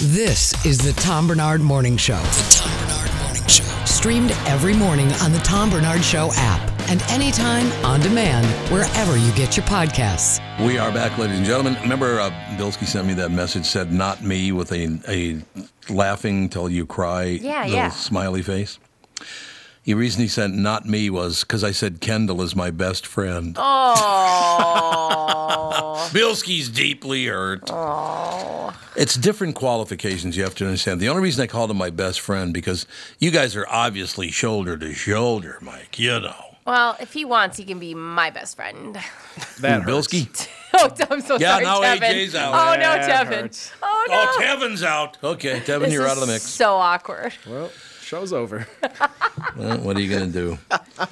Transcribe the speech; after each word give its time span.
This 0.00 0.54
is 0.64 0.78
the 0.78 0.92
Tom 1.00 1.26
Barnard 1.26 1.60
Morning 1.60 1.96
Show. 1.96 2.18
The 2.18 2.56
Tom 2.62 2.86
Barnard 2.88 3.22
Morning 3.24 3.48
Show. 3.48 3.64
Streamed 3.84 4.30
every 4.46 4.72
morning 4.72 5.10
on 5.14 5.32
the 5.32 5.40
Tom 5.40 5.70
Barnard 5.70 6.04
Show 6.04 6.30
app 6.34 6.60
and 6.88 7.02
anytime 7.10 7.66
on 7.84 7.98
demand 8.00 8.46
wherever 8.72 9.16
you 9.16 9.32
get 9.32 9.56
your 9.56 9.66
podcasts. 9.66 10.38
We 10.64 10.78
are 10.78 10.92
back, 10.92 11.18
ladies 11.18 11.38
and 11.38 11.44
gentlemen. 11.46 11.76
Remember, 11.82 12.20
uh, 12.20 12.30
Bilski 12.56 12.86
sent 12.86 13.08
me 13.08 13.14
that 13.14 13.32
message, 13.32 13.64
said 13.66 13.92
"not 13.92 14.22
me" 14.22 14.52
with 14.52 14.70
a 14.72 15.00
a 15.08 15.42
laughing 15.92 16.48
till 16.48 16.70
you 16.70 16.86
cry 16.86 17.24
Yeah, 17.24 17.62
little 17.62 17.74
yeah. 17.76 17.88
smiley 17.90 18.42
face. 18.42 18.78
The 19.88 19.94
reason 19.94 20.20
he 20.20 20.28
sent 20.28 20.54
"not 20.54 20.84
me" 20.84 21.08
was 21.08 21.40
because 21.44 21.64
I 21.64 21.70
said 21.70 22.02
Kendall 22.02 22.42
is 22.42 22.54
my 22.54 22.70
best 22.70 23.06
friend. 23.06 23.56
Oh. 24.68 26.10
Bilski's 26.12 26.68
deeply 26.68 27.24
hurt. 27.24 27.70
It's 28.96 29.14
different 29.14 29.54
qualifications 29.54 30.36
you 30.36 30.42
have 30.42 30.54
to 30.56 30.66
understand. 30.66 31.00
The 31.00 31.08
only 31.08 31.22
reason 31.22 31.42
I 31.42 31.46
called 31.46 31.70
him 31.70 31.78
my 31.78 31.88
best 31.88 32.20
friend 32.20 32.52
because 32.52 32.84
you 33.18 33.30
guys 33.30 33.56
are 33.56 33.66
obviously 33.70 34.30
shoulder 34.30 34.76
to 34.76 34.92
shoulder, 34.92 35.56
Mike. 35.62 35.98
You 35.98 36.20
know. 36.20 36.34
well, 36.66 36.98
if 37.00 37.14
he 37.14 37.24
wants, 37.24 37.56
he 37.56 37.64
can 37.64 37.78
be 37.78 37.94
my 37.94 38.28
best 38.28 38.56
friend. 38.56 38.94
That 39.60 39.84
Bilski. 39.84 40.48
oh, 40.74 40.90
I'm 41.10 41.22
so 41.22 41.38
Yeah, 41.38 41.52
sorry, 41.52 41.64
now 41.64 41.80
Tevin. 41.80 42.00
AJ's 42.12 42.34
out. 42.34 42.52
Oh 42.52 42.74
no, 42.74 42.80
That 43.06 43.26
Tevin. 43.26 43.40
hurts. 43.40 43.72
Oh, 43.82 44.04
oh 44.06 44.12
no. 44.12 44.20
Oh, 44.28 44.38
Tevin's 44.44 44.82
out. 44.82 45.16
Okay, 45.24 45.60
Tevin, 45.60 45.80
This 45.84 45.94
you're 45.94 46.04
is 46.04 46.10
out 46.10 46.18
of 46.18 46.26
the 46.26 46.32
mix. 46.34 46.42
So 46.42 46.74
awkward. 46.74 47.32
Well, 47.46 47.70
show's 48.08 48.32
over. 48.32 48.66
Well, 49.56 49.78
what 49.78 49.96
are 49.96 50.00
you 50.00 50.08
going 50.08 50.32
to 50.32 50.32
do? 50.32 50.58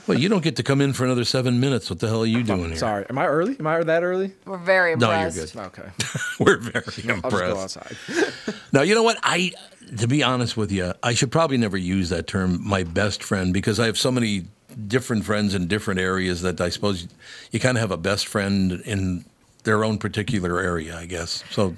Well, 0.06 0.19
you 0.19 0.28
don't 0.28 0.42
get 0.42 0.56
to 0.56 0.62
come 0.62 0.80
in 0.80 0.92
for 0.92 1.05
another 1.05 1.25
seven 1.25 1.58
minutes. 1.58 1.91
What 1.91 2.00
the 2.00 2.06
hell 2.06 2.22
are 2.22 2.27
you 2.27 2.42
doing 2.42 2.69
here? 2.69 2.77
Sorry, 2.77 3.05
am 3.08 3.19
I 3.19 3.27
early? 3.27 3.56
Am 3.58 3.66
I 3.66 3.83
that 3.83 4.02
early? 4.05 4.33
We're 4.44 4.56
very 4.58 4.92
impressed. 4.92 5.55
No, 5.55 5.62
you're 5.62 5.70
good. 5.70 5.80
Okay, 5.80 5.91
We're 6.41 6.58
very 6.58 6.74
I'll 6.86 6.92
just 6.92 7.06
go 7.06 7.14
impressed. 7.14 7.77
outside. 7.78 8.33
Now, 8.72 8.83
you 8.83 8.94
know 8.94 9.02
what? 9.02 9.19
I, 9.22 9.52
to 9.98 10.06
be 10.06 10.22
honest 10.22 10.56
with 10.56 10.70
you, 10.70 10.92
I 11.02 11.14
should 11.14 11.33
probably 11.33 11.56
never 11.56 11.77
use 11.77 12.08
that 12.11 12.27
term, 12.28 12.61
my 12.67 12.83
best 12.84 13.22
friend, 13.22 13.52
because 13.52 13.80
I 13.80 13.86
have 13.86 13.98
so 13.98 14.11
many 14.12 14.44
different 14.86 15.24
friends 15.24 15.55
in 15.55 15.67
different 15.67 15.98
areas 16.00 16.42
that 16.42 16.61
I 16.61 16.68
suppose 16.68 17.08
you 17.51 17.58
kind 17.61 17.77
of 17.77 17.80
have 17.80 17.90
a 17.90 17.96
best 17.96 18.27
friend 18.29 18.73
in 18.85 19.24
their 19.64 19.85
own 19.85 19.98
particular 19.98 20.61
area, 20.61 20.96
I 20.96 21.06
guess. 21.06 21.42
So 21.51 21.77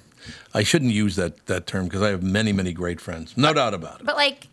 I 0.53 0.63
shouldn't 0.65 0.93
use 0.93 1.17
that, 1.17 1.47
that 1.47 1.67
term 1.67 1.85
because 1.85 2.03
I 2.03 2.09
have 2.11 2.23
many, 2.23 2.53
many 2.53 2.73
great 2.73 3.01
friends. 3.01 3.37
No 3.37 3.53
doubt 3.55 3.75
about 3.75 4.01
it. 4.01 4.07
But 4.07 4.17
like, 4.17 4.49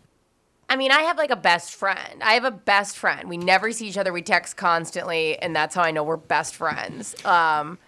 I 0.68 0.76
mean, 0.76 0.90
I 0.90 1.02
have 1.02 1.16
like 1.16 1.30
a 1.30 1.36
best 1.36 1.72
friend. 1.74 2.22
I 2.22 2.32
have 2.34 2.44
a 2.44 2.50
best 2.50 2.96
friend. 2.96 3.28
We 3.28 3.36
never 3.36 3.70
see 3.72 3.86
each 3.86 3.96
other. 3.98 4.12
We 4.12 4.22
text 4.22 4.56
constantly, 4.56 5.38
and 5.38 5.54
that's 5.54 5.74
how 5.74 5.82
I 5.82 5.92
know 5.92 6.02
we're 6.02 6.16
best 6.16 6.56
friends. 6.56 7.14
Um, 7.24 7.78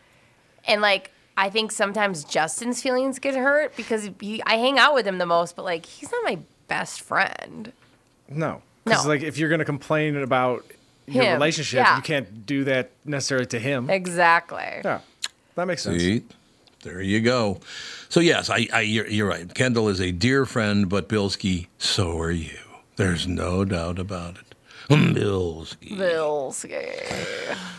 and 0.66 0.80
like, 0.80 1.10
I 1.36 1.50
think 1.50 1.72
sometimes 1.72 2.22
Justin's 2.24 2.80
feelings 2.82 3.18
get 3.18 3.34
hurt 3.34 3.74
because 3.76 4.08
he, 4.20 4.42
I 4.44 4.56
hang 4.56 4.78
out 4.78 4.94
with 4.94 5.06
him 5.06 5.18
the 5.18 5.26
most, 5.26 5.56
but 5.56 5.64
like, 5.64 5.86
he's 5.86 6.10
not 6.12 6.22
my 6.24 6.38
best 6.68 7.00
friend. 7.00 7.72
No, 8.28 8.62
because 8.84 9.04
No. 9.04 9.08
like 9.10 9.22
if 9.22 9.38
you're 9.38 9.48
gonna 9.50 9.64
complain 9.64 10.16
about 10.16 10.64
your 11.06 11.24
Him, 11.24 11.32
relationship, 11.34 11.78
yeah. 11.78 11.96
you 11.96 12.02
can't 12.02 12.44
do 12.46 12.64
that 12.64 12.90
necessarily 13.04 13.46
to 13.46 13.58
him. 13.58 13.88
Exactly. 13.88 14.82
Yeah, 14.84 15.00
that 15.54 15.66
makes 15.66 15.82
sense. 15.82 16.02
See, 16.02 16.22
there 16.82 17.00
you 17.00 17.20
go. 17.20 17.58
So 18.08 18.20
yes, 18.20 18.50
I, 18.50 18.68
I 18.72 18.80
you're, 18.82 19.06
you're 19.08 19.28
right. 19.28 19.52
Kendall 19.52 19.88
is 19.88 20.00
a 20.00 20.12
dear 20.12 20.44
friend, 20.44 20.88
but 20.88 21.08
Bilski, 21.08 21.66
so 21.78 22.18
are 22.20 22.30
you. 22.30 22.50
There's 22.98 23.28
no 23.28 23.64
doubt 23.64 24.00
about 24.00 24.38
it. 24.38 24.56
Bilski. 24.88 25.96
Bills. 25.96 26.64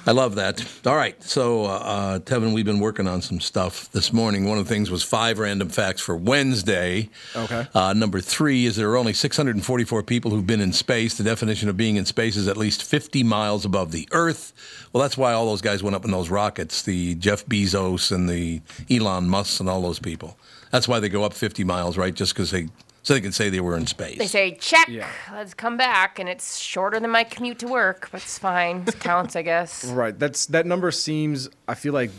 I 0.05 0.11
love 0.11 0.35
that. 0.35 0.65
All 0.85 0.95
right, 0.95 1.21
so 1.21 1.65
uh, 1.65 1.67
uh, 1.67 2.19
Tevin, 2.19 2.53
we've 2.53 2.65
been 2.65 2.79
working 2.79 3.05
on 3.05 3.21
some 3.21 3.41
stuff 3.41 3.91
this 3.91 4.13
morning. 4.13 4.45
One 4.45 4.57
of 4.57 4.65
the 4.65 4.73
things 4.73 4.89
was 4.89 5.03
five 5.03 5.37
random 5.37 5.67
facts 5.67 5.99
for 5.99 6.15
Wednesday. 6.15 7.09
Okay. 7.35 7.67
Uh, 7.73 7.91
number 7.91 8.21
three 8.21 8.65
is 8.65 8.77
there 8.77 8.89
are 8.91 8.95
only 8.95 9.11
644 9.11 10.03
people 10.03 10.31
who've 10.31 10.47
been 10.47 10.61
in 10.61 10.71
space. 10.71 11.17
The 11.17 11.25
definition 11.25 11.67
of 11.67 11.75
being 11.75 11.97
in 11.97 12.05
space 12.05 12.37
is 12.37 12.47
at 12.47 12.55
least 12.55 12.81
50 12.81 13.21
miles 13.23 13.65
above 13.65 13.91
the 13.91 14.07
Earth. 14.13 14.53
Well, 14.93 15.01
that's 15.01 15.17
why 15.17 15.33
all 15.33 15.47
those 15.47 15.61
guys 15.61 15.83
went 15.83 15.97
up 15.97 16.05
in 16.05 16.11
those 16.11 16.29
rockets. 16.29 16.83
The 16.83 17.15
Jeff 17.15 17.45
Bezos 17.45 18.13
and 18.13 18.29
the 18.29 18.61
Elon 18.89 19.27
Musk 19.27 19.59
and 19.59 19.67
all 19.67 19.81
those 19.81 19.99
people. 19.99 20.37
That's 20.71 20.87
why 20.87 21.01
they 21.01 21.09
go 21.09 21.25
up 21.25 21.33
50 21.33 21.65
miles, 21.65 21.97
right? 21.97 22.13
Just 22.13 22.33
because 22.33 22.51
they 22.51 22.69
so 23.03 23.13
they 23.13 23.21
can 23.21 23.31
say 23.31 23.49
they 23.49 23.59
were 23.61 23.75
in 23.77 23.87
space. 23.87 24.17
They 24.17 24.27
say, 24.27 24.51
check, 24.55 24.87
Yeah. 24.87 25.07
let's 25.31 25.53
come 25.53 25.77
back. 25.77 26.19
And 26.19 26.27
it's 26.29 26.57
shorter 26.57 26.99
than 26.99 27.09
my 27.09 27.23
commute 27.23 27.59
to 27.59 27.67
work, 27.67 28.09
but 28.11 28.21
it's 28.21 28.37
fine. 28.37 28.83
It 28.87 28.99
counts, 28.99 29.35
I 29.35 29.41
guess. 29.41 29.85
Right. 29.91 30.17
That's 30.17 30.45
that 30.47 30.65
number 30.65 30.91
seems. 30.91 31.49
I 31.67 31.75
feel 31.75 31.93
like 31.93 32.11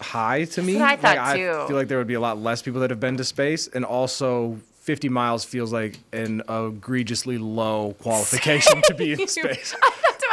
high 0.00 0.44
to 0.44 0.62
me. 0.62 0.74
what 0.76 0.82
I 0.84 0.96
thought, 0.96 1.16
like, 1.16 1.36
too. 1.36 1.50
I 1.50 1.66
feel 1.66 1.76
like 1.76 1.88
there 1.88 1.98
would 1.98 2.06
be 2.06 2.14
a 2.14 2.20
lot 2.20 2.38
less 2.38 2.62
people 2.62 2.80
that 2.80 2.90
have 2.90 3.00
been 3.00 3.16
to 3.16 3.24
space, 3.24 3.66
and 3.68 3.84
also 3.84 4.58
50 4.82 5.08
miles 5.08 5.44
feels 5.44 5.72
like 5.72 5.98
an 6.12 6.42
egregiously 6.48 7.38
low 7.38 7.94
qualification 8.02 8.82
to 8.82 8.94
be 8.94 9.12
in 9.12 9.26
space. 9.28 9.74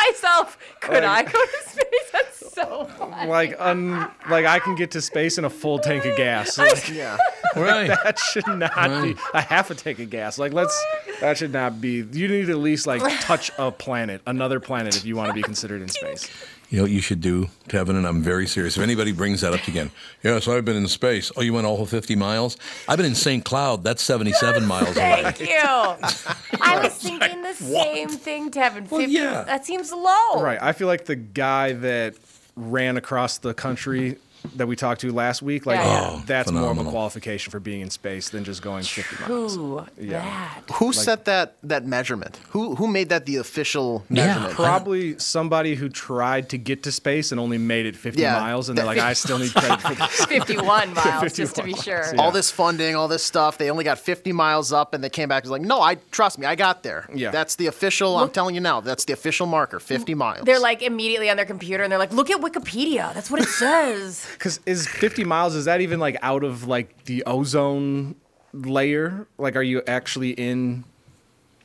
I 0.04 0.14
thought 0.16 0.32
to 0.32 0.32
myself, 0.32 0.58
could 0.80 1.04
I 1.04 1.24
go 1.24 1.32
to 1.32 1.70
space? 1.70 1.86
That's 2.12 2.54
so 2.54 2.86
fun. 2.86 3.28
Like 3.28 3.56
un, 3.60 4.10
like 4.30 4.46
I 4.46 4.60
can 4.60 4.76
get 4.76 4.92
to 4.92 5.02
space 5.02 5.38
in 5.38 5.46
a 5.46 5.50
full 5.50 5.80
tank 5.80 6.06
of 6.06 6.16
gas. 6.18 6.58
Like, 6.58 6.90
yeah. 6.90 7.18
right. 7.56 7.88
that 7.88 8.20
should 8.20 8.48
not 8.48 9.04
be 9.04 9.16
a 9.34 9.42
half 9.42 9.72
a 9.72 9.76
tank 9.76 10.00
of 10.00 10.10
gas. 10.10 10.38
Like 10.38 10.54
let's 10.54 10.86
that 11.20 11.38
should 11.38 11.54
not 11.54 11.82
be. 11.82 12.06
You 12.12 12.28
need 12.28 12.48
to 12.48 12.52
at 12.52 12.58
least 12.58 12.88
like 12.88 13.02
touch 13.22 13.52
a 13.58 13.72
planet, 13.72 14.22
another 14.26 14.60
planet, 14.60 14.96
if 14.96 15.06
you 15.06 15.16
want 15.16 15.30
to 15.30 15.34
be 15.34 15.42
considered 15.42 15.82
in 15.82 15.88
space. 15.90 16.30
You 16.72 16.78
know 16.78 16.84
what 16.84 16.92
you 16.92 17.02
should 17.02 17.20
do, 17.20 17.50
Kevin, 17.68 17.98
and 17.98 18.08
I'm 18.08 18.22
very 18.22 18.48
serious. 18.48 18.78
If 18.78 18.84
anybody 18.84 19.12
brings 19.12 19.42
that 19.42 19.54
up 19.54 19.68
again, 19.68 19.92
yeah, 20.24 20.40
so 20.40 20.56
I've 20.56 20.64
been 20.64 20.78
in 20.78 20.88
space. 20.88 21.30
Oh, 21.36 21.42
you 21.42 21.52
went 21.52 21.68
all 21.68 21.86
50 21.86 22.16
miles? 22.16 22.56
I've 22.88 22.96
been 22.96 23.08
in 23.08 23.14
St. 23.14 23.44
Cloud. 23.44 23.84
That's 23.84 24.02
77 24.02 24.66
miles 24.68 24.96
away. 24.96 25.22
Thank 25.22 25.42
you. 25.42 25.48
I 26.62 26.80
was 26.82 26.94
thinking 26.96 27.42
the 27.42 27.54
same 27.56 28.08
thing, 28.08 28.52
Tevin. 28.52 28.88
50, 28.88 29.08
yeah. 29.08 29.44
That 29.44 29.66
seems 29.66 29.92
low. 29.92 30.42
Right. 30.42 30.60
I 30.62 30.72
feel 30.72 30.88
like 30.88 31.04
the 31.04 31.18
guy 31.18 31.74
that 31.74 32.16
ran 32.56 32.96
across 32.96 33.38
the 33.40 33.54
country 33.54 34.18
that 34.56 34.68
we 34.68 34.76
talked 34.76 35.02
to 35.02 35.12
last 35.12 35.42
week, 35.42 35.66
like 35.66 35.78
Yeah, 35.78 35.86
yeah. 35.86 36.10
Oh, 36.14 36.24
that's 36.26 36.52
more 36.52 36.62
of 36.62 36.66
a 36.66 36.70
phenomenal. 36.72 36.92
qualification 36.92 37.52
for 37.52 37.60
being 37.60 37.82
in 37.82 37.90
space 37.90 38.30
than 38.30 38.44
just 38.44 38.62
going 38.62 38.84
50 38.84 39.16
miles. 39.24 39.58
Ooh, 39.58 39.86
Yeah. 40.00 40.22
that. 40.22 40.64
Who 40.76 40.94
set 40.94 41.26
that 41.26 41.56
that 41.64 41.86
measurement? 41.86 42.40
Who 42.50 42.76
who 42.76 42.88
made 42.88 43.10
that 43.10 43.26
the 43.26 43.38
official 43.38 44.04
measurement? 44.10 44.54
Probably 44.56 45.18
somebody 45.20 45.76
who 45.76 45.90
tried 45.90 46.50
to 46.50 46.58
get 46.58 46.84
to 46.84 46.92
space 46.92 47.32
and 47.32 47.40
only 47.40 47.58
made 47.58 47.86
it 47.86 47.96
50 47.96 48.22
Yeah. 48.22 48.40
miles, 48.40 48.70
and 48.70 48.78
they're 48.78 48.86
like, 48.86 48.98
I 49.00 49.14
still 49.14 49.38
need 49.40 49.54
credit 49.54 49.82
for 49.82 49.94
this. 50.02 50.26
51 50.26 50.94
miles, 51.02 51.34
just 51.34 51.56
to 51.56 51.64
be 51.64 51.74
51 51.74 51.84
sure. 51.84 52.04
miles, 52.16 52.20
All 52.20 52.32
this 52.32 52.50
funding, 52.52 52.96
all 52.96 53.08
this 53.08 53.24
stuff. 53.24 53.58
They 53.58 53.70
only 53.70 53.84
got 53.84 54.00
50 54.00 54.32
miles 54.34 54.72
up, 54.74 54.94
and 54.94 55.04
they 55.04 55.10
came 55.10 55.30
back 55.30 55.44
and 55.44 55.52
was 55.52 55.60
like, 55.60 55.68
"No, 55.68 55.82
I 55.82 55.96
trust 56.12 56.38
me, 56.40 56.46
I 56.46 56.56
got 56.56 56.84
there. 56.84 57.08
Yeah. 57.14 57.32
that's 57.32 57.56
the 57.58 57.68
official. 57.68 58.18
I'm 58.18 58.30
telling 58.32 58.56
you 58.56 58.62
now, 58.62 58.82
that's 58.82 59.06
the 59.06 59.14
official 59.14 59.46
marker, 59.48 59.80
50 59.80 60.14
miles. 60.16 60.46
They're 60.46 60.60
like 60.60 60.82
immediately 60.82 61.30
on 61.30 61.38
their 61.38 61.46
computer 61.46 61.84
and 61.84 61.92
they're 61.92 62.00
like, 62.00 62.14
look 62.14 62.30
at 62.30 62.40
Wikipedia. 62.42 63.14
That's 63.14 63.30
what 63.30 63.42
it 63.42 63.48
says. 63.50 64.26
Because 64.34 64.60
is 64.66 64.88
50 64.88 65.24
miles, 65.24 65.56
is 65.56 65.66
that 65.66 65.82
even 65.82 66.00
like 66.00 66.18
out 66.22 66.44
of 66.44 66.68
like 66.68 67.06
the 67.06 67.24
ozone 67.26 68.16
layer? 68.54 69.28
Like, 69.38 69.56
are 69.56 69.62
you 69.64 69.82
actually 69.88 70.32
in 70.32 70.84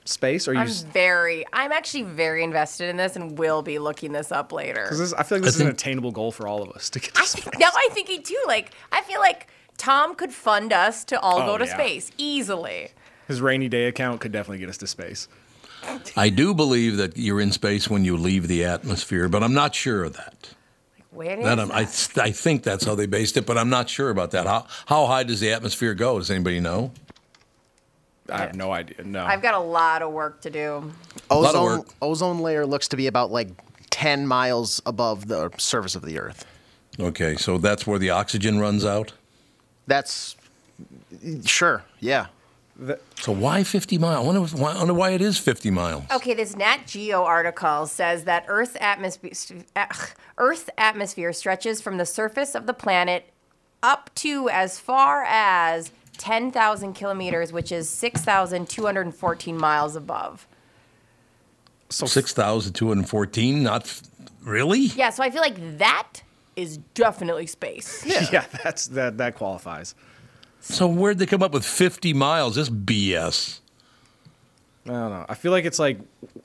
space? 0.05 0.47
Or 0.47 0.53
are 0.53 0.55
you. 0.55 0.61
I'm 0.61 0.67
s- 0.69 0.83
very, 0.83 1.45
I'm 1.53 1.73
actually 1.73 2.03
very 2.05 2.45
invested 2.45 2.89
in 2.89 2.97
this 2.97 3.17
and 3.17 3.39
will 3.39 3.63
be 3.63 3.79
looking 3.79 4.13
this 4.13 4.31
up 4.31 4.53
later. 4.53 4.87
'cause 4.89 4.99
this, 4.99 5.13
I 5.15 5.23
feel 5.23 5.39
like 5.39 5.45
this 5.45 5.55
I 5.57 5.59
is 5.59 5.61
an 5.63 5.69
attainable 5.69 6.13
goal 6.13 6.31
for 6.33 6.47
all 6.47 6.63
of 6.63 6.71
us 6.71 6.89
to 6.91 7.01
get 7.01 7.15
to 7.15 7.21
I 7.23 7.25
space. 7.25 7.45
think, 7.45 7.59
now 7.59 7.71
I'm 7.75 7.91
thinking 7.91 8.23
too, 8.23 8.41
like, 8.47 8.71
I 8.93 9.03
feel 9.03 9.19
like 9.21 9.49
Tom 9.79 10.15
could 10.15 10.33
fund 10.33 10.73
us 10.73 11.05
to 11.07 11.21
all 11.21 11.43
Oh, 11.43 11.47
go 11.47 11.59
to 11.59 11.67
yeah. 11.67 11.75
space 11.75 12.11
easily. 12.17 12.91
His 13.29 13.41
rainy 13.41 13.69
day 13.69 13.87
account 13.87 14.21
could 14.21 14.31
definitely 14.33 14.59
get 14.59 14.69
us 14.69 14.77
to 14.79 14.87
space. 14.87 15.27
I 16.17 16.31
do 16.31 16.55
believe 16.55 16.97
that 16.97 17.17
you're 17.17 17.41
in 17.41 17.53
space 17.53 17.89
when 17.91 18.05
you 18.05 18.17
leave 18.17 18.49
the 18.49 18.65
atmosphere, 18.65 19.29
but 19.29 19.43
I'm 19.43 19.53
not 19.55 19.75
sure 19.75 20.05
of 20.05 20.15
that. 20.15 20.51
Where 21.17 21.39
is 21.39 21.45
That 21.45 21.59
I'm, 21.59 21.73
I. 21.73 21.81
I 21.81 22.31
think 22.31 22.63
that's 22.63 22.85
how 22.85 22.95
they 22.95 23.07
based 23.07 23.37
it, 23.37 23.47
but 23.47 23.57
I'm 23.57 23.71
not 23.71 23.89
sure 23.89 24.11
about 24.11 24.33
that. 24.33 24.47
How 24.47 24.67
how 24.85 25.07
high 25.07 25.23
does 25.23 25.41
the 25.41 25.51
atmosphere 25.53 25.95
go? 25.95 26.19
Does 26.19 26.31
anybody 26.31 26.61
know? 26.61 26.93
I 28.31 28.39
have 28.39 28.55
no 28.55 28.73
idea. 28.73 29.03
No. 29.05 29.25
I've 29.25 29.43
got 29.43 29.55
a 29.55 29.61
lot 29.61 30.03
of 30.03 30.13
work 30.13 30.41
to 30.43 30.51
do. 30.51 30.93
Ozone 31.31 31.65
work. 31.65 31.87
ozone 32.03 32.41
layer 32.41 32.67
looks 32.67 32.89
to 32.89 32.97
be 32.97 33.07
about 33.07 33.31
like 33.31 33.49
10 33.91 34.27
miles 34.27 34.83
above 34.85 35.29
the 35.29 35.51
surface 35.59 35.95
of 35.95 36.03
the 36.03 36.19
Earth. 36.19 36.45
Okay, 36.99 37.37
so 37.37 37.57
that's 37.59 37.87
where 37.87 37.99
the 37.99 38.11
oxygen 38.11 38.59
runs 38.59 38.85
out. 38.85 39.13
That's 39.87 40.37
sure, 41.45 41.85
yeah. 42.01 42.27
So 43.21 43.33
why 43.33 43.63
50 43.65 43.97
miles? 43.99 44.17
I 44.17 44.27
wonder, 44.27 44.57
why, 44.57 44.73
I 44.73 44.79
wonder 44.79 44.93
why 44.95 45.11
it 45.11 45.23
is 45.23 45.39
50 45.39 45.71
miles. 45.71 46.05
Okay, 46.13 46.35
this 46.35 46.55
Nat 46.57 46.81
Geo 46.87 47.25
article 47.25 47.87
says 47.87 48.25
that 48.25 48.45
Earth's 48.49 48.77
atmosphere, 48.81 49.33
eh, 49.75 49.87
Earth's 50.37 50.69
atmosphere 50.77 51.33
stretches 51.33 51.81
from 51.81 51.97
the 51.97 52.05
surface 52.07 52.55
of 52.55 52.67
the 52.67 52.75
planet 52.75 53.31
up 53.83 54.11
to 54.17 54.51
as 54.51 54.79
far 54.79 55.25
as 55.25 55.91
10,000 56.19 56.93
kilometers, 56.95 57.53
which 57.53 57.73
is 57.73 57.89
6,214 57.89 59.57
miles 59.57 59.97
above. 59.97 60.47
so 61.89 62.07
6,214? 62.07 63.63
Not 63.63 63.83
f- 63.85 64.03
really? 64.43 64.81
Yeah, 64.81 65.11
so 65.11 65.23
I 65.23 65.31
feel 65.31 65.43
like 65.43 65.79
that 65.79 66.23
is 66.57 66.79
definitely 66.95 67.47
space. 67.47 68.05
Yeah, 68.07 68.27
yeah, 68.33 68.45
that's 68.65 68.87
that 68.89 69.19
that 69.19 69.35
qualifies. 69.35 69.95
So 70.69 70.89
where'd 70.89 71.19
they 71.19 71.27
come 71.27 71.43
up 71.43 71.53
with 71.53 71.65
50 71.65 72.13
miles? 72.13 72.57
This 72.57 72.69
BS. 72.69 73.61
I 74.85 74.89
don't 74.89 75.11
know. 75.11 75.27
I 75.29 75.35
feel 75.35 75.53
like 75.53 75.65
it's 75.65 75.79
like 75.79 75.99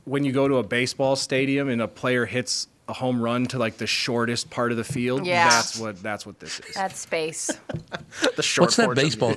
when 0.05 0.23
you 0.23 0.31
go 0.31 0.47
to 0.47 0.57
a 0.57 0.63
baseball 0.63 1.15
stadium 1.15 1.69
and 1.69 1.81
a 1.81 1.87
player 1.87 2.25
hits 2.25 2.67
a 2.87 2.93
home 2.93 3.21
run 3.21 3.45
to 3.47 3.57
like 3.57 3.77
the 3.77 3.87
shortest 3.87 4.49
part 4.49 4.71
of 4.71 4.77
the 4.77 4.83
field. 4.83 5.25
Yeah. 5.25 5.49
That's 5.49 5.77
what 5.77 6.01
that's 6.03 6.25
what 6.25 6.39
this 6.39 6.59
is. 6.59 6.75
That's 6.75 6.99
space. 6.99 7.51
The 8.35 8.43
short 8.43 8.67
What's 8.67 8.75
that 8.77 8.95
baseball? 8.95 9.35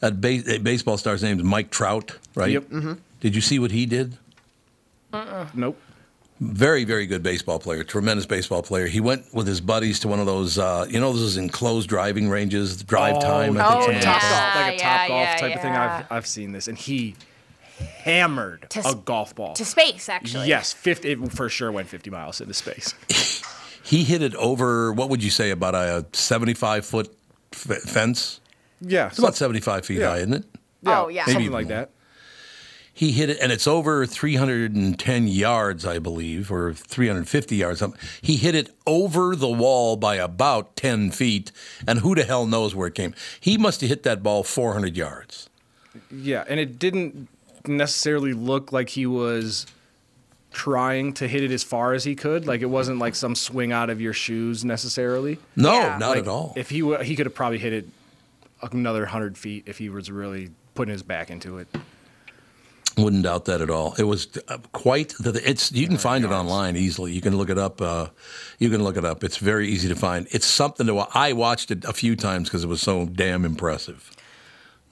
That 0.00 0.20
ba- 0.20 0.42
that 0.42 0.64
baseball 0.64 0.96
star's 0.96 1.22
name 1.22 1.38
is 1.38 1.44
Mike 1.44 1.70
Trout, 1.70 2.16
right? 2.34 2.50
Yep. 2.50 2.64
Mm-hmm. 2.64 2.92
Did 3.20 3.34
you 3.34 3.40
see 3.40 3.58
what 3.58 3.70
he 3.70 3.86
did? 3.86 4.16
Nope. 5.54 5.80
Very, 6.40 6.84
very 6.84 7.06
good 7.06 7.22
baseball 7.22 7.58
player, 7.58 7.84
tremendous 7.84 8.24
baseball 8.24 8.62
player. 8.62 8.86
He 8.86 8.98
went 9.00 9.26
with 9.34 9.46
his 9.46 9.60
buddies 9.60 10.00
to 10.00 10.08
one 10.08 10.20
of 10.20 10.26
those, 10.26 10.58
uh, 10.58 10.86
you 10.88 10.98
know, 10.98 11.12
those 11.12 11.36
enclosed 11.36 11.88
driving 11.88 12.30
ranges, 12.30 12.82
drive 12.82 13.20
time. 13.20 13.58
I 13.58 13.62
think 13.62 13.76
Oh, 13.76 13.80
some 13.82 13.90
of 13.90 13.96
yeah. 13.96 14.00
Top 14.00 14.22
golf, 14.22 14.54
like 14.54 14.74
a 14.74 14.78
top 14.78 14.80
yeah, 14.80 15.08
golf 15.08 15.20
yeah, 15.20 15.36
type 15.36 15.54
of 15.56 15.60
thing. 15.62 15.72
I've 15.76 16.06
I've 16.10 16.26
seen 16.26 16.52
this, 16.52 16.66
and 16.66 16.78
he 16.78 17.14
hammered 18.04 18.66
To 18.70 18.80
a 18.80 18.86
s- 18.86 18.94
golf 18.94 19.34
ball. 19.34 19.52
to 19.54 19.64
space, 19.66 20.08
actually. 20.08 20.48
Yes, 20.48 20.72
50, 20.72 21.10
it 21.10 21.32
for 21.32 21.48
sure 21.50 21.70
went 21.70 21.88
50 21.88 22.10
miles 22.10 22.40
into 22.40 22.54
space. 22.54 22.94
He 23.82 24.04
hit 24.04 24.22
it 24.22 24.34
over, 24.36 24.92
what 24.92 25.08
would 25.08 25.24
you 25.24 25.30
say, 25.30 25.50
about 25.50 25.74
a 25.74 26.04
75 26.12 26.84
foot 26.86 27.12
f- 27.52 27.78
fence? 27.82 28.40
Yeah, 28.80 29.06
It's 29.08 29.18
about 29.18 29.34
75 29.34 29.84
feet 29.86 29.98
Yeah. 30.00 30.10
high, 30.10 30.18
isn't 30.18 30.34
it? 30.34 30.44
Oh, 30.86 31.08
yeah. 31.08 31.24
something 31.24 31.42
Maybe 31.42 31.48
like 31.52 31.66
more. 31.66 31.76
that. 31.78 31.90
He 32.92 33.12
hit 33.12 33.30
it, 33.30 33.38
and 33.40 33.50
it's 33.50 33.66
over 33.66 34.04
310 34.04 35.28
yards, 35.28 35.86
I 35.86 35.98
believe, 35.98 36.50
or 36.52 36.74
350 36.74 37.56
yards. 37.56 37.82
He 38.20 38.36
hit 38.36 38.54
it 38.54 38.70
over 38.86 39.34
the 39.34 39.48
wall 39.48 39.96
by 39.96 40.16
about 40.16 40.76
10 40.76 41.10
feet, 41.10 41.50
and 41.86 42.00
who 42.00 42.14
the 42.14 42.24
hell 42.24 42.46
knows 42.46 42.74
where 42.74 42.88
it 42.88 42.94
came? 42.94 43.14
He 43.40 43.56
must 43.56 43.80
have 43.80 43.88
hit 43.88 44.02
that 44.02 44.22
ball 44.22 44.42
400 44.42 44.96
yards. 44.96 45.48
Yeah, 46.10 46.44
and 46.48 46.60
it 46.60 46.78
didn't 46.78 47.28
necessarily 47.66 48.32
look 48.34 48.70
like 48.72 48.90
he 48.90 49.06
was 49.06 49.66
trying 50.52 51.12
to 51.14 51.28
hit 51.28 51.42
it 51.44 51.52
as 51.52 51.62
far 51.62 51.94
as 51.94 52.04
he 52.04 52.14
could. 52.16 52.46
Like 52.46 52.60
it 52.60 52.66
wasn't 52.66 52.98
like 52.98 53.14
some 53.14 53.34
swing 53.36 53.70
out 53.72 53.88
of 53.88 54.00
your 54.00 54.12
shoes 54.12 54.64
necessarily. 54.64 55.38
No, 55.56 55.72
Yeah. 55.72 55.96
not 55.98 56.10
Like, 56.10 56.18
at 56.20 56.28
all. 56.28 56.52
If 56.56 56.70
he 56.70 56.82
wa- 56.82 57.02
he 57.02 57.14
could 57.16 57.26
have 57.26 57.34
probably 57.34 57.58
hit 57.58 57.72
it 57.72 57.88
another 58.72 59.06
hundred 59.06 59.38
feet 59.38 59.64
if 59.66 59.78
he 59.78 59.88
was 59.88 60.10
really 60.10 60.50
putting 60.74 60.92
his 60.92 61.02
back 61.04 61.30
into 61.30 61.58
it. 61.58 61.68
Wouldn't 62.96 63.22
doubt 63.22 63.44
that 63.44 63.60
at 63.60 63.70
all. 63.70 63.94
It 63.98 64.04
was 64.04 64.28
uh, 64.48 64.58
quite 64.72 65.14
the. 65.20 65.40
It's 65.48 65.70
you 65.72 65.86
can 65.86 65.96
find 65.96 66.24
it 66.24 66.30
online 66.30 66.76
easily. 66.76 67.12
You 67.12 67.20
can 67.20 67.36
look 67.36 67.48
it 67.48 67.58
up. 67.58 67.80
Uh, 67.80 68.08
you 68.58 68.68
can 68.68 68.82
look 68.82 68.96
it 68.96 69.04
up. 69.04 69.22
It's 69.22 69.36
very 69.36 69.68
easy 69.68 69.88
to 69.88 69.94
find. 69.94 70.26
It's 70.30 70.46
something 70.46 70.86
to. 70.86 71.06
I 71.14 71.32
watched 71.32 71.70
it 71.70 71.84
a 71.84 71.92
few 71.92 72.16
times 72.16 72.48
because 72.48 72.64
it 72.64 72.68
was 72.68 72.80
so 72.80 73.06
damn 73.06 73.44
impressive. 73.44 74.10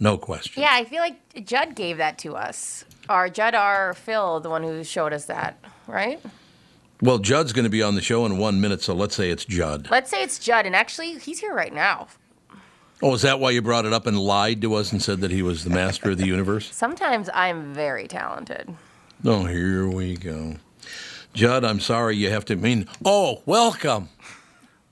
No 0.00 0.16
question. 0.16 0.62
Yeah, 0.62 0.70
I 0.72 0.84
feel 0.84 1.00
like 1.00 1.44
Judd 1.44 1.74
gave 1.74 1.96
that 1.96 2.18
to 2.18 2.36
us. 2.36 2.84
Or 3.08 3.28
Judd 3.28 3.54
R. 3.54 3.94
Phil, 3.94 4.40
the 4.40 4.50
one 4.50 4.62
who 4.62 4.84
showed 4.84 5.12
us 5.12 5.24
that, 5.24 5.58
right? 5.86 6.20
Well, 7.00 7.18
Judd's 7.18 7.52
going 7.52 7.64
to 7.64 7.70
be 7.70 7.82
on 7.82 7.94
the 7.94 8.00
show 8.00 8.26
in 8.26 8.38
one 8.38 8.60
minute, 8.60 8.82
so 8.82 8.94
let's 8.94 9.14
say 9.14 9.30
it's 9.30 9.44
Judd. 9.44 9.88
Let's 9.90 10.10
say 10.10 10.22
it's 10.22 10.38
Judd, 10.38 10.66
and 10.66 10.76
actually, 10.76 11.18
he's 11.18 11.40
here 11.40 11.54
right 11.54 11.72
now. 11.72 12.08
Oh, 13.02 13.14
is 13.14 13.22
that 13.22 13.38
why 13.38 13.50
you 13.50 13.62
brought 13.62 13.84
it 13.86 13.92
up 13.92 14.06
and 14.06 14.18
lied 14.18 14.60
to 14.62 14.74
us 14.74 14.90
and 14.92 15.00
said 15.00 15.20
that 15.20 15.30
he 15.30 15.42
was 15.42 15.62
the 15.64 15.70
master 15.70 16.10
of 16.10 16.18
the 16.18 16.26
universe? 16.26 16.68
Sometimes 16.74 17.30
I'm 17.32 17.72
very 17.72 18.08
talented. 18.08 18.74
Oh, 19.24 19.44
here 19.46 19.86
we 19.88 20.16
go. 20.16 20.56
Judd, 21.32 21.64
I'm 21.64 21.78
sorry 21.80 22.16
you 22.16 22.30
have 22.30 22.44
to 22.46 22.56
mean. 22.56 22.88
Oh, 23.04 23.42
welcome. 23.46 24.08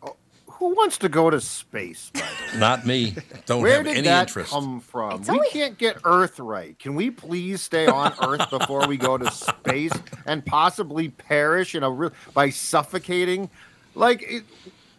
Oh, 0.04 0.14
who 0.46 0.74
wants 0.76 0.98
to 0.98 1.08
go 1.08 1.30
to 1.30 1.40
space? 1.40 2.10
By 2.14 2.20
the 2.20 2.26
way? 2.54 2.58
Not 2.60 2.86
me. 2.86 3.16
Don't 3.46 3.62
Where 3.62 3.76
have 3.76 3.84
did 3.84 3.96
any 3.96 4.02
that 4.02 4.28
interest. 4.28 4.50
come 4.52 4.78
from? 4.80 5.20
It's 5.20 5.28
we 5.28 5.36
only- 5.38 5.48
can't 5.50 5.76
get 5.76 5.98
Earth 6.04 6.38
right. 6.38 6.78
Can 6.78 6.94
we 6.94 7.10
please 7.10 7.60
stay 7.60 7.86
on 7.86 8.12
Earth 8.24 8.48
before 8.50 8.86
we 8.86 8.96
go 8.96 9.18
to 9.18 9.28
space 9.32 9.92
and 10.26 10.46
possibly 10.46 11.08
perish 11.08 11.74
in 11.74 11.82
a 11.82 11.90
real 11.90 12.12
by 12.34 12.50
suffocating? 12.50 13.50
Like, 13.96 14.22
it, 14.22 14.44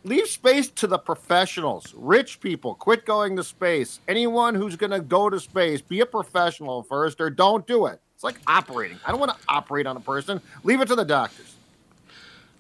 leave 0.08 0.28
space 0.28 0.70
to 0.70 0.88
the 0.88 0.98
professionals. 0.98 1.94
Rich 1.96 2.40
people, 2.40 2.74
quit 2.76 3.06
going 3.06 3.36
to 3.36 3.44
space. 3.44 4.00
Anyone 4.08 4.56
who's 4.56 4.76
going 4.76 4.92
to 4.92 5.02
go 5.02 5.30
to 5.30 5.40
space, 5.40 5.82
be 5.82 6.00
a 6.00 6.06
professional 6.06 6.84
first, 6.84 7.20
or 7.20 7.30
don't 7.30 7.68
do 7.68 7.86
it. 7.86 8.00
It's 8.16 8.24
like 8.24 8.40
operating. 8.48 8.98
I 9.06 9.12
don't 9.12 9.20
want 9.20 9.32
to 9.32 9.38
operate 9.48 9.86
on 9.86 9.98
a 9.98 10.00
person. 10.00 10.42
Leave 10.64 10.82
it 10.82 10.88
to 10.88 10.96
the 10.96 11.06
doctors. 11.06 11.56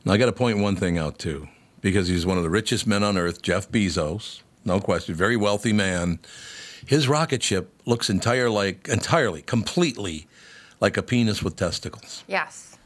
Now, 0.05 0.13
I 0.13 0.17
got 0.17 0.27
to 0.27 0.33
point 0.33 0.59
one 0.59 0.75
thing 0.75 0.97
out 0.97 1.17
too, 1.17 1.47
because 1.81 2.07
he's 2.07 2.25
one 2.25 2.37
of 2.37 2.43
the 2.43 2.49
richest 2.49 2.85
men 2.85 3.03
on 3.03 3.17
earth, 3.17 3.41
Jeff 3.41 3.69
Bezos, 3.69 4.41
no 4.63 4.79
question, 4.79 5.15
very 5.15 5.35
wealthy 5.35 5.73
man. 5.73 6.19
His 6.85 7.07
rocket 7.07 7.41
ship 7.41 7.73
looks 7.85 8.09
entire 8.09 8.49
like 8.49 8.87
entirely, 8.87 9.41
completely 9.41 10.27
like 10.79 10.95
a 10.95 11.01
penis 11.01 11.41
with 11.41 11.55
testicles. 11.55 12.23
Yes. 12.27 12.76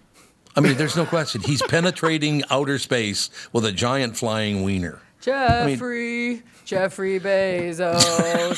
I 0.55 0.60
mean, 0.60 0.75
there's 0.77 0.96
no 0.98 1.05
question. 1.05 1.41
He's 1.41 1.62
penetrating 1.63 2.43
outer 2.50 2.77
space 2.77 3.29
with 3.53 3.65
a 3.65 3.72
giant 3.72 4.17
flying 4.17 4.63
wiener. 4.63 5.00
Jeffrey, 5.22 6.41
Jeffrey 6.65 7.20
Bezos. 7.20 8.58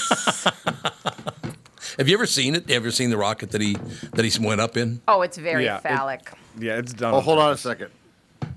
Have 1.98 2.08
you 2.10 2.16
ever 2.16 2.26
seen 2.26 2.56
it? 2.56 2.62
Have 2.62 2.70
You 2.70 2.76
ever 2.78 2.92
seen 2.92 3.10
the 3.12 3.18
rocket 3.18 3.52
that 3.52 3.62
he 3.62 3.76
that 4.14 4.26
he 4.26 4.44
went 4.46 4.62
up 4.62 4.78
in? 4.78 5.02
oh, 5.08 5.22
it's 5.22 5.38
very 5.38 5.66
Yeah, 5.66 5.78
it- 5.78 5.84
phallic. 5.84 6.32
Yeah, 6.60 6.78
it's 6.78 6.94
done. 6.94 7.14
Oh, 7.14 7.20
hold 7.20 7.40
on 7.40 7.52
a 7.54 7.58
second. 7.58 7.90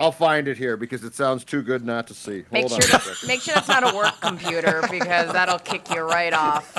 I'll 0.01 0.13
find 0.13 0.47
it 0.49 0.59
here 0.59 0.77
because 0.77 1.03
it 1.05 1.15
sounds 1.15 1.45
too 1.45 1.63
good 1.63 1.85
not 1.85 2.07
to 2.09 2.15
see. 2.15 2.45
Make 2.53 2.69
Hold 2.69 2.83
sure, 2.83 2.95
on 2.95 3.01
a 3.01 3.05
second. 3.05 3.29
make 3.29 3.41
sure 3.41 3.55
that's 3.55 3.69
not 3.69 3.91
a 3.93 3.97
work 3.97 4.21
computer 4.21 4.83
because 4.91 5.33
that'll 5.33 5.59
kick 5.61 5.89
you 5.91 6.01
right 6.03 6.35
off. 6.35 6.75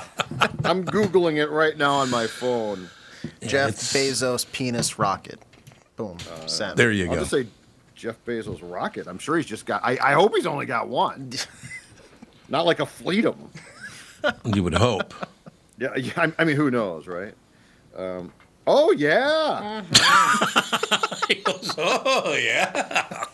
I'm 0.64 0.86
googling 0.86 1.38
it 1.38 1.50
right 1.50 1.76
now 1.78 1.94
on 1.96 2.10
my 2.12 2.28
phone. 2.28 2.90
Jeff 3.42 3.70
it's- 3.70 3.94
Bezos 3.94 4.50
penis 4.52 5.00
rocket. 5.00 5.40
Boom. 5.98 6.18
Send. 6.46 6.78
There 6.78 6.92
you 6.92 7.06
go. 7.06 7.12
I'll 7.12 7.16
go. 7.18 7.22
just 7.22 7.32
say 7.32 7.48
Jeff 7.96 8.16
Bezos 8.26 8.60
rocket. 8.62 9.08
I'm 9.08 9.18
sure 9.20 9.36
he's 9.38 9.46
just 9.46 9.66
got. 9.66 9.84
I, 9.84 9.98
I 10.02 10.14
hope 10.14 10.34
he's 10.36 10.46
only 10.46 10.66
got 10.66 10.88
one. 10.88 11.32
Not 12.50 12.66
like 12.66 12.80
a 12.80 12.86
fleet 12.86 13.26
of 13.26 13.38
them. 13.38 13.50
You 14.46 14.64
would 14.64 14.74
hope. 14.74 15.14
Yeah, 15.78 15.96
yeah 15.96 16.12
I, 16.18 16.34
I 16.40 16.44
mean, 16.44 16.56
who 16.56 16.72
knows, 16.72 17.06
right? 17.08 17.34
Um, 17.96 18.34
oh 18.66 18.92
yeah, 18.92 19.84
He 21.28 21.36
goes, 21.36 21.74
oh 21.78 22.34
yeah. 22.34 23.26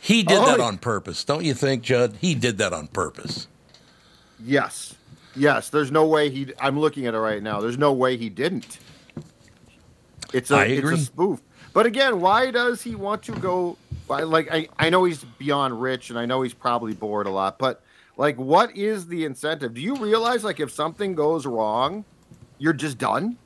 He 0.00 0.22
did 0.24 0.36
Oh, 0.38 0.46
that 0.46 0.58
yeah. 0.58 0.64
on 0.64 0.78
purpose, 0.78 1.22
don't 1.24 1.44
you 1.44 1.54
think, 1.54 1.82
Judd? 1.82 2.16
He 2.20 2.34
did 2.34 2.58
that 2.58 2.72
on 2.72 2.88
purpose. 2.88 3.46
yes, 4.44 4.96
yes. 5.36 5.68
There's 5.70 5.92
no 5.92 6.04
way 6.06 6.30
he. 6.30 6.52
I'm 6.60 6.78
looking 6.80 7.06
at 7.06 7.14
it 7.14 7.18
right 7.20 7.42
now. 7.42 7.60
There's 7.60 7.78
no 7.78 7.92
way 7.92 8.16
he 8.16 8.28
didn't. 8.28 8.78
It's 10.32 10.50
a 10.50 10.56
I 10.56 10.64
it's 10.64 10.78
agree. 10.80 10.94
a 10.94 10.98
spoof. 10.98 11.40
But 11.74 11.84
again, 11.86 12.20
why 12.20 12.50
does 12.50 12.80
he 12.82 12.94
want 12.94 13.22
to 13.24 13.32
go? 13.32 13.76
Like 14.08 14.48
I, 14.50 14.68
I 14.78 14.88
know 14.90 15.04
he's 15.04 15.22
beyond 15.38 15.82
rich, 15.82 16.08
and 16.08 16.18
I 16.18 16.24
know 16.24 16.40
he's 16.42 16.54
probably 16.54 16.94
bored 16.94 17.26
a 17.26 17.30
lot. 17.30 17.58
But 17.58 17.82
like, 18.16 18.36
what 18.36 18.74
is 18.76 19.08
the 19.08 19.24
incentive? 19.26 19.74
Do 19.74 19.80
you 19.82 19.96
realize 19.96 20.44
like 20.44 20.60
if 20.60 20.70
something 20.70 21.14
goes 21.14 21.44
wrong, 21.46 22.04
you're 22.58 22.72
just 22.72 22.96
done? 22.96 23.36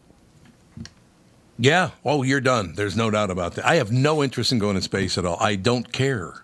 Yeah. 1.59 1.91
Oh, 2.05 2.23
you're 2.23 2.41
done. 2.41 2.75
There's 2.75 2.97
no 2.97 3.11
doubt 3.11 3.31
about 3.31 3.55
that. 3.55 3.67
I 3.67 3.77
have 3.77 3.91
no 3.91 4.23
interest 4.23 4.53
in 4.53 4.59
going 4.59 4.77
to 4.77 4.83
space 4.83 5.19
at 5.19 5.25
all. 5.25 5.37
I 5.41 5.57
don't 5.57 5.91
care. 5.93 6.43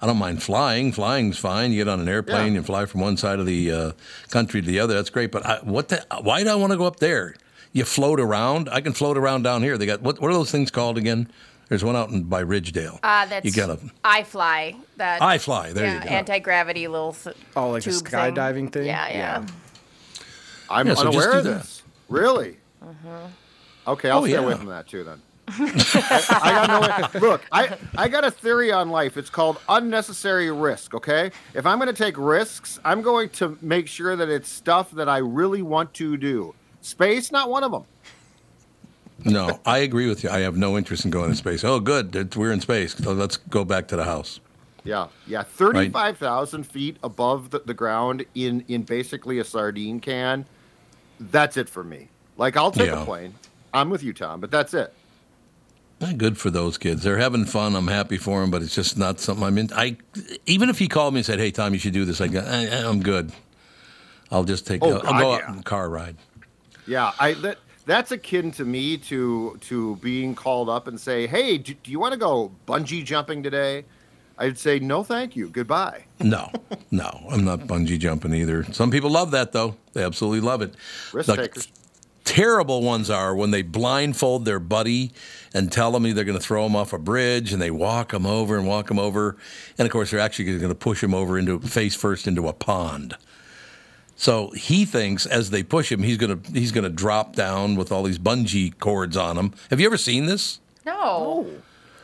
I 0.00 0.06
don't 0.06 0.16
mind 0.16 0.42
flying. 0.42 0.90
Flying's 0.90 1.38
fine. 1.38 1.70
You 1.70 1.78
get 1.84 1.88
on 1.88 2.00
an 2.00 2.08
airplane 2.08 2.52
Yeah. 2.52 2.58
and 2.58 2.66
fly 2.66 2.86
from 2.86 3.02
one 3.02 3.16
side 3.16 3.38
of 3.38 3.46
the 3.46 3.70
uh, 3.70 3.92
country 4.30 4.60
to 4.60 4.66
the 4.66 4.80
other. 4.80 4.94
That's 4.94 5.10
great. 5.10 5.30
But 5.30 5.46
I, 5.46 5.58
what? 5.58 5.90
The, 5.90 6.04
why 6.22 6.42
do 6.42 6.48
I 6.50 6.56
want 6.56 6.72
to 6.72 6.76
go 6.76 6.86
up 6.86 6.96
there? 6.96 7.36
You 7.72 7.84
float 7.84 8.20
around. 8.20 8.68
I 8.70 8.80
can 8.80 8.92
float 8.92 9.16
around 9.16 9.42
down 9.42 9.62
here. 9.62 9.78
They 9.78 9.86
got 9.86 10.02
what? 10.02 10.20
What 10.20 10.30
are 10.30 10.34
those 10.34 10.50
things 10.50 10.70
called 10.70 10.98
again? 10.98 11.28
There's 11.68 11.82
one 11.82 11.96
out 11.96 12.10
in, 12.10 12.24
by 12.24 12.42
Ridgedale. 12.44 12.98
Uh, 13.02 13.24
that's 13.26 13.46
you 13.46 13.52
got 13.52 13.70
a 13.70 13.78
I 14.04 14.24
fly. 14.24 14.76
That 14.98 15.22
I 15.22 15.38
fly. 15.38 15.72
There 15.72 15.84
yeah, 15.86 15.94
you 15.94 16.00
go. 16.04 16.08
Anti 16.10 16.38
gravity 16.40 16.86
little. 16.86 17.14
th- 17.14 17.34
Oh, 17.56 17.70
like 17.70 17.86
a 17.86 17.90
skydiving 17.90 18.70
thing? 18.70 18.86
Yeah, 18.86 19.08
yeah. 19.08 19.14
Yeah. 19.16 19.46
I'm 20.68 20.86
Yeah, 20.86 20.94
so 20.94 21.04
just 21.04 21.16
unaware 21.16 21.32
do 21.32 21.38
of 21.38 21.44
that. 21.44 21.50
this. 21.62 21.82
Really? 22.08 22.58
Okay, 23.86 24.10
I'll 24.10 24.18
Oh, 24.18 24.24
stay 24.24 24.32
yeah. 24.32 24.38
away 24.40 24.54
from 24.54 24.66
that 24.66 24.86
too 24.86 25.02
then. 25.04 25.22
I, 25.48 26.38
I 26.42 26.50
got 26.66 27.14
no 27.14 27.20
look. 27.20 27.42
I 27.50 27.76
I 27.96 28.08
got 28.08 28.24
a 28.24 28.30
theory 28.30 28.70
on 28.70 28.90
life. 28.90 29.16
It's 29.16 29.28
called 29.30 29.58
unnecessary 29.68 30.50
risk. 30.52 30.94
Okay, 30.94 31.30
if 31.54 31.66
I'm 31.66 31.78
going 31.78 31.92
to 31.92 32.04
take 32.04 32.16
risks, 32.16 32.78
I'm 32.84 33.02
going 33.02 33.28
to 33.30 33.58
make 33.60 33.88
sure 33.88 34.14
that 34.14 34.28
it's 34.28 34.48
stuff 34.48 34.90
that 34.92 35.08
I 35.08 35.18
really 35.18 35.62
want 35.62 35.94
to 35.94 36.16
do. 36.16 36.54
Space, 36.82 37.32
not 37.32 37.48
one 37.48 37.64
of 37.64 37.72
them. 37.72 37.84
No, 39.24 39.60
I 39.64 39.78
agree 39.78 40.08
with 40.08 40.24
you. 40.24 40.30
I 40.30 40.40
have 40.40 40.56
no 40.56 40.76
interest 40.76 41.04
in 41.04 41.10
going 41.10 41.30
to 41.30 41.36
space. 41.36 41.62
Oh, 41.64 41.78
good. 41.80 42.34
We're 42.34 42.52
in 42.52 42.60
space. 42.60 42.94
So 42.96 43.12
let's 43.12 43.36
go 43.36 43.64
back 43.64 43.86
to 43.88 43.96
the 43.96 44.04
house. 44.04 44.40
Yeah, 44.84 45.06
yeah, 45.28 45.44
thirty-five 45.44 46.18
thousand 46.18 46.64
feet 46.64 46.96
above 47.04 47.50
the, 47.50 47.60
the 47.60 47.72
ground 47.74 48.24
in 48.34 48.64
in 48.66 48.82
basically 48.82 49.38
a 49.38 49.44
sardine 49.44 50.00
can. 50.00 50.44
That's 51.20 51.56
it 51.56 51.68
for 51.68 51.84
me. 51.84 52.08
Like 52.36 52.56
I'll 52.56 52.72
take 52.72 52.88
Yeah. 52.88 53.02
a 53.02 53.04
plane. 53.04 53.34
I'm 53.72 53.90
with 53.90 54.02
you, 54.02 54.12
Tom, 54.12 54.40
but 54.40 54.50
that's 54.50 54.74
it. 54.74 54.92
Eh, 56.00 56.12
Good 56.14 56.36
for 56.36 56.50
those 56.50 56.78
kids. 56.78 57.04
They're 57.04 57.18
having 57.18 57.44
fun. 57.44 57.76
I'm 57.76 57.86
happy 57.86 58.16
for 58.16 58.40
them, 58.40 58.50
but 58.50 58.60
it's 58.60 58.74
just 58.74 58.98
not 58.98 59.20
something 59.20 59.44
I'm 59.44 59.56
in. 59.56 59.70
I 59.72 59.98
even 60.46 60.68
if 60.68 60.80
he 60.80 60.88
called 60.88 61.14
me 61.14 61.20
and 61.20 61.26
said, 61.26 61.38
"Hey, 61.38 61.52
Tom, 61.52 61.72
you 61.74 61.78
should 61.78 61.92
do 61.92 62.04
this," 62.04 62.20
I 62.20 62.26
go, 62.26 62.40
I, 62.40 62.66
I'm 62.84 63.00
good. 63.04 63.30
I'll 64.32 64.42
just 64.42 64.66
take. 64.66 64.82
Oh, 64.82 64.94
I'll 64.96 65.00
God, 65.02 65.20
go 65.20 65.32
out 65.34 65.58
a 65.60 65.62
car 65.62 65.88
ride. 65.88 66.16
Yeah, 66.86 67.12
I 67.18 67.34
that 67.34 67.58
that's 67.86 68.12
akin 68.12 68.50
to 68.52 68.64
me 68.64 68.96
to 68.98 69.58
to 69.62 69.96
being 69.96 70.34
called 70.34 70.68
up 70.68 70.86
and 70.88 70.98
say, 71.00 71.26
"Hey, 71.26 71.58
do, 71.58 71.74
do 71.74 71.90
you 71.90 71.98
want 72.00 72.12
to 72.12 72.18
go 72.18 72.52
bungee 72.66 73.04
jumping 73.04 73.42
today?" 73.42 73.84
I'd 74.38 74.58
say, 74.58 74.78
"No, 74.78 75.02
thank 75.02 75.36
you. 75.36 75.48
Goodbye." 75.48 76.04
No, 76.20 76.50
no, 76.90 77.26
I'm 77.30 77.44
not 77.44 77.60
bungee 77.60 77.98
jumping 77.98 78.34
either. 78.34 78.64
Some 78.72 78.90
people 78.90 79.10
love 79.10 79.30
that 79.32 79.52
though. 79.52 79.76
They 79.92 80.02
absolutely 80.02 80.40
love 80.40 80.62
it. 80.62 80.74
Risk 81.12 81.26
The 81.28 81.36
takers. 81.36 81.68
terrible 82.24 82.82
ones 82.82 83.10
are 83.10 83.34
when 83.34 83.50
they 83.50 83.62
blindfold 83.62 84.44
their 84.44 84.58
buddy 84.60 85.12
and 85.52 85.70
tell 85.70 85.92
them 85.92 86.02
they're 86.14 86.24
going 86.24 86.38
to 86.38 86.42
throw 86.44 86.64
him 86.66 86.74
off 86.74 86.92
a 86.92 86.98
bridge, 86.98 87.52
and 87.52 87.60
they 87.60 87.70
walk 87.70 88.12
him 88.14 88.26
over 88.26 88.56
and 88.56 88.66
walk 88.66 88.90
him 88.90 88.98
over, 88.98 89.36
and 89.78 89.86
of 89.86 89.92
course 89.92 90.10
they're 90.10 90.20
actually 90.20 90.44
going 90.58 90.68
to 90.68 90.74
push 90.74 91.02
him 91.02 91.14
over 91.14 91.38
into 91.38 91.60
face 91.60 91.94
first 91.94 92.26
into 92.26 92.48
a 92.48 92.52
pond. 92.52 93.16
So 94.22 94.50
he 94.50 94.84
thinks 94.84 95.26
as 95.26 95.50
they 95.50 95.64
push 95.64 95.90
him, 95.90 96.04
he's 96.04 96.16
going 96.16 96.40
to 96.40 96.52
he's 96.52 96.70
going 96.70 96.84
to 96.84 96.90
drop 96.90 97.34
down 97.34 97.74
with 97.74 97.90
all 97.90 98.04
these 98.04 98.20
bungee 98.20 98.78
cords 98.78 99.16
on 99.16 99.36
him. 99.36 99.52
Have 99.68 99.80
you 99.80 99.86
ever 99.86 99.96
seen 99.96 100.26
this? 100.26 100.60
No. 100.86 101.44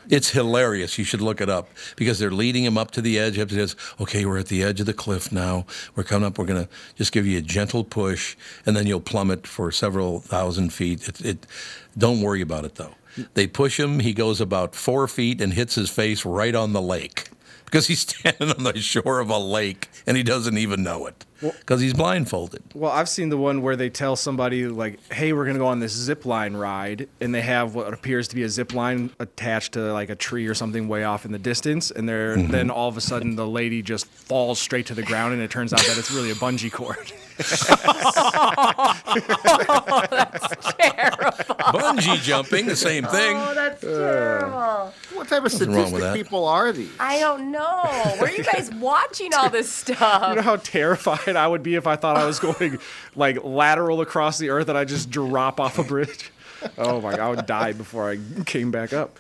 It's 0.09 0.31
hilarious. 0.31 0.99
You 0.99 1.05
should 1.05 1.21
look 1.21 1.41
it 1.41 1.49
up 1.49 1.69
because 1.95 2.19
they're 2.19 2.33
leading 2.33 2.65
him 2.65 2.77
up 2.77 2.91
to 2.93 3.01
the 3.01 3.21
edge. 3.21 3.39
Up 3.39 3.51
to 3.51 3.55
this. 3.55 3.77
Okay, 4.01 4.27
we're 4.27 4.39
at 4.39 4.49
the 4.49 4.65
edge 4.65 4.81
of 4.81 4.87
the 4.87 4.93
cliff 4.93 5.31
now. 5.31 5.65
We're 5.95 6.03
coming 6.03 6.27
up. 6.27 6.39
We're 6.39 6.47
gonna 6.47 6.69
just 6.97 7.13
give 7.13 7.25
you 7.25 7.39
a 7.39 7.41
gentle 7.41 7.85
push, 7.85 8.37
and 8.67 8.77
then 8.77 8.89
you'll 8.89 9.01
plummet 9.01 9.47
for 9.47 9.71
several 9.71 10.19
thousand 10.19 10.73
feet. 10.73 11.09
It, 11.09 11.25
it 11.25 11.47
don't 11.97 12.21
worry 12.21 12.41
about 12.41 12.65
it 12.65 12.75
though. 12.75 12.97
They 13.35 13.47
push 13.47 13.79
him. 13.79 14.01
He 14.01 14.13
goes 14.13 14.41
about 14.41 14.75
four 14.75 15.07
feet 15.07 15.41
and 15.41 15.53
hits 15.53 15.77
his 15.77 15.89
face 15.89 16.25
right 16.25 16.57
on 16.57 16.73
the 16.73 16.83
lake 16.83 17.29
because 17.65 17.87
he's 17.87 18.01
standing 18.09 18.51
on 18.51 18.65
the 18.65 18.81
shore 18.81 19.21
of 19.21 19.31
a 19.31 19.39
lake 19.39 19.89
and 20.05 20.17
he 20.17 20.25
doesn't 20.25 20.59
even 20.59 20.83
know 20.83 21.07
it 21.07 21.25
because 21.41 21.81
he's 21.81 21.95
blindfolded. 21.95 22.63
Well, 22.75 22.91
I've 22.91 23.09
seen 23.09 23.29
the 23.29 23.37
one 23.37 23.63
where 23.63 23.77
they 23.77 23.91
tell 23.91 24.17
somebody 24.17 24.67
like, 24.67 24.99
"Hey, 25.13 25.33
we're 25.33 25.47
gonna 25.47 25.59
go 25.59 25.67
on 25.67 25.81
this 25.81 25.93
zip 25.93 26.27
line 26.27 26.55
ride," 26.55 27.09
and 27.21 27.35
they 27.35 27.43
have 27.43 27.75
what 27.75 27.93
appears 27.95 28.29
to 28.29 28.35
be 28.35 28.43
a 28.43 28.49
zip 28.49 28.73
line 28.75 29.11
attached 29.19 29.73
to 29.75 29.93
like 29.93 30.11
a 30.11 30.17
tree 30.17 30.47
or 30.47 30.55
something 30.55 30.89
way 30.89 31.05
off 31.05 31.25
in 31.25 31.33
the 31.33 31.39
distance, 31.39 31.91
and 31.91 32.09
they're 32.09 32.37
Mm-hmm. 32.37 32.51
then 32.53 32.71
all 32.71 32.89
of 32.89 32.97
a 32.97 33.01
sudden 33.01 33.37
the 33.37 33.47
lady 33.47 33.83
just 33.83 34.07
falls 34.07 34.59
straight 34.61 34.87
to 34.87 34.95
the 34.95 35.03
ground, 35.03 35.33
and 35.33 35.43
it 35.43 35.51
turns 35.51 35.73
out 35.73 35.81
that 35.81 35.97
it's 35.99 36.11
really 36.11 36.31
a 36.31 36.35
bungee 36.35 36.71
cord. 36.73 37.13
Oh, 38.61 40.07
that's 40.11 40.75
terrible. 40.79 41.55
Bungee 41.73 42.21
jumping, 42.23 42.67
the 42.67 42.77
same 42.77 43.05
thing. 43.05 43.37
Oh, 43.37 43.55
that's 43.55 43.81
terrible. 43.81 44.93
What 45.15 45.29
type 45.29 45.45
of 45.45 45.53
Nothing 45.53 45.73
wrong 45.73 45.93
with 45.93 46.03
sadistic 46.03 46.25
people 46.27 46.47
are 46.47 46.73
these? 46.73 46.91
I 46.99 47.19
don't 47.21 47.51
know. 47.51 47.85
Where 48.19 48.25
are 48.29 48.31
you 48.31 48.43
guys 48.45 48.71
watching 48.75 49.33
all 49.35 49.51
this 49.51 49.71
stuff? 49.73 50.29
You 50.31 50.37
know 50.37 50.43
how 50.43 50.57
terrified 51.35 51.45
I 51.45 51.49
would 51.49 51.63
be 51.63 51.75
if 51.75 51.87
I 51.87 51.97
thought 51.97 52.17
I 52.17 52.27
was 52.27 52.39
going 52.41 52.79
like 53.17 53.43
lateral 53.45 54.01
across 54.01 54.39
the 54.39 54.51
earth 54.51 54.69
and 54.69 54.79
I 54.79 54.85
just 54.85 55.11
drop 55.11 55.61
off 55.61 55.79
a 55.79 55.85
bridge. 55.85 56.31
Oh 56.77 57.01
my 57.01 57.13
god, 57.13 57.21
I 57.21 57.29
would 57.31 57.47
die 57.47 57.73
before 57.73 58.11
I 58.11 58.19
came 58.45 58.71
back 58.71 58.93
up. 58.93 59.19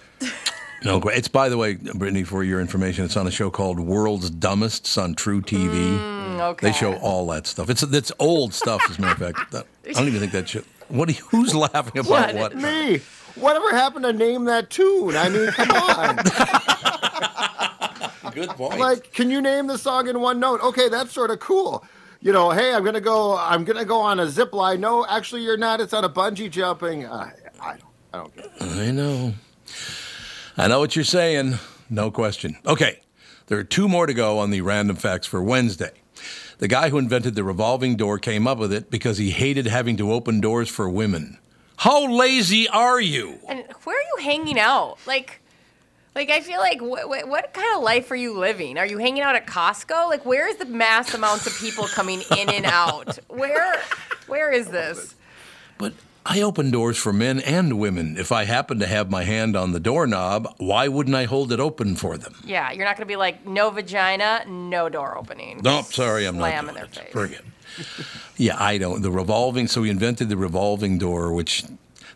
No. 0.84 0.98
It's 1.06 1.28
by 1.28 1.48
the 1.48 1.56
way, 1.56 1.74
Brittany, 1.74 2.24
for 2.24 2.44
your 2.44 2.60
information, 2.60 3.04
it's 3.04 3.16
on 3.16 3.26
a 3.26 3.30
show 3.30 3.50
called 3.50 3.80
World's 3.80 4.30
Dumbest. 4.30 4.96
On 4.98 5.14
truTV. 5.14 5.98
Mm, 5.98 6.40
okay. 6.40 6.68
They 6.68 6.72
show 6.72 6.94
all 6.94 7.26
that 7.28 7.46
stuff. 7.46 7.70
It's 7.70 7.82
it's 7.82 8.12
old 8.18 8.54
stuff, 8.54 8.82
as 8.90 8.98
a 8.98 9.00
matter 9.00 9.24
of 9.24 9.34
fact. 9.36 9.52
That- 9.52 9.66
I 9.88 9.92
don't 9.92 10.08
even 10.08 10.20
think 10.20 10.32
that 10.32 10.48
should. 10.48 10.64
What? 10.88 11.08
Are 11.08 11.12
you, 11.12 11.22
who's 11.30 11.54
laughing 11.54 11.98
about 11.98 12.34
Yeah, 12.34 12.40
what? 12.40 12.56
Me. 12.56 13.00
Whatever 13.36 13.70
happened 13.70 14.04
to 14.04 14.12
name 14.12 14.44
that 14.46 14.68
tune? 14.70 15.16
I 15.16 15.28
mean, 15.28 15.50
come 15.52 15.70
on. 15.70 16.16
Good 18.34 18.50
point. 18.50 18.78
like, 18.78 19.12
can 19.12 19.30
you 19.30 19.40
name 19.40 19.66
the 19.66 19.78
song 19.78 20.08
in 20.08 20.20
one 20.20 20.38
note? 20.40 20.60
Okay, 20.62 20.88
that's 20.88 21.12
sort 21.12 21.30
of 21.30 21.40
cool. 21.40 21.84
You 22.20 22.32
know, 22.32 22.50
hey, 22.50 22.74
I'm 22.74 22.84
gonna 22.84 23.00
go. 23.00 23.36
I'm 23.36 23.64
gonna 23.64 23.84
go 23.84 24.00
on 24.00 24.18
a 24.18 24.28
zip 24.28 24.52
line. 24.52 24.80
No, 24.80 25.06
actually, 25.06 25.42
you're 25.42 25.56
not. 25.56 25.80
It's 25.80 25.92
on 25.92 26.04
a 26.04 26.08
bungee 26.08 26.50
jumping. 26.50 27.06
I, 27.06 27.32
I 27.60 27.76
don't. 27.76 27.84
I 28.12 28.18
don't 28.18 28.34
get 28.34 28.44
it. 28.46 28.52
I 28.62 28.90
know. 28.90 29.34
I 30.56 30.66
know 30.66 30.80
what 30.80 30.96
you're 30.96 31.04
saying. 31.04 31.58
No 31.88 32.10
question. 32.10 32.56
Okay, 32.66 33.00
there 33.46 33.58
are 33.58 33.64
two 33.64 33.88
more 33.88 34.06
to 34.06 34.14
go 34.14 34.38
on 34.38 34.50
the 34.50 34.62
random 34.62 34.96
facts 34.96 35.26
for 35.26 35.42
Wednesday. 35.42 35.92
The 36.58 36.66
guy 36.66 36.88
who 36.88 36.98
invented 36.98 37.36
the 37.36 37.44
revolving 37.44 37.96
door 37.96 38.18
came 38.18 38.48
up 38.48 38.58
with 38.58 38.72
it 38.72 38.90
because 38.90 39.18
he 39.18 39.30
hated 39.30 39.66
having 39.66 39.96
to 39.98 40.12
open 40.12 40.40
doors 40.40 40.68
for 40.68 40.88
women. 40.88 41.38
How 41.76 42.10
lazy 42.10 42.68
are 42.68 43.00
you? 43.00 43.38
And 43.48 43.64
where 43.84 43.96
are 43.96 44.02
you 44.16 44.24
hanging 44.24 44.58
out? 44.58 44.98
Like, 45.06 45.40
like 46.18 46.30
I 46.30 46.40
feel 46.40 46.58
like 46.58 46.82
what, 46.82 47.08
what, 47.08 47.28
what 47.28 47.54
kind 47.54 47.76
of 47.76 47.82
life 47.84 48.10
are 48.10 48.16
you 48.16 48.36
living? 48.36 48.76
Are 48.76 48.84
you 48.86 48.98
hanging 48.98 49.22
out 49.22 49.36
at 49.36 49.46
Costco? 49.46 50.08
Like, 50.08 50.26
where 50.26 50.48
is 50.48 50.56
the 50.56 50.64
mass 50.64 51.14
amounts 51.14 51.46
of 51.46 51.56
people 51.56 51.86
coming 51.86 52.22
in 52.36 52.50
and 52.50 52.66
out? 52.66 53.20
Where, 53.28 53.80
where 54.26 54.50
is 54.50 54.66
this? 54.66 55.14
But 55.78 55.92
I 56.26 56.40
open 56.40 56.72
doors 56.72 56.98
for 56.98 57.12
men 57.12 57.38
and 57.38 57.78
women. 57.78 58.16
If 58.18 58.32
I 58.32 58.44
happen 58.46 58.80
to 58.80 58.86
have 58.88 59.12
my 59.12 59.22
hand 59.22 59.54
on 59.54 59.70
the 59.70 59.78
doorknob, 59.78 60.56
why 60.58 60.88
wouldn't 60.88 61.14
I 61.14 61.24
hold 61.24 61.52
it 61.52 61.60
open 61.60 61.94
for 61.94 62.18
them? 62.18 62.34
Yeah, 62.44 62.72
you're 62.72 62.84
not 62.84 62.96
gonna 62.96 63.06
be 63.06 63.14
like 63.14 63.46
no 63.46 63.70
vagina, 63.70 64.44
no 64.48 64.88
door 64.88 65.16
opening. 65.16 65.60
Nope, 65.62 65.86
sorry, 65.86 66.26
I'm 66.26 66.34
Slam 66.34 66.66
not. 66.66 66.74
in 66.74 66.74
doing 66.74 66.74
their 66.74 66.84
it. 66.84 67.12
face. 67.12 67.12
Forget. 67.12 67.42
yeah, 68.36 68.56
I 68.58 68.76
don't. 68.76 69.02
The 69.02 69.12
revolving. 69.12 69.68
So 69.68 69.82
we 69.82 69.90
invented 69.90 70.28
the 70.30 70.36
revolving 70.36 70.98
door, 70.98 71.32
which 71.32 71.62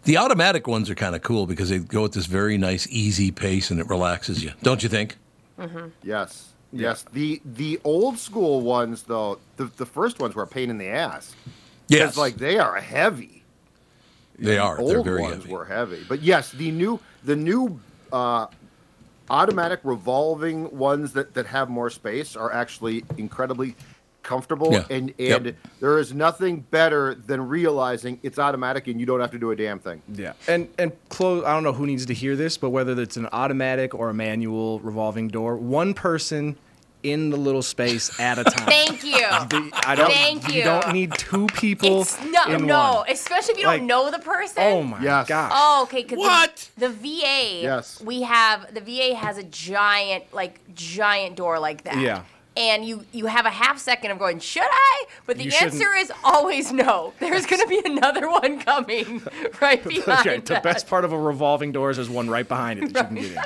the 0.05 0.17
automatic 0.17 0.67
ones 0.67 0.91
are 0.91 0.95
kind 0.95 1.15
of 1.15 1.23
cool 1.23 1.47
because 1.47 1.69
they 1.69 1.79
go 1.79 2.05
at 2.05 2.13
this 2.13 2.27
very 2.27 2.59
nice, 2.59 2.87
easy 2.91 3.31
pace 3.31 3.71
and 3.71 3.81
it 3.81 3.89
relaxes 3.89 4.43
you. 4.43 4.53
Don't 4.63 4.83
you 4.83 4.89
think? 4.89 5.17
Yes. 6.03 6.53
Yes. 6.73 7.05
The 7.13 7.41
the 7.45 7.79
old 7.85 8.19
school 8.19 8.63
ones 8.63 9.03
though, 9.05 9.39
the, 9.57 9.67
the 9.77 9.87
first 9.87 10.19
ones 10.21 10.35
were 10.35 10.43
a 10.43 10.47
pain 10.47 10.71
in 10.71 10.79
the 10.79 10.89
ass. 10.89 11.35
Yes, 11.89 12.11
It's 12.11 12.19
like 12.19 12.37
they 12.37 12.59
are 12.59 12.77
heavy. 12.77 13.43
they 14.39 14.59
are. 14.59 14.79
old 14.81 14.91
They're 14.91 15.03
very 15.03 15.23
ones 15.23 15.43
heavy. 15.43 15.53
were 15.53 15.65
heavy. 15.67 16.03
But 16.09 16.23
yes, 16.23 16.51
the 16.53 16.71
new 16.71 16.99
the 17.25 17.37
new 17.37 17.79
uh, 18.13 18.47
automatic 19.31 19.81
revolving 19.85 20.77
ones 20.77 21.13
that, 21.13 21.35
that 21.35 21.47
have 21.47 21.69
more 21.71 21.91
space 21.91 22.35
are 22.37 22.53
actually 22.53 23.05
incredibly 23.19 23.75
comfortable 24.23 24.73
Yeah. 24.73 24.85
and 24.91 25.13
Yep. 25.19 25.45
and 25.47 25.57
there 25.81 25.99
is 25.99 26.13
nothing 26.15 26.61
better 26.71 27.15
than 27.15 27.49
realizing 27.49 28.19
it's 28.23 28.39
automatic 28.39 28.87
and 28.87 28.99
you 29.01 29.07
don't 29.07 29.21
have 29.21 29.33
to 29.33 29.39
do 29.39 29.51
a 29.51 29.57
damn 29.57 29.79
thing. 29.79 30.03
Yeah, 30.13 30.33
and 30.49 30.69
and 30.79 30.93
close. 31.09 31.45
I 31.45 31.53
don't 31.55 31.65
know 31.65 31.73
who 31.73 31.87
needs 31.87 32.07
to 32.07 32.15
hear 32.15 32.37
this, 32.37 32.57
but 32.57 32.71
whether 32.71 33.01
it's 33.01 33.17
an 33.17 33.29
automatic 33.33 33.95
or 33.95 34.11
a 34.11 34.15
manual 34.15 34.81
revolving 34.81 35.29
door, 35.29 35.57
one 35.57 35.95
person 35.95 36.57
in 37.03 37.31
the 37.31 37.37
little 37.37 37.63
space 37.63 38.21
at 38.21 38.39
a 38.39 38.45
time. 38.45 38.65
Thank 38.65 39.03
you. 39.03 39.19
The- 39.19 39.71
I 39.85 39.97
don't. 39.97 40.09
Thank 40.13 40.49
you. 40.53 40.59
You 40.59 40.63
don't 40.63 40.93
need 40.93 41.13
two 41.15 41.49
people 41.49 42.03
It's 42.03 42.17
no, 42.27 42.45
in 42.55 42.65
no, 42.65 42.95
one. 42.99 43.11
especially 43.11 43.55
if 43.55 43.59
you 43.61 43.67
Like- 43.67 43.81
don't 43.81 43.89
know 43.89 44.09
the 44.13 44.21
person. 44.21 44.63
Oh 44.63 44.85
my 44.85 45.03
Yes. 45.03 45.27
gosh. 45.27 45.51
Oh, 45.53 45.83
okay. 45.83 46.05
'cause 46.05 46.17
What? 46.19 46.69
The, 46.79 46.87
the 46.87 46.95
VA. 46.95 47.61
Yes. 47.63 48.01
We 48.05 48.23
have 48.23 48.73
the 48.73 48.81
VA 48.81 49.15
has 49.17 49.37
a 49.37 49.43
giant, 49.43 50.33
like 50.33 50.61
giant 50.77 51.35
door 51.35 51.59
like 51.59 51.83
that. 51.83 51.97
Yeah. 51.99 52.21
And 52.57 52.85
you 52.85 53.05
you 53.13 53.27
have 53.27 53.47
a 53.47 53.51
half 53.51 53.79
second 53.79 54.11
of 54.11 54.19
going, 54.19 54.39
should 54.39 54.63
I? 54.63 55.05
But 55.27 55.39
the 55.39 55.45
You 55.45 55.51
shouldn't. 55.51 55.75
answer 55.75 55.95
is 55.95 56.13
always 56.23 56.71
no. 56.73 57.15
There's 57.19 57.47
gonna 57.47 57.67
be 57.67 57.81
another 57.85 58.29
one 58.29 58.61
coming 58.61 59.23
right 59.61 59.83
behind 59.83 60.27
Okay, 60.27 60.39
the 60.41 60.61
best 60.63 60.87
part 60.87 61.05
of 61.07 61.13
a 61.13 61.19
revolving 61.19 61.73
door 61.73 61.91
is 61.91 61.97
there's 61.97 62.11
one 62.11 62.29
right 62.29 62.47
behind 62.47 62.83
it 62.83 62.93
that 62.93 63.11
you 63.11 63.17
can 63.23 63.27
get 63.35 63.37
in. 63.37 63.43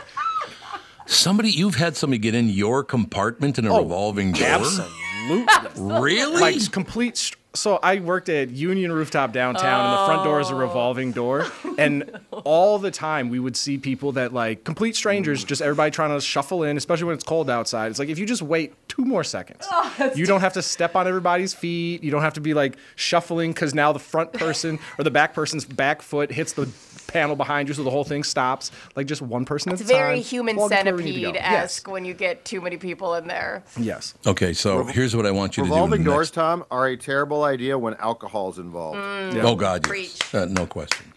Somebody, 1.09 1.51
you've 1.51 1.77
had 1.77 1.97
somebody 1.97 2.19
get 2.19 2.35
in 2.35 2.49
your 2.49 2.83
compartment 2.83 3.61
in 3.61 3.67
a 3.67 3.73
Oh, 3.73 3.83
revolving 3.83 4.33
door. 4.33 4.45
Absolutely. 4.49 5.47
Really? 5.77 6.41
like 6.41 6.73
complete. 6.73 7.17
St- 7.17 7.37
so 7.57 7.79
I 7.83 7.99
worked 7.99 8.29
at 8.29 8.51
Union 8.51 8.93
Rooftop 8.93 9.33
downtown, 9.33 9.85
and 9.87 9.93
the 9.93 10.07
front 10.07 10.25
door 10.25 10.41
is 10.41 10.51
a 10.51 10.55
oh. 10.55 10.59
revolving 10.59 11.13
door. 11.13 11.47
Oh, 11.67 11.75
and 11.79 12.21
all 12.45 12.79
the 12.79 12.91
time, 12.91 13.29
we 13.29 13.41
would 13.41 13.57
see 13.57 13.77
people 13.79 14.13
that 14.13 14.33
like 14.33 14.63
complete 14.65 14.95
strangers, 14.95 15.43
just 15.43 15.61
everybody 15.61 15.91
trying 15.91 16.11
to 16.11 16.21
shuffle 16.21 16.63
in, 16.63 16.77
especially 16.77 17.07
when 17.07 17.15
it's 17.15 17.25
cold 17.25 17.51
outside. 17.51 17.91
It's 17.91 17.99
like 17.99 18.09
if 18.09 18.19
you 18.19 18.27
just 18.27 18.43
wait 18.43 18.75
two 18.89 19.05
more 19.05 19.25
seconds, 19.25 19.67
oh, 19.71 20.13
you 20.15 20.27
don't 20.27 20.43
have 20.43 20.53
to 20.55 20.63
step 20.63 20.95
on 20.97 21.09
everybody's 21.09 21.55
feet. 21.55 22.05
You 22.05 22.11
don't 22.11 22.23
have 22.23 22.35
to 22.35 22.41
be 22.41 22.55
like 22.55 22.77
shuffling 22.95 23.53
because 23.53 23.75
now 23.75 23.93
the 23.93 23.99
front 23.99 24.33
person 24.33 24.79
or 24.99 25.05
the 25.05 25.11
back 25.11 25.35
person's 25.35 25.65
back 25.65 26.03
foot 26.03 26.31
hits 26.31 26.53
the 26.53 26.67
panel 27.07 27.37
behind 27.37 27.69
you, 27.69 27.75
so 27.75 27.83
the 27.83 27.91
whole 27.91 28.05
thing 28.05 28.25
stops. 28.25 28.71
Like 28.95 29.07
just 29.07 29.23
one 29.23 29.45
person 29.45 29.73
It's 29.73 29.81
at 29.83 29.89
a 29.89 29.93
time. 29.93 30.01
It's 30.01 30.07
very 30.07 30.21
human 30.21 30.57
Walk 30.57 30.73
us 30.73 30.85
where 30.85 30.95
we 30.97 31.05
need 31.05 31.13
to 31.15 31.21
go. 31.21 31.27
centipede 31.33 31.43
esque 31.43 31.89
when 31.89 32.05
you 32.05 32.15
get 32.15 32.45
too 32.45 32.61
many 32.61 32.77
people 32.77 33.15
in 33.15 33.27
there. 33.27 33.63
Yes. 33.77 33.85
yes. 33.85 34.15
Okay, 34.27 34.53
so 34.53 34.85
here's 34.85 35.15
what 35.17 35.27
I 35.27 35.31
want 35.31 35.57
you 35.57 35.63
to 35.63 35.69
do. 35.69 35.75
Revolving 35.75 36.05
doors, 36.05 36.29
next- 36.29 36.35
Tom, 36.35 36.65
are 36.71 36.87
a 36.89 36.97
terrible 36.97 37.45
idea 37.45 37.79
when 37.79 37.95
alcohol's 37.95 38.59
involved. 38.59 38.99
Oh 38.99 39.55
God, 39.57 39.83
yes. 39.85 39.89
Preach. 39.89 40.35
Uh, 40.35 40.47
no 40.47 40.67
question. 40.67 41.13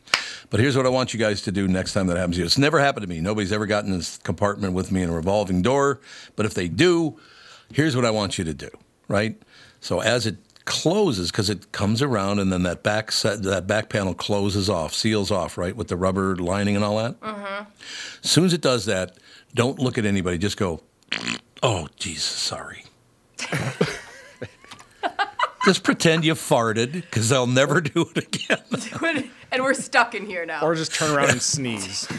But 0.50 0.60
here's 0.60 0.76
what 0.76 0.86
I 0.88 0.90
want 0.90 1.14
you 1.14 1.20
guys 1.20 1.44
to 1.44 1.52
do 1.52 1.68
next 1.68 1.94
time 1.94 2.08
that 2.08 2.18
happens 2.18 2.38
to 2.38 2.40
you. 2.40 2.46
It's 2.46 2.58
never 2.58 2.80
happened 2.80 3.04
to 3.04 3.10
me. 3.10 3.22
Nobody's 3.22 3.52
ever 3.52 3.68
gotten 3.68 3.92
in 3.92 4.00
this 4.00 4.18
compartment 4.18 4.74
with 4.74 4.92
me 4.92 5.04
in 5.04 5.10
a 5.10 5.14
revolving 5.14 5.62
door. 5.62 6.00
But 6.36 6.48
if 6.48 6.56
they 6.56 6.68
do, 6.68 7.20
here's 7.72 7.96
what 7.96 8.04
I 8.04 8.10
want 8.10 8.38
you 8.40 8.44
to 8.46 8.54
do. 8.54 8.70
Right. 9.08 9.40
So 9.80 10.00
as 10.00 10.26
it 10.26 10.38
closes, 10.70 11.32
because 11.32 11.50
it 11.50 11.72
comes 11.72 12.02
around, 12.02 12.38
and 12.38 12.54
then 12.54 12.62
that 12.64 12.84
back 12.84 13.12
set, 13.12 13.42
that 13.42 13.66
back 13.66 13.90
panel 13.90 14.14
closes 14.14 14.70
off, 14.70 14.94
seals 14.94 15.32
off, 15.32 15.58
right, 15.58 15.76
with 15.76 15.88
the 15.88 15.98
rubber 15.98 16.36
lining 16.36 16.76
and 16.76 16.86
all 16.86 16.98
that. 16.98 17.20
Mm-hmm. 17.20 17.64
As 18.24 18.30
soon 18.30 18.46
as 18.46 18.54
it 18.54 18.62
does 18.62 18.86
that, 18.86 19.18
don't 19.56 19.80
look 19.80 19.98
at 19.98 20.06
anybody. 20.06 20.38
Just 20.38 20.58
go. 20.58 20.82
Oh 21.64 21.88
Jesus, 21.98 22.24
sorry. 22.24 22.86
Just 25.70 25.84
pretend 25.84 26.26
you 26.26 26.34
farted 26.34 26.94
because 26.94 27.30
they'll 27.30 27.46
never 27.46 27.80
do 27.80 28.10
it 28.16 28.26
again. 28.26 29.30
and 29.52 29.62
we're 29.62 29.76
stuck 29.76 30.16
in 30.16 30.26
here 30.26 30.44
now. 30.44 30.64
Or 30.64 30.74
just 30.74 30.96
turn 30.96 31.16
around 31.16 31.30
and 31.30 31.40
sneeze. 31.40 32.08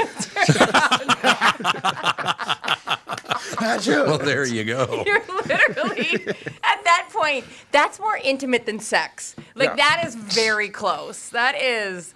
well, 3.61 4.19
there 4.19 4.47
you 4.47 4.63
go. 4.63 5.03
You're 5.05 5.25
literally 5.27 6.29
at 6.63 6.85
that 6.85 7.09
point. 7.13 7.45
That's 7.73 7.99
more 7.99 8.17
intimate 8.23 8.67
than 8.67 8.79
sex. 8.79 9.35
Like 9.57 9.71
Yeah. 9.71 9.75
that 9.75 10.05
is 10.07 10.15
very 10.15 10.69
close. 10.69 11.31
That 11.31 11.61
is 11.61 12.15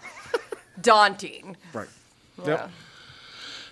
daunting. 0.80 1.56
Right. 1.72 1.88
Yeah. 2.46 2.68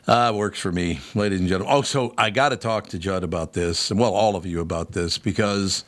Uh, 0.08 0.32
works 0.34 0.58
for 0.58 0.72
me, 0.72 0.98
ladies 1.14 1.38
and 1.38 1.48
gentlemen. 1.48 1.72
Oh, 1.72 1.82
so 1.82 2.12
I 2.18 2.30
got 2.30 2.48
to 2.48 2.56
talk 2.56 2.88
to 2.88 2.98
Judd 2.98 3.22
about 3.22 3.52
this, 3.52 3.92
and 3.92 4.00
well, 4.00 4.14
all 4.14 4.34
of 4.34 4.44
you 4.44 4.58
about 4.60 4.90
this, 4.90 5.16
because 5.16 5.84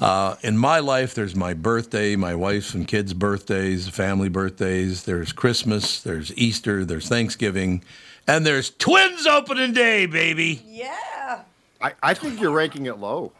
uh, 0.00 0.36
in 0.42 0.56
my 0.56 0.78
life, 0.78 1.14
there's 1.14 1.36
my 1.36 1.54
birthday, 1.54 2.16
my 2.16 2.34
wife's 2.34 2.74
and 2.74 2.88
kids' 2.88 3.14
birthdays, 3.14 3.88
family 3.88 4.28
birthdays. 4.28 5.04
There's 5.04 5.32
Christmas, 5.32 6.02
there's 6.02 6.36
Easter, 6.36 6.84
there's 6.84 7.08
Thanksgiving, 7.08 7.84
and 8.26 8.46
there's 8.46 8.70
Twins 8.70 9.26
opening 9.26 9.72
day, 9.72 10.06
baby. 10.06 10.62
Yeah. 10.66 11.42
I, 11.80 11.94
I 12.02 12.14
think 12.14 12.40
you're 12.40 12.50
ranking 12.50 12.86
it 12.86 12.98
low. 12.98 13.32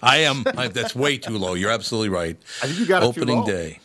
I 0.00 0.18
am. 0.18 0.44
I, 0.56 0.68
that's 0.68 0.94
way 0.94 1.18
too 1.18 1.36
low. 1.38 1.54
You're 1.54 1.72
absolutely 1.72 2.08
right. 2.08 2.36
I 2.62 2.66
think 2.66 2.78
you 2.78 2.86
got 2.86 3.02
it 3.02 3.12
too 3.14 3.20
opening 3.22 3.40
low. 3.40 3.46
day 3.46 3.80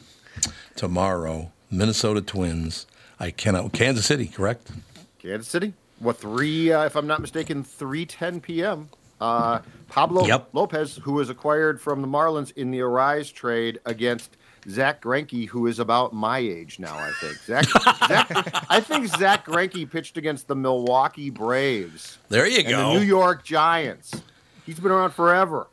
tomorrow. 0.76 1.52
Minnesota 1.72 2.22
Twins. 2.22 2.86
I 3.20 3.32
cannot. 3.32 3.74
Kansas 3.74 4.06
City, 4.06 4.28
correct? 4.28 4.70
Kansas 5.18 5.48
City. 5.48 5.74
What 5.98 6.18
three? 6.18 6.72
Uh, 6.72 6.86
if 6.86 6.96
I'm 6.96 7.08
not 7.08 7.22
mistaken, 7.22 7.64
three 7.64 8.06
ten 8.06 8.42
p.m. 8.42 8.90
Uh, 9.24 9.62
Pablo 9.88 10.26
Yep. 10.26 10.50
Lopez, 10.54 10.98
who 11.04 11.14
was 11.14 11.30
acquired 11.30 11.80
from 11.80 12.02
the 12.02 12.08
Marlins 12.08 12.52
in 12.58 12.72
the 12.72 12.80
Arraez 12.80 13.32
trade 13.32 13.80
against 13.86 14.36
Zach 14.70 15.02
Greinke, 15.02 15.48
who 15.48 15.68
is 15.68 15.80
about 15.80 16.14
my 16.14 16.40
age 16.40 16.80
now. 16.80 16.96
I 16.98 17.12
think 17.22 17.36
Zach. 17.38 17.66
Zach 18.08 18.66
I 18.70 18.80
think 18.82 19.08
Zach 19.08 19.46
Greinke 19.46 19.90
pitched 19.90 20.18
against 20.18 20.48
the 20.48 20.56
Milwaukee 20.56 21.30
Braves 21.30 22.18
There 22.30 22.48
you 22.48 22.60
and 22.60 22.68
go. 22.70 22.94
the 22.94 23.00
New 23.00 23.06
York 23.06 23.44
Giants. 23.46 24.22
He's 24.66 24.80
been 24.80 24.92
around 24.92 25.12
forever. 25.12 25.68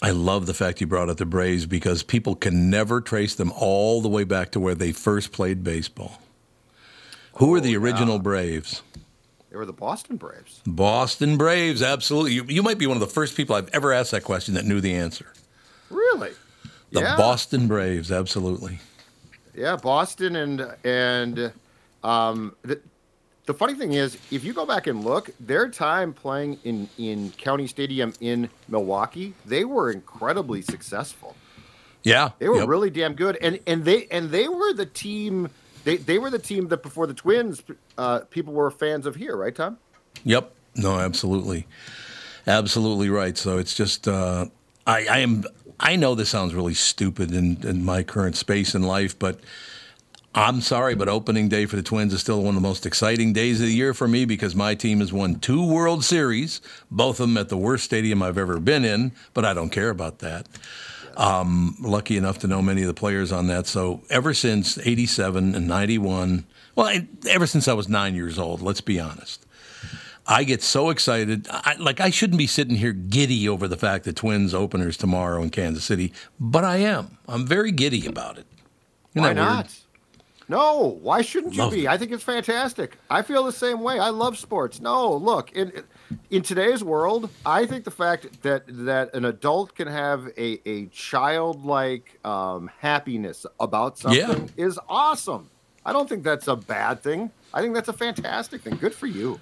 I 0.00 0.10
love 0.10 0.46
the 0.46 0.54
fact 0.54 0.80
you 0.80 0.86
brought 0.86 1.08
up 1.08 1.16
the 1.18 1.26
Braves 1.26 1.66
because 1.66 2.02
people 2.02 2.34
can 2.34 2.70
never 2.70 3.00
trace 3.00 3.34
them 3.34 3.52
all 3.56 4.00
the 4.00 4.08
way 4.08 4.24
back 4.24 4.50
to 4.52 4.60
where 4.60 4.74
they 4.74 4.92
first 4.92 5.32
played 5.32 5.64
baseball. 5.64 6.20
Who 7.36 7.54
are 7.54 7.60
the 7.60 7.76
original 7.76 8.18
Braves? 8.18 8.82
They 9.50 9.56
were 9.56 9.66
the 9.66 9.72
Boston 9.72 10.16
Braves. 10.16 10.60
Boston 10.66 11.36
Braves, 11.38 11.82
absolutely. 11.82 12.32
You, 12.34 12.44
you 12.44 12.62
might 12.62 12.78
be 12.78 12.86
one 12.86 12.96
of 12.96 13.00
the 13.00 13.06
first 13.06 13.36
people 13.36 13.56
I've 13.56 13.68
ever 13.70 13.92
asked 13.92 14.10
that 14.10 14.24
question 14.24 14.54
that 14.54 14.64
knew 14.64 14.80
the 14.80 14.94
answer. 14.94 15.32
Really? 15.90 16.32
The 16.92 17.00
yeah. 17.00 17.16
Boston 17.16 17.66
Braves, 17.66 18.12
absolutely. 18.12 18.78
Yeah, 19.54 19.76
Boston 19.76 20.36
and 20.36 20.74
and 20.84 21.52
um, 22.04 22.54
the 22.62 22.80
the 23.46 23.54
funny 23.54 23.74
thing 23.74 23.94
is, 23.94 24.16
if 24.30 24.44
you 24.44 24.52
go 24.52 24.66
back 24.66 24.86
and 24.86 25.02
look, 25.02 25.30
their 25.40 25.68
time 25.68 26.12
playing 26.12 26.58
in 26.64 26.88
in 26.98 27.30
County 27.32 27.66
Stadium 27.66 28.12
in 28.20 28.50
Milwaukee, 28.68 29.34
they 29.46 29.64
were 29.64 29.90
incredibly 29.90 30.62
successful. 30.62 31.34
Yeah, 32.04 32.30
They 32.38 32.48
were 32.48 32.58
yep. 32.58 32.68
really 32.68 32.90
damn 32.90 33.14
good, 33.14 33.36
and 33.40 33.58
and 33.66 33.84
they 33.84 34.06
and 34.10 34.30
they 34.30 34.48
were 34.48 34.72
the 34.72 34.86
team. 34.86 35.48
They 35.88 35.96
they 35.96 36.18
were 36.18 36.28
the 36.28 36.38
team 36.38 36.68
that 36.68 36.82
before 36.82 37.06
the 37.06 37.14
Twins, 37.14 37.62
uh, 37.96 38.20
people 38.28 38.52
were 38.52 38.70
fans 38.70 39.06
of 39.06 39.16
here, 39.16 39.34
right, 39.34 39.54
Tom? 39.54 39.78
Yep. 40.22 40.52
No, 40.76 40.98
absolutely, 40.98 41.66
absolutely 42.46 43.08
right. 43.08 43.38
So 43.38 43.56
it's 43.56 43.74
just 43.74 44.06
uh, 44.06 44.48
I, 44.86 45.06
I 45.06 45.18
am. 45.20 45.44
I 45.80 45.96
know 45.96 46.14
this 46.14 46.28
sounds 46.28 46.54
really 46.54 46.74
stupid 46.74 47.32
in, 47.32 47.66
in 47.66 47.86
my 47.86 48.02
current 48.02 48.36
space 48.36 48.74
in 48.74 48.82
life, 48.82 49.18
but 49.18 49.40
I'm 50.34 50.60
sorry, 50.60 50.94
but 50.94 51.08
opening 51.08 51.48
day 51.48 51.64
for 51.64 51.76
the 51.76 51.82
Twins 51.82 52.12
is 52.12 52.20
still 52.20 52.42
one 52.42 52.48
of 52.48 52.54
the 52.54 52.68
most 52.68 52.84
exciting 52.84 53.32
days 53.32 53.58
of 53.58 53.68
the 53.68 53.72
year 53.72 53.94
for 53.94 54.06
me 54.06 54.26
because 54.26 54.54
my 54.54 54.74
team 54.74 55.00
has 55.00 55.10
won 55.10 55.36
two 55.36 55.66
World 55.66 56.04
Series, 56.04 56.60
both 56.90 57.18
of 57.18 57.28
them 57.28 57.38
at 57.38 57.48
the 57.48 57.56
worst 57.56 57.84
stadium 57.84 58.22
I've 58.22 58.36
ever 58.36 58.60
been 58.60 58.84
in. 58.84 59.12
But 59.32 59.46
I 59.46 59.54
don't 59.54 59.70
care 59.70 59.88
about 59.88 60.18
that. 60.18 60.48
Um, 61.18 61.76
lucky 61.80 62.16
enough 62.16 62.38
to 62.38 62.46
know 62.46 62.62
many 62.62 62.82
of 62.82 62.86
the 62.86 62.94
players 62.94 63.32
on 63.32 63.48
that. 63.48 63.66
So 63.66 64.02
ever 64.08 64.32
since 64.32 64.78
'87 64.78 65.54
and 65.54 65.66
'91, 65.66 66.46
well, 66.76 66.86
I, 66.86 67.08
ever 67.28 67.46
since 67.46 67.66
I 67.66 67.72
was 67.72 67.88
nine 67.88 68.14
years 68.14 68.38
old, 68.38 68.62
let's 68.62 68.80
be 68.80 69.00
honest. 69.00 69.44
I 70.28 70.44
get 70.44 70.62
so 70.62 70.90
excited. 70.90 71.48
I, 71.50 71.74
like 71.78 72.00
I 72.00 72.10
shouldn't 72.10 72.38
be 72.38 72.46
sitting 72.46 72.76
here 72.76 72.92
giddy 72.92 73.48
over 73.48 73.66
the 73.66 73.76
fact 73.78 74.04
that 74.04 74.14
Twins 74.14 74.54
openers 74.54 74.96
tomorrow 74.96 75.42
in 75.42 75.50
Kansas 75.50 75.84
City, 75.84 76.12
but 76.38 76.64
I 76.64 76.76
am. 76.76 77.18
I'm 77.26 77.46
very 77.46 77.72
giddy 77.72 78.06
about 78.06 78.38
it. 78.38 78.46
Isn't 79.14 79.22
Why 79.22 79.32
that 79.32 79.36
weird? 79.36 79.48
not? 79.48 79.78
No, 80.50 80.98
why 81.02 81.22
shouldn't 81.22 81.54
you 81.54 81.70
be? 81.70 81.84
it. 81.84 81.88
I 81.88 81.98
think 81.98 82.12
it's 82.12 82.22
fantastic. 82.22 82.96
I 83.10 83.22
feel 83.22 83.42
the 83.44 83.52
same 83.52 83.80
way. 83.80 83.98
I 83.98 84.10
love 84.10 84.38
sports. 84.38 84.80
No, 84.80 85.12
look, 85.14 85.50
in 85.52 85.72
in 86.30 86.42
today's 86.42 86.82
world, 86.82 87.30
I 87.44 87.66
think 87.66 87.84
the 87.84 87.90
fact 87.90 88.42
that 88.42 88.62
that 88.86 89.14
an 89.14 89.24
adult 89.24 89.74
can 89.74 89.88
have 89.88 90.26
a, 90.36 90.60
a 90.68 90.86
childlike 90.86 92.18
um, 92.24 92.70
happiness 92.80 93.44
about 93.60 93.98
something 93.98 94.50
Yeah. 94.56 94.64
is 94.66 94.78
awesome. 94.88 95.50
I 95.84 95.92
don't 95.92 96.08
think 96.08 96.22
that's 96.24 96.48
a 96.48 96.56
bad 96.56 97.02
thing. 97.02 97.30
I 97.54 97.60
think 97.62 97.74
that's 97.74 97.88
a 97.88 97.92
fantastic 97.94 98.62
thing. 98.62 98.76
Good 98.76 98.94
for 98.94 99.06
you. 99.06 99.40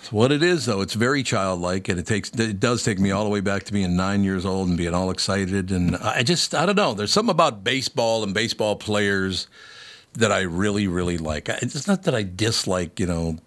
It's 0.00 0.12
what 0.12 0.30
it 0.30 0.44
is, 0.44 0.66
though. 0.66 0.80
It's 0.80 0.94
very 0.94 1.24
childlike, 1.24 1.88
and 1.88 1.98
it 1.98 2.06
takes 2.06 2.30
it 2.30 2.60
does 2.60 2.84
take 2.84 3.00
me 3.00 3.10
all 3.10 3.24
the 3.24 3.30
way 3.30 3.40
back 3.40 3.64
to 3.64 3.72
being 3.72 3.96
nine 3.96 4.22
years 4.22 4.44
old 4.46 4.68
and 4.68 4.76
being 4.78 4.94
all 4.94 5.10
excited. 5.10 5.72
And 5.72 5.96
I 5.96 6.22
just 6.22 6.54
I 6.54 6.66
don't 6.66 6.76
know. 6.76 6.94
There's 6.94 7.12
something 7.12 7.32
about 7.32 7.64
baseball 7.64 8.22
and 8.22 8.32
baseball 8.32 8.76
players 8.76 9.48
that 10.14 10.30
I 10.30 10.42
really 10.42 10.86
really 10.86 11.18
like. 11.18 11.48
It's 11.48 11.88
not 11.88 12.04
that 12.04 12.14
I 12.14 12.22
dislike, 12.22 13.00
you 13.00 13.06
know, 13.06 13.38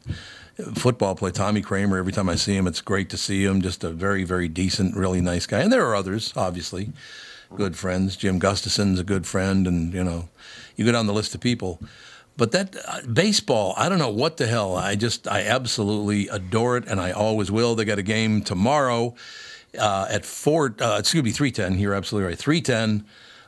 football 0.75 1.15
play. 1.15 1.31
Tommy 1.31 1.61
Kramer. 1.61 1.97
Every 1.97 2.13
time 2.13 2.29
I 2.29 2.35
see 2.35 2.55
him, 2.55 2.67
it's 2.67 2.81
great 2.81 3.09
to 3.09 3.17
see 3.17 3.43
him. 3.43 3.61
Just 3.61 3.83
a 3.83 3.89
very 3.89 4.23
very 4.23 4.47
decent, 4.47 4.95
really 4.95 5.21
nice 5.21 5.45
guy. 5.45 5.59
And 5.59 5.71
there 5.71 5.85
are 5.85 5.95
others, 5.95 6.33
obviously, 6.35 6.91
good 7.55 7.75
friends. 7.75 8.15
Jim 8.15 8.39
Gustafson's 8.39 8.99
a 8.99 9.03
good 9.03 9.25
friend, 9.25 9.67
and 9.67 9.93
you 9.93 10.03
know, 10.03 10.29
you 10.75 10.85
go 10.85 10.91
down 10.91 11.07
the 11.07 11.13
list 11.13 11.35
of 11.35 11.41
people. 11.41 11.79
But 12.37 12.51
that 12.53 12.75
uh, 12.87 13.01
baseball, 13.01 13.73
I 13.77 13.89
don't 13.89 13.99
know 13.99 14.09
what 14.09 14.37
the 14.37 14.47
hell. 14.47 14.75
I 14.75 14.95
just, 14.95 15.27
I 15.27 15.41
absolutely 15.41 16.27
adore 16.29 16.77
it, 16.77 16.87
and 16.87 16.99
I 16.99 17.11
always 17.11 17.51
will. 17.51 17.75
They 17.75 17.85
got 17.85 17.99
a 17.99 18.03
game 18.03 18.41
tomorrow 18.41 19.15
uh, 19.77 20.07
at 20.09 20.25
four. 20.25 20.73
Uh, 20.79 21.01
to 21.01 21.21
be 21.21 21.31
three 21.31 21.51
ten. 21.51 21.77
You're 21.77 21.93
absolutely 21.93 22.29
right. 22.29 22.37
Three 22.37 22.61
ten 22.61 23.05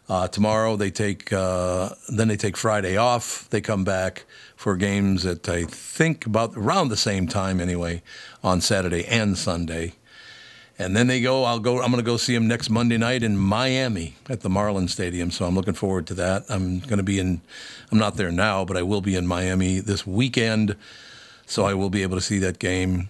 uh, 0.10 0.28
tomorrow. 0.28 0.76
They 0.76 0.92
take, 0.92 1.32
uh, 1.32 1.89
then 2.10 2.28
they 2.28 2.38
take 2.38 2.58
Friday 2.58 2.98
off. 2.98 3.50
They 3.50 3.62
come 3.62 3.84
back 3.84 4.26
for 4.63 4.78
games 4.78 5.26
at 5.26 5.49
I 5.49 5.65
think 5.65 6.26
about 6.26 6.56
around 6.56 6.88
the 6.88 6.95
same 6.95 7.28
time 7.28 7.60
anyway 7.60 8.02
on 8.41 8.62
Saturday 8.62 9.04
and 9.04 9.38
Sunday. 9.38 9.95
And 10.80 10.95
then 10.95 11.08
they 11.08 11.19
go. 11.19 11.43
I'll 11.43 11.60
go. 11.60 11.82
I'm 11.82 11.91
going 11.91 12.02
to 12.02 12.02
go 12.02 12.15
see 12.15 12.34
them 12.34 12.47
next 12.47 12.69
Monday 12.69 12.97
night 12.97 13.23
in 13.23 13.38
Miami 13.38 14.15
at 14.30 14.39
the 14.39 14.47
Marlins 14.47 14.91
Stadium. 14.91 15.32
So 15.32 15.43
I'm 15.43 15.54
looking 15.54 15.73
forward 15.73 16.08
to 16.08 16.13
that. 16.13 16.45
I'm 16.47 16.80
going 16.80 16.97
to 16.97 17.04
be 17.04 17.19
in. 17.19 17.41
I'm 17.91 17.97
not 17.97 18.15
there 18.15 18.32
now, 18.32 18.63
but 18.63 18.78
I 18.78 18.84
will 18.84 19.02
be 19.02 19.17
in 19.17 19.28
Miami 19.28 19.82
this 19.82 20.08
weekend. 20.08 20.78
So 21.45 21.65
I 21.65 21.73
will 21.73 21.89
be 21.89 22.02
able 22.02 22.15
to 22.15 22.23
see 22.23 22.39
that 22.39 22.58
game. 22.58 23.10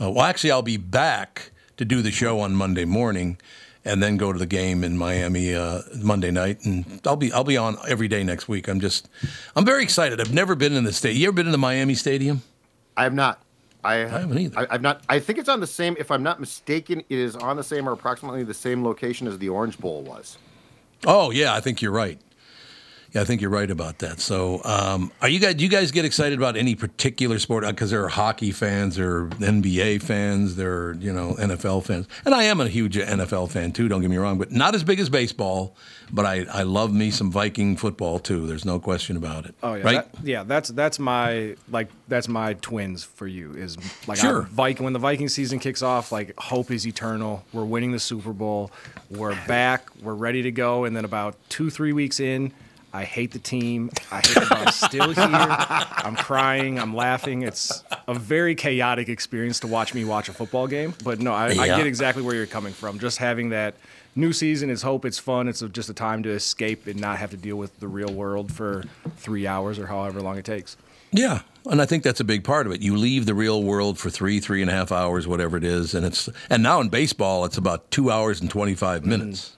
Uh, 0.00 0.12
well, 0.12 0.22
actually, 0.22 0.52
I'll 0.52 0.62
be 0.62 0.76
back 0.76 1.50
to 1.78 1.84
do 1.84 2.00
the 2.00 2.12
show 2.12 2.38
on 2.38 2.54
Monday 2.54 2.84
morning, 2.84 3.38
and 3.86 4.02
then 4.02 4.16
go 4.16 4.32
to 4.32 4.38
the 4.38 4.46
game 4.46 4.82
in 4.84 4.98
Miami 4.98 5.54
uh, 5.54 5.80
Monday 5.96 6.30
night, 6.30 6.64
and 6.64 7.00
I'll 7.06 7.16
be 7.16 7.32
I'll 7.32 7.44
be 7.44 7.56
on 7.56 7.78
every 7.88 8.08
day 8.08 8.24
next 8.24 8.48
week. 8.48 8.68
I'm 8.68 8.80
just 8.80 9.08
I'm 9.54 9.64
very 9.64 9.82
excited. 9.82 10.20
I've 10.20 10.34
never 10.34 10.54
been 10.54 10.74
in 10.74 10.84
the 10.84 10.92
state. 10.92 11.16
You 11.16 11.28
ever 11.28 11.36
been 11.36 11.46
in 11.46 11.52
the 11.52 11.58
Miami 11.58 11.94
Stadium? 11.94 12.42
I 12.96 13.04
have 13.04 13.14
not. 13.14 13.40
I, 13.84 13.94
I 13.94 14.08
haven't 14.08 14.38
either. 14.38 14.58
I, 14.58 14.72
have 14.72 14.82
not. 14.82 15.02
I 15.08 15.20
think 15.20 15.38
it's 15.38 15.48
on 15.48 15.60
the 15.60 15.66
same. 15.66 15.96
If 15.98 16.10
I'm 16.10 16.22
not 16.22 16.40
mistaken, 16.40 17.04
it 17.08 17.18
is 17.18 17.36
on 17.36 17.56
the 17.56 17.62
same 17.62 17.88
or 17.88 17.92
approximately 17.92 18.42
the 18.42 18.54
same 18.54 18.84
location 18.84 19.28
as 19.28 19.38
the 19.38 19.48
Orange 19.48 19.78
Bowl 19.78 20.02
was. 20.02 20.38
Oh 21.06 21.30
yeah, 21.30 21.54
I 21.54 21.60
think 21.60 21.80
you're 21.80 21.92
right. 21.92 22.20
Yeah, 23.16 23.22
I 23.22 23.24
think 23.24 23.40
you're 23.40 23.48
right 23.48 23.70
about 23.70 24.00
that. 24.00 24.20
So, 24.20 24.60
um, 24.62 25.10
are 25.22 25.28
you 25.30 25.40
guys? 25.40 25.54
Do 25.54 25.64
you 25.64 25.70
guys 25.70 25.90
get 25.90 26.04
excited 26.04 26.36
about 26.38 26.54
any 26.54 26.74
particular 26.74 27.38
sport? 27.38 27.64
Because 27.64 27.90
there 27.90 28.04
are 28.04 28.10
hockey 28.10 28.52
fans, 28.52 28.96
there 28.96 29.16
are 29.16 29.28
NBA 29.28 30.02
fans, 30.02 30.56
there 30.56 30.88
are 30.88 30.92
you 31.00 31.14
know 31.14 31.32
NFL 31.38 31.84
fans, 31.86 32.08
and 32.26 32.34
I 32.34 32.42
am 32.42 32.60
a 32.60 32.68
huge 32.68 32.94
NFL 32.98 33.50
fan 33.52 33.72
too. 33.72 33.88
Don't 33.88 34.02
get 34.02 34.10
me 34.10 34.18
wrong, 34.18 34.36
but 34.36 34.52
not 34.52 34.74
as 34.74 34.84
big 34.84 35.00
as 35.00 35.08
baseball. 35.08 35.74
But 36.12 36.26
I, 36.26 36.44
I 36.52 36.62
love 36.64 36.92
me 36.92 37.10
some 37.10 37.32
Viking 37.32 37.74
football 37.78 38.18
too. 38.18 38.46
There's 38.46 38.66
no 38.66 38.78
question 38.78 39.16
about 39.16 39.46
it. 39.46 39.54
Oh 39.62 39.72
yeah, 39.72 39.82
right. 39.84 40.12
that- 40.12 40.22
yeah. 40.22 40.42
That's 40.44 40.68
that's 40.68 40.98
my 40.98 41.56
like 41.70 41.88
that's 42.08 42.28
my 42.28 42.52
twins 42.52 43.02
for 43.02 43.26
you 43.26 43.54
is 43.54 43.78
like 44.06 44.18
Sure. 44.18 44.42
Viking 44.42 44.84
when 44.84 44.92
the 44.92 44.98
Viking 44.98 45.30
season 45.30 45.58
kicks 45.58 45.80
off. 45.80 46.12
Like 46.12 46.38
hope 46.38 46.70
is 46.70 46.86
eternal. 46.86 47.46
We're 47.54 47.64
winning 47.64 47.92
the 47.92 47.98
Super 47.98 48.34
Bowl. 48.34 48.70
We're 49.08 49.34
back. 49.46 49.88
We're 50.02 50.12
ready 50.12 50.42
to 50.42 50.52
go. 50.52 50.84
And 50.84 50.94
then 50.94 51.06
about 51.06 51.34
two 51.48 51.70
three 51.70 51.94
weeks 51.94 52.20
in. 52.20 52.52
I 52.96 53.04
hate 53.04 53.32
the 53.32 53.38
team. 53.38 53.90
I 54.10 54.16
hate 54.16 54.34
that 54.34 54.52
I'm 54.52 54.72
still 54.72 55.12
here. 55.12 55.26
I'm 55.28 56.16
crying. 56.16 56.78
I'm 56.78 56.96
laughing. 56.96 57.42
It's 57.42 57.84
a 58.08 58.14
very 58.14 58.54
chaotic 58.54 59.10
experience 59.10 59.60
to 59.60 59.66
watch 59.66 59.92
me 59.92 60.06
watch 60.06 60.30
a 60.30 60.32
football 60.32 60.66
game. 60.66 60.94
But 61.04 61.20
no, 61.20 61.34
I, 61.34 61.48
I 61.48 61.66
get 61.66 61.86
exactly 61.86 62.22
where 62.22 62.34
you're 62.34 62.46
coming 62.46 62.72
from. 62.72 62.98
Just 62.98 63.18
having 63.18 63.50
that 63.50 63.74
new 64.14 64.32
season 64.32 64.70
is 64.70 64.80
hope. 64.80 65.04
It's 65.04 65.18
fun. 65.18 65.46
It's 65.46 65.60
just 65.60 65.90
a 65.90 65.94
time 65.94 66.22
to 66.22 66.30
escape 66.30 66.86
and 66.86 66.98
not 66.98 67.18
have 67.18 67.30
to 67.32 67.36
deal 67.36 67.56
with 67.56 67.78
the 67.80 67.88
real 67.88 68.12
world 68.12 68.50
for 68.50 68.84
three 69.18 69.46
hours 69.46 69.78
or 69.78 69.86
however 69.86 70.22
long 70.22 70.38
it 70.38 70.46
takes. 70.46 70.78
Yeah, 71.12 71.42
and 71.66 71.82
I 71.82 71.86
think 71.86 72.02
that's 72.02 72.20
a 72.20 72.24
big 72.24 72.44
part 72.44 72.66
of 72.66 72.72
it. 72.72 72.80
You 72.80 72.96
leave 72.96 73.26
the 73.26 73.34
real 73.34 73.62
world 73.62 73.98
for 73.98 74.08
three, 74.08 74.40
three 74.40 74.62
and 74.62 74.70
a 74.70 74.74
half 74.74 74.90
hours, 74.90 75.28
whatever 75.28 75.58
it 75.58 75.64
is, 75.64 75.94
and 75.94 76.06
it's 76.06 76.30
and 76.48 76.62
now 76.62 76.80
in 76.80 76.88
baseball 76.88 77.44
it's 77.44 77.58
about 77.58 77.90
two 77.90 78.10
hours 78.10 78.40
and 78.40 78.50
twenty 78.50 78.74
five 78.74 79.04
minutes. 79.04 79.50
Mm. 79.50 79.52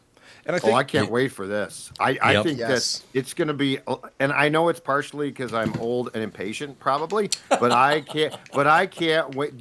And 0.49 0.57
I 0.57 0.61
Oh, 0.65 0.73
I 0.73 0.83
can't 0.83 1.11
wait 1.11 1.29
for 1.29 1.47
this. 1.47 1.93
I, 2.01 2.19
I 2.23 2.33
Yep. 2.33 2.43
think 2.43 2.59
Yes. 2.59 3.05
that 3.13 3.19
it's 3.21 3.35
going 3.35 3.49
to 3.49 3.55
be, 3.55 3.79
and 4.19 4.33
I 4.33 4.49
know 4.49 4.71
it's 4.71 4.81
partially 4.81 5.29
because 5.29 5.53
I'm 5.53 5.75
old 5.75 6.11
and 6.15 6.23
impatient, 6.25 6.79
probably, 6.81 7.29
but 7.61 7.71
I 7.71 8.01
can't. 8.13 8.35
But 8.55 8.67
I 8.67 8.87
can't 8.87 9.35
wait. 9.35 9.53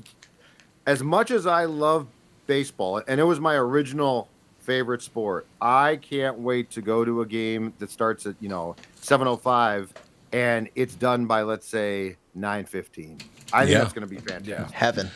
As 0.85 1.03
much 1.03 1.29
as 1.29 1.45
I 1.45 1.65
love 1.65 2.07
baseball, 2.47 3.03
and 3.05 3.19
it 3.19 3.25
was 3.25 3.41
my 3.41 3.55
original 3.55 4.31
favorite 4.59 5.01
sport, 5.01 5.49
I 5.59 5.97
can't 5.97 6.39
wait 6.39 6.71
to 6.71 6.81
go 6.81 7.03
to 7.03 7.19
a 7.19 7.25
game 7.25 7.73
that 7.79 7.91
starts 7.91 8.25
at 8.25 8.35
you 8.39 8.47
know 8.47 8.77
7:05, 9.01 9.91
and 10.31 10.69
it's 10.75 10.95
done 10.95 11.25
by 11.27 11.41
let's 11.41 11.67
say 11.67 12.15
9:15. 12.33 13.19
I 13.51 13.65
think 13.65 13.71
Yeah. 13.71 13.79
that's 13.79 13.93
going 13.93 14.07
to 14.07 14.07
be 14.07 14.19
fantastic. 14.21 14.73
Heaven. 14.73 15.11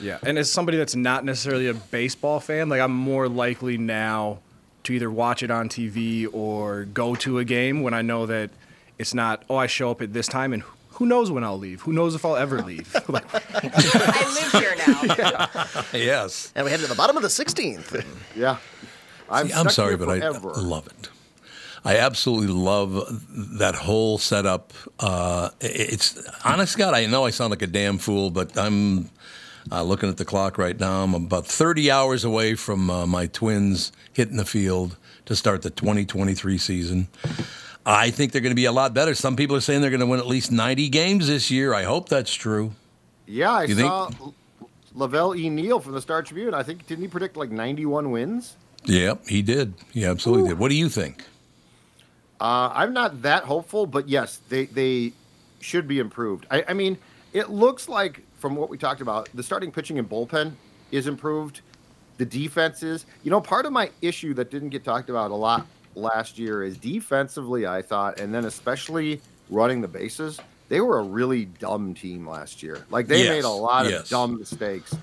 Yeah, 0.00 0.18
and 0.24 0.38
as 0.38 0.50
somebody 0.50 0.78
that's 0.78 0.94
not 0.96 1.26
necessarily 1.26 1.66
a 1.66 1.74
baseball 1.74 2.40
fan, 2.40 2.70
like 2.70 2.80
I'm 2.80 2.92
more 2.92 3.28
likely 3.28 3.76
now 3.76 4.38
to 4.84 4.92
either 4.92 5.10
watch 5.10 5.42
it 5.42 5.50
on 5.50 5.68
TV 5.68 6.26
or 6.32 6.84
go 6.84 7.14
to 7.16 7.38
a 7.38 7.44
game 7.44 7.82
when 7.82 7.94
I 7.94 8.02
know 8.02 8.26
that 8.26 8.50
it's 8.98 9.14
not. 9.14 9.44
Oh, 9.48 9.56
I 9.56 9.66
show 9.66 9.90
up 9.90 10.02
at 10.02 10.12
this 10.12 10.26
time, 10.26 10.52
and 10.52 10.62
who 10.90 11.06
knows 11.06 11.30
when 11.30 11.44
I'll 11.44 11.58
leave? 11.58 11.82
Who 11.82 11.92
knows 11.92 12.14
if 12.14 12.24
I'll 12.24 12.36
ever 12.36 12.60
leave? 12.62 12.92
like, 13.08 13.24
I 13.32 14.32
live 14.34 14.52
here 14.52 14.74
now. 14.86 15.74
Yes, 15.98 16.52
And 16.56 16.64
we 16.64 16.70
head 16.70 16.80
to 16.80 16.86
the 16.86 16.94
bottom 16.94 17.16
of 17.16 17.22
the 17.22 17.28
16th. 17.28 18.04
Yeah, 18.36 18.58
I'm, 19.30 19.48
See, 19.48 19.54
I'm 19.54 19.68
sorry, 19.68 19.96
here 19.96 20.06
but 20.06 20.22
I 20.22 20.28
love 20.28 20.86
it. 20.86 21.08
I 21.84 21.98
absolutely 21.98 22.48
love 22.48 23.22
that 23.58 23.74
whole 23.74 24.18
setup. 24.18 24.72
Uh, 24.98 25.50
it's 25.60 26.20
honest 26.44 26.76
God, 26.76 26.94
I 26.94 27.06
know 27.06 27.24
I 27.24 27.30
sound 27.30 27.50
like 27.50 27.62
a 27.62 27.66
damn 27.66 27.98
fool, 27.98 28.30
but 28.30 28.58
I'm 28.58 29.10
uh, 29.70 29.82
looking 29.82 30.08
at 30.08 30.16
the 30.16 30.24
clock 30.24 30.58
right 30.58 30.78
now. 30.78 31.02
I'm 31.04 31.14
about 31.14 31.46
30 31.46 31.90
hours 31.90 32.24
away 32.24 32.54
from 32.54 32.90
uh, 32.90 33.06
my 33.06 33.26
twins 33.26 33.92
hitting 34.12 34.36
the 34.36 34.44
field 34.44 34.96
to 35.26 35.36
start 35.36 35.62
the 35.62 35.70
2023 35.70 36.58
season. 36.58 37.08
I 37.84 38.10
think 38.10 38.32
they're 38.32 38.40
going 38.42 38.50
to 38.52 38.56
be 38.56 38.66
a 38.66 38.72
lot 38.72 38.92
better. 38.94 39.14
Some 39.14 39.36
people 39.36 39.56
are 39.56 39.60
saying 39.60 39.80
they're 39.80 39.90
going 39.90 40.00
to 40.00 40.06
win 40.06 40.20
at 40.20 40.26
least 40.26 40.52
90 40.52 40.88
games 40.88 41.26
this 41.28 41.50
year. 41.50 41.72
I 41.74 41.84
hope 41.84 42.08
that's 42.08 42.32
true. 42.34 42.72
Yeah, 43.26 43.50
I 43.52 43.64
You 43.64 43.74
think- 43.74 43.88
saw 43.88 44.10
Lavelle 44.94 45.34
E. 45.36 45.48
Neal 45.48 45.80
from 45.80 45.92
the 45.92 46.00
Star 46.00 46.22
Tribune. 46.22 46.54
I 46.54 46.62
think 46.62 46.86
didn't 46.86 47.02
he 47.02 47.08
predict 47.08 47.36
like 47.36 47.50
91 47.50 48.10
wins? 48.10 48.56
Yep, 48.84 49.26
he 49.28 49.42
did. 49.42 49.74
He 49.92 50.04
absolutely 50.04 50.48
did. 50.50 50.58
What 50.58 50.68
do 50.70 50.74
you 50.76 50.88
think? 50.88 51.24
Uh, 52.40 52.70
I'm 52.72 52.92
not 52.92 53.22
that 53.22 53.44
hopeful, 53.44 53.86
but 53.86 54.08
yes, 54.08 54.40
they 54.48 54.66
they 54.66 55.12
should 55.60 55.88
be 55.88 55.98
improved. 55.98 56.46
I, 56.50 56.64
I 56.68 56.72
mean, 56.72 56.96
it 57.32 57.50
looks 57.50 57.88
like 57.88 58.22
from 58.38 58.56
what 58.56 58.70
we 58.70 58.78
talked 58.78 59.00
about, 59.00 59.28
the 59.34 59.42
starting 59.42 59.70
pitching 59.70 59.98
and 59.98 60.08
bullpen 60.08 60.52
is 60.90 61.06
improved. 61.06 61.60
The 62.16 62.24
defenses, 62.24 63.06
you 63.22 63.30
know, 63.30 63.40
part 63.40 63.66
of 63.66 63.72
my 63.72 63.90
issue 64.02 64.34
that 64.34 64.50
didn't 64.50 64.70
get 64.70 64.84
talked 64.84 65.10
about 65.10 65.30
a 65.30 65.34
lot 65.34 65.66
last 65.94 66.38
year 66.38 66.62
is 66.62 66.76
defensively. 66.76 67.66
I 67.66 67.82
thought, 67.82 68.18
and 68.18 68.34
then 68.34 68.44
especially 68.44 69.20
running 69.50 69.80
the 69.80 69.88
bases, 69.88 70.40
they 70.68 70.80
were 70.80 70.98
a 70.98 71.02
really 71.02 71.44
dumb 71.46 71.94
team 71.94 72.28
last 72.28 72.62
year. 72.62 72.84
Like 72.90 73.06
they 73.06 73.22
Yes, 73.24 73.28
made 73.30 73.44
a 73.44 73.48
lot 73.48 73.86
yes. 73.86 74.02
of 74.02 74.08
dumb 74.08 74.38
mistakes. 74.38 74.94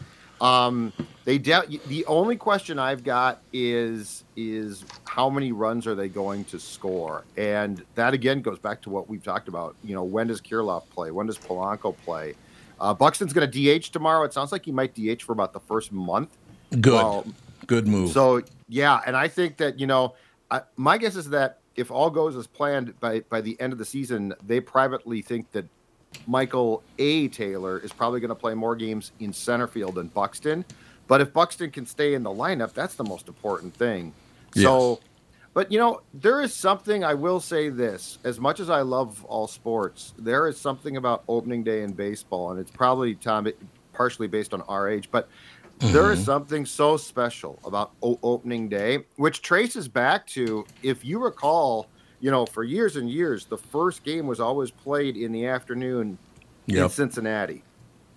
Um, 0.42 0.92
they 1.24 1.38
de- 1.38 1.80
the 1.88 2.06
only 2.06 2.36
question 2.36 2.78
I've 2.78 3.04
got 3.04 3.42
is 3.54 4.26
is 4.36 4.84
how 5.06 5.30
many 5.30 5.54
runs 5.54 5.88
are 5.88 5.96
they 5.96 6.10
going 6.10 6.44
to 6.46 6.60
score, 6.60 7.24
and 7.38 7.84
that 7.96 8.14
again 8.14 8.42
goes 8.42 8.60
back 8.60 8.82
to 8.82 8.90
what 8.90 9.08
we've 9.10 9.24
talked 9.24 9.48
about. 9.48 9.76
You 9.84 9.96
know, 9.96 10.04
when 10.04 10.28
does 10.28 10.42
Kirilloff 10.42 10.84
play? 10.90 11.12
When 11.12 11.26
does 11.26 11.38
Polanco 11.38 11.96
play? 12.04 12.36
Uh, 12.80 12.94
Buxton's 12.94 13.34
going 13.34 13.50
to 13.50 13.80
DH 13.80 13.92
tomorrow. 13.92 14.24
It 14.24 14.34
sounds 14.34 14.52
like 14.52 14.66
he 14.66 14.72
might 14.72 14.94
DH 14.94 15.22
for 15.22 15.32
about 15.32 15.54
the 15.54 15.60
first 15.60 15.92
month. 15.92 16.38
Good. 16.82 16.94
Well, 16.94 17.26
Good 17.68 17.88
move. 17.88 18.12
So 18.12 18.42
yeah, 18.68 19.02
and 19.06 19.16
I 19.16 19.28
think 19.28 19.58
that 19.58 19.80
you 19.80 19.88
know, 19.88 20.16
I, 20.52 20.62
my 20.76 20.98
guess 20.98 21.16
is 21.16 21.30
that 21.30 21.60
if 21.76 21.92
all 21.92 22.10
goes 22.10 22.36
as 22.36 22.48
planned 22.48 23.00
by 23.00 23.22
by 23.22 23.42
the 23.42 23.60
end 23.60 23.74
of 23.74 23.80
the 23.80 23.86
season, 23.86 24.34
they 24.46 24.60
privately 24.60 25.22
think 25.22 25.52
that 25.52 25.66
Michael 26.28 26.84
A. 27.00 27.28
Taylor 27.30 27.80
is 27.80 27.92
probably 27.92 28.20
going 28.20 28.30
to 28.30 28.36
play 28.36 28.54
more 28.54 28.76
games 28.76 29.12
in 29.20 29.34
center 29.34 29.68
field 29.68 29.96
than 29.96 30.08
Buxton. 30.08 30.64
But 31.08 31.22
if 31.22 31.34
Buxton 31.34 31.72
can 31.72 31.86
stay 31.86 32.14
in 32.14 32.24
the 32.24 32.32
lineup, 32.32 32.74
that's 32.74 32.96
the 32.96 33.04
most 33.04 33.28
important 33.28 33.76
thing. 33.76 34.14
So, 34.56 35.00
but 35.56 35.72
you 35.72 35.80
know, 35.80 36.02
there 36.14 36.42
is 36.42 36.54
something 36.54 37.04
I 37.04 37.16
will 37.16 37.40
say 37.40 37.70
this: 37.70 38.20
as 38.24 38.40
much 38.40 38.60
as 38.60 38.70
I 38.70 38.82
love 38.82 39.26
all 39.26 39.48
sports, 39.48 40.14
there 40.20 40.48
is 40.48 40.60
something 40.60 40.98
about 40.98 41.24
opening 41.28 41.64
day 41.64 41.82
in 41.82 41.94
baseball, 41.94 42.52
and 42.52 42.60
it's 42.60 42.70
probably 42.70 43.16
Tom, 43.16 43.48
partially 43.94 44.28
based 44.28 44.54
on 44.54 44.62
our 44.64 44.88
age, 44.88 45.10
but 45.10 45.28
there 45.80 46.12
is 46.12 46.20
mm-hmm. 46.20 46.26
something 46.26 46.66
so 46.66 46.98
special 46.98 47.60
about 47.66 47.92
o- 48.02 48.20
opening 48.24 48.70
day, 48.70 49.06
which 49.18 49.42
traces 49.42 49.88
back 49.88 50.26
to, 50.28 50.66
if 50.84 51.04
you 51.04 51.20
recall, 51.20 51.88
you 52.20 52.32
know, 52.32 52.46
for 52.46 52.64
years 52.64 52.96
and 52.96 53.10
years, 53.10 53.46
the 53.46 53.58
first 53.58 54.04
game 54.04 54.26
was 54.26 54.40
always 54.40 54.72
played 54.72 55.18
in 55.18 55.32
the 55.32 55.48
afternoon 55.48 56.18
in 56.68 56.90
Cincinnati. 56.90 57.64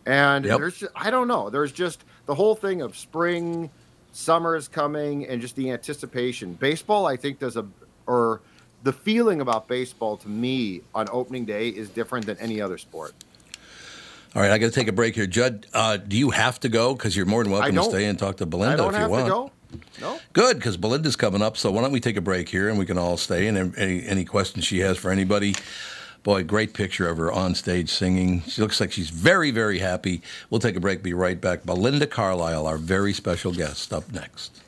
And 0.06 0.44
Yep. 0.44 0.58
there's, 0.58 0.78
just, 0.78 0.92
I 0.94 1.10
don't 1.10 1.28
know, 1.28 1.50
there's 1.50 1.72
just 1.72 2.04
the 2.26 2.34
whole 2.34 2.54
thing 2.54 2.80
of 2.80 2.96
spring, 2.96 3.70
summer 4.18 4.56
is 4.56 4.66
coming, 4.66 5.26
and 5.26 5.40
just 5.40 5.54
the 5.54 5.70
anticipation. 5.70 6.52
Baseball, 6.54 7.06
I 7.06 7.16
think, 7.16 7.38
does 7.38 7.56
a, 7.56 7.66
or 8.06 8.40
the 8.82 8.92
feeling 8.92 9.40
about 9.40 9.68
baseball 9.68 10.16
to 10.18 10.28
me 10.28 10.82
on 10.94 11.08
opening 11.10 11.44
day 11.44 11.68
is 11.68 11.88
different 11.88 12.26
than 12.26 12.36
any 12.38 12.60
other 12.60 12.78
sport. 12.78 13.14
All 14.34 14.42
right, 14.42 14.50
I 14.50 14.58
got 14.58 14.66
to 14.66 14.72
take 14.72 14.88
a 14.88 14.92
break 14.92 15.14
here. 15.14 15.26
Judd, 15.26 15.66
uh, 15.72 15.96
do 15.96 16.18
you 16.18 16.30
have 16.30 16.60
to 16.60 16.68
go? 16.68 16.94
Because 16.94 17.16
you're 17.16 17.26
more 17.26 17.42
than 17.42 17.52
welcome 17.52 17.74
to 17.74 17.82
stay 17.84 18.04
and 18.04 18.18
talk 18.18 18.36
to 18.38 18.46
Belinda 18.46 18.86
if 18.86 18.92
you 18.92 18.98
have 18.98 19.10
want. 19.10 19.24
to 19.26 19.30
go. 19.30 19.52
No. 20.00 20.18
Good, 20.32 20.56
because 20.56 20.76
Belinda's 20.76 21.16
coming 21.16 21.42
up. 21.42 21.56
So 21.56 21.70
why 21.70 21.82
don't 21.82 21.92
we 21.92 22.00
take 22.00 22.16
a 22.16 22.20
break 22.20 22.48
here 22.48 22.68
and 22.68 22.78
we 22.78 22.86
can 22.86 22.98
all 22.98 23.16
stay 23.16 23.46
and 23.46 23.76
any, 23.76 24.04
any 24.04 24.24
questions 24.24 24.64
she 24.64 24.80
has 24.80 24.98
for 24.98 25.10
anybody. 25.10 25.54
Boy, 26.22 26.42
great 26.42 26.74
picture 26.74 27.08
of 27.08 27.16
her 27.18 27.32
on 27.32 27.54
stage 27.54 27.90
singing. 27.90 28.42
She 28.42 28.60
looks 28.60 28.80
like 28.80 28.92
she's 28.92 29.10
very, 29.10 29.50
very 29.50 29.78
happy. 29.78 30.22
We'll 30.50 30.60
take 30.60 30.76
a 30.76 30.80
break, 30.80 31.02
be 31.02 31.14
right 31.14 31.40
back. 31.40 31.64
Belinda 31.64 32.06
Carlisle, 32.06 32.66
our 32.66 32.76
very 32.76 33.12
special 33.12 33.52
guest, 33.52 33.92
up 33.92 34.12
next. 34.12 34.60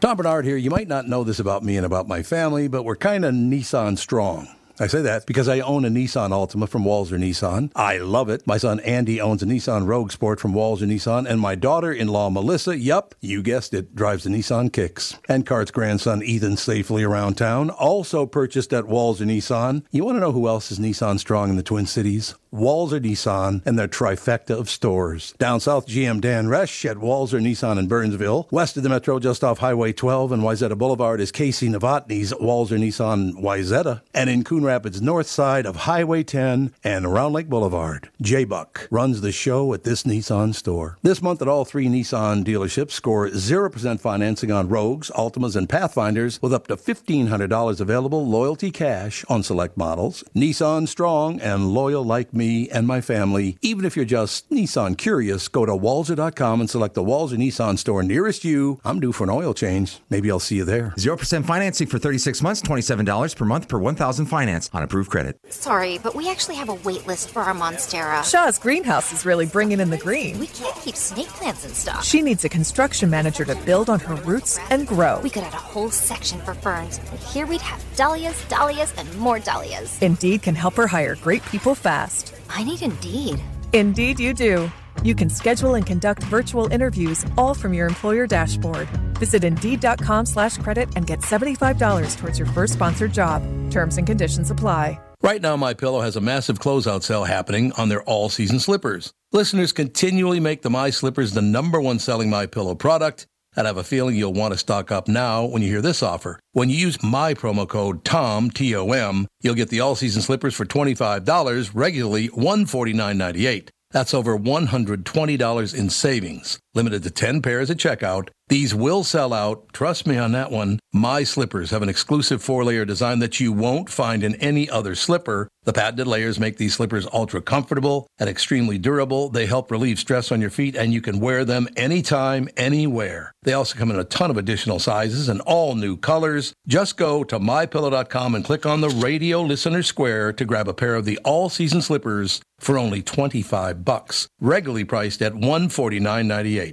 Tom 0.00 0.16
Barnard 0.16 0.44
here. 0.44 0.56
You 0.56 0.70
might 0.70 0.88
not 0.88 1.06
know 1.06 1.24
this 1.24 1.38
about 1.38 1.62
me 1.62 1.76
and 1.76 1.86
about 1.86 2.08
my 2.08 2.22
family, 2.22 2.68
but 2.68 2.84
we're 2.84 2.96
kind 2.96 3.24
of 3.24 3.32
Nissan 3.32 3.96
strong. 3.96 4.48
I 4.80 4.88
say 4.88 5.02
that 5.02 5.26
because 5.26 5.48
I 5.48 5.60
own 5.60 5.84
a 5.84 5.88
Nissan 5.88 6.30
Altima 6.30 6.68
from 6.68 6.84
Walser 6.84 7.18
Nissan. 7.18 7.70
I 7.76 7.98
love 7.98 8.28
it. 8.28 8.44
My 8.44 8.56
son 8.56 8.80
Andy 8.80 9.20
owns 9.20 9.42
a 9.42 9.46
Nissan 9.46 9.86
Rogue 9.86 10.10
Sport 10.10 10.40
from 10.40 10.52
Walser 10.52 10.88
Nissan, 10.88 11.28
and 11.28 11.40
my 11.40 11.54
daughter-in-law 11.54 12.30
Melissa, 12.30 12.76
yup, 12.76 13.14
you 13.20 13.40
guessed 13.40 13.72
it, 13.72 13.94
drives 13.94 14.26
a 14.26 14.30
Nissan 14.30 14.72
Kicks. 14.72 15.16
And 15.28 15.46
Cart's 15.46 15.70
grandson 15.70 16.22
Ethan 16.24 16.56
safely 16.56 17.04
around 17.04 17.34
town, 17.34 17.70
also 17.70 18.26
purchased 18.26 18.72
at 18.72 18.84
Walser 18.84 19.26
Nissan. 19.26 19.84
You 19.92 20.04
want 20.04 20.16
to 20.16 20.20
know 20.20 20.32
who 20.32 20.48
else 20.48 20.72
is 20.72 20.80
Nissan 20.80 21.20
strong 21.20 21.50
in 21.50 21.56
the 21.56 21.62
Twin 21.62 21.86
Cities? 21.86 22.34
Walser 22.52 23.00
Nissan 23.00 23.62
and 23.66 23.78
their 23.78 23.88
trifecta 23.88 24.58
of 24.58 24.70
stores. 24.70 25.34
Down 25.38 25.58
south, 25.60 25.86
GM 25.86 26.20
Dan 26.20 26.46
Resch 26.46 26.88
at 26.88 26.98
Walser 26.98 27.40
Nissan 27.40 27.78
in 27.78 27.88
Burnsville. 27.88 28.46
West 28.50 28.76
of 28.76 28.82
the 28.82 28.88
metro, 28.88 29.18
just 29.18 29.42
off 29.42 29.58
Highway 29.58 29.92
12 29.92 30.32
and 30.32 30.42
Wayzata 30.42 30.78
Boulevard, 30.78 31.20
is 31.20 31.32
Casey 31.32 31.68
Novotny's 31.68 32.32
Walser 32.32 32.78
Nissan 32.78 33.34
Wayzata. 33.42 34.02
And 34.14 34.30
in 34.30 34.44
Coon 34.44 34.63
Rapids, 34.64 35.02
north 35.02 35.26
side 35.26 35.66
of 35.66 35.76
Highway 35.76 36.22
10 36.22 36.72
and 36.82 37.12
Round 37.12 37.34
Lake 37.34 37.48
Boulevard, 37.48 38.08
J 38.20 38.44
Buck 38.44 38.88
runs 38.90 39.20
the 39.20 39.32
show 39.32 39.74
at 39.74 39.84
this 39.84 40.04
Nissan 40.04 40.54
store. 40.54 40.98
This 41.02 41.20
month 41.20 41.42
at 41.42 41.48
all 41.48 41.64
three 41.64 41.86
Nissan 41.86 42.44
dealerships, 42.44 42.92
score 42.92 43.28
0% 43.28 44.00
financing 44.00 44.50
on 44.50 44.68
Rogues, 44.68 45.10
Altimas, 45.10 45.56
and 45.56 45.68
Pathfinders 45.68 46.40
with 46.40 46.52
up 46.52 46.66
to 46.68 46.76
$1,500 46.76 47.80
available 47.80 48.26
loyalty 48.26 48.70
cash 48.70 49.24
on 49.28 49.42
select 49.42 49.76
models. 49.76 50.24
Nissan 50.34 50.88
strong 50.88 51.40
and 51.40 51.74
loyal 51.74 52.04
like 52.04 52.32
me 52.32 52.68
and 52.70 52.86
my 52.86 53.00
family. 53.00 53.58
Even 53.60 53.84
if 53.84 53.96
you're 53.96 54.04
just 54.04 54.50
Nissan 54.50 54.96
curious, 54.96 55.48
go 55.48 55.66
to 55.66 55.72
walser.com 55.72 56.60
and 56.60 56.70
select 56.70 56.94
the 56.94 57.04
Walser 57.04 57.36
Nissan 57.36 57.78
store 57.78 58.02
nearest 58.02 58.44
you. 58.44 58.80
I'm 58.84 59.00
due 59.00 59.12
for 59.12 59.24
an 59.24 59.30
oil 59.30 59.52
change. 59.52 60.00
Maybe 60.10 60.30
I'll 60.30 60.40
see 60.40 60.56
you 60.56 60.64
there. 60.64 60.94
0% 60.96 61.44
financing 61.44 61.86
for 61.86 61.98
36 61.98 62.40
months, 62.42 62.62
$27 62.62 63.36
per 63.36 63.44
month 63.44 63.68
per 63.68 63.78
1000 63.78 64.26
finance 64.26 64.53
on 64.72 64.82
approved 64.82 65.10
credit. 65.10 65.38
Sorry, 65.48 65.98
but 65.98 66.14
we 66.14 66.30
actually 66.30 66.54
have 66.56 66.68
a 66.68 66.74
wait 66.74 67.06
list 67.06 67.30
for 67.30 67.42
our 67.42 67.54
Monstera. 67.54 68.22
Shaw's 68.28 68.58
greenhouse 68.58 69.12
is 69.12 69.26
really 69.26 69.46
bringing 69.46 69.80
in 69.80 69.90
the 69.90 69.98
green. 69.98 70.38
We 70.38 70.46
can't 70.46 70.76
keep 70.76 70.94
snake 70.96 71.28
plants 71.28 71.64
in 71.64 71.72
stock. 71.72 72.04
She 72.04 72.22
needs 72.22 72.44
a 72.44 72.48
construction 72.48 73.10
manager 73.10 73.44
to 73.44 73.56
build 73.66 73.90
on 73.90 73.98
her 74.00 74.14
roots 74.16 74.60
and 74.70 74.86
grow. 74.86 75.20
We 75.20 75.30
could 75.30 75.42
add 75.42 75.54
a 75.54 75.56
whole 75.56 75.90
section 75.90 76.38
for 76.42 76.54
ferns. 76.54 76.98
And 76.98 77.18
here 77.18 77.46
we'd 77.46 77.62
have 77.62 77.82
dahlias, 77.96 78.44
dahlias, 78.48 78.94
and 78.96 79.12
more 79.18 79.40
dahlias. 79.40 80.00
Indeed 80.00 80.42
can 80.42 80.54
help 80.54 80.74
her 80.74 80.86
hire 80.86 81.16
great 81.16 81.44
people 81.46 81.74
fast. 81.74 82.32
I 82.48 82.62
need 82.62 82.82
Indeed. 82.82 83.42
Indeed, 83.72 84.20
you 84.20 84.34
do. 84.34 84.70
You 85.02 85.14
can 85.14 85.30
schedule 85.30 85.74
and 85.76 85.86
conduct 85.86 86.24
virtual 86.24 86.66
interviews 86.68 87.24
all 87.38 87.54
from 87.54 87.72
your 87.72 87.86
employer 87.86 88.26
dashboard. 88.26 88.88
Visit 89.18 89.44
Indeed.com 89.44 90.26
slash 90.26 90.58
credit 90.58 90.88
and 90.96 91.06
get 91.06 91.20
$75 91.20 92.16
towards 92.18 92.38
your 92.38 92.48
first 92.48 92.72
sponsored 92.72 93.12
job. 93.12 93.42
Terms 93.70 93.96
and 93.96 94.06
conditions 94.06 94.50
apply. 94.50 94.98
Right 95.22 95.40
now, 95.40 95.56
My 95.56 95.72
Pillow 95.72 96.02
has 96.02 96.16
a 96.16 96.20
massive 96.20 96.58
closeout 96.58 97.02
sale 97.02 97.24
happening 97.24 97.72
on 97.78 97.88
their 97.88 98.02
all-season 98.02 98.60
slippers. 98.60 99.10
Listeners 99.32 99.72
continually 99.72 100.38
make 100.38 100.60
the 100.60 100.68
My 100.68 100.90
Slippers 100.90 101.32
the 101.32 101.40
number 101.40 101.80
one 101.80 101.98
selling 101.98 102.28
My 102.28 102.44
Pillow 102.44 102.74
product, 102.74 103.26
and 103.56 103.66
I 103.66 103.70
have 103.70 103.78
a 103.78 103.84
feeling 103.84 104.16
you'll 104.16 104.34
want 104.34 104.52
to 104.52 104.58
stock 104.58 104.92
up 104.92 105.08
now 105.08 105.46
when 105.46 105.62
you 105.62 105.68
hear 105.70 105.80
this 105.80 106.02
offer. 106.02 106.38
When 106.52 106.68
you 106.68 106.76
use 106.76 107.02
my 107.02 107.32
promo 107.32 107.66
code 107.66 108.04
TOM, 108.04 108.50
T-O-M, 108.50 109.26
you'll 109.40 109.54
get 109.54 109.70
the 109.70 109.80
all-season 109.80 110.20
slippers 110.20 110.54
for 110.54 110.66
$25, 110.66 111.70
regularly 111.72 112.28
$149.98. 112.28 113.68
That's 113.94 114.12
over 114.12 114.36
$120 114.36 115.74
in 115.74 115.90
savings. 115.90 116.58
Limited 116.74 117.04
to 117.04 117.10
10 117.10 117.40
pairs 117.40 117.70
at 117.70 117.76
checkout. 117.76 118.30
These 118.48 118.74
will 118.74 119.04
sell 119.04 119.32
out. 119.32 119.72
Trust 119.72 120.06
me 120.06 120.18
on 120.18 120.32
that 120.32 120.50
one. 120.50 120.78
My 120.92 121.22
slippers 121.22 121.70
have 121.70 121.82
an 121.82 121.88
exclusive 121.88 122.42
four-layer 122.42 122.84
design 122.84 123.20
that 123.20 123.40
you 123.40 123.52
won't 123.52 123.88
find 123.88 124.22
in 124.22 124.34
any 124.36 124.68
other 124.68 124.94
slipper. 124.94 125.48
The 125.62 125.72
patented 125.72 126.06
layers 126.06 126.38
make 126.38 126.58
these 126.58 126.74
slippers 126.74 127.06
ultra 127.12 127.40
comfortable 127.40 128.06
and 128.18 128.28
extremely 128.28 128.76
durable. 128.76 129.30
They 129.30 129.46
help 129.46 129.70
relieve 129.70 129.98
stress 129.98 130.30
on 130.30 130.42
your 130.42 130.50
feet 130.50 130.76
and 130.76 130.92
you 130.92 131.00
can 131.00 131.20
wear 131.20 131.44
them 131.46 131.68
anytime, 131.74 132.48
anywhere. 132.56 133.32
They 133.44 133.54
also 133.54 133.78
come 133.78 133.90
in 133.90 133.98
a 133.98 134.04
ton 134.04 134.30
of 134.30 134.36
additional 134.36 134.78
sizes 134.78 135.28
and 135.28 135.40
all 135.42 135.74
new 135.74 135.96
colors. 135.96 136.52
Just 136.66 136.98
go 136.98 137.24
to 137.24 137.38
mypillow.com 137.38 138.34
and 138.34 138.44
click 138.44 138.66
on 138.66 138.82
the 138.82 138.90
radio 138.90 139.40
listener 139.40 139.82
square 139.82 140.34
to 140.34 140.44
grab 140.44 140.68
a 140.68 140.74
pair 140.74 140.96
of 140.96 141.06
the 141.06 141.18
all-season 141.24 141.80
slippers 141.80 142.42
for 142.58 142.78
only 142.78 143.02
25 143.02 143.84
bucks, 143.84 144.28
regularly 144.40 144.84
priced 144.84 145.22
at 145.22 145.32
149.98. 145.32 146.63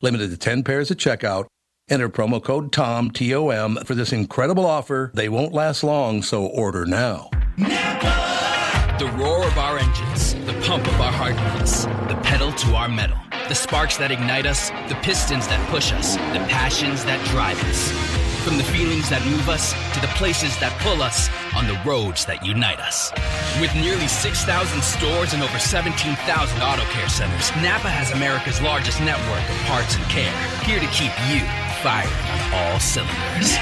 Limited 0.00 0.30
to 0.30 0.36
10 0.36 0.62
pairs 0.62 0.92
at 0.92 0.98
checkout. 0.98 1.46
Enter 1.90 2.08
promo 2.08 2.42
code 2.42 2.70
TOM, 2.70 3.10
T-O-M, 3.10 3.78
for 3.84 3.96
this 3.96 4.12
incredible 4.12 4.64
offer. 4.64 5.10
They 5.14 5.28
won't 5.28 5.52
last 5.52 5.82
long, 5.82 6.22
so 6.22 6.46
order 6.46 6.86
now. 6.86 7.30
The 7.56 9.12
roar 9.16 9.44
of 9.44 9.58
our 9.58 9.76
engines, 9.78 10.34
the 10.46 10.52
pump 10.64 10.86
of 10.86 11.00
our 11.00 11.10
heartbeats, 11.10 11.86
the 12.06 12.20
pedal 12.22 12.52
to 12.52 12.76
our 12.76 12.88
metal, 12.88 13.18
the 13.48 13.54
sparks 13.54 13.96
that 13.96 14.12
ignite 14.12 14.46
us, 14.46 14.70
the 14.88 14.98
pistons 15.02 15.48
that 15.48 15.68
push 15.68 15.92
us, 15.92 16.14
the 16.14 16.44
passions 16.48 17.04
that 17.04 17.24
drive 17.26 17.60
us. 17.64 18.27
From 18.48 18.56
the 18.56 18.64
feelings 18.64 19.10
that 19.10 19.20
move 19.26 19.50
us 19.50 19.76
to 19.92 20.00
the 20.00 20.08
places 20.16 20.56
that 20.56 20.72
pull 20.80 21.02
us 21.04 21.28
on 21.52 21.68
the 21.68 21.76
roads 21.84 22.24
that 22.24 22.40
unite 22.40 22.80
us. 22.80 23.12
With 23.60 23.68
nearly 23.76 24.08
6,000 24.08 24.40
stores 24.80 25.36
and 25.36 25.42
over 25.44 25.58
17,000 25.60 26.16
auto 26.64 26.80
care 26.88 27.12
centers, 27.12 27.52
Napa 27.60 27.92
has 27.92 28.08
America's 28.16 28.56
largest 28.64 29.04
network 29.04 29.44
of 29.44 29.58
parts 29.68 30.00
and 30.00 30.04
care, 30.08 30.32
here 30.64 30.80
to 30.80 30.88
keep 30.96 31.12
you 31.28 31.44
firing 31.84 32.08
on 32.32 32.40
all 32.56 32.80
cylinders. 32.80 33.52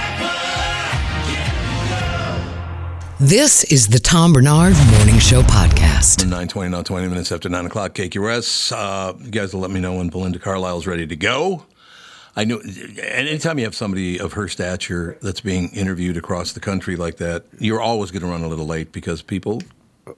This 3.18 3.64
is 3.66 3.88
the 3.88 3.98
Tom 3.98 4.38
Barnard 4.38 4.78
Morning 4.94 5.18
Show 5.18 5.42
podcast. 5.42 6.22
920, 6.22 6.70
now 6.70 6.86
20 6.86 7.08
minutes 7.08 7.32
after 7.32 7.48
9 7.48 7.66
o'clock, 7.66 7.90
KQRS. 7.98 8.70
Uh, 8.70 9.18
you 9.18 9.34
guys 9.34 9.50
will 9.52 9.62
let 9.66 9.72
me 9.72 9.80
know 9.80 9.98
when 9.98 10.10
Belinda 10.10 10.38
Carlisle's 10.38 10.86
ready 10.86 11.08
to 11.08 11.16
go. 11.16 11.66
I 12.38 12.44
know, 12.44 12.60
and 12.60 12.98
anytime 12.98 13.58
you 13.58 13.64
have 13.64 13.74
somebody 13.74 14.20
of 14.20 14.34
her 14.34 14.46
stature 14.46 15.16
that's 15.22 15.40
being 15.40 15.70
interviewed 15.70 16.18
across 16.18 16.52
the 16.52 16.60
country 16.60 16.94
like 16.94 17.16
that, 17.16 17.46
you're 17.58 17.80
always 17.80 18.10
going 18.10 18.22
to 18.22 18.28
run 18.28 18.44
a 18.44 18.48
little 18.48 18.66
late 18.66 18.92
because 18.92 19.22
people, 19.22 19.62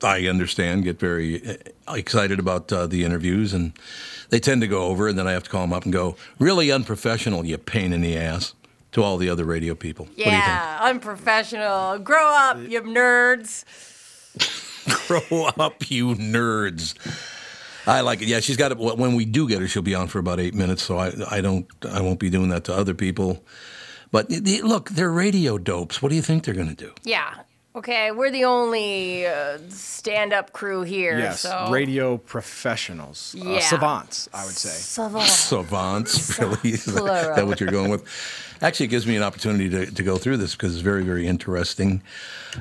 I 0.03 0.27
understand, 0.27 0.83
get 0.83 0.99
very 0.99 1.47
uh, 1.87 1.93
excited 1.95 2.41
about 2.41 2.73
uh, 2.73 2.89
the 2.89 3.05
interviews 3.05 3.55
and 3.55 3.73
they 4.31 4.41
tend 4.41 4.61
to 4.63 4.67
go 4.67 4.83
over, 4.83 5.09
and 5.09 5.19
then 5.19 5.27
I 5.27 5.33
have 5.33 5.45
to 5.45 5.51
call 5.51 5.63
them 5.63 5.73
up 5.73 5.85
and 5.85 5.93
go, 5.93 6.17
really 6.39 6.71
unprofessional, 6.71 7.47
you 7.47 7.57
pain 7.57 7.93
in 7.93 8.01
the 8.01 8.17
ass, 8.17 8.55
to 8.93 9.03
all 9.03 9.17
the 9.17 9.31
other 9.31 9.45
radio 9.45 9.75
people. 9.75 10.07
What 10.07 10.17
do 10.17 10.23
you 10.23 10.31
think? 10.31 10.45
Yeah, 10.45 10.79
unprofessional. 10.83 11.99
Grow 12.01 12.27
up, 12.27 12.59
you 12.59 12.83
nerds. 12.83 13.65
Grow 15.07 15.45
up, 15.59 15.91
you 15.91 16.15
nerds. 16.15 16.95
I 17.89 18.01
like 18.03 18.23
it. 18.23 18.29
Yeah, 18.29 18.41
she's 18.41 18.57
got 18.57 18.71
it. 18.71 18.79
When 18.79 19.15
we 19.15 19.25
do 19.25 19.49
get 19.49 19.61
her, 19.61 19.69
she'll 19.69 19.83
be 19.83 19.95
on 19.95 20.09
for 20.09 20.19
about 20.19 20.39
eight 20.41 20.55
minutes. 20.55 20.83
So 20.83 20.99
I, 20.99 21.13
I 21.31 21.41
don't, 21.41 21.67
I 21.89 22.01
won't 22.01 22.19
be 22.19 22.31
doing 22.31 22.51
that 22.51 22.65
to 22.65 22.75
other 22.75 22.95
people. 22.95 23.43
But 24.11 24.31
look, 24.31 24.91
they're 24.91 25.11
radio 25.11 25.59
dopes. 25.59 26.03
What 26.03 26.11
do 26.11 26.15
you 26.15 26.23
think 26.23 26.45
they're 26.45 26.55
going 26.55 26.69
to 26.69 26.75
do? 26.75 26.93
Yeah. 27.03 27.35
Okay, 27.77 28.11
we're 28.11 28.33
the 28.33 28.45
only 28.45 29.27
uh, 29.27 29.59
stand-up 29.69 30.53
crew 30.53 30.83
here. 30.83 31.17
Yes, 31.17 31.41
so 31.41 31.69
radio 31.71 32.17
professionals, 32.17 33.37
uh, 33.41 33.61
savants, 33.61 34.29
I 34.35 34.45
would 34.47 34.57
say. 34.57 34.71
Savants. 34.71 35.33
Savants, 35.33 36.39
really? 36.41 36.71
Is 36.71 36.87
that, 36.87 37.37
that 37.37 37.47
what 37.47 37.61
you're 37.61 37.71
going 37.71 37.91
with? 37.91 38.05
Actually, 38.61 38.87
it 38.87 38.91
gives 38.91 39.07
me 39.07 39.17
an 39.17 39.23
opportunity 39.23 39.69
to, 39.71 39.87
to 39.87 40.03
go 40.03 40.17
through 40.19 40.37
this 40.39 40.53
because 40.55 40.73
it's 40.75 40.83
very, 40.83 41.05
very 41.05 41.27
interesting. 41.27 42.03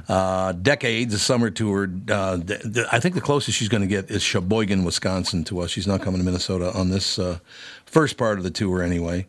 Uh, 0.07 0.51
decades, 0.51 1.13
a 1.13 1.19
summer 1.19 1.49
tour. 1.49 1.89
Uh, 2.09 2.37
th- 2.37 2.61
th- 2.61 2.87
I 2.91 2.99
think 2.99 3.15
the 3.15 3.21
closest 3.21 3.57
she's 3.57 3.69
going 3.69 3.81
to 3.81 3.87
get 3.87 4.11
is 4.11 4.21
Sheboygan, 4.21 4.83
Wisconsin 4.83 5.43
to 5.45 5.59
us. 5.61 5.71
She's 5.71 5.87
not 5.87 6.01
coming 6.01 6.19
to 6.19 6.25
Minnesota 6.25 6.71
on 6.73 6.89
this 6.89 7.17
uh, 7.17 7.39
first 7.85 8.17
part 8.17 8.37
of 8.37 8.43
the 8.43 8.51
tour 8.51 8.83
anyway. 8.83 9.25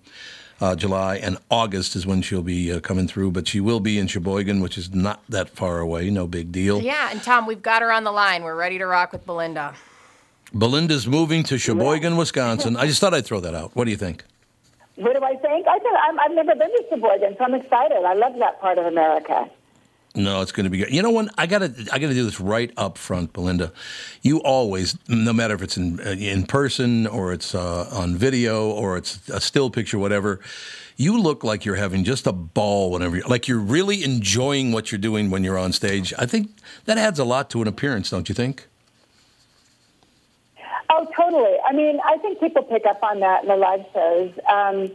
Uh, 0.61 0.75
July 0.75 1.17
and 1.17 1.39
August 1.51 1.95
is 1.95 2.05
when 2.05 2.21
she'll 2.21 2.43
be 2.43 2.73
uh, 2.73 2.81
coming 2.81 3.07
through, 3.07 3.31
but 3.31 3.47
she 3.47 3.61
will 3.61 3.79
be 3.79 3.97
in 3.99 4.09
Sheboygan, 4.09 4.61
which 4.61 4.77
is 4.77 4.93
not 4.93 5.23
that 5.29 5.49
far 5.51 5.79
away. 5.79 6.11
No 6.11 6.27
big 6.27 6.51
deal. 6.51 6.83
Yeah, 6.83 7.11
and 7.13 7.23
Tom, 7.23 7.47
we've 7.47 7.63
got 7.63 7.81
her 7.81 7.93
on 7.93 8.03
the 8.03 8.11
line. 8.11 8.43
We're 8.43 8.57
ready 8.57 8.77
to 8.79 8.87
rock 8.87 9.13
with 9.13 9.25
Belinda. 9.25 9.75
Belinda's 10.53 11.07
moving 11.07 11.45
to 11.45 11.59
Sheboygan, 11.59 12.17
Wisconsin. 12.17 12.77
I 12.77 12.87
just 12.87 13.01
thought 13.01 13.15
I'd 13.15 13.25
throw 13.25 13.39
that 13.41 13.55
out. 13.55 13.77
What 13.77 13.85
do 13.85 13.91
you 13.93 13.97
think? 13.97 14.25
What 14.99 15.17
do 15.17 15.25
I 15.25 15.37
think? 15.37 15.69
I 15.69 15.79
think 15.79 15.95
I'm, 16.03 16.19
I've 16.19 16.33
never 16.33 16.57
been 16.57 16.71
to 16.71 16.85
Sheboygan, 16.91 17.37
so 17.39 17.45
I'm 17.45 17.55
excited. 17.55 18.05
I 18.05 18.15
love 18.15 18.37
that 18.41 18.61
part 18.61 18.79
of 18.79 18.87
America. 18.87 19.49
No, 20.15 20.41
it's 20.43 20.51
going 20.51 20.65
to 20.65 20.71
be 20.71 20.79
good. 20.79 20.93
You 20.93 21.03
know 21.03 21.11
what? 21.11 21.33
I 21.39 21.47
got 21.47 21.59
to 21.61 21.67
I 21.93 21.99
got 21.99 22.09
to 22.09 22.15
do 22.15 22.25
this 22.25 22.41
right 22.41 22.73
up 22.77 22.99
front, 22.99 23.33
Belinda. 23.33 23.73
You 24.23 24.39
always, 24.39 24.99
no 25.07 25.33
matter 25.33 25.55
if 25.55 25.63
it's 25.63 25.77
in 25.77 26.01
uh, 26.01 26.11
in 26.11 26.47
person 26.47 27.07
or 27.07 27.33
it's 27.33 27.55
uh, 27.55 27.89
on 27.93 28.17
video 28.17 28.71
or 28.71 28.97
it's 28.97 29.29
a 29.29 29.41
still 29.41 29.71
picture, 29.71 29.99
whatever. 29.99 30.41
You 30.97 31.21
look 31.21 31.45
like 31.45 31.65
you're 31.65 31.77
having 31.77 32.03
just 32.03 32.27
a 32.27 32.33
ball 32.33 32.91
whenever, 32.91 33.19
you 33.19 33.23
like 33.29 33.47
you're 33.47 33.61
really 33.61 34.03
enjoying 34.03 34.73
what 34.73 34.91
you're 34.91 34.99
doing 34.99 35.31
when 35.31 35.45
you're 35.45 35.59
on 35.59 35.73
stage. 35.73 36.13
I 36.19 36.27
think 36.27 36.51
that 36.87 36.99
adds 36.99 37.21
a 37.21 37.25
lot 37.25 37.51
to 37.51 37.63
an 37.63 37.69
appearance, 37.69 38.11
don't 38.11 38.29
you 38.29 38.35
think? 38.35 38.67
Oh, 40.99 41.07
totally. 41.17 41.57
I 41.65 41.73
mean, 41.73 42.01
I 42.05 42.17
think 42.19 42.41
people 42.41 42.65
pick 42.65 42.85
up 42.85 43.01
on 43.05 43.21
that 43.21 43.43
in 43.43 43.49
the 43.49 43.55
live 43.57 43.85
shows. 43.95 44.33
Um, 44.51 44.91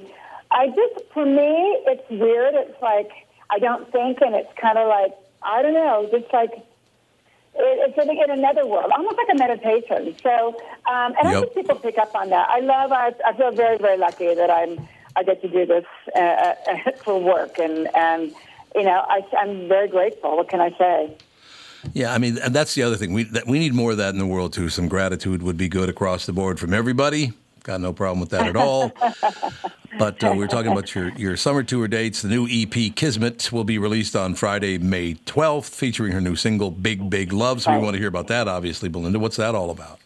I 0.51 0.67
just, 0.67 1.09
for 1.13 1.25
me, 1.25 1.79
it's 1.87 2.03
weird. 2.09 2.55
It's 2.55 2.81
like 2.81 3.09
I 3.49 3.57
don't 3.59 3.89
think, 3.89 4.19
and 4.21 4.35
it's 4.35 4.51
kind 4.59 4.77
of 4.77 4.89
like 4.89 5.13
I 5.41 5.61
don't 5.61 5.73
know, 5.73 6.09
just 6.11 6.31
like 6.33 6.51
it, 6.51 6.65
it's 7.55 7.97
in, 7.97 8.09
in 8.09 8.31
another 8.31 8.67
world, 8.67 8.91
almost 8.91 9.17
like 9.17 9.27
a 9.31 9.37
meditation. 9.37 10.13
So, 10.21 10.55
um, 10.85 11.13
and 11.17 11.27
I 11.27 11.39
think 11.39 11.53
people 11.53 11.75
pick 11.75 11.97
up 11.97 12.13
on 12.15 12.29
that. 12.31 12.49
I 12.49 12.59
love. 12.59 12.91
I, 12.91 13.13
I 13.25 13.33
feel 13.37 13.51
very, 13.51 13.77
very 13.77 13.97
lucky 13.97 14.33
that 14.35 14.49
I'm. 14.51 14.85
I 15.15 15.23
get 15.23 15.41
to 15.43 15.47
do 15.47 15.65
this 15.65 15.85
uh, 16.15 16.19
uh, 16.19 16.91
for 17.03 17.17
work, 17.17 17.59
and 17.59 17.87
and 17.95 18.33
you 18.75 18.83
know, 18.83 19.05
I, 19.07 19.21
I'm 19.37 19.69
very 19.69 19.87
grateful. 19.87 20.35
What 20.35 20.49
can 20.49 20.59
I 20.59 20.71
say? 20.77 21.15
Yeah, 21.91 22.13
I 22.13 22.17
mean, 22.17 22.37
and 22.37 22.55
that's 22.55 22.75
the 22.75 22.83
other 22.83 22.95
thing. 22.95 23.13
We 23.13 23.23
that 23.23 23.45
we 23.45 23.59
need 23.59 23.73
more 23.73 23.91
of 23.91 23.97
that 23.97 24.13
in 24.13 24.19
the 24.19 24.25
world 24.25 24.53
too. 24.53 24.69
Some 24.69 24.87
gratitude 24.87 25.43
would 25.43 25.57
be 25.57 25.67
good 25.67 25.89
across 25.89 26.25
the 26.25 26.33
board 26.33 26.59
from 26.59 26.73
everybody. 26.73 27.33
Got 27.63 27.81
no 27.81 27.93
problem 27.93 28.19
with 28.19 28.29
that 28.29 28.47
at 28.47 28.55
all. 28.55 28.91
but 29.99 30.21
uh, 30.23 30.31
we 30.33 30.39
were 30.39 30.47
talking 30.47 30.71
about 30.71 30.93
your, 30.93 31.09
your 31.13 31.37
summer 31.37 31.63
tour 31.63 31.87
dates. 31.87 32.21
The 32.21 32.27
new 32.27 32.45
EP 32.49 32.93
Kismet 32.93 33.53
will 33.53 33.63
be 33.63 33.77
released 33.77 34.17
on 34.17 34.35
Friday, 34.35 34.77
May 34.77 35.13
12th, 35.13 35.69
featuring 35.69 36.11
her 36.11 36.19
new 36.19 36.35
single 36.35 36.71
"Big 36.71 37.09
Big 37.09 37.31
Love." 37.31 37.61
So 37.61 37.71
we 37.71 37.77
want 37.77 37.93
to 37.93 37.99
hear 37.99 38.09
about 38.09 38.27
that, 38.27 38.47
obviously, 38.47 38.89
Belinda. 38.89 39.19
What's 39.19 39.37
that 39.37 39.55
all 39.55 39.71
about? 39.71 39.99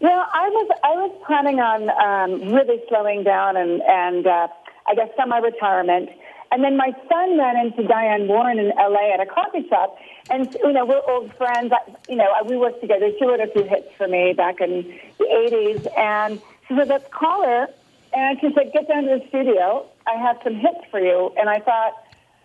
Well, 0.00 0.26
I 0.32 0.48
was 0.48 0.78
I 0.82 0.90
was 0.92 1.22
planning 1.26 1.60
on 1.60 1.90
um, 1.90 2.52
really 2.52 2.82
slowing 2.88 3.22
down 3.22 3.56
and 3.56 3.82
and 3.82 4.26
uh, 4.26 4.48
I 4.86 4.94
guess 4.94 5.08
semi-retirement. 5.16 6.10
And 6.52 6.64
then 6.64 6.76
my 6.76 6.92
son 7.08 7.38
ran 7.38 7.56
into 7.64 7.84
Diane 7.86 8.26
Warren 8.26 8.58
in 8.58 8.72
L.A. 8.78 9.12
at 9.14 9.20
a 9.20 9.26
coffee 9.26 9.68
shop, 9.68 9.96
and 10.30 10.52
you 10.64 10.72
know 10.72 10.84
we're 10.84 11.02
old 11.08 11.32
friends. 11.34 11.72
I, 11.72 11.78
you 12.08 12.16
know 12.16 12.26
we 12.44 12.56
worked 12.56 12.80
together. 12.80 13.10
She 13.18 13.24
wrote 13.24 13.40
a 13.40 13.46
few 13.46 13.64
hits 13.64 13.88
for 13.96 14.08
me 14.08 14.32
back 14.32 14.60
in 14.60 14.82
the 15.18 15.24
'80s, 15.24 15.86
and 15.96 16.40
she 16.66 16.74
said, 16.74 16.88
"Let's 16.88 17.08
call 17.12 17.44
her." 17.44 17.68
And 18.12 18.40
she 18.40 18.52
said, 18.52 18.72
"Get 18.72 18.88
down 18.88 19.04
to 19.04 19.20
the 19.20 19.28
studio. 19.28 19.86
I 20.06 20.16
have 20.16 20.40
some 20.42 20.56
hits 20.56 20.80
for 20.90 20.98
you." 20.98 21.32
And 21.38 21.48
I 21.48 21.60
thought, 21.60 21.94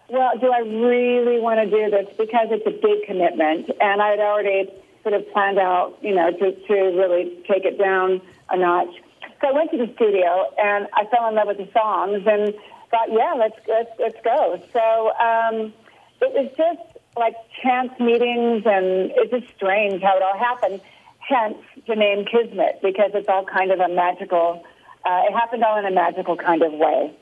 well, 0.09 0.37
do 0.39 0.51
I 0.51 0.59
really 0.59 1.39
want 1.39 1.59
to 1.59 1.65
do 1.65 1.89
this? 1.89 2.07
Because 2.17 2.47
it's 2.51 2.65
a 2.67 2.71
big 2.71 3.05
commitment, 3.07 3.71
and 3.81 4.01
I'd 4.01 4.19
already 4.19 4.71
sort 5.01 5.15
of 5.15 5.31
planned 5.31 5.59
out, 5.59 5.97
you 6.01 6.13
know, 6.13 6.31
to, 6.31 6.51
to 6.51 6.73
really 6.73 7.37
take 7.47 7.65
it 7.65 7.77
down 7.77 8.21
a 8.49 8.57
notch. 8.57 8.93
So 9.41 9.47
I 9.47 9.51
went 9.51 9.71
to 9.71 9.77
the 9.77 9.91
studio, 9.95 10.53
and 10.61 10.87
I 10.93 11.05
fell 11.05 11.27
in 11.27 11.35
love 11.35 11.47
with 11.47 11.57
the 11.57 11.69
songs, 11.73 12.23
and 12.27 12.53
thought, 12.89 13.11
yeah, 13.11 13.33
let's 13.37 13.59
let's, 13.67 13.91
let's 13.99 14.17
go. 14.23 14.61
So 14.73 15.11
um, 15.19 15.73
it 16.21 16.33
was 16.33 16.51
just 16.57 16.81
like 17.17 17.35
chance 17.61 17.91
meetings, 17.99 18.63
and 18.65 19.11
it's 19.15 19.31
just 19.31 19.55
strange 19.55 20.01
how 20.01 20.17
it 20.17 20.23
all 20.23 20.37
happened. 20.37 20.81
Hence 21.19 21.57
the 21.87 21.95
name 21.95 22.25
Kismet, 22.25 22.81
because 22.81 23.11
it's 23.13 23.27
all 23.27 23.45
kind 23.45 23.71
of 23.71 23.79
a 23.79 23.87
magical. 23.89 24.63
Uh, 25.03 25.23
it 25.27 25.33
happened 25.33 25.63
all 25.63 25.77
in 25.77 25.85
a 25.85 25.91
magical 25.91 26.35
kind 26.35 26.61
of 26.61 26.73
way. 26.73 27.13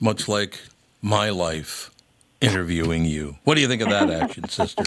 Much 0.00 0.28
like 0.28 0.60
my 1.00 1.30
life 1.30 1.90
interviewing 2.40 3.04
you. 3.04 3.36
What 3.44 3.54
do 3.54 3.60
you 3.60 3.68
think 3.68 3.82
of 3.82 3.88
that 3.90 4.10
action, 4.10 4.48
sister? 4.48 4.84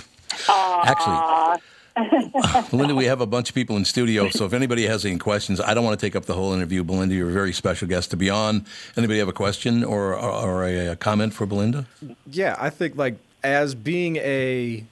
Actually, 0.48 1.62
Belinda, 2.71 2.95
we 2.95 3.05
have 3.05 3.21
a 3.21 3.25
bunch 3.25 3.49
of 3.49 3.55
people 3.55 3.77
in 3.77 3.85
studio, 3.85 4.29
so 4.29 4.45
if 4.45 4.53
anybody 4.53 4.85
has 4.88 5.05
any 5.05 5.17
questions, 5.17 5.59
I 5.59 5.73
don't 5.73 5.83
want 5.83 5.99
to 5.99 6.05
take 6.05 6.15
up 6.15 6.25
the 6.25 6.33
whole 6.33 6.53
interview. 6.53 6.83
Belinda, 6.83 7.15
you're 7.15 7.29
a 7.29 7.33
very 7.33 7.53
special 7.53 7.88
guest 7.88 8.12
to 8.12 8.17
be 8.17 8.29
on. 8.29 8.65
Anybody 8.95 9.19
have 9.19 9.27
a 9.27 9.33
question 9.33 9.83
or, 9.83 10.13
or, 10.13 10.31
or 10.31 10.63
a, 10.65 10.88
a 10.88 10.95
comment 10.95 11.33
for 11.33 11.45
Belinda? 11.45 11.88
Yeah, 12.27 12.55
I 12.59 12.69
think 12.69 12.95
like 12.95 13.17
as 13.43 13.75
being 13.75 14.17
a 14.17 14.83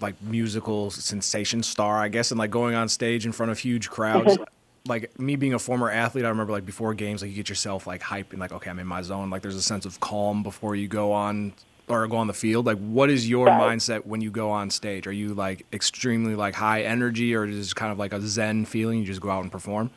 like 0.00 0.20
musical 0.22 0.90
sensation 0.90 1.62
star, 1.62 1.98
I 1.98 2.08
guess, 2.08 2.30
and 2.30 2.38
like 2.38 2.50
going 2.50 2.74
on 2.74 2.88
stage 2.88 3.24
in 3.24 3.32
front 3.32 3.52
of 3.52 3.58
huge 3.58 3.88
crowds. 3.88 4.36
like 4.86 5.16
me 5.18 5.36
being 5.36 5.54
a 5.54 5.58
former 5.58 5.90
athlete, 5.90 6.24
I 6.24 6.28
remember 6.28 6.52
like 6.52 6.66
before 6.66 6.92
games, 6.94 7.22
like 7.22 7.30
you 7.30 7.36
get 7.36 7.48
yourself 7.48 7.86
like 7.86 8.02
hype 8.02 8.32
and 8.32 8.40
like, 8.40 8.52
okay, 8.52 8.68
I'm 8.68 8.80
in 8.80 8.86
my 8.86 9.02
zone. 9.02 9.30
Like 9.30 9.42
there's 9.42 9.56
a 9.56 9.62
sense 9.62 9.86
of 9.86 10.00
calm 10.00 10.42
before 10.42 10.74
you 10.74 10.88
go 10.88 11.12
on 11.12 11.52
or 11.88 12.06
go 12.06 12.16
on 12.16 12.26
the 12.26 12.32
field. 12.34 12.66
Like 12.66 12.78
what 12.78 13.10
is 13.10 13.28
your 13.28 13.48
mindset 13.48 14.06
when 14.06 14.20
you 14.20 14.30
go 14.30 14.50
on 14.50 14.70
stage? 14.70 15.06
Are 15.06 15.12
you 15.12 15.34
like 15.34 15.66
extremely 15.72 16.34
like 16.34 16.54
high 16.54 16.82
energy 16.82 17.34
or 17.34 17.44
is 17.44 17.70
it 17.70 17.74
kind 17.74 17.92
of 17.92 17.98
like 17.98 18.12
a 18.12 18.20
zen 18.20 18.64
feeling? 18.64 19.00
You 19.00 19.04
just 19.04 19.20
go 19.20 19.30
out 19.30 19.42
and 19.42 19.52
perform? 19.52 19.90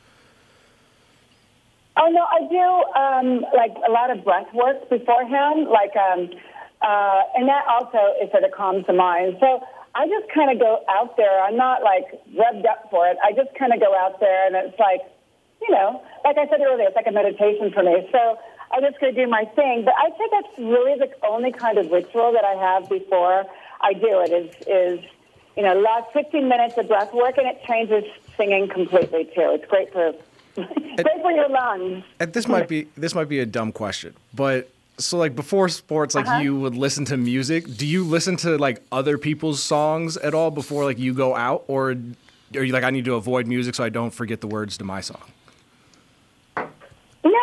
Oh 1.97 2.09
no, 2.11 2.27
I 2.27 2.39
do 2.51 2.65
um, 2.99 3.45
like 3.55 3.71
a 3.87 3.91
lot 3.91 4.11
of 4.11 4.23
breath 4.25 4.51
work 4.53 4.89
beforehand, 4.89 5.67
like, 5.69 5.95
um, 5.95 6.27
uh, 6.81 7.21
and 7.35 7.47
that 7.47 7.63
also 7.71 8.19
is 8.21 8.29
sort 8.31 8.43
of 8.43 8.51
calms 8.51 8.85
the 8.85 8.91
mind. 8.91 9.37
So 9.39 9.63
I 9.95 10.05
just 10.07 10.27
kind 10.33 10.51
of 10.51 10.59
go 10.59 10.83
out 10.89 11.15
there. 11.15 11.39
I'm 11.41 11.55
not 11.55 11.83
like 11.83 12.11
revved 12.35 12.67
up 12.67 12.91
for 12.91 13.07
it. 13.07 13.15
I 13.23 13.31
just 13.31 13.55
kind 13.57 13.71
of 13.71 13.79
go 13.79 13.95
out 13.95 14.19
there, 14.19 14.45
and 14.45 14.55
it's 14.59 14.77
like, 14.77 15.07
you 15.61 15.71
know, 15.71 16.03
like 16.25 16.37
I 16.37 16.47
said 16.51 16.59
earlier, 16.59 16.87
it's 16.87 16.97
like 16.99 17.07
a 17.07 17.15
meditation 17.15 17.71
for 17.71 17.81
me. 17.81 18.03
So 18.11 18.37
I 18.75 18.81
just 18.81 18.99
go 18.99 19.11
do 19.11 19.27
my 19.27 19.45
thing. 19.55 19.85
But 19.85 19.93
I 19.97 20.09
think 20.11 20.31
that's 20.31 20.59
really 20.59 20.97
the 20.99 21.09
only 21.27 21.51
kind 21.51 21.77
of 21.77 21.91
ritual 21.91 22.31
that 22.33 22.43
I 22.43 22.53
have 22.55 22.89
before 22.89 23.45
I 23.81 23.93
do 23.93 24.21
it. 24.21 24.31
Is 24.31 24.55
is 24.67 25.05
you 25.55 25.63
know, 25.63 25.73
last 25.79 26.11
15 26.11 26.49
minutes 26.49 26.77
of 26.77 26.87
breath 26.89 27.13
work, 27.13 27.37
and 27.37 27.47
it 27.47 27.63
changes 27.65 28.03
singing 28.35 28.67
completely 28.67 29.23
too. 29.25 29.51
It's 29.57 29.65
great 29.67 29.91
for 29.93 30.13
great 30.55 31.21
for 31.21 31.31
your 31.31 31.49
lungs. 31.49 32.03
And 32.19 32.33
this 32.33 32.47
might 32.47 32.67
be 32.67 32.87
this 32.97 33.15
might 33.15 33.29
be 33.29 33.39
a 33.39 33.45
dumb 33.45 33.71
question, 33.71 34.13
but 34.33 34.69
so 34.97 35.17
like 35.17 35.35
before 35.35 35.67
sports, 35.69 36.15
like 36.15 36.25
Uh-huh. 36.27 36.41
you 36.41 36.57
would 36.57 36.75
listen 36.75 37.05
to 37.05 37.17
music. 37.17 37.65
Do 37.77 37.85
you 37.85 38.03
listen 38.03 38.35
to 38.37 38.57
like 38.57 38.81
other 38.91 39.17
people's 39.17 39.61
songs 39.61 40.17
at 40.17 40.33
all 40.33 40.51
before 40.51 40.83
like 40.85 40.99
you 40.99 41.13
go 41.13 41.35
out, 41.35 41.63
or 41.67 41.95
are 42.55 42.63
you 42.63 42.73
like 42.73 42.83
I 42.83 42.89
need 42.89 43.05
to 43.05 43.15
avoid 43.15 43.47
music 43.47 43.75
so 43.75 43.83
I 43.83 43.89
don't 43.89 44.11
forget 44.11 44.41
the 44.41 44.47
words 44.47 44.77
to 44.77 44.83
my 44.85 45.01
song? 45.01 45.21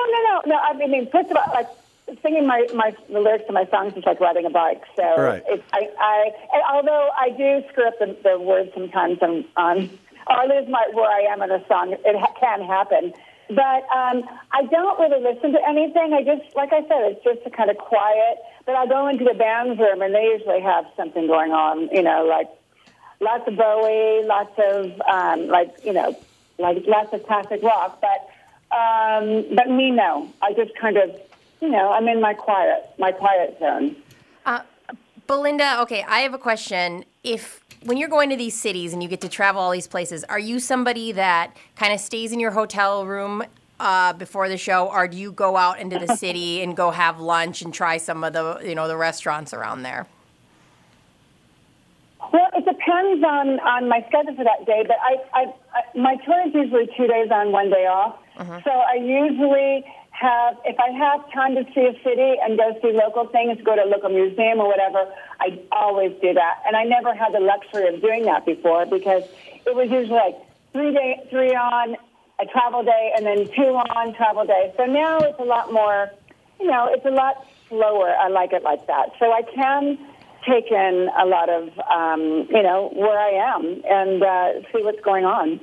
No, 0.03 0.19
no, 0.19 0.41
no, 0.47 0.55
no. 0.55 0.57
I 0.57 0.87
mean, 0.87 1.09
first 1.11 1.31
of 1.31 1.37
all, 1.37 1.53
like 1.53 1.69
singing 2.23 2.47
my, 2.47 2.67
my 2.75 2.95
the 3.09 3.21
lyrics 3.21 3.45
to 3.47 3.53
my 3.53 3.67
songs 3.67 3.95
is 3.97 4.05
like 4.05 4.21
riding 4.21 4.45
a 4.47 4.51
bike. 4.51 4.83
So 4.97 5.03
Right. 5.03 5.43
it's, 5.47 5.63
I, 5.73 5.89
I, 6.01 6.31
and 6.53 6.63
although 6.71 7.09
I 7.19 7.31
do 7.31 7.63
screw 7.71 7.87
up 7.87 7.99
the, 7.99 8.17
the 8.23 8.39
words 8.41 8.71
sometimes 8.75 9.19
on, 9.23 9.45
on, 9.57 9.91
or 10.27 10.37
I 10.37 10.47
lose 10.47 10.69
my 10.69 10.89
where 10.93 11.11
I 11.11 11.33
am 11.33 11.43
in 11.43 11.51
a 11.51 11.67
song. 11.67 11.93
It 11.93 12.17
ha- 12.19 12.35
can 12.39 12.63
happen. 12.67 13.13
But 13.49 13.85
um, 13.93 14.25
I 14.53 14.63
don't 14.71 14.99
really 14.99 15.23
listen 15.23 15.53
to 15.53 15.59
anything. 15.69 16.15
I 16.15 16.23
just, 16.23 16.55
like 16.57 16.73
I 16.73 16.81
said, 16.83 17.13
it's 17.13 17.25
just 17.25 17.41
a 17.45 17.51
kind 17.51 17.71
of 17.71 17.77
quiet. 17.77 18.39
But 18.65 18.77
I'll 18.77 18.89
go 18.89 19.09
into 19.09 19.25
the 19.25 19.35
band's 19.35 19.79
room, 19.79 20.01
and 20.01 20.15
they 20.15 20.25
usually 20.25 20.61
have 20.61 20.87
something 20.97 21.27
going 21.27 21.53
on. 21.53 21.89
You 21.93 22.03
know, 22.03 22.25
like 22.25 22.49
lots 23.21 23.47
of 23.47 23.57
Bowie, 23.57 24.25
lots 24.25 24.55
of 24.59 25.01
um, 25.03 25.49
like 25.49 25.75
you 25.85 25.93
know, 25.93 26.17
like 26.59 26.85
lots 26.87 27.13
of 27.13 27.27
classic 27.27 27.63
rock. 27.63 28.01
But 28.01 28.29
um, 28.73 29.45
but 29.55 29.69
me, 29.69 29.91
no. 29.91 30.33
I 30.41 30.53
just 30.55 30.75
kind 30.77 30.97
of, 30.97 31.11
you 31.61 31.69
know, 31.69 31.93
I'm 31.93 32.09
in 32.09 32.21
my 32.21 32.35
quiet, 32.35 32.91
my 32.99 33.13
quiet 33.13 33.59
zone. 33.59 33.97
Uh, 34.47 34.63
Belinda, 35.27 35.81
okay, 35.83 36.05
I 36.09 36.21
have 36.21 36.35
a 36.35 36.39
question. 36.39 37.05
If 37.23 37.61
when 37.85 37.97
you're 37.97 38.09
going 38.09 38.31
to 38.31 38.37
these 38.37 38.59
cities 38.59 38.93
and 38.93 39.03
you 39.03 39.09
get 39.09 39.21
to 39.23 39.29
travel 39.29 39.61
all 39.61 39.71
these 39.71 39.87
places, 39.87 40.25
are 40.25 40.39
you 40.39 40.59
somebody 40.59 41.13
that 41.13 41.57
kind 41.77 41.93
of 41.93 42.01
stays 42.01 42.33
in 42.33 42.41
your 42.41 42.53
hotel 42.53 43.07
room 43.07 43.43
uh, 43.79 44.13
before 44.13 44.49
the 44.49 44.57
show, 44.57 44.89
or 44.89 45.09
do 45.09 45.17
you 45.17 45.33
go 45.33 45.57
out 45.57 45.79
into 45.79 45.99
the 45.99 46.17
city 46.17 46.63
and 46.63 46.77
go 46.77 46.91
have 46.91 47.21
lunch 47.21 47.63
and 47.63 47.75
try 47.75 47.99
some 47.99 48.25
of 48.25 48.33
the 48.33 48.61
you 48.65 48.75
know 48.75 48.89
the 48.89 48.97
restaurants 48.97 49.53
around 49.53 49.83
there? 49.83 50.07
Well, 52.33 52.49
it 52.55 52.65
depends 52.93 53.25
on, 53.25 53.61
on 53.61 53.89
my 53.89 54.05
schedule 54.09 54.35
for 54.35 54.45
that 54.45 54.67
day, 54.67 54.85
but 54.87 54.97
I, 55.01 55.17
I, 55.33 55.43
I 55.73 55.99
my 55.99 56.17
tour 56.25 56.47
is 56.47 56.55
usually 56.55 56.89
two 56.97 57.07
days 57.07 57.31
on, 57.31 57.53
one 57.53 57.71
day 57.71 57.87
off. 57.87 58.19
Uh-huh. 58.37 58.61
So 58.65 58.71
I 58.71 58.95
usually 58.95 59.85
have, 60.11 60.57
if 60.65 60.79
I 60.79 60.91
have 60.91 61.21
time 61.33 61.55
to 61.55 61.65
see 61.75 61.87
a 61.87 61.95
city 62.05 62.37
and 62.43 62.59
go 62.59 62.77
see 62.83 62.93
local 62.93 63.27
things, 63.29 63.59
go 63.65 63.77
to 63.77 63.85
a 63.85 63.89
local 63.89 64.11
museum 64.11 64.61
or 64.61 64.69
whatever, 64.69 65.11
I 65.41 65.59
always 65.73 66.13
do 66.21 66.35
that. 66.35 66.63
And 66.67 66.77
I 66.77 66.85
never 66.85 67.15
had 67.15 67.33
the 67.33 67.41
luxury 67.41 67.89
of 67.95 68.01
doing 68.01 68.25
that 68.25 68.45
before 68.45 68.87
because 68.87 69.25
it 69.67 69.75
was 69.75 69.91
usually 69.91 70.21
like 70.21 70.37
three 70.73 70.93
day, 70.93 71.27
three 71.31 71.55
on, 71.55 71.97
a 72.41 72.47
travel 72.47 72.83
day, 72.83 73.13
and 73.17 73.25
then 73.25 73.47
two 73.55 73.73
on, 73.77 74.15
travel 74.15 74.45
day. 74.47 74.73
So 74.77 74.85
now 74.85 75.19
it's 75.19 75.39
a 75.39 75.45
lot 75.45 75.73
more, 75.73 76.11
you 76.61 76.67
know, 76.67 76.89
it's 76.91 77.05
a 77.05 77.11
lot 77.11 77.47
slower. 77.69 78.15
I 78.17 78.29
like 78.29 78.53
it 78.53 78.63
like 78.63 78.87
that. 78.87 79.13
So 79.19 79.33
I 79.33 79.43
can 79.43 79.99
take 80.47 80.71
in 80.71 81.09
a 81.19 81.27
lot 81.27 81.49
of, 81.49 81.69
um, 81.91 82.47
you 82.51 82.63
know, 82.63 82.91
where 82.95 83.19
I 83.19 83.55
am 83.55 83.83
and 83.85 84.23
uh, 84.23 84.53
see 84.73 84.83
what's 84.83 85.01
going 85.01 85.25
on. 85.25 85.61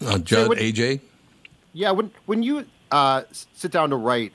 Uh, 0.00 0.18
Judd, 0.18 0.50
AJ? 0.50 1.00
Yeah, 1.72 1.90
when 1.90 2.10
when 2.26 2.42
you 2.42 2.66
uh, 2.90 3.22
sit 3.30 3.70
down 3.70 3.90
to 3.90 3.96
write, 3.96 4.32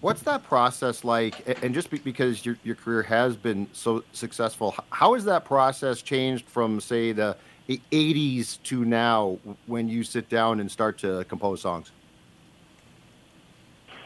what's 0.00 0.22
that 0.22 0.44
process 0.44 1.04
like? 1.04 1.58
And 1.62 1.74
just 1.74 1.90
be- 1.90 1.98
because 1.98 2.44
your 2.46 2.56
your 2.62 2.76
career 2.76 3.02
has 3.02 3.36
been 3.36 3.68
so 3.72 4.04
successful, 4.12 4.74
how 4.90 5.14
has 5.14 5.24
that 5.24 5.44
process 5.44 6.02
changed 6.02 6.48
from 6.48 6.80
say 6.80 7.12
the 7.12 7.36
e- 7.68 7.80
'80s 7.90 8.62
to 8.64 8.84
now 8.84 9.38
when 9.66 9.88
you 9.88 10.04
sit 10.04 10.28
down 10.28 10.60
and 10.60 10.70
start 10.70 10.98
to 10.98 11.24
compose 11.24 11.60
songs? 11.60 11.90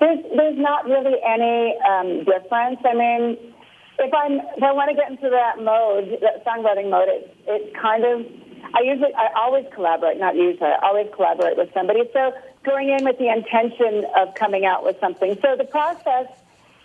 There's, 0.01 0.19
there's 0.37 0.59
not 0.59 0.85
really 0.85 1.17
any 1.27 1.77
um, 1.89 2.25
difference. 2.25 2.81
I 2.85 2.95
mean, 2.95 3.54
if 3.99 4.13
I'm 4.13 4.41
if 4.57 4.63
I 4.63 4.73
want 4.73 4.91
to 4.91 4.97
get 4.97 5.11
into 5.11 5.31
that 5.31 5.63
mode, 5.63 6.19
that 6.21 6.45
songwriting 6.45 6.91
mode, 6.91 7.09
it 7.09 7.37
it 7.47 7.75
kind 7.75 8.05
of 8.05 8.27
I 8.75 8.83
usually 8.83 9.15
I 9.15 9.29
always 9.37 9.67
collaborate, 9.75 10.19
not 10.19 10.35
usually 10.35 10.71
I 10.71 10.79
always 10.83 11.09
collaborate 11.15 11.57
with 11.57 11.73
somebody. 11.73 12.03
So 12.13 12.33
going 12.65 12.91
in 12.91 13.05
with 13.05 13.19
the 13.19 13.29
intention 13.29 14.05
of 14.17 14.35
coming 14.35 14.65
out 14.65 14.85
with 14.85 14.99
something. 15.01 15.39
So 15.43 15.57
the 15.57 15.65
process 15.65 16.27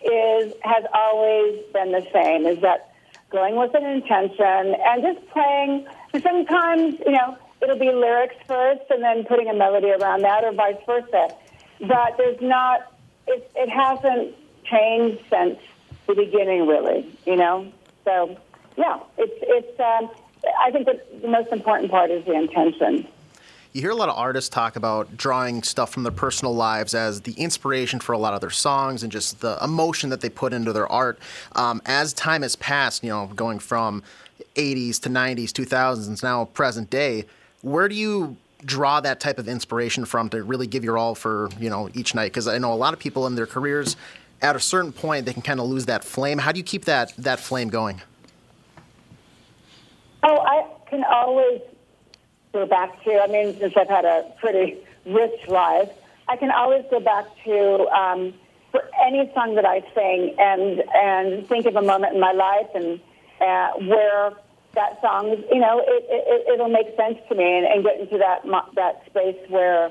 is 0.03 0.53
has 0.64 0.84
always 0.93 1.64
been 1.74 1.91
the 1.91 2.05
same. 2.14 2.45
Is 2.45 2.62
that 2.62 2.93
going 3.32 3.55
with 3.55 3.74
an 3.76 3.86
intention, 3.86 4.76
and 4.80 5.03
just 5.03 5.28
playing. 5.30 5.88
Sometimes, 6.22 6.95
you 7.05 7.12
know, 7.12 7.38
it'll 7.62 7.78
be 7.78 7.91
lyrics 7.91 8.36
first, 8.47 8.82
and 8.89 9.03
then 9.03 9.24
putting 9.26 9.47
a 9.47 9.53
melody 9.53 9.91
around 9.91 10.24
that, 10.24 10.43
or 10.43 10.51
vice 10.53 10.78
versa. 10.86 11.30
But 11.80 12.18
there's 12.18 12.41
not. 12.41 12.93
It, 13.28 13.51
it 13.55 13.70
hasn't 13.70 14.36
changed 14.66 15.24
since 15.30 15.60
the 16.10 16.26
beginning, 16.26 16.68
really. 16.68 17.18
You 17.26 17.36
know. 17.36 17.72
So, 18.05 18.38
yeah, 18.78 18.99
it's 19.18 19.34
it's. 19.41 19.80
Um, 19.80 20.10
I 20.62 20.72
think 20.72 20.86
that 20.86 21.22
the 21.22 21.28
most 21.28 21.51
important 21.51 21.91
part 21.91 22.12
is 22.12 22.26
the 22.26 22.34
intention. 22.34 23.07
You 23.74 23.82
hear 23.82 23.91
a 23.91 23.95
lot 23.95 24.10
of 24.10 24.18
artists 24.18 24.49
talk 24.49 24.78
about 24.78 25.16
drawing 25.16 25.62
stuff 25.62 25.91
from 25.91 26.01
their 26.01 26.12
personal 26.12 26.55
lives 26.55 26.95
as 26.95 27.22
the 27.22 27.34
inspiration 27.34 27.99
for 27.99 28.14
a 28.14 28.18
lot 28.18 28.34
of 28.34 28.41
their 28.41 28.49
songs 28.49 29.03
and 29.03 29.12
just 29.12 29.41
the 29.41 29.60
emotion 29.64 30.10
that 30.10 30.22
they 30.22 30.30
put 30.30 30.53
into 30.53 30.74
their 30.74 30.91
art. 30.91 31.20
Um, 31.55 31.80
as 31.86 32.12
time 32.14 32.41
has 32.41 32.55
passed, 32.55 33.03
you 33.03 33.12
know, 33.12 33.28
going 33.36 33.60
from 33.60 34.01
80s 34.55 34.99
to 35.01 35.10
90s, 35.10 35.51
2000s, 35.51 36.24
now 36.24 36.45
present 36.45 36.89
day, 36.89 37.26
where 37.62 37.88
do 37.88 37.93
you 37.93 38.38
draw 38.66 38.99
that 39.01 39.20
type 39.20 39.38
of 39.38 39.47
inspiration 39.47 40.03
from 40.03 40.30
to 40.30 40.43
really 40.43 40.68
give 40.68 40.84
your 40.84 40.97
all 40.97 41.14
for, 41.14 41.49
you 41.60 41.70
know, 41.70 41.89
each 41.93 42.16
night? 42.16 42.32
Because 42.32 42.47
I 42.47 42.57
know 42.57 42.74
a 42.74 42.76
lot 42.76 42.93
of 42.93 42.99
people 42.99 43.28
in 43.28 43.36
their 43.36 43.45
careers, 43.45 43.95
at 44.41 44.55
a 44.55 44.59
certain 44.59 44.91
point, 44.91 45.25
they 45.25 45.33
can 45.33 45.41
kind 45.41 45.59
of 45.59 45.67
lose 45.67 45.85
that 45.87 46.03
flame. 46.03 46.37
How 46.37 46.51
do 46.51 46.57
you 46.57 46.63
keep 46.63 46.85
that, 46.85 47.13
that 47.17 47.39
flame 47.39 47.69
going? 47.69 48.01
Oh, 50.23 50.39
I 50.39 50.65
can 50.89 51.03
always 51.03 51.61
go 52.53 52.65
back 52.65 53.03
to, 53.03 53.19
I 53.19 53.27
mean, 53.27 53.57
since 53.59 53.73
I've 53.77 53.87
had 53.87 54.05
a 54.05 54.31
pretty 54.39 54.77
rich 55.05 55.47
life, 55.47 55.89
I 56.27 56.35
can 56.35 56.51
always 56.51 56.85
go 56.89 56.99
back 56.99 57.25
to 57.45 57.87
um, 57.89 58.33
for 58.71 58.83
any 59.03 59.31
song 59.33 59.55
that 59.55 59.65
I 59.65 59.81
sing 59.95 60.35
and 60.37 60.83
and 60.93 61.47
think 61.47 61.65
of 61.65 61.75
a 61.75 61.81
moment 61.81 62.13
in 62.13 62.19
my 62.19 62.33
life 62.33 62.67
and 62.75 62.99
uh, 63.41 63.71
where 63.87 64.33
that 64.75 65.01
song, 65.01 65.43
you 65.51 65.59
know, 65.59 65.79
it, 65.79 66.05
it, 66.07 66.53
it'll 66.53 66.69
make 66.69 66.95
sense 66.95 67.17
to 67.29 67.35
me 67.35 67.57
and, 67.57 67.65
and 67.65 67.83
get 67.83 67.99
into 67.99 68.17
that 68.19 68.43
that 68.75 69.03
space 69.07 69.37
where, 69.49 69.89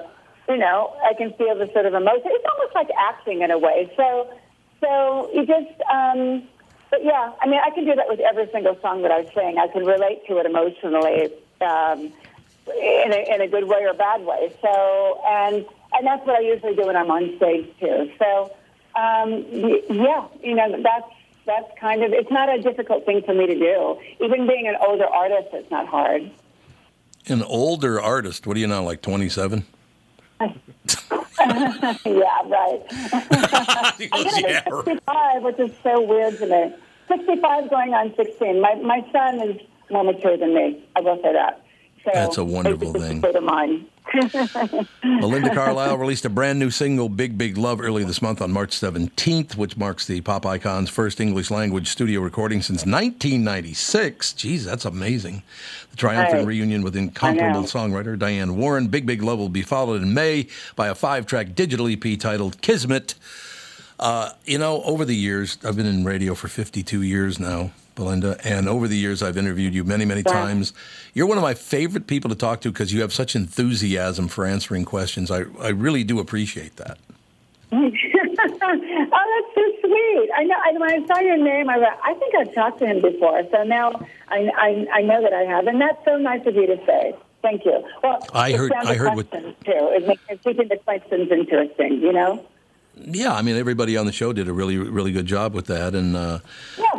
you 0.49 0.57
know, 0.57 0.95
I 1.05 1.15
can 1.15 1.33
feel 1.35 1.57
the 1.57 1.71
sort 1.73 1.87
of 1.87 1.95
emotion. 1.95 2.27
It's 2.27 2.47
almost 2.51 2.75
like 2.75 2.89
acting 2.99 3.43
in 3.43 3.51
a 3.51 3.59
way. 3.59 3.93
So, 3.97 4.33
so 4.81 5.31
you 5.33 5.47
just, 5.47 5.81
um, 5.93 6.43
but 6.91 7.05
yeah, 7.05 7.33
I 7.41 7.47
mean, 7.47 7.61
I 7.65 7.71
can 7.71 7.85
do 7.85 7.95
that 7.95 8.09
with 8.09 8.21
every 8.21 8.49
single 8.53 8.79
song 8.81 9.03
that 9.03 9.11
I 9.11 9.25
sing. 9.35 9.59
I 9.59 9.69
can 9.69 9.85
relate 9.85 10.27
to 10.29 10.39
it 10.39 10.47
emotionally. 10.47 11.33
Um, 11.61 12.13
in 12.77 13.13
a, 13.13 13.35
in 13.35 13.41
a 13.41 13.49
good 13.49 13.65
way 13.65 13.85
or 13.85 13.95
bad 13.95 14.25
way. 14.25 14.53
So, 14.61 15.21
and 15.27 15.65
and 15.95 16.07
that's 16.07 16.27
what 16.27 16.37
I 16.37 16.41
usually 16.41 16.75
do 16.75 16.87
when 16.87 16.97
I'm 16.97 17.11
on 17.11 17.37
stage 17.37 17.69
too. 17.81 18.11
So, 18.19 18.55
um, 18.95 19.45
yeah, 19.53 20.27
you 20.43 20.55
know, 20.55 20.83
that's 20.83 21.11
that's 21.47 21.81
kind 21.81 22.03
of 22.03 22.13
it's 22.13 22.31
not 22.31 22.49
a 22.49 22.61
difficult 22.61 23.07
thing 23.07 23.23
for 23.23 23.35
me 23.35 23.47
to 23.47 23.55
do. 23.55 23.99
Even 24.21 24.47
being 24.47 24.69
an 24.69 24.77
older 24.87 25.07
artist, 25.07 25.49
it's 25.53 25.71
not 25.71 25.87
hard. 25.87 26.31
An 27.27 27.43
older 27.43 28.01
artist. 28.01 28.47
What 28.47 28.57
are 28.57 28.61
you 28.61 28.67
now, 28.67 28.83
like 28.83 29.03
27? 29.03 29.67
yeah, 30.41 30.51
right. 32.47 32.83
I'm 34.13 34.23
going 34.23 34.35
to 34.35 34.45
yeah, 34.47 34.65
be 34.65 34.71
65, 34.85 35.43
which 35.43 35.59
is 35.59 35.73
so 35.83 36.01
weird 36.01 36.39
to 36.39 36.47
me. 36.47 36.75
65 37.09 37.71
going 37.71 37.95
on 37.95 38.15
16. 38.15 38.61
My 38.61 38.75
my 38.77 39.05
son 39.11 39.41
is 39.49 39.61
more 39.91 40.05
mature 40.05 40.37
than 40.37 40.55
me. 40.55 40.85
I 40.95 41.01
will 41.01 41.21
say 41.23 41.33
that. 41.33 41.65
So 42.15 42.21
That's 42.21 42.39
a 42.39 42.45
wonderful 42.45 42.93
thing. 42.95 43.19
state 43.21 43.37
of 43.37 43.43
mind. 43.45 43.87
Belinda 45.03 45.55
Carlisle 45.55 45.99
released 45.99 46.25
a 46.25 46.31
brand 46.31 46.59
new 46.59 46.71
single, 46.71 47.11
Big 47.11 47.37
Big 47.37 47.59
Love, 47.59 47.81
early 47.81 48.05
this 48.05 48.23
month 48.23 48.41
on 48.41 48.51
March 48.51 48.71
17th, 48.71 49.55
which 49.57 49.77
marks 49.77 50.07
the 50.07 50.23
pop 50.23 50.47
icon's 50.47 50.89
first 50.89 51.21
English 51.21 51.51
language 51.51 51.89
studio 51.89 52.21
recording 52.23 52.63
since 52.63 52.87
1996. 52.87 54.33
Geez, 54.33 54.65
that's 54.65 54.87
amazing. 54.87 55.43
The 55.91 55.97
triumphant 55.97 56.39
Right. 56.39 56.47
reunion 56.47 56.83
with 56.83 56.97
incomparable 56.97 57.65
songwriter 57.65 58.19
Diane 58.19 58.57
Warren. 58.57 58.87
Big 58.89 59.05
Big 59.05 59.23
Love 59.23 59.39
will 59.39 59.51
be 59.51 59.63
followed 59.63 60.03
in 60.03 60.15
May 60.15 60.47
by 60.75 60.89
a 60.89 60.95
five 60.95 61.27
track 61.27 61.55
digital 61.55 61.87
EP 61.89 62.19
titled 62.19 62.63
Kismet. 62.63 63.15
Uh, 64.01 64.31
you 64.47 64.57
know, 64.59 64.83
over 64.85 65.05
the 65.05 65.17
years, 65.17 65.59
I've 65.65 65.77
been 65.77 65.85
in 65.87 66.05
radio 66.05 66.35
for 66.35 66.49
52 66.49 67.03
years 67.03 67.39
now, 67.41 67.73
Belinda, 68.03 68.39
and 68.45 68.69
over 68.69 68.87
the 68.87 68.97
years, 68.97 69.23
I've 69.25 69.37
interviewed 69.37 69.75
you 69.75 69.83
many, 69.83 70.05
many 70.05 70.23
Yeah. 70.25 70.33
times. 70.33 70.73
You're 71.15 71.27
one 71.27 71.37
of 71.37 71.43
my 71.43 71.55
favorite 71.55 72.07
people 72.07 72.31
to 72.31 72.37
talk 72.37 72.61
to 72.61 72.71
because 72.71 72.93
you 72.93 73.01
have 73.01 73.13
such 73.13 73.35
enthusiasm 73.35 74.29
for 74.29 74.47
answering 74.47 74.85
questions. 74.85 75.33
I, 75.33 75.45
I 75.61 75.71
really 75.71 76.05
do 76.05 76.21
appreciate 76.21 76.77
that. 76.77 76.97
oh, 77.73 77.91
that's 77.91 79.55
so 79.55 79.63
sweet. 79.81 80.31
I 80.37 80.45
know. 80.45 80.55
I, 80.65 80.73
when 80.79 80.91
I 81.03 81.07
saw 81.07 81.19
your 81.21 81.37
name, 81.37 81.69
I 81.69 81.85
I 82.05 82.15
think 82.15 82.35
I've 82.37 82.55
talked 82.55 82.79
to 82.79 82.87
him 82.87 83.03
before. 83.03 83.43
So 83.51 83.63
now 83.65 83.91
I, 84.29 84.49
I, 84.57 84.87
I 84.99 85.03
know 85.03 85.21
that 85.21 85.33
I 85.35 85.43
have, 85.43 85.67
and 85.67 85.81
that's 85.81 86.03
so 86.05 86.17
nice 86.17 86.47
of 86.47 86.55
you 86.55 86.67
to 86.69 86.77
say. 86.87 87.15
Thank 87.43 87.65
you. 87.65 87.85
Well, 88.03 88.25
I 88.33 88.53
heard- 88.53 88.73
I 88.73 88.95
heard 88.95 89.15
what- 89.17 89.31
too. 89.33 89.51
It 89.67 90.07
makes 90.07 90.23
keeping 90.45 90.69
the 90.69 90.77
questions 90.77 91.31
interesting. 91.31 92.01
You 92.01 92.13
know. 92.13 92.45
Yeah, 93.01 93.33
I 93.33 93.43
mean, 93.43 93.57
everybody 93.57 93.97
on 93.97 94.07
the 94.07 94.13
show 94.13 94.33
did 94.33 94.49
a 94.49 94.53
really, 94.53 94.77
really 94.77 95.13
good 95.13 95.27
job 95.27 95.55
with 95.55 95.67
that, 95.67 95.95
and 95.95 96.17
uh, 96.17 96.41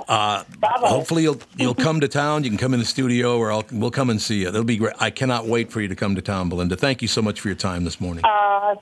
uh, 0.10 0.43
hopefully 0.64 1.24
you'll 1.24 1.39
you'll 1.55 1.76
come 1.88 2.01
to 2.01 2.07
town. 2.07 2.43
You 2.43 2.49
can 2.49 2.57
come 2.57 2.74
in 2.74 2.80
the 2.80 2.86
studio, 2.86 3.38
or 3.38 3.51
I'll, 3.51 3.64
we'll 3.72 3.91
come 3.91 4.10
and 4.10 4.20
see 4.22 4.39
you. 4.39 4.45
That'll 4.45 4.64
be 4.64 4.78
great. 4.78 4.95
I 4.99 5.12
cannot 5.12 5.45
wait 5.45 5.72
for 5.72 5.82
you 5.82 5.88
to 5.88 5.95
come 5.95 6.16
to 6.16 6.22
town, 6.22 6.49
Belinda. 6.49 6.76
Thank 6.76 7.01
you 7.01 7.07
so 7.07 7.22
much 7.22 7.39
for 7.39 7.47
your 7.47 7.55
time 7.55 7.84
this 7.84 8.01
morning. 8.01 8.26
Uh, 8.26 8.76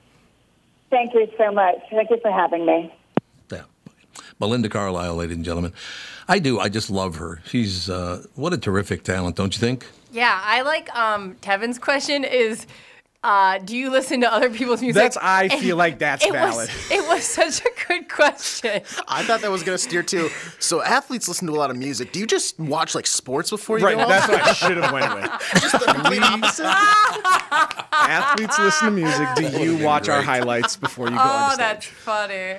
thank 0.90 1.12
you 1.12 1.28
so 1.36 1.52
much. 1.52 1.76
Thank 1.90 2.10
you 2.10 2.18
for 2.22 2.32
having 2.32 2.64
me. 2.64 2.92
Yeah. 3.52 3.62
Belinda 4.38 4.70
Carlisle, 4.70 5.14
ladies 5.16 5.36
and 5.36 5.44
gentlemen. 5.44 5.74
I 6.26 6.38
do. 6.38 6.58
I 6.58 6.70
just 6.70 6.88
love 6.90 7.16
her. 7.16 7.42
She's 7.44 7.90
uh, 7.90 8.24
what 8.34 8.54
a 8.54 8.58
terrific 8.58 9.04
talent, 9.04 9.36
don't 9.36 9.54
you 9.54 9.60
think? 9.60 9.86
Yeah, 10.10 10.40
I 10.42 10.62
like 10.62 10.94
um, 10.96 11.34
Tevin's 11.42 11.78
question 11.78 12.24
is. 12.24 12.66
Uh, 13.20 13.58
do 13.58 13.76
you 13.76 13.90
listen 13.90 14.20
to 14.20 14.32
other 14.32 14.48
people's 14.48 14.80
music? 14.80 14.94
That's- 14.94 15.18
I 15.20 15.44
And 15.50 15.60
feel 15.60 15.76
like 15.76 15.98
that's 15.98 16.24
it 16.24 16.30
valid. 16.32 16.68
Was, 16.68 16.90
it 16.90 17.08
was 17.08 17.24
such 17.24 17.60
a 17.66 17.68
good 17.88 18.08
question. 18.08 18.80
I 19.08 19.24
thought 19.24 19.40
that 19.40 19.50
was 19.50 19.64
going 19.64 19.76
to 19.76 19.82
steer 19.82 20.04
too. 20.04 20.30
So 20.60 20.80
athletes 20.82 21.26
listen 21.26 21.48
to 21.48 21.52
a 21.52 21.56
lot 21.58 21.70
of 21.70 21.76
music. 21.76 22.12
Do 22.12 22.20
you 22.20 22.28
just 22.28 22.60
watch 22.60 22.94
like 22.94 23.08
sports 23.08 23.50
before 23.50 23.80
you 23.80 23.86
Right, 23.86 23.96
go 23.96 24.02
out? 24.02 24.08
that's 24.08 24.28
what 24.28 24.40
I 24.42 24.52
should 24.52 24.76
have 24.76 24.92
went 24.92 25.12
with. 25.14 25.24
just 25.60 25.72
the 25.72 25.92
complete 25.92 26.22
opposite. 26.22 26.66
Athletes 27.92 28.56
listen 28.58 28.86
to 28.86 28.92
music. 28.92 29.28
Do 29.34 29.64
you 29.64 29.84
watch 29.84 30.08
our 30.08 30.22
highlights 30.22 30.76
before 30.76 31.06
you 31.08 31.16
go 31.16 31.22
oh, 31.22 31.28
on 31.28 31.50
stage? 31.54 31.58
that's 31.58 31.86
funny. 31.86 32.56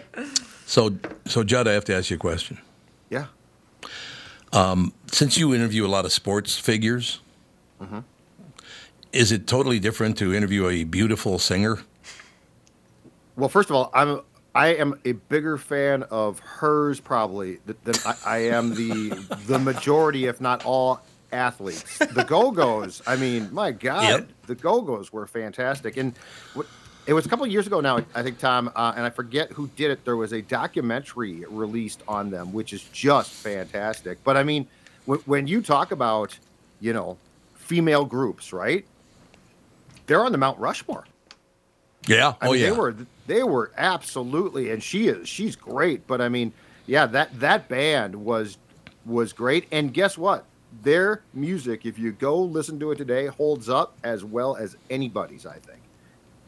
So, 0.65 0.97
so 1.25 1.43
Judd, 1.43 1.69
I 1.69 1.71
have 1.71 1.85
to 1.85 1.95
ask 1.95 2.09
you 2.09 2.17
a 2.17 2.19
question. 2.19 2.59
Yeah. 3.09 3.27
Um, 4.51 4.93
since 5.11 5.37
you 5.37 5.55
interview 5.55 5.85
a 5.85 5.87
lot 5.87 6.03
of 6.03 6.11
sports 6.11 6.57
figures, 6.59 7.21
Mhm. 7.81 8.03
Is 9.11 9.31
it 9.31 9.47
totally 9.47 9.79
different 9.79 10.17
to 10.19 10.33
interview 10.33 10.67
a 10.67 10.83
beautiful 10.83 11.39
singer? 11.39 11.79
Well, 13.35 13.49
first 13.49 13.69
of 13.69 13.75
all, 13.75 13.89
I'm 13.93 14.21
I 14.55 14.69
am 14.75 14.99
a 15.05 15.13
bigger 15.13 15.57
fan 15.57 16.03
of 16.03 16.39
hers 16.39 16.99
probably 16.99 17.59
than 17.65 17.95
I, 18.05 18.15
I 18.25 18.37
am 18.47 18.73
the 18.75 19.09
the 19.47 19.59
majority, 19.59 20.25
if 20.25 20.41
not 20.41 20.65
all, 20.65 21.01
athletes. 21.31 21.99
The 21.99 22.23
Go 22.23 22.51
Go's. 22.51 23.01
I 23.07 23.15
mean, 23.15 23.49
my 23.53 23.71
God, 23.71 24.03
Yep. 24.03 24.29
the 24.47 24.55
Go 24.55 24.81
Go's 24.81 25.13
were 25.13 25.27
fantastic. 25.27 25.97
And 25.97 26.13
it 27.05 27.13
was 27.13 27.25
a 27.25 27.29
couple 27.29 27.45
of 27.45 27.51
years 27.51 27.65
ago 27.67 27.79
now, 27.81 27.99
I 28.13 28.21
think, 28.23 28.37
Tom, 28.39 28.71
uh, 28.75 28.93
and 28.95 29.05
I 29.05 29.09
forget 29.09 29.51
who 29.51 29.67
did 29.75 29.89
it. 29.91 30.03
There 30.05 30.17
was 30.17 30.33
a 30.33 30.41
documentary 30.41 31.43
released 31.47 32.03
on 32.07 32.29
them, 32.29 32.51
which 32.51 32.73
is 32.73 32.83
just 32.91 33.31
fantastic. 33.31 34.23
But 34.23 34.37
I 34.37 34.43
mean, 34.43 34.67
when, 35.05 35.19
when 35.19 35.47
you 35.47 35.61
talk 35.61 35.91
about, 35.91 36.37
you 36.81 36.93
know, 36.93 37.17
female 37.55 38.05
groups, 38.05 38.51
right? 38.51 38.85
They're 40.09 40.25
on 40.25 40.31
the 40.31 40.39
Mount 40.39 40.57
Rushmore. 40.57 41.05
Yeah. 42.07 42.33
I 42.41 42.47
oh 42.47 42.51
mean, 42.51 42.61
yeah. 42.61 42.69
They 42.71 42.75
were 42.75 42.95
they 43.27 43.43
were 43.43 43.71
absolutely, 43.77 44.71
and 44.71 44.81
she 44.81 45.07
is 45.07 45.29
she's 45.29 45.55
great. 45.55 46.07
But 46.07 46.19
I 46.19 46.29
mean, 46.29 46.51
yeah, 46.87 47.05
that 47.05 47.39
that 47.39 47.69
band 47.69 48.15
was 48.15 48.57
was 49.05 49.33
great. 49.33 49.67
And 49.71 49.93
guess 49.93 50.17
what? 50.17 50.45
Their 50.81 51.21
music, 51.35 51.85
if 51.85 51.99
you 51.99 52.11
go 52.11 52.41
listen 52.41 52.79
to 52.79 52.91
it 52.91 52.95
today, 52.97 53.27
holds 53.27 53.69
up 53.69 53.95
as 54.03 54.25
well 54.25 54.55
as 54.55 54.75
anybody's. 54.89 55.45
I 55.45 55.59
think. 55.59 55.79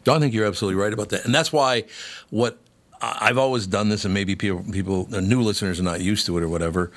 I 0.08 0.18
think 0.18 0.34
you're 0.34 0.48
absolutely 0.48 0.82
right 0.82 0.92
about 0.92 1.10
that, 1.10 1.26
and 1.26 1.36
that's 1.36 1.54
why 1.54 1.84
what 2.32 2.58
I've 3.00 3.38
always 3.38 3.68
done 3.68 3.90
this, 3.90 4.06
and 4.06 4.14
maybe 4.14 4.36
people, 4.36 4.64
people, 4.72 5.08
new 5.22 5.42
listeners 5.42 5.80
are 5.80 5.84
not 5.84 6.02
used 6.02 6.26
to 6.26 6.38
it 6.40 6.44
or 6.44 6.50
whatever. 6.50 6.92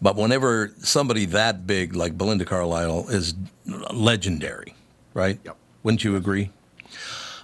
But 0.00 0.16
whenever 0.16 0.72
somebody 0.78 1.26
that 1.26 1.66
big 1.66 1.94
like 1.94 2.16
Belinda 2.16 2.46
Carlisle 2.46 3.10
is 3.10 3.34
legendary, 3.92 4.74
right? 5.12 5.38
Yep. 5.44 5.56
Wouldn't 5.86 6.02
you 6.02 6.16
agree? 6.16 6.50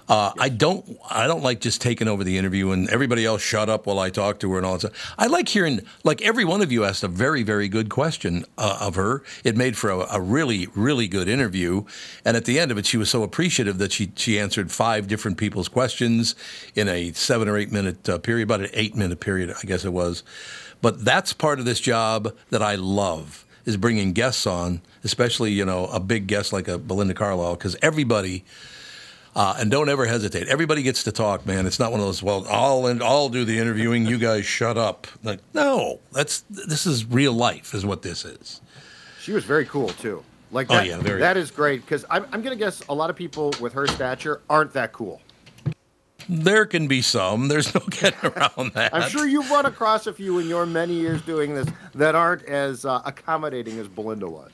Uh, 0.09 0.33
I 0.37 0.49
don't. 0.49 0.97
I 1.09 1.27
don't 1.27 1.43
like 1.43 1.61
just 1.61 1.79
taking 1.79 2.09
over 2.09 2.25
the 2.25 2.37
interview 2.37 2.71
and 2.71 2.89
everybody 2.89 3.23
else 3.23 3.41
shut 3.41 3.69
up 3.69 3.85
while 3.85 3.99
I 3.99 4.09
talk 4.09 4.41
to 4.41 4.51
her 4.51 4.57
and 4.57 4.65
all 4.65 4.73
that. 4.73 4.79
Stuff. 4.81 5.15
I 5.17 5.27
like 5.27 5.47
hearing. 5.47 5.79
Like 6.03 6.21
every 6.21 6.43
one 6.43 6.61
of 6.61 6.69
you 6.69 6.83
asked 6.83 7.05
a 7.05 7.07
very, 7.07 7.41
very 7.41 7.69
good 7.69 7.87
question 7.87 8.43
uh, 8.57 8.79
of 8.81 8.95
her. 8.95 9.23
It 9.45 9.55
made 9.55 9.77
for 9.77 9.91
a, 9.91 9.99
a 10.11 10.19
really, 10.19 10.67
really 10.75 11.07
good 11.07 11.29
interview. 11.29 11.85
And 12.25 12.35
at 12.35 12.43
the 12.43 12.59
end 12.59 12.69
of 12.69 12.77
it, 12.77 12.85
she 12.85 12.97
was 12.97 13.09
so 13.09 13.23
appreciative 13.23 13.77
that 13.77 13.93
she 13.93 14.11
she 14.17 14.37
answered 14.37 14.73
five 14.73 15.07
different 15.07 15.37
people's 15.37 15.69
questions 15.69 16.35
in 16.75 16.89
a 16.89 17.13
seven 17.13 17.47
or 17.47 17.57
eight 17.57 17.71
minute 17.71 18.09
uh, 18.09 18.17
period, 18.17 18.43
about 18.49 18.59
an 18.59 18.71
eight 18.73 18.93
minute 18.93 19.21
period, 19.21 19.55
I 19.57 19.65
guess 19.65 19.85
it 19.85 19.93
was. 19.93 20.21
But 20.81 21.05
that's 21.05 21.31
part 21.31 21.59
of 21.59 21.65
this 21.65 21.79
job 21.79 22.35
that 22.49 22.61
I 22.61 22.75
love 22.75 23.42
is 23.65 23.77
bringing 23.77 24.13
guests 24.13 24.45
on, 24.47 24.81
especially 25.03 25.51
you 25.51 25.65
know 25.65 25.85
a 25.87 25.99
big 25.99 26.27
guest 26.27 26.51
like 26.53 26.67
a 26.67 26.77
Belinda 26.77 27.13
Carlisle, 27.13 27.55
because 27.55 27.75
everybody. 27.81 28.43
Uh, 29.35 29.55
and 29.57 29.71
don't 29.71 29.89
ever 29.89 30.05
hesitate. 30.05 30.47
Everybody 30.47 30.83
gets 30.83 31.01
to 31.05 31.11
talk, 31.11 31.43
man. 31.47 31.65
It's 31.65 31.79
not 31.79 31.89
one 31.91 31.99
of 31.99 32.05
those. 32.05 32.21
Well, 32.21 32.45
I'll 32.47 32.85
and 32.85 33.01
I'll 33.01 33.29
do 33.29 33.43
the 33.45 33.57
interviewing. 33.57 34.05
You 34.05 34.19
guys 34.19 34.45
shut 34.45 34.77
up. 34.77 35.07
Like, 35.23 35.39
no, 35.55 35.99
that's 36.11 36.41
this 36.51 36.85
is 36.85 37.03
real 37.07 37.33
life, 37.33 37.73
is 37.73 37.83
what 37.83 38.03
this 38.03 38.25
is. 38.25 38.61
She 39.19 39.31
was 39.31 39.43
very 39.43 39.65
cool 39.65 39.87
too. 39.89 40.23
Like 40.51 40.67
that, 40.67 40.81
Oh, 40.81 40.83
yeah, 40.83 40.99
very- 40.99 41.19
that 41.21 41.35
is 41.35 41.49
great 41.49 41.81
because 41.81 42.05
I'm, 42.11 42.27
I'm 42.31 42.43
gonna 42.43 42.55
guess 42.55 42.83
a 42.89 42.93
lot 42.93 43.09
of 43.09 43.15
people 43.15 43.51
with 43.59 43.73
her 43.73 43.87
stature 43.87 44.39
aren't 44.51 44.71
that 44.73 44.93
cool. 44.93 45.19
There 46.29 46.65
can 46.65 46.87
be 46.87 47.01
some. 47.01 47.47
There's 47.47 47.73
no 47.73 47.81
getting 47.89 48.31
around 48.31 48.73
that. 48.73 48.93
I'm 48.93 49.09
sure 49.09 49.27
you've 49.27 49.49
run 49.49 49.65
across 49.65 50.07
a 50.07 50.13
few 50.13 50.39
in 50.39 50.47
your 50.47 50.65
many 50.65 50.93
years 50.93 51.21
doing 51.21 51.53
this 51.53 51.67
that 51.95 52.15
aren't 52.15 52.43
as 52.43 52.85
uh, 52.85 53.01
accommodating 53.05 53.79
as 53.79 53.87
Belinda 53.87 54.27
was. 54.27 54.51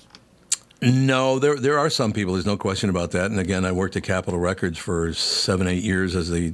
No, 0.81 1.39
there 1.39 1.55
there 1.55 1.77
are 1.77 1.89
some 1.89 2.13
people. 2.13 2.33
There's 2.33 2.45
no 2.45 2.57
question 2.57 2.89
about 2.89 3.11
that. 3.11 3.29
And 3.31 3.39
again, 3.39 3.65
I 3.65 3.71
worked 3.71 3.97
at 3.97 4.03
Capitol 4.03 4.39
Records 4.39 4.77
for 4.77 5.13
seven, 5.13 5.67
eight 5.67 5.83
years 5.83 6.15
as 6.15 6.29
the 6.29 6.53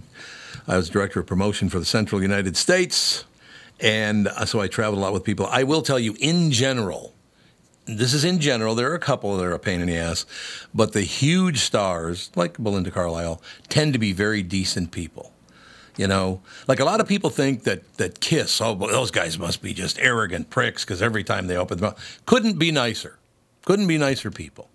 I 0.67 0.77
was 0.77 0.89
director 0.89 1.19
of 1.19 1.27
promotion 1.27 1.69
for 1.69 1.77
the 1.77 1.85
Central 1.85 2.21
United 2.21 2.57
States, 2.57 3.25
and 3.79 4.27
uh, 4.27 4.45
so 4.45 4.59
I 4.59 4.67
traveled 4.67 4.97
a 4.97 5.01
lot 5.01 5.13
with 5.13 5.23
people. 5.23 5.45
I 5.45 5.63
will 5.63 5.83
tell 5.83 5.99
you, 5.99 6.15
in 6.19 6.49
general, 6.49 7.14
this 7.85 8.13
is 8.13 8.25
in 8.25 8.39
general. 8.39 8.75
There 8.75 8.91
are 8.91 8.95
a 8.95 8.99
couple 8.99 9.35
that 9.37 9.45
are 9.45 9.53
a 9.53 9.59
pain 9.59 9.81
in 9.81 9.87
the 9.87 9.97
ass, 9.97 10.25
but 10.73 10.93
the 10.93 11.01
huge 11.01 11.59
stars 11.59 12.31
like 12.35 12.57
Belinda 12.57 12.91
Carlisle 12.91 13.41
tend 13.69 13.93
to 13.93 13.99
be 13.99 14.11
very 14.11 14.41
decent 14.43 14.91
people. 14.91 15.31
You 15.97 16.07
know, 16.07 16.41
like 16.67 16.81
a 16.81 16.85
lot 16.85 16.99
of 16.99 17.07
people 17.07 17.29
think 17.29 17.63
that 17.63 17.93
that 17.97 18.19
Kiss, 18.19 18.59
oh, 18.59 18.75
those 18.75 19.11
guys 19.11 19.39
must 19.39 19.61
be 19.61 19.73
just 19.73 19.97
arrogant 19.99 20.49
pricks 20.49 20.83
because 20.83 21.01
every 21.01 21.23
time 21.23 21.47
they 21.47 21.55
open 21.55 21.77
their 21.77 21.91
mouth, 21.91 22.21
couldn't 22.25 22.59
be 22.59 22.71
nicer. 22.71 23.17
Couldn't 23.63 23.87
be 23.87 23.97
nicer 23.97 24.29
people. 24.29 24.69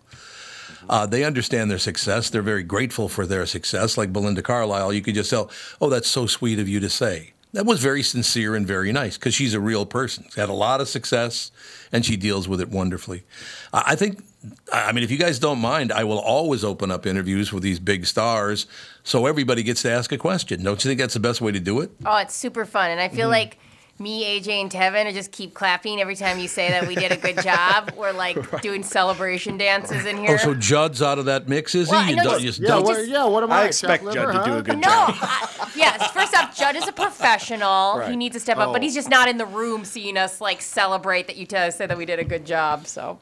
Uh, 0.88 1.06
they 1.06 1.24
understand 1.24 1.70
their 1.70 1.78
success. 1.78 2.30
They're 2.30 2.42
very 2.42 2.62
grateful 2.62 3.08
for 3.08 3.26
their 3.26 3.44
success. 3.44 3.98
Like 3.98 4.12
Belinda 4.12 4.42
Carlisle, 4.42 4.92
you 4.94 5.02
could 5.02 5.14
just 5.14 5.30
tell, 5.30 5.50
oh, 5.80 5.90
that's 5.90 6.08
so 6.08 6.26
sweet 6.26 6.58
of 6.58 6.68
you 6.68 6.80
to 6.80 6.88
say. 6.88 7.32
That 7.52 7.66
was 7.66 7.80
very 7.80 8.02
sincere 8.02 8.54
and 8.54 8.64
very 8.66 8.92
nice 8.92 9.16
because 9.18 9.34
she's 9.34 9.54
a 9.54 9.60
real 9.60 9.84
person. 9.84 10.24
She's 10.24 10.34
had 10.36 10.48
a 10.48 10.52
lot 10.54 10.80
of 10.80 10.88
success 10.88 11.50
and 11.90 12.04
she 12.06 12.16
deals 12.16 12.46
with 12.48 12.60
it 12.60 12.68
wonderfully. 12.68 13.24
I 13.72 13.96
think, 13.96 14.22
I 14.72 14.92
mean, 14.92 15.02
if 15.02 15.10
you 15.10 15.18
guys 15.18 15.38
don't 15.40 15.58
mind, 15.58 15.90
I 15.90 16.04
will 16.04 16.20
always 16.20 16.62
open 16.64 16.90
up 16.92 17.06
interviews 17.06 17.52
with 17.52 17.62
these 17.64 17.80
big 17.80 18.06
stars 18.06 18.66
so 19.02 19.26
everybody 19.26 19.62
gets 19.64 19.82
to 19.82 19.90
ask 19.90 20.12
a 20.12 20.18
question. 20.18 20.62
Don't 20.62 20.82
you 20.84 20.88
think 20.88 21.00
that's 21.00 21.14
the 21.14 21.20
best 21.20 21.40
way 21.40 21.50
to 21.50 21.58
do 21.60 21.80
it? 21.80 21.90
Oh, 22.06 22.18
it's 22.18 22.36
super 22.36 22.64
fun. 22.64 22.90
And 22.90 23.00
I 23.00 23.08
feel 23.08 23.26
Mhm. 23.28 23.32
like 23.32 23.58
me, 24.00 24.24
AJ, 24.24 24.62
and 24.62 24.70
Tevin 24.70 25.06
are 25.06 25.12
just 25.12 25.30
keep 25.30 25.54
clapping 25.54 26.00
every 26.00 26.16
time 26.16 26.38
you 26.38 26.48
say 26.48 26.70
that 26.70 26.88
we 26.88 26.94
did 26.94 27.12
a 27.12 27.16
good 27.16 27.38
job. 27.42 27.92
We're 27.96 28.12
like 28.12 28.62
doing 28.62 28.82
celebration 28.82 29.58
dances 29.58 30.06
in 30.06 30.18
oh, 30.18 30.22
here. 30.22 30.34
Oh, 30.34 30.36
so 30.38 30.54
Judd's 30.54 31.02
out 31.02 31.18
of 31.18 31.26
that 31.26 31.48
mix, 31.48 31.74
is 31.74 31.90
Well, 31.90 32.02
he? 32.04 32.12
I 32.12 32.16
know, 32.16 32.24
don't- 32.24 32.40
just- 32.40 32.60
Yeah, 32.60 32.68
don't- 32.68 32.84
what, 32.84 33.06
yeah. 33.06 33.24
What 33.26 33.44
am 33.44 33.52
I? 33.52 33.62
I 33.62 33.66
expect 33.66 34.02
chopped 34.02 34.14
Judd 34.14 34.26
liver, 34.28 34.38
to 34.44 34.50
do 34.50 34.56
a 34.56 34.62
good 34.62 34.78
no, 34.78 34.88
job. 34.88 35.14
I, 35.20 35.70
yes. 35.76 36.10
First 36.12 36.34
off, 36.34 36.56
Judd 36.56 36.76
is 36.76 36.88
a 36.88 36.92
professional. 36.92 38.00
He 38.00 38.16
needs 38.16 38.34
to 38.34 38.40
step 38.40 38.58
up, 38.58 38.72
but 38.72 38.80
Oh. 38.80 38.82
he's 38.82 38.94
just 38.94 39.10
not 39.10 39.28
in 39.28 39.36
the 39.38 39.46
room 39.46 39.84
seeing 39.84 40.16
us 40.16 40.40
like 40.40 40.62
celebrate 40.62 41.26
that 41.26 41.36
you 41.36 41.46
tell 41.46 41.68
us 41.68 41.76
that 41.76 41.96
we 41.96 42.06
did 42.06 42.18
a 42.18 42.24
good 42.24 42.46
job. 42.46 42.86
So 42.86 43.18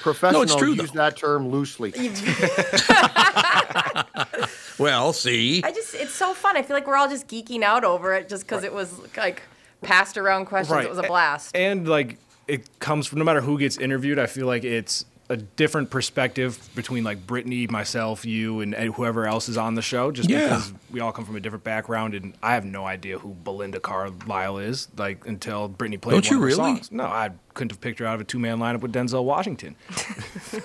professional 0.00 0.40
no, 0.40 0.42
it's 0.44 0.56
true, 0.56 0.72
Use 0.72 0.90
that 0.92 1.16
term 1.16 1.50
loosely. 1.50 1.92
Well, 4.78 5.12
see. 5.12 5.62
I 5.62 5.70
just, 5.70 5.94
it's 5.94 6.12
so 6.12 6.34
fun. 6.34 6.56
I 6.56 6.62
feel 6.62 6.74
like 6.74 6.86
we're 6.86 6.96
all 6.96 7.08
just 7.08 7.28
geeking 7.28 7.62
out 7.62 7.84
over 7.84 8.12
it 8.14 8.28
just 8.28 8.44
because 8.44 8.64
it 8.64 8.72
was 8.74 8.92
like 9.16 9.42
passed 9.84 10.16
around 10.18 10.46
questions. 10.46 10.84
It 10.84 10.88
was 10.88 10.98
a 10.98 11.02
blast. 11.02 11.54
And 11.56 11.86
like 11.88 12.16
it 12.48 12.78
comes 12.78 13.06
from 13.06 13.18
no 13.18 13.24
matter 13.24 13.40
who 13.40 13.58
gets 13.58 13.76
interviewed, 13.78 14.18
I 14.18 14.26
feel 14.26 14.46
like 14.46 14.64
it's 14.64 15.04
a 15.30 15.36
different 15.38 15.88
perspective 15.88 16.58
between 16.74 17.02
like 17.02 17.26
Brittany, 17.26 17.66
myself, 17.66 18.26
you, 18.26 18.60
and, 18.60 18.74
and 18.74 18.92
whoever 18.92 19.26
else 19.26 19.48
is 19.48 19.56
on 19.56 19.74
the 19.74 19.80
show. 19.80 20.12
Just 20.12 20.28
Yeah. 20.28 20.40
because 20.48 20.74
we 20.90 21.00
all 21.00 21.12
come 21.12 21.24
from 21.24 21.34
a 21.36 21.40
different 21.40 21.64
background, 21.64 22.12
and 22.14 22.34
I 22.42 22.52
have 22.52 22.66
no 22.66 22.84
idea 22.84 23.18
who 23.18 23.34
Belinda 23.42 23.80
Carlisle 23.80 24.58
is. 24.58 24.88
Like 24.98 25.26
until 25.26 25.68
Brittany 25.68 25.96
played 25.96 26.12
Don't 26.12 26.24
one 26.26 26.30
you 26.30 26.36
of 26.36 26.40
her 26.42 26.46
really? 26.62 26.74
songs. 26.76 26.92
No, 26.92 27.04
I 27.04 27.30
couldn't 27.54 27.70
have 27.70 27.80
picked 27.80 28.00
her 28.00 28.06
out 28.06 28.16
of 28.16 28.20
a 28.20 28.24
two-man 28.24 28.58
lineup 28.58 28.80
with 28.80 28.92
Denzel 28.92 29.24
Washington. 29.24 29.76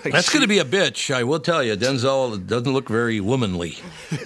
Like, 0.03 0.13
That's 0.13 0.27
she- 0.29 0.37
going 0.37 0.43
to 0.43 0.47
be 0.47 0.59
a 0.59 0.65
bitch. 0.65 1.13
I 1.13 1.23
will 1.23 1.39
tell 1.39 1.63
you. 1.63 1.75
Denzel 1.75 2.45
doesn't 2.45 2.71
look 2.71 2.87
very 2.89 3.19
womanly. 3.21 3.77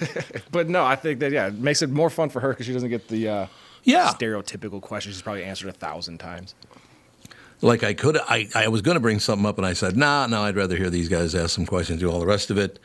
But 0.50 0.68
no, 0.68 0.84
I 0.84 0.94
think 0.96 1.20
that 1.20 1.32
yeah, 1.32 1.46
it 1.48 1.54
makes 1.54 1.80
it 1.82 1.90
more 1.90 2.10
fun 2.10 2.28
for 2.28 2.40
her 2.40 2.50
because 2.50 2.66
she 2.66 2.72
doesn't 2.72 2.90
get 2.90 3.08
the 3.08 3.28
uh, 3.28 3.46
Yeah. 3.84 4.08
stereotypical 4.08 4.80
questions 4.80 5.14
she's 5.14 5.22
probably 5.22 5.44
answered 5.44 5.68
a 5.68 5.72
thousand 5.72 6.18
times. 6.18 6.54
Like 7.60 7.82
I 7.82 7.94
could, 7.94 8.18
I, 8.18 8.48
I 8.54 8.68
was 8.68 8.82
going 8.82 8.96
to 8.96 9.00
bring 9.00 9.20
something 9.20 9.46
up, 9.46 9.56
and 9.56 9.66
I 9.66 9.72
said, 9.72 9.96
nah, 9.96 10.26
no, 10.26 10.42
I'd 10.42 10.56
rather 10.56 10.76
hear 10.76 10.90
these 10.90 11.08
guys 11.08 11.34
ask 11.34 11.50
some 11.50 11.64
questions, 11.64 12.00
do 12.00 12.10
all 12.10 12.20
the 12.20 12.26
rest 12.26 12.50
of 12.50 12.58
it. 12.58 12.78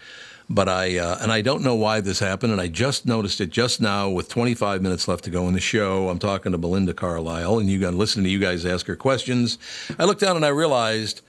But 0.52 0.68
I, 0.68 0.98
uh, 0.98 1.18
and 1.22 1.32
I 1.32 1.42
don't 1.42 1.64
know 1.64 1.76
why 1.76 2.02
this 2.02 2.20
happened, 2.20 2.52
and 2.54 2.62
I 2.62 2.68
just 2.68 3.06
noticed 3.06 3.40
it 3.40 3.50
just 3.52 3.82
now 3.82 4.10
with 4.10 4.30
25 4.30 4.82
minutes 4.82 5.08
left 5.08 5.24
to 5.26 5.30
go 5.30 5.48
in 5.48 5.54
the 5.54 5.60
show. 5.60 6.10
I'm 6.10 6.18
talking 6.18 6.54
to 6.54 6.58
Belinda 6.58 6.94
Carlisle, 6.94 7.60
and 7.60 7.70
you 7.70 7.80
got 7.80 7.94
listening 7.94 8.24
to 8.24 8.30
you 8.32 8.40
guys 8.40 8.66
ask 8.66 8.88
her 8.88 8.96
questions. 8.96 9.60
I 10.00 10.06
looked 10.06 10.22
down 10.22 10.36
and 10.36 10.46
I 10.46 10.50
realized 10.50 11.22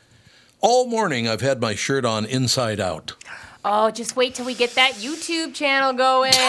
all 0.61 0.87
morning 0.87 1.29
I've 1.29 1.43
had 1.43 1.61
my 1.61 1.75
shirt 1.75 2.05
on 2.07 2.25
inside 2.25 2.81
out. 2.81 3.13
Oh, 3.65 3.91
just 3.91 4.17
wait 4.17 4.35
till 4.35 4.47
we 4.47 4.55
get 4.55 4.75
that 4.75 4.95
YouTube 4.95 5.55
channel 5.55 5.93
going. 5.93 6.33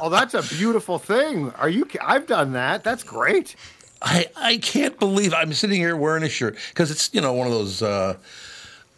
Oh, 0.00 0.08
that's 0.08 0.34
a 0.34 0.42
beautiful 0.42 0.98
thing. 0.98 1.50
Are 1.52 1.68
you? 1.68 1.86
I've 2.00 2.26
done 2.26 2.52
that. 2.52 2.82
That's 2.84 3.02
great. 3.02 3.56
I, 4.00 4.26
I 4.36 4.56
can't 4.58 4.98
believe 4.98 5.32
I'm 5.34 5.52
sitting 5.52 5.80
here 5.80 5.96
wearing 5.96 6.22
a 6.22 6.28
shirt 6.28 6.56
because 6.70 6.90
it's 6.90 7.10
you 7.12 7.20
know 7.20 7.32
one 7.32 7.46
of 7.46 7.52
those 7.52 7.82
uh, 7.82 8.16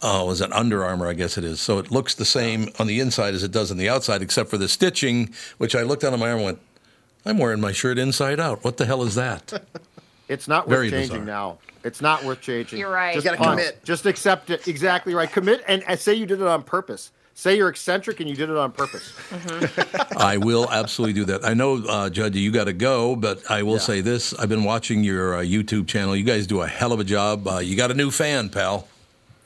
oh 0.03 0.31
is 0.31 0.41
it 0.41 0.53
Under 0.53 0.85
Armour 0.85 1.09
I 1.09 1.13
guess 1.15 1.37
it 1.39 1.45
is 1.45 1.61
so 1.61 1.79
it 1.79 1.91
looks 1.91 2.15
the 2.15 2.25
same 2.25 2.69
on 2.79 2.87
the 2.87 3.01
inside 3.01 3.35
as 3.35 3.43
it 3.43 3.53
does 3.53 3.71
on 3.71 3.77
the 3.77 3.89
outside 3.89 4.23
except 4.23 4.49
for 4.51 4.57
the 4.59 4.69
stitching 4.69 5.35
which 5.59 5.75
I 5.75 5.83
looked 5.83 6.03
down 6.03 6.15
on 6.15 6.21
my 6.21 6.29
arm 6.29 6.39
and 6.39 6.45
went 6.45 6.59
I'm 7.27 7.39
wearing 7.39 7.61
my 7.61 7.73
shirt 7.73 7.99
inside 7.99 8.41
out 8.41 8.65
what 8.65 8.77
the 8.79 8.87
hell 8.87 9.03
is 9.03 9.15
that 9.15 9.63
It's 10.29 10.49
not 10.49 10.67
worth 10.67 10.77
Very 10.77 10.91
changing 10.91 11.25
bizarre. 11.25 11.53
now. 11.53 11.59
It's 11.85 12.01
not 12.01 12.25
worth 12.25 12.41
changing. 12.41 12.79
You're 12.79 12.91
right. 12.91 13.15
Just 13.15 13.25
You 13.27 13.37
gotta 13.37 13.51
commit. 13.51 13.85
Just 13.85 14.07
accept 14.07 14.51
it. 14.51 14.67
Exactly 14.67 15.15
right. 15.15 15.31
Commit 15.31 15.63
and, 15.69 15.83
and 15.87 16.01
say 16.01 16.15
you 16.15 16.27
did 16.27 16.41
it 16.41 16.47
on 16.47 16.63
purpose. 16.63 17.11
Say 17.37 17.57
you're 17.57 17.69
eccentric 17.69 18.21
and 18.21 18.29
you 18.29 18.37
did 18.37 18.49
it 18.49 18.57
on 18.57 18.71
purpose. 18.73 19.13
I 20.17 20.37
will 20.37 20.71
absolutely 20.71 21.15
do 21.15 21.25
that 21.27 21.45
I 21.45 21.53
know 21.53 21.85
uh, 21.85 22.09
Judd 22.09 22.37
you 22.37 22.53
got 22.53 22.65
to 22.65 22.73
go 22.73 23.17
but 23.17 23.51
I 23.51 23.65
will 23.65 23.81
say 23.81 24.01
this 24.01 24.33
I've 24.35 24.49
been 24.49 24.63
watching 24.63 25.03
your 25.03 25.35
uh, 25.35 25.41
YouTube 25.41 25.89
channel 25.89 26.15
you 26.15 26.23
guys 26.23 26.47
do 26.47 26.61
a 26.63 26.69
hell 26.69 26.93
of 26.93 27.01
a 27.01 27.05
job 27.05 27.49
uh, 27.49 27.59
you 27.59 27.77
got 27.77 27.91
a 27.91 27.95
new 27.95 28.13
fan 28.13 28.51
pal 28.51 28.87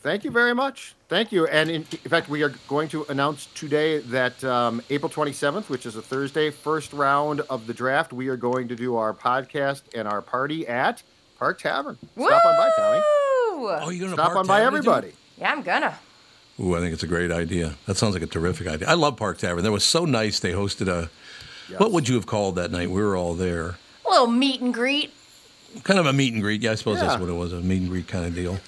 Thank 0.02 0.22
you 0.24 0.30
very 0.30 0.54
much. 0.54 0.94
Thank 1.08 1.32
you. 1.32 1.46
And 1.46 1.70
in, 1.70 1.76
in 1.82 2.10
fact, 2.10 2.28
we 2.28 2.42
are 2.42 2.50
going 2.68 2.88
to 2.90 3.06
announce 3.08 3.46
today 3.54 3.98
that 3.98 4.42
um, 4.44 4.82
April 4.90 5.10
27th, 5.10 5.70
which 5.70 5.86
is 5.86 5.96
a 5.96 6.02
Thursday, 6.02 6.50
first 6.50 6.92
round 6.92 7.40
of 7.48 7.66
the 7.66 7.72
draft, 7.72 8.12
we 8.12 8.28
are 8.28 8.36
going 8.36 8.68
to 8.68 8.76
do 8.76 8.96
our 8.96 9.14
podcast 9.14 9.82
and 9.94 10.06
our 10.06 10.20
party 10.20 10.66
at 10.68 11.02
Park 11.38 11.60
Tavern. 11.60 11.96
Stop 12.14 12.44
on 12.44 12.56
by, 12.58 12.70
Tommy. 12.76 12.98
Woo! 12.98 13.68
oh 13.70 13.90
you're 13.90 14.06
gonna 14.06 14.12
Stop 14.16 14.26
Park 14.26 14.38
on 14.38 14.46
by, 14.46 14.60
Tavern 14.60 14.80
to 14.80 14.84
do 14.84 14.90
it? 14.90 14.96
everybody. 14.96 15.14
Yeah, 15.38 15.52
I'm 15.52 15.62
gonna. 15.62 15.98
Ooh, 16.60 16.76
I 16.76 16.80
think 16.80 16.92
it's 16.92 17.02
a 17.04 17.06
great 17.08 17.30
idea. 17.32 17.74
That 17.86 17.96
sounds 17.96 18.12
like 18.14 18.22
a 18.22 18.26
terrific 18.26 18.66
idea. 18.66 18.88
I 18.88 18.94
love 18.94 19.16
Park 19.16 19.38
Tavern. 19.38 19.62
That 19.64 19.72
was 19.72 19.84
so 19.84 20.04
nice. 20.04 20.40
They 20.40 20.52
hosted 20.52 20.88
a, 20.88 21.08
what 21.78 21.92
would 21.92 22.08
you 22.08 22.16
have 22.16 22.26
called 22.26 22.56
that 22.56 22.70
night? 22.70 22.90
We 22.90 23.00
were 23.00 23.16
all 23.16 23.32
there. 23.34 23.76
A 24.06 24.10
little 24.10 24.26
meet 24.26 24.60
and 24.60 24.74
greet. 24.74 25.12
Kind 25.84 26.00
of 26.00 26.06
a 26.06 26.12
meet 26.12 26.34
and 26.34 26.42
greet. 26.42 26.60
Yeah, 26.62 26.72
I 26.72 26.74
suppose 26.74 26.98
Yeah. 26.98 27.06
that's 27.06 27.20
what 27.20 27.30
it 27.30 27.34
was, 27.34 27.52
a 27.52 27.60
meet 27.60 27.80
and 27.82 27.88
greet 27.88 28.08
kind 28.08 28.26
of 28.26 28.34
deal. 28.34 28.58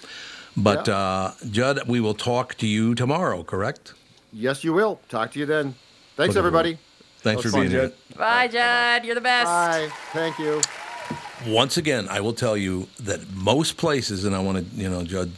But 0.57 0.89
uh, 0.89 1.33
Judd, 1.51 1.89
we 1.89 2.01
will 2.01 2.15
talk 2.15 2.55
to 2.57 2.67
you 2.67 2.95
tomorrow, 2.95 3.43
correct? 3.43 3.95
Yes, 4.33 4.65
you 4.65 4.73
will. 4.73 5.01
Talk 5.09 5.33
to 5.33 5.39
you 5.39 5.47
then. 5.47 5.75
Thanks, 6.17 6.35
Whatever. 6.35 6.49
everybody. 6.49 6.79
Thanks 7.21 7.43
That 7.43 7.49
was 7.49 7.55
for 7.55 7.61
being 7.61 7.71
fun, 7.71 7.81
here. 7.81 7.93
Bye, 8.17 8.49
Judd. 8.49 9.05
You're 9.05 9.15
the 9.15 9.21
best. 9.21 9.47
Bye. 9.47 9.91
Thank 10.13 10.39
you. 10.39 10.61
Once 11.47 11.77
again, 11.77 12.07
I 12.09 12.21
will 12.21 12.33
tell 12.33 12.57
you 12.57 12.89
that 13.01 13.31
most 13.33 13.77
places, 13.77 14.25
and 14.25 14.35
I 14.35 14.41
want 14.41 14.59
to, 14.59 14.77
you 14.77 14.89
know, 14.89 15.03
Judd, 15.05 15.33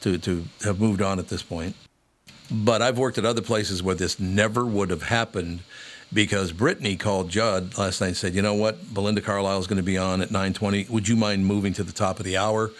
to, 0.00 0.18
to 0.18 0.44
have 0.64 0.80
moved 0.80 1.02
on 1.02 1.18
at 1.18 1.28
this 1.28 1.42
point, 1.42 1.76
but 2.50 2.82
I've 2.82 2.98
worked 2.98 3.18
at 3.18 3.24
other 3.24 3.42
places 3.42 3.82
where 3.82 3.94
this 3.94 4.20
never 4.20 4.64
would 4.64 4.90
have 4.90 5.02
happened 5.02 5.60
because 6.12 6.52
Brittany 6.52 6.96
called 6.96 7.28
Judd 7.28 7.76
last 7.76 8.00
night 8.00 8.08
and 8.08 8.16
said, 8.16 8.34
you 8.34 8.42
know 8.42 8.54
what, 8.54 8.92
Belinda 8.92 9.20
Carlisle 9.20 9.60
is 9.60 9.66
going 9.66 9.78
to 9.78 9.82
be 9.82 9.98
on 9.98 10.20
at 10.20 10.30
920. 10.30 10.86
Would 10.90 11.08
you 11.08 11.16
mind 11.16 11.46
moving 11.46 11.72
to 11.74 11.82
the 11.82 11.92
top 11.92 12.18
of 12.18 12.24
the 12.24 12.36
hour? 12.36 12.70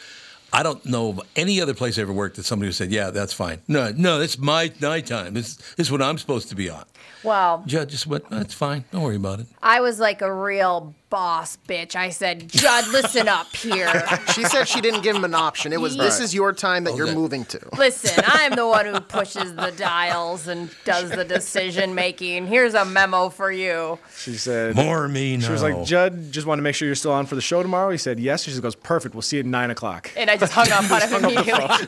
I 0.55 0.63
don't 0.63 0.85
know 0.87 1.09
of 1.11 1.21
any 1.35 1.61
other 1.61 1.75
place 1.75 1.99
I 1.99 2.03
ever 2.03 2.13
worked 2.13 2.37
that 2.37 2.45
somebody 2.45 2.69
who 2.69 2.73
said, 2.73 2.93
yeah, 2.93 3.11
that's 3.11 3.33
fine. 3.33 3.61
No, 3.67 3.93
no, 3.97 4.21
it's 4.21 4.39
my 4.39 4.71
night 4.81 5.07
time. 5.07 5.35
This, 5.35 5.57
this 5.57 5.89
is 5.89 5.93
what 5.93 6.01
I'm 6.01 6.17
supposed 6.17 6.49
to 6.51 6.55
be 6.55 6.71
on. 6.71 6.85
Well, 7.25 7.65
Judd 7.67 7.89
just 7.89 8.07
went, 8.07 8.31
that's 8.31 8.55
fine. 8.55 8.85
Don't 8.93 9.03
worry 9.03 9.17
about 9.17 9.41
it. 9.41 9.47
I 9.63 9.81
was 9.81 9.99
like 9.99 10.23
a 10.23 10.33
real 10.33 10.95
boss, 11.15 11.59
bitch. 11.69 11.95
I 11.95 12.11
said, 12.11 12.49
Judd, 12.49 12.89
listen 12.89 13.29
up 13.29 13.55
here. 13.55 14.03
She 14.35 14.43
said 14.45 14.67
she 14.67 14.81
didn't 14.81 15.03
give 15.03 15.15
him 15.15 15.25
an 15.25 15.35
option. 15.35 15.73
It 15.73 15.81
was 15.81 15.97
this 15.97 16.19
is 16.19 16.35
your 16.35 16.53
time 16.53 16.85
that 16.85 16.97
you're 16.97 17.15
moving 17.15 17.45
to. 17.47 17.61
Listen, 17.79 18.25
I'm 18.27 18.57
the 18.57 18.67
one 18.67 18.87
who 18.87 18.99
pushes 18.99 19.55
the 19.55 19.71
dials 19.77 20.49
and 20.49 20.71
does 20.85 21.11
the 21.11 21.25
decision 21.25 21.95
making. 21.95 22.47
Here's 22.47 22.75
a 22.75 22.85
memo 22.85 23.29
for 23.29 23.53
you. 23.53 23.99
She 24.17 24.35
said, 24.35 24.75
More 24.75 25.07
me 25.07 25.39
She 25.41 25.53
was 25.53 25.63
like, 25.63 25.85
Judd, 25.85 26.33
just 26.33 26.47
want 26.49 26.59
to 26.59 26.63
make 26.63 26.75
sure 26.75 26.87
you're 26.87 26.97
still 26.97 27.13
on 27.13 27.27
for 27.27 27.37
the 27.37 27.41
show 27.41 27.63
tomorrow. 27.63 27.91
He 27.91 27.99
said, 27.99 28.19
yes. 28.19 28.43
She 28.43 28.51
just 28.51 28.63
goes, 28.63 28.75
perfect. 28.75 29.15
We'll 29.15 29.23
see 29.23 29.37
you 29.37 29.41
at 29.41 29.47
nine 29.47 29.71
o'clock. 29.71 30.11
And 30.17 30.31
I 30.31 30.37
just 30.37 30.53
hung 30.53 30.71
up 30.73 30.91
on 30.91 31.01
him 31.09 31.25
immediately. 31.25 31.87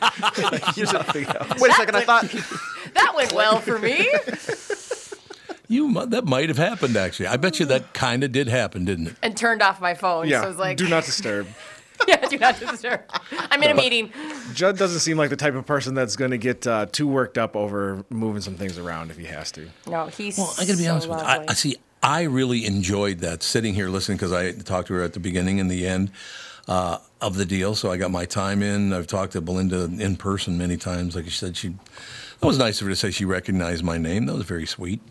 Nothing 0.93 1.25
else. 1.25 1.59
Wait 1.59 1.71
a 1.71 1.75
second, 1.75 1.95
I 1.95 2.03
thought 2.05 2.29
That 2.93 3.13
went 3.15 3.33
well 3.33 3.59
for 3.59 3.77
me. 3.79 4.09
You 5.67 6.05
that 6.05 6.25
might 6.25 6.47
have 6.49 6.57
happened 6.57 6.95
actually. 6.95 7.27
I 7.27 7.37
bet 7.37 7.59
you 7.59 7.65
that 7.67 7.93
kind 7.93 8.23
of 8.23 8.31
did 8.31 8.47
happen, 8.47 8.85
didn't 8.85 9.07
it? 9.07 9.15
And 9.21 9.35
turned 9.35 9.61
off 9.61 9.81
my 9.81 9.93
phone. 9.93 10.27
Yeah, 10.27 10.41
So 10.41 10.45
I 10.45 10.49
was 10.49 10.57
like, 10.57 10.77
do 10.77 10.87
not 10.87 11.03
disturb. 11.03 11.47
yeah, 12.07 12.27
do 12.27 12.37
not 12.37 12.59
disturb. 12.59 13.01
I'm 13.31 13.61
in 13.63 13.71
a 13.71 13.73
meeting. 13.73 14.11
Judd 14.53 14.77
doesn't 14.77 14.99
seem 14.99 15.17
like 15.17 15.29
the 15.29 15.35
type 15.35 15.55
of 15.55 15.65
person 15.65 15.93
that's 15.93 16.15
going 16.15 16.31
to 16.31 16.37
get 16.37 16.65
uh, 16.67 16.85
too 16.85 17.07
worked 17.07 17.37
up 17.37 17.55
over 17.55 18.05
moving 18.09 18.41
some 18.41 18.55
things 18.55 18.77
around 18.77 19.11
if 19.11 19.17
he 19.17 19.25
has 19.25 19.51
to. 19.53 19.69
No, 19.87 20.05
he's. 20.07 20.37
Well, 20.37 20.53
I 20.57 20.65
got 20.65 20.71
to 20.71 20.77
be 20.77 20.83
so 20.83 20.91
honest 20.91 21.09
with 21.09 21.19
you. 21.19 21.25
I. 21.25 21.45
I 21.47 21.53
see. 21.53 21.77
I 22.03 22.21
really 22.23 22.65
enjoyed 22.65 23.19
that 23.19 23.41
sitting 23.41 23.73
here 23.73 23.89
listening 23.89 24.17
because 24.17 24.31
I 24.31 24.51
talked 24.51 24.89
to 24.89 24.93
her 24.93 25.03
at 25.03 25.13
the 25.13 25.19
beginning 25.19 25.59
and 25.59 25.69
the 25.69 25.87
end 25.87 26.11
uh, 26.67 26.99
of 27.19 27.35
the 27.35 27.45
deal. 27.45 27.73
So 27.73 27.91
I 27.91 27.97
got 27.97 28.11
my 28.11 28.25
time 28.25 28.61
in. 28.61 28.93
I've 28.93 29.07
talked 29.07 29.33
to 29.33 29.41
Belinda 29.41 29.85
in 29.85 30.15
person 30.15 30.57
many 30.57 30.77
times. 30.77 31.15
Like 31.15 31.25
she 31.25 31.31
said, 31.31 31.57
she. 31.57 31.73
That 32.39 32.45
was 32.47 32.57
nice 32.59 32.79
of 32.81 32.87
her 32.87 32.91
to 32.91 32.95
say 32.95 33.11
she 33.11 33.25
recognized 33.25 33.83
my 33.83 33.97
name. 33.97 34.25
That 34.27 34.35
was 34.35 34.45
very 34.45 34.65
sweet. 34.67 35.01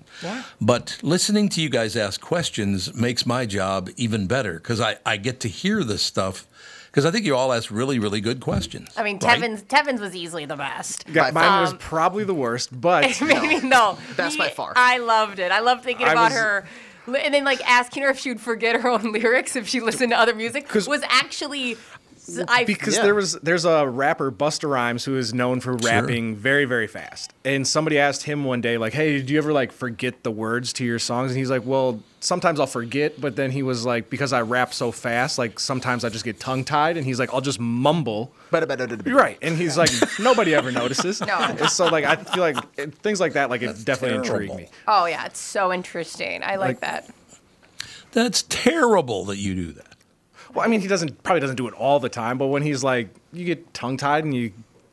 But 0.60 0.98
listening 1.02 1.48
to 1.50 1.60
you 1.60 1.68
guys 1.68 1.96
ask 1.96 2.20
questions 2.20 2.94
makes 2.94 3.26
my 3.26 3.46
job 3.46 3.90
even 3.96 4.26
better 4.26 4.54
because 4.54 4.80
I, 4.80 4.96
I 5.04 5.16
get 5.16 5.40
to 5.40 5.48
hear 5.48 5.82
this 5.84 6.02
stuff 6.02 6.46
because 6.86 7.04
I 7.04 7.10
think 7.10 7.26
you 7.26 7.36
all 7.36 7.52
ask 7.52 7.70
really, 7.70 7.98
really 7.98 8.20
good 8.22 8.40
questions. 8.40 8.88
I 8.96 9.02
mean, 9.02 9.18
right? 9.22 9.34
Tevin's 9.38 9.62
Tevin's 9.62 10.00
was 10.00 10.14
easily 10.16 10.46
the 10.46 10.56
best. 10.56 11.04
Yeah, 11.08 11.30
mine 11.32 11.60
was 11.60 11.72
Um, 11.72 11.78
probably 11.78 12.24
the 12.24 12.32
worst, 12.34 12.78
but 12.80 13.20
Maybe 13.20 13.66
no. 13.66 13.98
That's 14.16 14.34
Me- 14.34 14.44
by 14.46 14.48
far. 14.50 14.72
I 14.76 14.98
loved 14.98 15.38
it. 15.38 15.52
I 15.52 15.60
loved 15.60 15.84
thinking 15.84 16.06
I 16.06 16.12
about 16.12 16.30
was- 16.30 16.38
her. 16.40 16.64
And 17.06 17.32
then, 17.32 17.44
like, 17.44 17.60
asking 17.68 18.02
her 18.02 18.08
if 18.08 18.18
she 18.18 18.30
would 18.30 18.40
forget 18.40 18.80
her 18.80 18.88
own 18.88 19.12
lyrics 19.12 19.54
if 19.54 19.68
she 19.68 19.78
listened 19.80 20.10
to 20.10 20.18
other 20.18 20.34
music 20.34 20.72
was 20.74 21.02
actually. 21.04 21.76
I, 22.48 22.64
because 22.64 22.96
there 22.98 23.14
was 23.14 23.32
there's 23.34 23.64
a 23.64 23.86
rapper 23.88 24.32
Busta 24.32 24.68
Rhymes 24.68 25.04
who 25.04 25.16
is 25.16 25.32
known 25.32 25.60
for 25.60 25.74
rapping 25.74 26.34
very 26.36 26.64
very 26.64 26.86
fast, 26.86 27.32
and 27.44 27.66
somebody 27.66 27.98
asked 27.98 28.24
him 28.24 28.44
one 28.44 28.60
day 28.60 28.78
like, 28.78 28.92
"Hey, 28.92 29.20
do 29.22 29.32
you 29.32 29.38
ever 29.38 29.52
like 29.52 29.72
forget 29.72 30.22
the 30.22 30.30
words 30.30 30.72
to 30.74 30.84
your 30.84 30.98
songs?" 30.98 31.30
And 31.30 31.38
he's 31.38 31.50
like, 31.50 31.62
"Well, 31.64 32.00
sometimes 32.20 32.58
I'll 32.58 32.66
forget, 32.66 33.20
but 33.20 33.36
then 33.36 33.50
he 33.52 33.62
was 33.62 33.86
like, 33.86 34.10
because 34.10 34.32
I 34.32 34.42
rap 34.42 34.74
so 34.74 34.90
fast, 34.90 35.38
like 35.38 35.60
sometimes 35.60 36.04
I 36.04 36.08
just 36.08 36.24
get 36.24 36.40
tongue 36.40 36.64
tied, 36.64 36.96
and 36.96 37.06
he's 37.06 37.18
like, 37.20 37.32
I'll 37.32 37.40
just 37.40 37.60
mumble." 37.60 38.32
You're 39.06 39.16
right, 39.16 39.38
and 39.42 39.56
he's 39.56 39.76
like, 39.76 39.90
nobody 40.18 40.54
ever 40.54 40.72
notices. 40.72 41.20
No. 41.26 41.36
And 41.38 41.68
so 41.70 41.86
like 41.86 42.04
I 42.04 42.16
feel 42.16 42.42
like 42.42 42.56
it, 42.76 42.94
things 42.96 43.20
like 43.20 43.32
that 43.34 43.50
like 43.50 43.62
it 43.62 43.84
definitely 43.84 44.18
intrigued 44.18 44.54
me. 44.54 44.68
Oh 44.88 45.06
yeah, 45.06 45.26
it's 45.26 45.38
so 45.40 45.72
interesting. 45.72 46.42
I 46.42 46.56
like, 46.56 46.60
Like- 46.60 46.80
that. 46.80 47.10
That's 48.12 48.42
terrible 48.48 49.24
that 49.26 49.36
you 49.36 49.54
do 49.54 49.72
that. 49.72 49.95
Well, 50.56 50.64
I 50.64 50.68
mean, 50.68 50.80
he 50.80 50.88
doesn't 50.88 51.22
probably 51.22 51.40
doesn't 51.40 51.56
do 51.56 51.68
it 51.68 51.74
all 51.74 52.00
the 52.00 52.08
time, 52.08 52.38
but 52.38 52.46
when 52.46 52.62
he's 52.62 52.82
like, 52.82 53.08
you 53.32 53.44
get 53.44 53.72
tongue 53.74 53.96
tied 53.96 54.24
and 54.24 54.34
you 54.34 54.52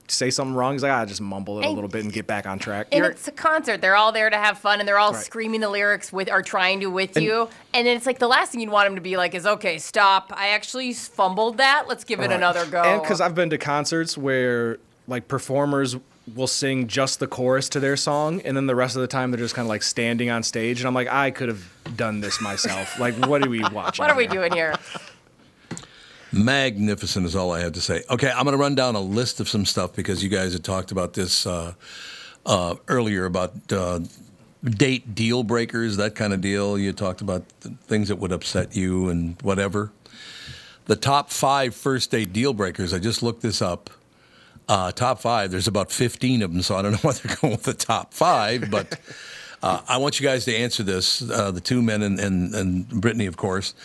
say 0.10 0.30
something 0.30 0.54
wrong, 0.54 0.74
he's 0.74 0.84
like, 0.84 0.92
I 0.92 1.06
just 1.06 1.22
mumble 1.22 1.58
it 1.60 1.64
a 1.64 1.68
And- 1.68 1.76
little 1.76 1.90
bit 1.90 2.04
and 2.04 2.12
get 2.12 2.28
back 2.28 2.46
on 2.46 2.60
track. 2.60 2.88
And 2.92 3.06
it's 3.06 3.28
a 3.28 3.32
concert. 3.32 3.80
They're 3.82 3.96
all 3.96 4.12
there 4.12 4.30
to 4.30 4.36
have 4.38 4.58
fun, 4.58 4.80
and 4.80 4.88
they're 4.88 5.00
all 5.00 5.14
Right. 5.14 5.24
screaming 5.24 5.62
the 5.62 5.70
lyrics 5.70 6.12
with 6.12 6.30
or 6.30 6.42
trying 6.42 6.82
to 6.82 6.88
with 6.88 7.16
And- 7.16 7.26
you. 7.26 7.48
And 7.74 7.88
then 7.88 7.96
it's 7.96 8.06
like 8.06 8.20
the 8.20 8.28
last 8.28 8.52
thing 8.52 8.60
you'd 8.62 8.70
want 8.70 8.88
him 8.88 8.96
to 8.96 9.02
be 9.02 9.16
like 9.16 9.34
is, 9.34 9.46
"Okay, 9.48 9.78
stop. 9.78 10.34
I 10.36 10.50
actually 10.50 10.94
fumbled 10.94 11.58
that. 11.58 11.86
Let's 11.88 12.04
give 12.04 12.20
it 12.20 12.28
Right. 12.28 12.32
another 12.36 12.66
go." 12.66 12.82
And 12.84 13.02
because 13.02 13.22
I've 13.22 13.34
been 13.34 13.50
to 13.52 13.58
concerts 13.58 14.18
where 14.18 14.78
like 15.08 15.28
performers 15.30 15.96
will 16.36 16.48
sing 16.48 16.88
just 16.88 17.20
the 17.20 17.28
chorus 17.28 17.68
to 17.70 17.80
their 17.80 17.98
song, 17.98 18.42
and 18.46 18.56
then 18.56 18.66
the 18.68 18.76
rest 18.76 18.96
of 18.96 19.02
the 19.02 19.08
time 19.08 19.32
they're 19.32 19.40
just 19.40 19.56
kind 19.56 19.66
of 19.66 19.70
like 19.70 19.84
standing 19.84 20.30
on 20.30 20.42
stage, 20.44 20.80
and 20.80 20.88
I'm 20.88 20.94
like, 20.94 21.10
I 21.12 21.32
could 21.32 21.48
have 21.50 21.64
done 21.98 22.22
this 22.22 22.40
myself. 22.42 22.98
like, 23.00 23.16
what 23.26 23.46
are 23.46 23.50
we 23.50 23.62
watching? 23.74 24.04
what 24.04 24.10
are 24.12 24.16
we 24.18 24.24
here? 24.24 24.32
doing 24.34 24.52
here? 24.54 24.74
Magnificent 26.34 27.26
is 27.28 27.36
all 27.36 27.52
I 27.52 27.60
have 27.60 27.74
to 27.74 27.82
say. 27.82 28.04
Okay, 28.10 28.32
I'm 28.32 28.44
going 28.44 28.54
to 28.54 28.58
run 28.58 28.74
down 28.74 28.96
a 28.96 29.02
list 29.02 29.40
of 29.40 29.48
some 29.48 29.66
stuff 29.66 29.96
because 29.96 30.24
you 30.24 30.30
guys 30.30 30.54
had 30.54 30.64
talked 30.64 30.92
about 30.92 31.14
this 31.14 31.46
uh, 31.46 31.74
uh, 32.46 32.76
earlier 32.88 33.26
about 33.26 33.54
uh, 33.72 34.00
date 34.64 35.14
deal 35.14 35.44
breakers, 35.44 35.98
that 35.98 36.16
kind 36.16 36.34
of 36.34 36.42
deal. 36.42 36.78
You 36.78 36.92
talked 36.92 37.22
about 37.22 37.44
things 37.88 38.08
that 38.08 38.16
would 38.18 38.32
upset 38.32 38.76
you 38.76 39.10
and 39.10 39.40
whatever. 39.42 39.92
The 40.86 40.96
top 40.96 41.30
five 41.30 41.76
first 41.76 42.12
date 42.12 42.34
deal 42.34 42.54
breakers, 42.54 42.94
I 42.94 43.00
just 43.00 43.22
looked 43.22 43.42
this 43.42 43.62
up. 43.62 43.90
Uh, 44.68 44.92
top 44.92 45.20
five, 45.20 45.52
there's 45.52 45.68
about 45.68 45.92
15 45.92 46.42
of 46.42 46.52
them, 46.52 46.62
so 46.62 46.76
I 46.76 46.82
don't 46.82 46.92
know 46.94 46.98
why 47.02 47.14
they're 47.14 47.36
going 47.36 47.52
with 47.52 47.64
the 47.64 47.74
top 47.74 48.14
five, 48.14 48.72
but 48.72 49.00
uh, 49.62 49.82
I 49.88 49.98
want 49.98 50.20
you 50.20 50.26
guys 50.26 50.46
to 50.46 50.56
answer 50.56 50.84
this, 50.84 51.30
uh, 51.30 51.52
the 51.52 51.62
two 51.62 51.82
men 51.82 52.02
and, 52.02 52.20
and, 52.20 52.56
and 52.56 52.90
Brittany, 52.90 53.26
of 53.28 53.38
course, 53.38 53.76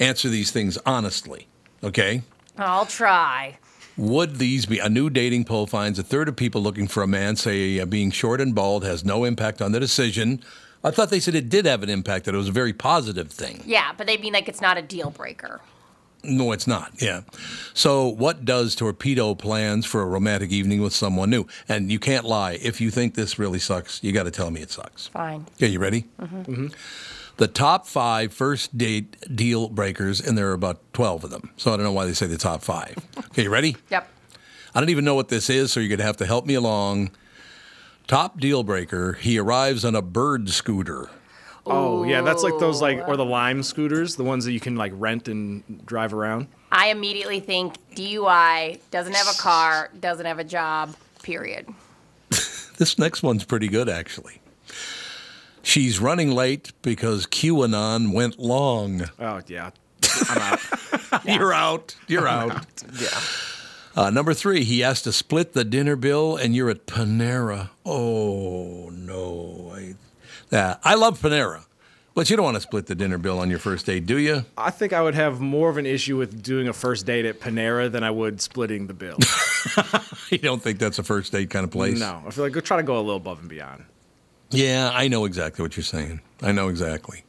answer 0.00 0.28
these 0.28 0.50
things 0.50 0.78
honestly, 0.86 1.48
okay? 1.82 2.22
I'll 2.56 2.86
try. 2.86 3.58
Would 3.96 4.36
these 4.36 4.66
be 4.66 4.78
a 4.78 4.88
new 4.88 5.10
dating 5.10 5.44
poll 5.44 5.66
finds 5.66 5.98
a 5.98 6.04
third 6.04 6.28
of 6.28 6.36
people 6.36 6.62
looking 6.62 6.86
for 6.86 7.02
a 7.02 7.06
man 7.08 7.34
say 7.34 7.80
uh, 7.80 7.84
being 7.84 8.10
short 8.12 8.40
and 8.40 8.54
bald 8.54 8.84
has 8.84 9.04
no 9.04 9.24
impact 9.24 9.60
on 9.60 9.72
the 9.72 9.80
decision? 9.80 10.42
I 10.84 10.92
thought 10.92 11.10
they 11.10 11.18
said 11.18 11.34
it 11.34 11.48
did 11.48 11.66
have 11.66 11.82
an 11.82 11.90
impact, 11.90 12.26
that 12.26 12.34
it 12.34 12.38
was 12.38 12.48
a 12.48 12.52
very 12.52 12.72
positive 12.72 13.30
thing. 13.30 13.62
Yeah, 13.66 13.92
but 13.96 14.06
they 14.06 14.16
mean 14.16 14.32
like 14.32 14.48
it's 14.48 14.60
not 14.60 14.78
a 14.78 14.82
deal 14.82 15.10
breaker. 15.10 15.60
No, 16.24 16.52
it's 16.52 16.66
not. 16.66 16.92
Yeah. 17.00 17.22
So, 17.74 18.06
what 18.08 18.44
does 18.44 18.74
torpedo 18.74 19.34
plans 19.34 19.86
for 19.86 20.02
a 20.02 20.06
romantic 20.06 20.50
evening 20.50 20.82
with 20.82 20.92
someone 20.92 21.30
new? 21.30 21.46
And 21.68 21.92
you 21.92 21.98
can't 21.98 22.24
lie. 22.24 22.58
If 22.60 22.80
you 22.80 22.90
think 22.90 23.14
this 23.14 23.38
really 23.38 23.60
sucks, 23.60 24.02
you 24.02 24.12
got 24.12 24.24
to 24.24 24.30
tell 24.30 24.50
me 24.50 24.60
it 24.60 24.70
sucks. 24.70 25.08
Fine. 25.08 25.46
Okay, 25.56 25.68
you 25.68 25.78
ready? 25.78 26.06
Mm-hmm. 26.20 26.68
The 27.38 27.48
top 27.48 27.86
five 27.86 28.32
first 28.32 28.76
date 28.76 29.16
deal 29.34 29.68
breakers, 29.68 30.20
and 30.20 30.36
there 30.36 30.50
are 30.50 30.54
about 30.54 30.80
12 30.92 31.24
of 31.24 31.30
them. 31.30 31.50
So, 31.56 31.72
I 31.72 31.76
don't 31.76 31.84
know 31.84 31.92
why 31.92 32.04
they 32.04 32.12
say 32.12 32.26
the 32.26 32.36
top 32.38 32.62
five. 32.62 32.96
Okay, 33.30 33.44
you 33.44 33.50
ready? 33.50 33.76
Yep. 33.90 34.08
I 34.74 34.80
don't 34.80 34.88
even 34.88 35.04
know 35.04 35.14
what 35.14 35.28
this 35.28 35.48
is, 35.48 35.70
so 35.70 35.80
you're 35.80 35.88
going 35.88 35.98
to 35.98 36.04
have 36.04 36.16
to 36.16 36.26
help 36.26 36.46
me 36.46 36.54
along. 36.54 37.10
Top 38.08 38.40
deal 38.40 38.62
breaker, 38.64 39.12
he 39.12 39.38
arrives 39.38 39.84
on 39.84 39.94
a 39.94 40.02
bird 40.02 40.48
scooter. 40.48 41.10
Oh 41.66 42.04
yeah, 42.04 42.22
that's 42.22 42.42
like 42.42 42.58
those 42.58 42.80
like 42.80 43.06
or 43.06 43.16
the 43.16 43.24
lime 43.24 43.62
scooters, 43.62 44.16
the 44.16 44.24
ones 44.24 44.46
that 44.46 44.52
you 44.52 44.60
can 44.60 44.76
like 44.76 44.92
rent 44.96 45.28
and 45.28 45.84
drive 45.84 46.14
around. 46.14 46.48
I 46.72 46.88
immediately 46.88 47.38
think 47.40 47.76
DUI, 47.94 48.80
doesn't 48.90 49.14
have 49.14 49.28
a 49.28 49.38
car, 49.38 49.90
doesn't 50.00 50.24
have 50.24 50.38
a 50.38 50.44
job, 50.44 50.96
period. 51.22 51.68
This 52.78 52.96
next 52.96 53.24
one's 53.24 53.44
pretty 53.44 53.66
good, 53.66 53.88
actually. 53.88 54.40
She's 55.62 56.00
running 56.00 56.30
late 56.30 56.72
because 56.82 57.26
QAnon 57.26 58.12
went 58.12 58.38
long. 58.38 59.02
Oh 59.18 59.40
yeah, 59.46 59.70
I'm 60.28 60.38
out. 60.38 61.24
You're 61.24 61.52
out. 61.52 61.96
You're 62.06 62.28
out. 62.28 62.64
yeah. 63.00 63.20
Uh, 63.96 64.10
number 64.10 64.32
three, 64.32 64.62
he 64.62 64.80
has 64.80 65.02
to 65.02 65.12
split 65.12 65.54
the 65.54 65.64
dinner 65.64 65.96
bill, 65.96 66.36
and 66.36 66.54
you're 66.54 66.70
at 66.70 66.86
Panera. 66.86 67.70
Oh 67.84 68.90
no! 68.92 69.72
I, 69.74 69.94
yeah, 70.52 70.76
I 70.84 70.94
love 70.94 71.20
Panera, 71.20 71.64
but 72.14 72.30
you 72.30 72.36
don't 72.36 72.44
want 72.44 72.54
to 72.54 72.60
split 72.60 72.86
the 72.86 72.94
dinner 72.94 73.18
bill 73.18 73.40
on 73.40 73.50
your 73.50 73.58
first 73.58 73.86
date, 73.86 74.06
do 74.06 74.16
you? 74.16 74.44
I 74.56 74.70
think 74.70 74.92
I 74.92 75.02
would 75.02 75.16
have 75.16 75.40
more 75.40 75.68
of 75.68 75.78
an 75.78 75.86
issue 75.86 76.16
with 76.16 76.44
doing 76.44 76.68
a 76.68 76.72
first 76.72 77.06
date 77.06 77.24
at 77.24 77.40
Panera 77.40 77.90
than 77.90 78.04
I 78.04 78.10
would 78.12 78.40
splitting 78.40 78.86
the 78.86 78.94
bill. 78.94 79.18
you 80.30 80.38
don't 80.38 80.62
think 80.62 80.78
that's 80.78 81.00
a 81.00 81.02
first 81.02 81.32
date 81.32 81.50
kind 81.50 81.64
of 81.64 81.72
place? 81.72 81.98
No, 81.98 82.22
I 82.24 82.30
feel 82.30 82.44
like 82.44 82.52
go 82.52 82.60
try 82.60 82.76
to 82.76 82.84
go 82.84 82.96
a 82.96 83.00
little 83.00 83.16
above 83.16 83.40
and 83.40 83.48
beyond. 83.48 83.84
Yeah, 84.50 84.90
I 84.92 85.08
know 85.08 85.24
exactly 85.24 85.62
what 85.62 85.76
you're 85.76 85.84
saying. 85.84 86.20
I 86.42 86.52
know 86.52 86.68
exactly. 86.68 87.24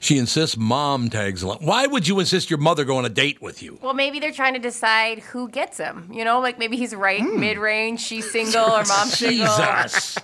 She 0.00 0.18
insists 0.18 0.56
mom 0.58 1.08
tags 1.08 1.42
along. 1.42 1.58
Why 1.62 1.86
would 1.86 2.06
you 2.06 2.20
insist 2.20 2.50
your 2.50 2.58
mother 2.58 2.84
go 2.84 2.98
on 2.98 3.06
a 3.06 3.08
date 3.08 3.40
with 3.40 3.62
you? 3.62 3.78
Well, 3.80 3.94
maybe 3.94 4.20
they're 4.20 4.32
trying 4.32 4.52
to 4.52 4.60
decide 4.60 5.20
who 5.20 5.48
gets 5.48 5.78
him. 5.78 6.10
You 6.12 6.26
know, 6.26 6.40
like 6.40 6.58
maybe 6.58 6.76
he's 6.76 6.94
right 6.94 7.22
hmm. 7.22 7.40
mid 7.40 7.56
range, 7.56 8.00
she's 8.00 8.30
single, 8.30 8.64
or 8.64 8.84
mom's 8.84 9.14
single. 9.14 9.46
Jesus. 9.46 10.18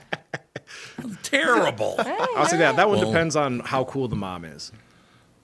Terrible. 1.22 1.94
I'll 1.98 2.44
say 2.44 2.58
that. 2.58 2.76
That 2.76 2.90
one 2.90 2.98
Well- 2.98 3.10
depends 3.10 3.36
on 3.36 3.60
how 3.60 3.84
cool 3.84 4.06
the 4.08 4.16
mom 4.16 4.44
is. 4.44 4.70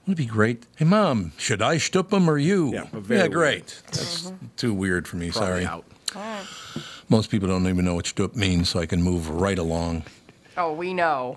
Would 0.06 0.12
it 0.12 0.22
be 0.22 0.26
great. 0.26 0.66
Hey, 0.76 0.84
mom, 0.84 1.32
should 1.36 1.62
I 1.62 1.78
stoop 1.78 2.12
him 2.12 2.30
or 2.30 2.38
you? 2.38 2.72
Yeah, 2.72 2.84
very 2.92 3.22
weird. 3.22 3.32
great. 3.32 3.82
That's 3.86 4.32
too 4.56 4.72
weird 4.72 5.08
for 5.08 5.16
me. 5.16 5.30
Probably 5.32 5.64
Sorry. 5.64 5.66
out. 5.66 5.84
Most 7.08 7.30
people 7.30 7.48
don't 7.48 7.66
even 7.66 7.84
know 7.84 7.94
what 7.94 8.06
stoop 8.06 8.36
means, 8.36 8.68
so 8.68 8.80
I 8.80 8.86
can 8.86 9.02
move 9.02 9.28
right 9.28 9.58
along. 9.58 10.04
Oh, 10.56 10.72
we 10.72 10.94
know. 10.94 11.36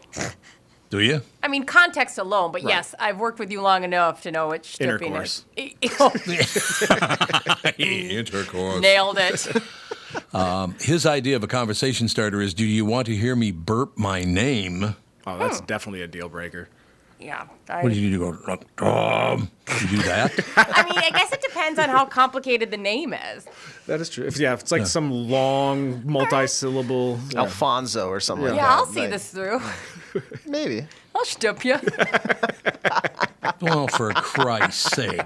Do 0.89 0.99
you? 0.99 1.21
I 1.43 1.47
mean, 1.47 1.65
context 1.65 2.17
alone, 2.17 2.51
but 2.51 2.63
yes, 2.63 2.95
I've 2.99 3.19
worked 3.19 3.37
with 3.37 3.51
you 3.51 3.61
long 3.61 3.83
enough 3.83 4.23
to 4.23 4.31
know 4.31 4.47
what 4.47 4.65
stripping 4.65 5.13
Intercourse. 5.13 5.45
Intercourse. 7.77 8.81
Nailed 8.81 9.17
it. 9.19 9.47
Um, 10.33 10.73
his 10.79 11.05
idea 11.05 11.35
of 11.35 11.43
a 11.43 11.47
conversation 11.47 12.07
starter 12.07 12.41
is 12.41 12.55
Do 12.55 12.65
you 12.65 12.83
want 12.83 13.05
to 13.05 13.15
hear 13.15 13.35
me 13.35 13.51
burp 13.51 13.95
my 13.95 14.23
name? 14.23 14.95
Oh, 15.27 15.37
that's 15.37 15.61
definitely 15.61 16.01
a 16.01 16.07
deal 16.07 16.29
breaker. 16.29 16.67
Yeah. 17.19 17.47
I, 17.69 17.83
What 17.83 17.89
did 17.89 17.97
you 17.97 18.17
do? 18.17 18.31
To 18.45 18.59
go, 18.75 18.85
um, 18.87 19.51
you 19.81 19.87
do 19.87 19.97
that? 20.03 20.31
I 20.57 20.83
mean, 20.83 20.97
I 20.97 21.09
guess 21.11 21.31
it 21.31 21.41
depends 21.41 21.77
on 21.79 21.89
how 21.89 22.05
complicated 22.05 22.71
the 22.71 22.77
name 22.77 23.13
is. 23.13 23.45
That 23.87 23.99
is 24.01 24.09
true. 24.09 24.25
If, 24.25 24.37
yeah, 24.39 24.53
if 24.53 24.61
it's 24.61 24.71
like 24.71 24.87
some 24.87 25.11
long 25.11 26.01
multi-syllable 26.05 27.19
Alfonso 27.35 28.07
or 28.09 28.19
something. 28.19 28.47
Yeah, 28.47 28.53
like 28.53 28.61
I'll 28.61 28.85
see 28.85 29.01
Right. 29.01 29.09
this 29.11 29.31
through. 29.31 29.61
Maybe. 30.47 30.85
I'll 31.15 31.25
stop 31.25 31.63
you. 31.65 31.77
well, 33.61 33.87
for 33.87 34.11
Christ's 34.13 34.95
sake. 34.95 35.21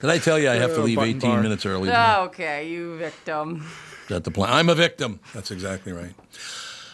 Did 0.00 0.10
I 0.10 0.18
tell 0.18 0.38
you 0.38 0.50
I 0.50 0.54
have 0.56 0.70
to 0.74 0.80
Uh, 0.80 0.84
leave 0.84 0.98
18 0.98 1.20
bar. 1.20 1.40
minutes 1.42 1.64
early? 1.64 1.90
okay, 1.90 2.68
you 2.68 2.96
victim. 2.96 3.64
Is 4.02 4.08
that 4.08 4.24
the 4.24 4.30
plan? 4.32 4.52
I'm 4.52 4.68
a 4.68 4.74
victim. 4.74 5.20
That's 5.32 5.50
exactly 5.50 5.92
right. 5.92 6.14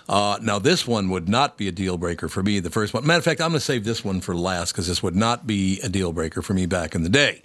Uh, 0.09 0.38
now, 0.40 0.59
this 0.59 0.86
one 0.86 1.11
would 1.11 1.28
not 1.28 1.59
be 1.59 1.68
a 1.68 1.72
deal 1.72 1.98
breaker 1.98 2.28
for 2.28 2.42
me. 2.42 2.61
The 2.61 2.70
first 2.70 2.94
one. 2.94 3.06
Matter 3.06 3.18
of 3.18 3.24
fact, 3.24 3.40
I'm 3.42 3.50
going 3.50 3.59
to 3.59 3.64
save 3.64 3.84
this 3.84 4.02
one 4.04 4.20
for 4.22 4.34
last 4.34 4.72
because 4.72 4.86
this 4.88 5.02
would 5.02 5.14
not 5.16 5.46
be 5.46 5.80
a 5.80 5.88
deal 5.88 6.12
breaker 6.12 6.40
for 6.40 6.54
me 6.54 6.64
back 6.66 6.94
in 6.94 7.02
the 7.02 7.09
day. 7.11 7.42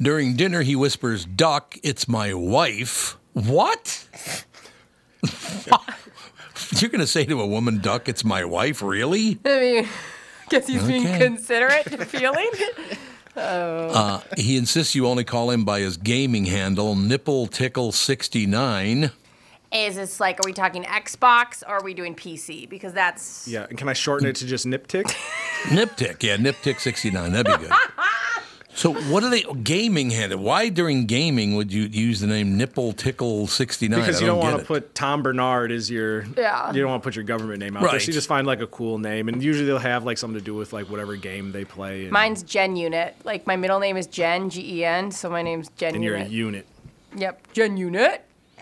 During 0.00 0.36
dinner, 0.36 0.62
he 0.62 0.74
whispers, 0.74 1.24
Duck, 1.26 1.76
it's 1.82 2.08
my 2.08 2.32
wife. 2.34 3.16
What? 3.34 4.08
You're 6.80 6.90
going 6.90 7.00
to 7.00 7.06
say 7.06 7.24
to 7.26 7.40
a 7.40 7.46
woman, 7.46 7.78
Duck, 7.80 8.08
it's 8.08 8.24
my 8.24 8.44
wife? 8.44 8.82
Really? 8.82 9.38
I 9.44 9.60
mean, 9.60 9.88
guess 10.48 10.66
he's 10.66 10.82
being 10.84 11.06
Okay. 11.06 11.18
considerate 11.18 11.88
feeling. 12.08 12.50
Oh. 13.36 13.88
Uh, 13.88 14.20
he 14.36 14.56
insists 14.56 14.94
you 14.94 15.08
only 15.08 15.24
call 15.24 15.50
him 15.50 15.64
by 15.64 15.80
his 15.80 15.96
gaming 15.96 16.44
handle, 16.44 16.94
Nipple 16.94 17.48
Tickle 17.48 17.90
69. 17.90 19.10
Is 19.74 19.96
this 19.96 20.20
like, 20.20 20.38
are 20.38 20.46
we 20.46 20.52
talking 20.52 20.84
Xbox 20.84 21.64
or 21.64 21.78
are 21.80 21.82
we 21.82 21.94
doing 21.94 22.14
PC? 22.14 22.68
Because 22.68 22.92
that's. 22.92 23.48
Yeah, 23.48 23.66
and 23.68 23.76
can 23.76 23.88
I 23.88 23.92
shorten 23.92 24.28
it 24.28 24.36
to 24.36 24.46
just 24.46 24.66
Niptic? 24.66 25.04
Niptic, 25.64 26.22
yeah, 26.22 26.36
Niptic 26.36 26.78
69. 26.78 27.32
That'd 27.32 27.60
be 27.60 27.66
good. 27.66 27.76
So, 28.76 28.92
what 28.92 29.22
are 29.22 29.30
they 29.30 29.42
gaming 29.62 30.10
handle? 30.10 30.40
Why 30.40 30.68
during 30.68 31.06
gaming 31.06 31.54
would 31.54 31.72
you 31.72 31.82
use 31.84 32.18
the 32.18 32.26
name 32.26 32.56
Nipple 32.58 32.92
Tickle 32.92 33.46
69? 33.46 34.00
Because 34.00 34.20
you 34.20 34.26
don't, 34.26 34.40
get 34.40 34.50
want 34.50 34.60
to 34.60 34.66
put 34.66 34.94
Tom 34.96 35.22
Barnard 35.22 35.70
as 35.70 35.88
your. 35.88 36.24
Yeah. 36.36 36.72
You 36.72 36.80
don't 36.82 36.90
want 36.90 37.02
to 37.02 37.06
put 37.06 37.14
your 37.14 37.24
government 37.24 37.60
name 37.60 37.76
out 37.76 37.82
there. 37.82 37.92
Right. 37.92 38.02
So 38.02 38.08
you 38.08 38.12
just 38.12 38.26
find 38.26 38.48
like 38.48 38.60
a 38.60 38.66
cool 38.66 38.98
name, 38.98 39.28
and 39.28 39.40
usually 39.40 39.64
they'll 39.64 39.78
have 39.78 40.04
like 40.04 40.18
something 40.18 40.38
to 40.40 40.44
do 40.44 40.54
with 40.54 40.72
like 40.72 40.90
whatever 40.90 41.14
game 41.14 41.52
they 41.52 41.64
play. 41.64 42.02
And, 42.02 42.10
Mine's 42.10 42.42
Gen 42.42 42.74
Unit. 42.74 43.14
Like 43.22 43.46
my 43.46 43.54
middle 43.54 43.78
name 43.78 43.96
is 43.96 44.08
Gen 44.08 44.50
G 44.50 44.78
E 44.80 44.84
N, 44.84 45.12
so 45.12 45.30
my 45.30 45.42
name's 45.42 45.68
Gen 45.76 45.94
and 45.94 46.02
you're 46.02 46.16
a 46.16 46.24
Unit. 46.24 46.32
unit. 46.32 46.66
Yep, 47.16 47.52
Gen 47.52 47.76
Unit. 47.76 48.24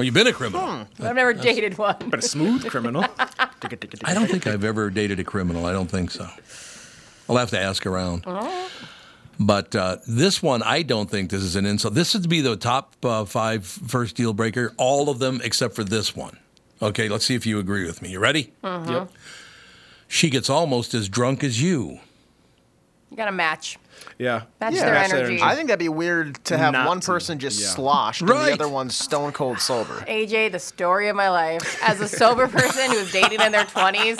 Well, 0.00 0.06
you've 0.06 0.14
been 0.14 0.28
a 0.28 0.32
criminal. 0.32 0.86
but 0.96 1.08
I've 1.08 1.14
never 1.14 1.34
dated 1.34 1.76
one. 1.76 1.94
But 2.06 2.20
a 2.20 2.22
smooth 2.22 2.66
criminal. 2.70 3.04
I 3.18 4.14
don't 4.14 4.28
think 4.30 4.46
I've 4.46 4.64
ever 4.64 4.88
dated 4.88 5.20
a 5.20 5.24
criminal. 5.24 5.66
I 5.66 5.72
don't 5.74 5.90
think 5.90 6.10
so. 6.10 6.26
I'll 7.28 7.36
have 7.36 7.50
to 7.50 7.60
ask 7.60 7.84
around. 7.84 8.24
But 9.38 9.76
uh, 9.76 9.98
this 10.08 10.42
one, 10.42 10.62
I 10.62 10.80
don't 10.84 11.10
think 11.10 11.30
this 11.30 11.42
is 11.42 11.54
an 11.54 11.66
insult. 11.66 11.92
This 11.92 12.14
would 12.14 12.30
be 12.30 12.40
the 12.40 12.56
top 12.56 12.96
uh, 13.04 13.26
five 13.26 13.66
first 13.66 14.16
deal 14.16 14.32
breaker, 14.32 14.72
all 14.78 15.10
of 15.10 15.18
them 15.18 15.42
except 15.44 15.74
for 15.74 15.84
this 15.84 16.16
one. 16.16 16.38
Okay, 16.80 17.10
let's 17.10 17.26
see 17.26 17.34
if 17.34 17.44
you 17.44 17.58
agree 17.58 17.84
with 17.84 18.00
me. 18.00 18.08
You 18.08 18.20
ready? 18.20 18.54
Mhm. 18.64 18.88
Yep. 18.88 19.12
She 20.08 20.30
gets 20.30 20.48
almost 20.48 20.94
as 20.94 21.10
drunk 21.10 21.44
as 21.44 21.60
you. 21.62 22.00
You 23.10 23.18
got 23.18 23.28
a 23.28 23.32
match. 23.32 23.76
Yeah. 24.18 24.42
Match 24.60 24.74
Yeah, 24.74 24.84
their 24.84 24.94
match 24.94 25.12
energy. 25.12 25.40
I 25.42 25.54
think 25.54 25.68
that'd 25.68 25.78
be 25.78 25.88
weird 25.88 26.42
to 26.46 26.58
have 26.58 26.72
Not 26.72 26.86
one 26.88 27.00
to, 27.00 27.06
person 27.06 27.38
just 27.38 27.60
yeah. 27.60 27.68
sloshed 27.68 28.20
and 28.20 28.30
the 28.30 28.52
other 28.52 28.68
one's 28.68 28.94
stone 28.94 29.32
cold 29.32 29.60
sober. 29.60 29.94
AJ, 30.08 30.52
the 30.52 30.58
story 30.58 31.08
of 31.08 31.16
my 31.16 31.30
life. 31.30 31.80
As 31.82 32.00
a 32.00 32.08
sober 32.08 32.46
person 32.48 32.90
who's 32.90 33.10
dating 33.12 33.40
in 33.40 33.52
their 33.52 33.64
20s, 33.64 34.18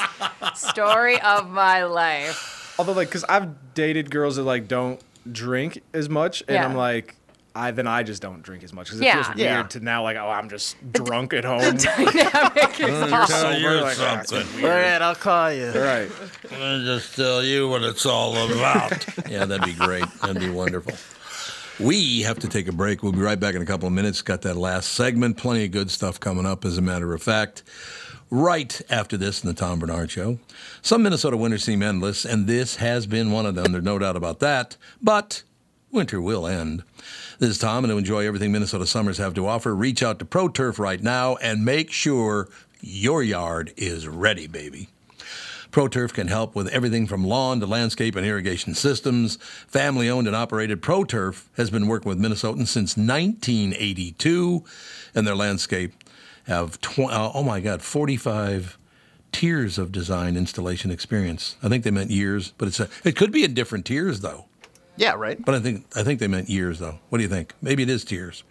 story 0.56 1.20
of 1.20 1.50
my 1.50 1.84
life. 1.84 2.74
Although, 2.78 2.92
like, 2.92 3.08
because 3.08 3.24
I've 3.24 3.74
dated 3.74 4.10
girls 4.10 4.36
that 4.36 4.44
like 4.44 4.68
don't 4.68 5.00
drink 5.30 5.82
as 5.92 6.08
much, 6.08 6.40
and 6.48 6.54
Yeah. 6.54 6.64
I'm 6.64 6.74
like, 6.74 7.16
I 7.54 7.72
then 7.72 7.86
I 7.86 8.02
just 8.04 8.22
don't 8.22 8.42
drink 8.42 8.62
as 8.62 8.72
much 8.72 8.86
because 8.86 9.00
it 9.00 9.04
Yeah. 9.04 9.22
feels 9.24 9.36
Yeah. 9.36 9.56
weird 9.56 9.70
to 9.70 9.80
now 9.80 10.02
like, 10.04 10.16
oh, 10.16 10.28
I'm 10.28 10.48
just 10.48 10.76
drunk 10.92 11.32
at 11.32 11.44
home. 11.44 11.58
Dynamic 11.76 12.80
is 12.80 12.88
Let 12.88 13.08
me 13.10 13.12
awesome. 13.16 13.40
tell 13.40 13.58
you 13.60 13.70
like, 13.80 13.98
it's 13.98 14.30
something. 14.30 14.64
All 14.64 14.70
right, 14.70 15.02
I'll 15.02 15.14
call 15.16 15.52
you. 15.52 15.70
right. 15.72 16.10
I'll 16.60 16.84
just 16.84 17.16
tell 17.16 17.42
you 17.42 17.68
what 17.68 17.82
it's 17.82 18.06
all 18.06 18.36
about. 18.36 19.04
yeah, 19.28 19.44
that'd 19.44 19.64
be 19.66 19.72
great. 19.74 20.04
That'd 20.22 20.40
be 20.40 20.50
wonderful. 20.50 20.94
We 21.84 22.20
have 22.22 22.38
to 22.40 22.48
take 22.48 22.68
a 22.68 22.72
break. 22.72 23.02
We'll 23.02 23.12
be 23.12 23.20
right 23.20 23.40
back 23.40 23.54
in 23.54 23.62
a 23.62 23.66
couple 23.66 23.86
of 23.86 23.94
minutes. 23.94 24.20
Got 24.22 24.42
that 24.42 24.56
last 24.56 24.90
segment. 24.92 25.36
Plenty 25.38 25.64
of 25.64 25.70
good 25.70 25.90
stuff 25.90 26.20
coming 26.20 26.44
up, 26.44 26.64
as 26.64 26.76
a 26.76 26.82
matter 26.82 27.14
of 27.14 27.22
fact. 27.22 27.62
Right 28.28 28.80
after 28.90 29.16
this 29.16 29.42
in 29.42 29.48
the 29.48 29.54
Tom 29.54 29.78
Barnard 29.80 30.10
Show. 30.10 30.38
Some 30.82 31.02
Minnesota 31.02 31.36
winters 31.36 31.64
seem 31.64 31.82
endless, 31.82 32.24
and 32.24 32.46
this 32.46 32.76
has 32.76 33.06
been 33.06 33.32
one 33.32 33.44
of 33.46 33.54
them. 33.56 33.72
There's 33.72 33.82
no 33.82 33.98
doubt 33.98 34.14
about 34.16 34.38
that. 34.40 34.76
But 35.02 35.42
winter 35.90 36.20
will 36.20 36.46
end. 36.46 36.84
This 37.40 37.52
is 37.52 37.58
Tom, 37.58 37.84
and 37.84 37.90
to 37.90 37.96
enjoy 37.96 38.26
everything 38.26 38.52
Minnesota 38.52 38.86
summers 38.86 39.16
have 39.16 39.32
to 39.32 39.46
offer, 39.46 39.74
reach 39.74 40.02
out 40.02 40.18
to 40.18 40.26
ProTurf 40.26 40.78
right 40.78 41.02
now 41.02 41.36
and 41.36 41.64
make 41.64 41.90
sure 41.90 42.50
your 42.82 43.22
yard 43.22 43.72
is 43.78 44.06
ready, 44.06 44.46
baby. 44.46 44.90
ProTurf 45.72 46.12
can 46.12 46.28
help 46.28 46.54
with 46.54 46.68
everything 46.68 47.06
from 47.06 47.24
lawn 47.24 47.58
to 47.60 47.66
landscape 47.66 48.14
and 48.14 48.26
irrigation 48.26 48.74
systems. 48.74 49.36
Family 49.68 50.10
owned 50.10 50.26
and 50.26 50.36
operated 50.36 50.82
ProTurf 50.82 51.44
has 51.56 51.70
been 51.70 51.86
working 51.86 52.10
with 52.10 52.20
Minnesotans 52.20 52.68
since 52.68 52.94
1982, 52.98 54.62
and 55.14 55.26
their 55.26 55.34
landscape 55.34 55.94
have, 56.44 56.78
tw- 56.82 57.08
uh, 57.08 57.32
oh 57.32 57.42
my 57.42 57.60
God, 57.60 57.80
45 57.80 58.76
tiers 59.32 59.78
of 59.78 59.92
design 59.92 60.36
installation 60.36 60.90
experience. 60.90 61.56
I 61.62 61.70
think 61.70 61.84
they 61.84 61.90
meant 61.90 62.10
years, 62.10 62.52
but 62.58 62.68
it's 62.68 62.80
a, 62.80 62.90
it 63.02 63.16
could 63.16 63.32
be 63.32 63.44
in 63.44 63.54
different 63.54 63.86
tiers 63.86 64.20
though. 64.20 64.44
Yeah, 65.00 65.14
right. 65.14 65.42
But 65.42 65.54
I 65.54 65.60
think 65.60 65.86
I 65.96 66.02
think 66.02 66.20
they 66.20 66.28
meant 66.28 66.50
years 66.50 66.78
though. 66.78 66.98
What 67.08 67.18
do 67.18 67.24
you 67.24 67.30
think? 67.30 67.54
Maybe 67.62 67.82
it 67.82 67.88
is 67.88 68.04
tiers. 68.04 68.44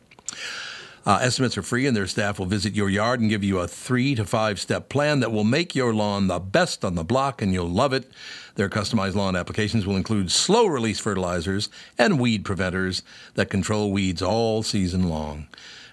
Uh, 1.05 1.19
estimates 1.21 1.57
are 1.59 1.61
free, 1.61 1.85
and 1.85 1.95
their 1.95 2.07
staff 2.07 2.39
will 2.39 2.47
visit 2.47 2.73
your 2.73 2.89
yard 2.89 3.19
and 3.19 3.29
give 3.29 3.43
you 3.43 3.59
a 3.59 3.67
three 3.67 4.15
to 4.15 4.25
five 4.25 4.59
step 4.59 4.89
plan 4.89 5.19
that 5.19 5.31
will 5.31 5.43
make 5.43 5.75
your 5.75 5.93
lawn 5.93 6.25
the 6.25 6.39
best 6.39 6.83
on 6.83 6.95
the 6.95 7.03
block, 7.03 7.43
and 7.43 7.53
you'll 7.53 7.69
love 7.69 7.93
it. 7.93 8.09
Their 8.55 8.67
customized 8.67 9.13
lawn 9.13 9.35
applications 9.35 9.85
will 9.85 9.95
include 9.95 10.31
slow 10.31 10.65
release 10.65 10.99
fertilizers 10.99 11.69
and 11.99 12.19
weed 12.19 12.43
preventers 12.43 13.03
that 13.35 13.51
control 13.51 13.91
weeds 13.91 14.23
all 14.23 14.63
season 14.63 15.07
long. 15.07 15.45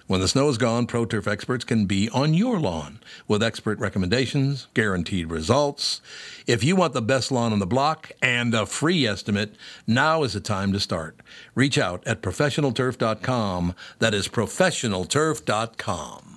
When 0.07 0.21
the 0.21 0.27
snow 0.29 0.47
is 0.47 0.57
gone, 0.57 0.87
ProTurf 0.87 1.27
experts 1.27 1.65
can 1.65 1.85
be 1.85 2.09
on 2.11 2.33
your 2.33 2.61
lawn 2.61 3.01
with 3.27 3.43
expert 3.43 3.77
recommendations, 3.77 4.67
guaranteed 4.73 5.29
results. 5.29 5.99
If 6.47 6.63
you 6.63 6.77
want 6.77 6.93
the 6.93 7.01
best 7.01 7.29
lawn 7.29 7.51
on 7.51 7.59
the 7.59 7.67
block 7.67 8.13
and 8.21 8.53
a 8.53 8.65
free 8.65 9.05
estimate, 9.05 9.53
now 9.85 10.23
is 10.23 10.31
the 10.31 10.39
time 10.39 10.71
to 10.71 10.79
start. 10.79 11.19
Reach 11.55 11.77
out 11.77 12.07
at 12.07 12.21
professionalturf.com. 12.21 13.75
That 13.99 14.13
is 14.13 14.29
professionalturf.com. 14.29 16.36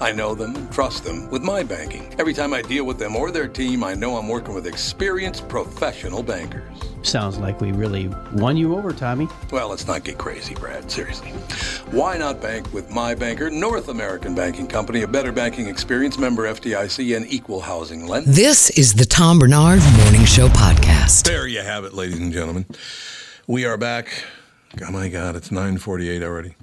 I 0.00 0.12
know 0.12 0.34
them 0.34 0.54
and 0.54 0.72
trust 0.72 1.02
them 1.02 1.28
with 1.28 1.42
my 1.42 1.64
banking. 1.64 2.14
Every 2.20 2.32
time 2.32 2.54
I 2.54 2.62
deal 2.62 2.84
with 2.84 2.98
them 2.98 3.16
or 3.16 3.32
their 3.32 3.48
team, 3.48 3.82
I 3.82 3.94
know 3.94 4.16
I'm 4.16 4.28
working 4.28 4.54
with 4.54 4.66
experienced 4.66 5.48
professional 5.48 6.22
bankers. 6.22 6.62
Sounds 7.02 7.38
like 7.38 7.60
we 7.60 7.72
really 7.72 8.08
won 8.34 8.56
you 8.56 8.76
over, 8.76 8.92
Tommy. 8.92 9.26
Well, 9.50 9.70
let's 9.70 9.86
not 9.88 10.04
get 10.04 10.16
crazy, 10.16 10.54
Brad. 10.54 10.88
Seriously. 10.88 11.30
Why 11.90 12.16
not 12.16 12.40
bank 12.40 12.72
with 12.72 12.90
my 12.90 13.14
banker, 13.14 13.50
North 13.50 13.88
American 13.88 14.34
Banking 14.36 14.68
Company, 14.68 15.02
a 15.02 15.08
better 15.08 15.32
banking 15.32 15.66
experience, 15.66 16.16
member 16.16 16.44
FDIC, 16.44 17.16
and 17.16 17.26
equal 17.32 17.60
housing 17.60 18.06
lender? 18.06 18.30
This 18.30 18.70
is 18.70 18.94
the 18.94 19.04
Tom 19.04 19.40
Barnard 19.40 19.80
Morning 20.04 20.24
Show 20.24 20.48
podcast. 20.48 21.24
There 21.24 21.46
you 21.48 21.60
have 21.60 21.84
it, 21.84 21.92
ladies 21.92 22.18
and 22.18 22.32
gentlemen. 22.32 22.66
We 23.48 23.64
are 23.64 23.76
back. 23.76 24.24
Oh 24.86 24.92
my 24.92 25.08
God, 25.08 25.34
it's 25.34 25.48
9:48 25.48 26.22
already. 26.22 26.54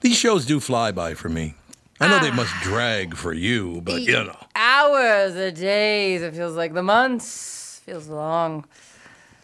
These 0.00 0.16
shows 0.16 0.44
do 0.44 0.58
fly 0.58 0.90
by 0.90 1.14
for 1.14 1.28
me. 1.28 1.54
I 2.00 2.08
know 2.08 2.18
they 2.18 2.30
ah. 2.30 2.34
must 2.34 2.54
drag 2.62 3.16
for 3.16 3.32
you, 3.32 3.80
but 3.82 4.00
you 4.00 4.12
know. 4.12 4.36
Hours, 4.54 5.34
the 5.34 5.52
days. 5.52 6.22
It 6.22 6.34
feels 6.34 6.56
like 6.56 6.72
the 6.72 6.82
months. 6.82 7.82
Feels 7.84 8.08
long. 8.08 8.64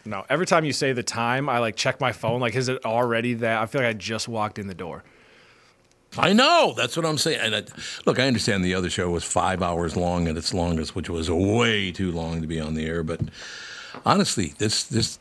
No, 0.04 0.24
every 0.28 0.46
time 0.46 0.64
you 0.64 0.72
say 0.72 0.92
the 0.92 1.02
time, 1.02 1.48
I 1.48 1.58
like 1.58 1.76
check 1.76 2.00
my 2.00 2.12
phone. 2.12 2.40
Like, 2.40 2.54
is 2.54 2.68
it 2.68 2.84
already 2.84 3.34
that? 3.34 3.60
I 3.60 3.66
feel 3.66 3.82
like 3.82 3.90
I 3.90 3.92
just 3.92 4.28
walked 4.28 4.58
in 4.58 4.68
the 4.68 4.74
door. 4.74 5.02
I 6.18 6.32
know. 6.32 6.72
That's 6.76 6.96
what 6.96 7.04
I'm 7.04 7.18
saying. 7.18 7.40
And 7.40 7.56
I, 7.56 7.62
look, 8.06 8.18
I 8.18 8.26
understand 8.26 8.64
the 8.64 8.74
other 8.74 8.88
show 8.88 9.10
was 9.10 9.24
five 9.24 9.62
hours 9.62 9.96
long 9.96 10.28
at 10.28 10.36
its 10.36 10.54
longest, 10.54 10.94
which 10.94 11.10
was 11.10 11.30
way 11.30 11.92
too 11.92 12.10
long 12.10 12.40
to 12.40 12.46
be 12.46 12.60
on 12.60 12.74
the 12.74 12.86
air. 12.86 13.02
But 13.02 13.20
honestly, 14.04 14.54
this 14.58 14.84
this 14.84 15.18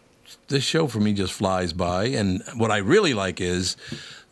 this 0.48 0.64
show 0.64 0.88
for 0.88 1.00
me 1.00 1.14
just 1.14 1.34
flies 1.34 1.74
by. 1.74 2.06
And 2.06 2.44
what 2.56 2.72
I 2.72 2.78
really 2.78 3.14
like 3.14 3.42
is 3.42 3.76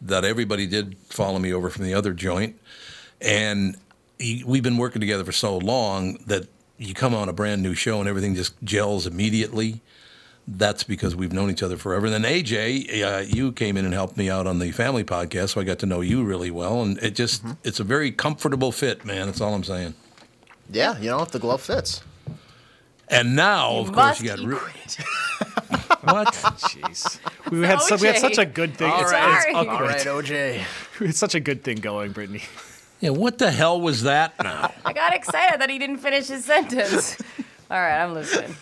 that 0.01 0.23
everybody 0.23 0.67
did 0.67 0.97
follow 1.09 1.39
me 1.39 1.53
over 1.53 1.69
from 1.69 1.85
the 1.85 1.93
other 1.93 2.13
joint, 2.13 2.59
and 3.23 3.77
he, 4.19 4.43
we've 4.45 4.63
been 4.63 4.77
working 4.77 4.99
together 4.99 5.23
for 5.23 5.31
so 5.31 5.57
long 5.57 6.17
that 6.27 6.47
you 6.77 6.93
come 6.93 7.13
on 7.15 7.29
a 7.29 7.33
brand 7.33 7.63
new 7.63 7.73
show 7.73 7.99
and 7.99 8.09
everything 8.09 8.35
just 8.35 8.61
gels 8.63 9.07
immediately 9.07 9.81
that's 10.47 10.83
because 10.83 11.15
we've 11.15 11.31
known 11.31 11.49
each 11.49 11.63
other 11.63 11.77
forever. 11.77 12.05
And 12.07 12.13
then 12.23 12.23
AJ, 12.29 13.01
uh, 13.03 13.19
you 13.19 13.51
came 13.51 13.77
in 13.77 13.85
and 13.85 13.93
helped 13.93 14.17
me 14.17 14.29
out 14.29 14.45
on 14.45 14.59
the 14.59 14.71
family 14.71 15.03
podcast, 15.03 15.49
so 15.51 15.61
I 15.61 15.63
got 15.63 15.79
to 15.79 15.85
know 15.85 16.01
you 16.01 16.23
really 16.23 16.51
well, 16.51 16.81
and 16.81 16.97
it 16.97 17.15
just 17.15 17.43
it's 17.63 17.79
a 17.79 17.83
very 17.83 18.11
comfortable 18.11 18.71
fit, 18.71 19.05
man. 19.05 19.27
That's 19.27 19.41
all 19.41 19.53
I'm 19.53 19.63
saying. 19.63 19.93
Yeah, 20.69 20.97
you 20.99 21.09
know, 21.09 21.21
if 21.21 21.31
the 21.31 21.39
glove 21.39 21.61
fits. 21.61 22.01
And 23.09 23.35
now, 23.35 23.77
of 23.77 23.91
course, 23.91 24.21
you 24.21 24.27
got 24.29 24.39
be 24.39 24.47
Ru- 24.47 24.59
What? 26.03 26.27
Jeez. 26.33 27.19
We 27.51 27.61
had, 27.61 27.79
so, 27.81 27.95
we 27.95 28.07
had 28.07 28.17
such 28.17 28.37
a 28.37 28.45
good 28.45 28.75
thing. 28.75 28.91
All 28.91 29.01
it's, 29.01 29.11
right. 29.11 29.45
it's 29.47 29.55
All 29.55 29.69
awkward. 29.69 29.87
right, 29.87 30.01
OJ. 30.01 30.63
It's 30.99 31.17
such 31.25 31.35
a 31.35 31.39
good 31.39 31.63
thing 31.63 31.77
going, 31.77 32.11
Brittany. 32.11 32.41
Yeah. 33.03 33.09
What 33.09 33.37
the 33.37 33.51
hell 33.51 33.81
was 33.81 34.03
that 34.03 34.41
now? 34.41 34.73
I 34.85 34.93
got 34.93 35.13
excited 35.13 35.59
that 35.59 35.69
he 35.69 35.77
didn't 35.77 35.97
finish 35.97 36.27
his 36.27 36.45
sentence. 36.45 37.17
All 37.69 37.77
right, 37.77 38.01
I'm 38.01 38.13
listening. 38.13 38.55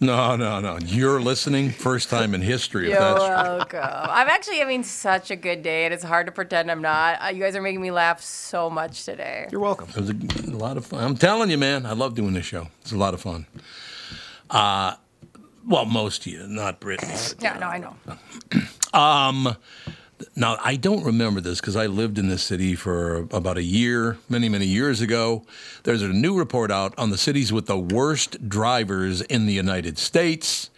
No, 0.00 0.34
no, 0.34 0.60
no. 0.60 0.78
You're 0.78 1.20
listening. 1.20 1.70
First 1.70 2.08
time 2.08 2.34
in 2.34 2.40
history. 2.40 2.88
You're 2.88 2.94
if 2.94 3.00
that's 3.00 3.20
welcome. 3.20 3.80
I'm 3.82 4.28
actually 4.28 4.60
having 4.60 4.82
such 4.82 5.30
a 5.30 5.36
good 5.36 5.62
day, 5.62 5.84
and 5.84 5.92
it's 5.92 6.02
hard 6.02 6.24
to 6.24 6.32
pretend 6.32 6.70
I'm 6.70 6.80
not. 6.80 7.22
Uh, 7.22 7.28
you 7.28 7.42
guys 7.42 7.54
are 7.54 7.60
making 7.60 7.82
me 7.82 7.90
laugh 7.90 8.22
so 8.22 8.70
much 8.70 9.04
today. 9.04 9.46
You're 9.52 9.60
welcome. 9.60 9.90
It 9.90 9.96
was 9.96 10.10
a, 10.10 10.50
a 10.50 10.56
lot 10.56 10.78
of 10.78 10.86
fun. 10.86 11.04
I'm 11.04 11.16
telling 11.16 11.50
you, 11.50 11.58
man, 11.58 11.84
I 11.84 11.92
love 11.92 12.14
doing 12.14 12.32
this 12.32 12.46
show. 12.46 12.68
It's 12.80 12.92
a 12.92 12.96
lot 12.96 13.12
of 13.12 13.20
fun. 13.20 13.46
Uh, 14.48 14.94
well, 15.68 15.84
most 15.84 16.26
of 16.26 16.32
you, 16.32 16.46
not 16.46 16.80
Brittany. 16.80 17.12
Yeah, 17.40 17.58
no, 17.58 17.66
I 17.66 17.78
know. 17.78 17.96
Um, 18.98 19.56
now 20.36 20.56
I 20.62 20.76
don't 20.76 21.04
remember 21.04 21.40
this 21.40 21.60
because 21.60 21.76
I 21.76 21.86
lived 21.86 22.18
in 22.18 22.28
this 22.28 22.42
city 22.42 22.74
for 22.74 23.26
about 23.30 23.58
a 23.58 23.62
year, 23.62 24.18
many 24.28 24.48
many 24.48 24.66
years 24.66 25.00
ago. 25.00 25.44
There's 25.84 26.02
a 26.02 26.08
new 26.08 26.36
report 26.38 26.70
out 26.70 26.94
on 26.98 27.10
the 27.10 27.18
cities 27.18 27.52
with 27.52 27.66
the 27.66 27.78
worst 27.78 28.48
drivers 28.48 29.20
in 29.22 29.46
the 29.46 29.52
United 29.52 29.98
States. 29.98 30.70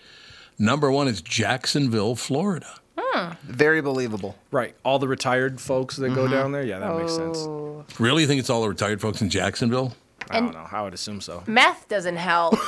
Number 0.58 0.90
one 0.90 1.06
is 1.08 1.20
Jacksonville, 1.20 2.16
Florida. 2.16 2.80
Hmm. 2.98 3.32
Very 3.44 3.80
believable. 3.82 4.36
Right. 4.50 4.74
All 4.84 4.98
the 4.98 5.08
retired 5.08 5.60
folks 5.60 5.96
that 5.96 6.06
Mm-hmm. 6.06 6.14
go 6.14 6.28
down 6.28 6.52
there. 6.52 6.62
Yeah, 6.64 6.78
that 6.78 6.96
makes 6.96 7.14
sense. 7.14 7.38
Oh. 7.38 7.84
Really, 7.98 8.22
you 8.22 8.28
think 8.28 8.40
it's 8.40 8.48
all 8.50 8.62
the 8.62 8.68
retired 8.68 9.00
folks 9.00 9.20
in 9.20 9.28
Jacksonville? 9.30 9.94
I 10.30 10.40
don't 10.40 10.52
know. 10.54 10.66
I 10.72 10.82
would 10.82 10.94
assume 10.94 11.20
so. 11.20 11.42
Meth 11.46 11.88
doesn't 11.88 12.16
help. 12.16 12.54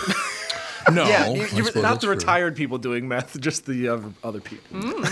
No, 0.93 1.07
Yeah, 1.07 1.29
you, 1.29 1.43
you, 1.53 1.65
not 1.83 2.01
the 2.01 2.07
true. 2.07 2.11
retired 2.15 2.57
people 2.57 2.79
doing 2.79 3.09
meth, 3.09 3.39
just 3.43 3.67
the 3.67 3.89
other, 3.89 4.11
other 4.25 4.41
people. 4.41 4.81
Hmm. 4.81 5.05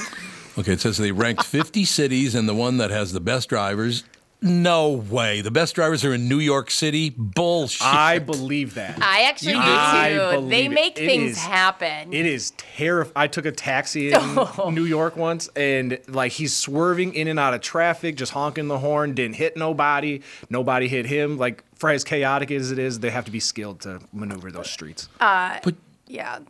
Okay, 0.58 0.72
it 0.72 0.80
says 0.80 0.96
they 0.98 1.12
ranked 1.12 1.42
50 1.46 1.84
cities, 1.84 2.34
and 2.34 2.48
the 2.48 2.54
one 2.54 2.78
that 2.78 2.90
has 2.90 3.12
the 3.12 3.20
best 3.20 3.48
drivers. 3.48 4.04
No 4.42 4.90
way. 4.90 5.40
The 5.40 5.50
best 5.50 5.74
drivers 5.74 6.04
are 6.04 6.12
in 6.12 6.28
New 6.28 6.38
York 6.38 6.70
City. 6.70 7.08
Bullshit. 7.08 7.86
I 7.86 8.18
believe 8.18 8.74
that. 8.74 8.98
I 9.02 9.22
actually 9.22 9.52
You 9.52 9.60
do 9.60 9.64
do? 9.64 9.72
I 9.72 10.36
too. 10.36 10.48
They 10.48 10.68
make 10.68 10.98
It 11.00 11.06
things 11.06 11.30
is- 11.32 11.38
happen. 11.38 12.12
It 12.12 12.26
is 12.26 12.50
terrifying. 12.58 13.12
I 13.16 13.28
took 13.28 13.46
a 13.46 13.50
taxi 13.52 14.12
in 14.12 14.38
New 14.74 14.84
York 14.84 15.16
once, 15.16 15.48
and 15.56 15.98
like 16.06 16.32
he's 16.32 16.54
swerving 16.54 17.14
in 17.14 17.28
and 17.28 17.38
out 17.40 17.54
of 17.54 17.62
traffic, 17.62 18.16
just 18.16 18.32
honking 18.32 18.68
the 18.68 18.78
horn. 18.78 19.14
Didn't 19.14 19.36
hit 19.36 19.56
nobody. 19.56 20.20
Nobody 20.50 20.86
hit 20.86 21.06
him. 21.06 21.38
Like 21.38 21.64
for 21.74 21.88
as 21.90 22.04
chaotic 22.04 22.50
as 22.50 22.70
it 22.70 22.78
is, 22.78 23.00
they 23.00 23.10
have 23.10 23.24
to 23.24 23.30
be 23.30 23.40
skilled 23.40 23.80
to 23.80 24.00
maneuver 24.12 24.50
those 24.52 24.70
streets. 24.70 25.08
Uh, 25.18 25.58
But- 25.64 25.76
yeah. 26.08 26.40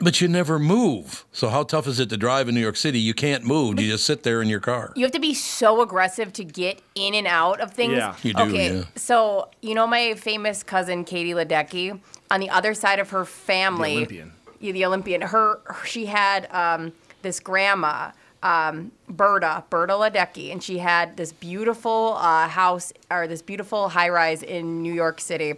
But 0.00 0.20
you 0.20 0.28
never 0.28 0.60
move. 0.60 1.24
So 1.32 1.48
how 1.48 1.64
tough 1.64 1.88
is 1.88 1.98
it 1.98 2.08
to 2.10 2.16
drive 2.16 2.48
in 2.48 2.54
New 2.54 2.60
York 2.60 2.76
City? 2.76 3.00
You 3.00 3.14
can't 3.14 3.42
move. 3.44 3.80
You 3.80 3.90
just 3.90 4.04
sit 4.06 4.22
there 4.22 4.40
in 4.40 4.48
your 4.48 4.60
car. 4.60 4.92
You 4.94 5.02
have 5.02 5.10
to 5.12 5.18
be 5.18 5.34
so 5.34 5.82
aggressive 5.82 6.32
to 6.34 6.44
get 6.44 6.80
in 6.94 7.14
and 7.16 7.26
out 7.26 7.60
of 7.60 7.72
things. 7.72 7.94
Yeah. 7.94 8.14
You 8.22 8.32
do, 8.32 8.42
Okay, 8.44 8.76
yeah. 8.76 8.84
so 8.94 9.50
you 9.60 9.74
know 9.74 9.88
my 9.88 10.14
famous 10.14 10.62
cousin 10.62 11.04
Katie 11.04 11.32
Ledecky. 11.32 11.98
On 12.30 12.38
the 12.38 12.48
other 12.50 12.74
side 12.74 13.00
of 13.00 13.10
her 13.10 13.24
family, 13.24 13.96
Olympian. 13.96 14.32
Yeah, 14.60 14.72
the 14.72 14.84
Olympian. 14.84 15.20
Her, 15.22 15.60
she 15.84 16.06
had 16.06 16.46
um, 16.52 16.92
this 17.22 17.40
grandma, 17.40 18.12
um, 18.42 18.92
Berta, 19.08 19.64
Berta 19.68 19.94
Ledecky, 19.94 20.52
and 20.52 20.62
she 20.62 20.78
had 20.78 21.16
this 21.16 21.32
beautiful 21.32 22.14
uh, 22.18 22.46
house 22.46 22.92
or 23.10 23.26
this 23.26 23.42
beautiful 23.42 23.88
high 23.88 24.10
rise 24.10 24.44
in 24.44 24.80
New 24.82 24.92
York 24.94 25.20
City. 25.20 25.54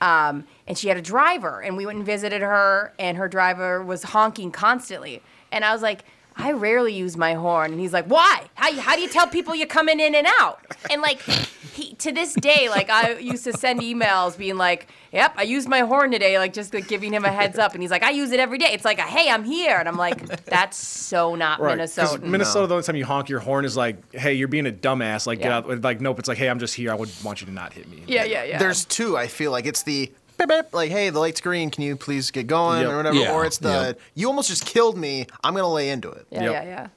Um, 0.00 0.44
and 0.66 0.76
she 0.78 0.88
had 0.88 0.96
a 0.96 1.02
driver, 1.02 1.60
and 1.62 1.76
we 1.76 1.86
went 1.86 1.96
and 1.98 2.06
visited 2.06 2.42
her, 2.42 2.92
and 2.98 3.16
her 3.16 3.28
driver 3.28 3.82
was 3.82 4.02
honking 4.04 4.50
constantly. 4.50 5.22
And 5.52 5.64
I 5.64 5.72
was 5.72 5.82
like, 5.82 6.04
I 6.36 6.50
rarely 6.50 6.92
use 6.92 7.16
my 7.16 7.34
horn. 7.34 7.70
And 7.70 7.80
he's 7.80 7.92
like, 7.92 8.06
Why? 8.06 8.42
How, 8.54 8.72
how 8.80 8.96
do 8.96 9.02
you 9.02 9.08
tell 9.08 9.28
people 9.28 9.54
you're 9.54 9.68
coming 9.68 10.00
in 10.00 10.16
and 10.16 10.26
out? 10.40 10.64
And 10.90 11.00
like, 11.00 11.20
he, 11.20 11.94
to 11.94 12.10
this 12.10 12.34
day, 12.34 12.68
like, 12.68 12.90
I 12.90 13.18
used 13.18 13.44
to 13.44 13.52
send 13.52 13.80
emails 13.80 14.36
being 14.36 14.56
like, 14.56 14.88
Yep, 15.12 15.34
I 15.36 15.42
used 15.44 15.68
my 15.68 15.80
horn 15.82 16.10
today, 16.10 16.36
like, 16.40 16.52
just 16.52 16.74
like 16.74 16.88
giving 16.88 17.12
him 17.14 17.24
a 17.24 17.30
heads 17.30 17.56
up. 17.56 17.72
And 17.74 17.82
he's 17.82 17.92
like, 17.92 18.02
I 18.02 18.10
use 18.10 18.32
it 18.32 18.40
every 18.40 18.58
day. 18.58 18.70
It's 18.72 18.84
like, 18.84 18.98
a, 18.98 19.02
Hey, 19.02 19.30
I'm 19.30 19.44
here. 19.44 19.76
And 19.78 19.86
I'm 19.88 19.96
like, 19.96 20.44
That's 20.46 20.76
so 20.76 21.36
not 21.36 21.60
Right, 21.60 21.78
'cause 21.78 21.96
Minnesota. 21.96 22.26
Minnesota, 22.26 22.66
the 22.66 22.74
only 22.74 22.84
time 22.84 22.96
you 22.96 23.04
honk 23.04 23.28
your 23.28 23.38
horn 23.38 23.64
is 23.64 23.76
like, 23.76 24.12
"Hey, 24.12 24.34
you're 24.34 24.48
being 24.48 24.66
a 24.66 24.72
dumbass." 24.72 25.28
Like, 25.28 25.38
Yeah. 25.38 25.44
get 25.44 25.52
out. 25.70 25.82
Like, 25.84 26.00
nope. 26.00 26.18
It's 26.18 26.26
like, 26.26 26.38
"Hey, 26.38 26.48
I'm 26.48 26.58
just 26.58 26.74
here. 26.74 26.90
I 26.90 26.96
would 26.96 27.10
want 27.22 27.42
you 27.42 27.46
to 27.46 27.52
not 27.52 27.74
hit 27.74 27.88
me." 27.88 28.02
Yeah, 28.08 28.24
yeah, 28.24 28.42
yeah. 28.42 28.58
There's 28.58 28.84
two. 28.84 29.16
I 29.16 29.28
feel 29.28 29.52
like 29.52 29.66
it's 29.66 29.84
the 29.84 30.10
beep, 30.38 30.48
beep, 30.48 30.72
like, 30.72 30.90
hey, 30.90 31.10
the 31.10 31.18
light's 31.18 31.40
green. 31.40 31.70
Can 31.70 31.82
you 31.84 31.96
please 31.96 32.30
get 32.30 32.46
going 32.46 32.82
Yep. 32.82 32.90
or 32.90 32.96
whatever? 32.98 33.16
Yeah, 33.16 33.32
Or 33.32 33.44
it's 33.44 33.58
the 33.58 33.68
yep. 33.68 34.00
you 34.14 34.26
almost 34.28 34.48
just 34.48 34.64
killed 34.66 34.96
me. 34.96 35.26
I'm 35.42 35.54
gonna 35.54 35.72
lay 35.72 35.90
into 35.90 36.10
it. 36.10 36.26
Yeah, 36.30 36.42
Yep. 36.42 36.52
yeah, 36.52 36.62
yeah. 36.64 36.88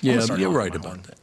Yeah, 0.00 0.20
start 0.20 0.38
you're 0.40 0.50
honking 0.52 0.72
right 0.72 0.74
about 0.76 1.02
that. 1.04 1.18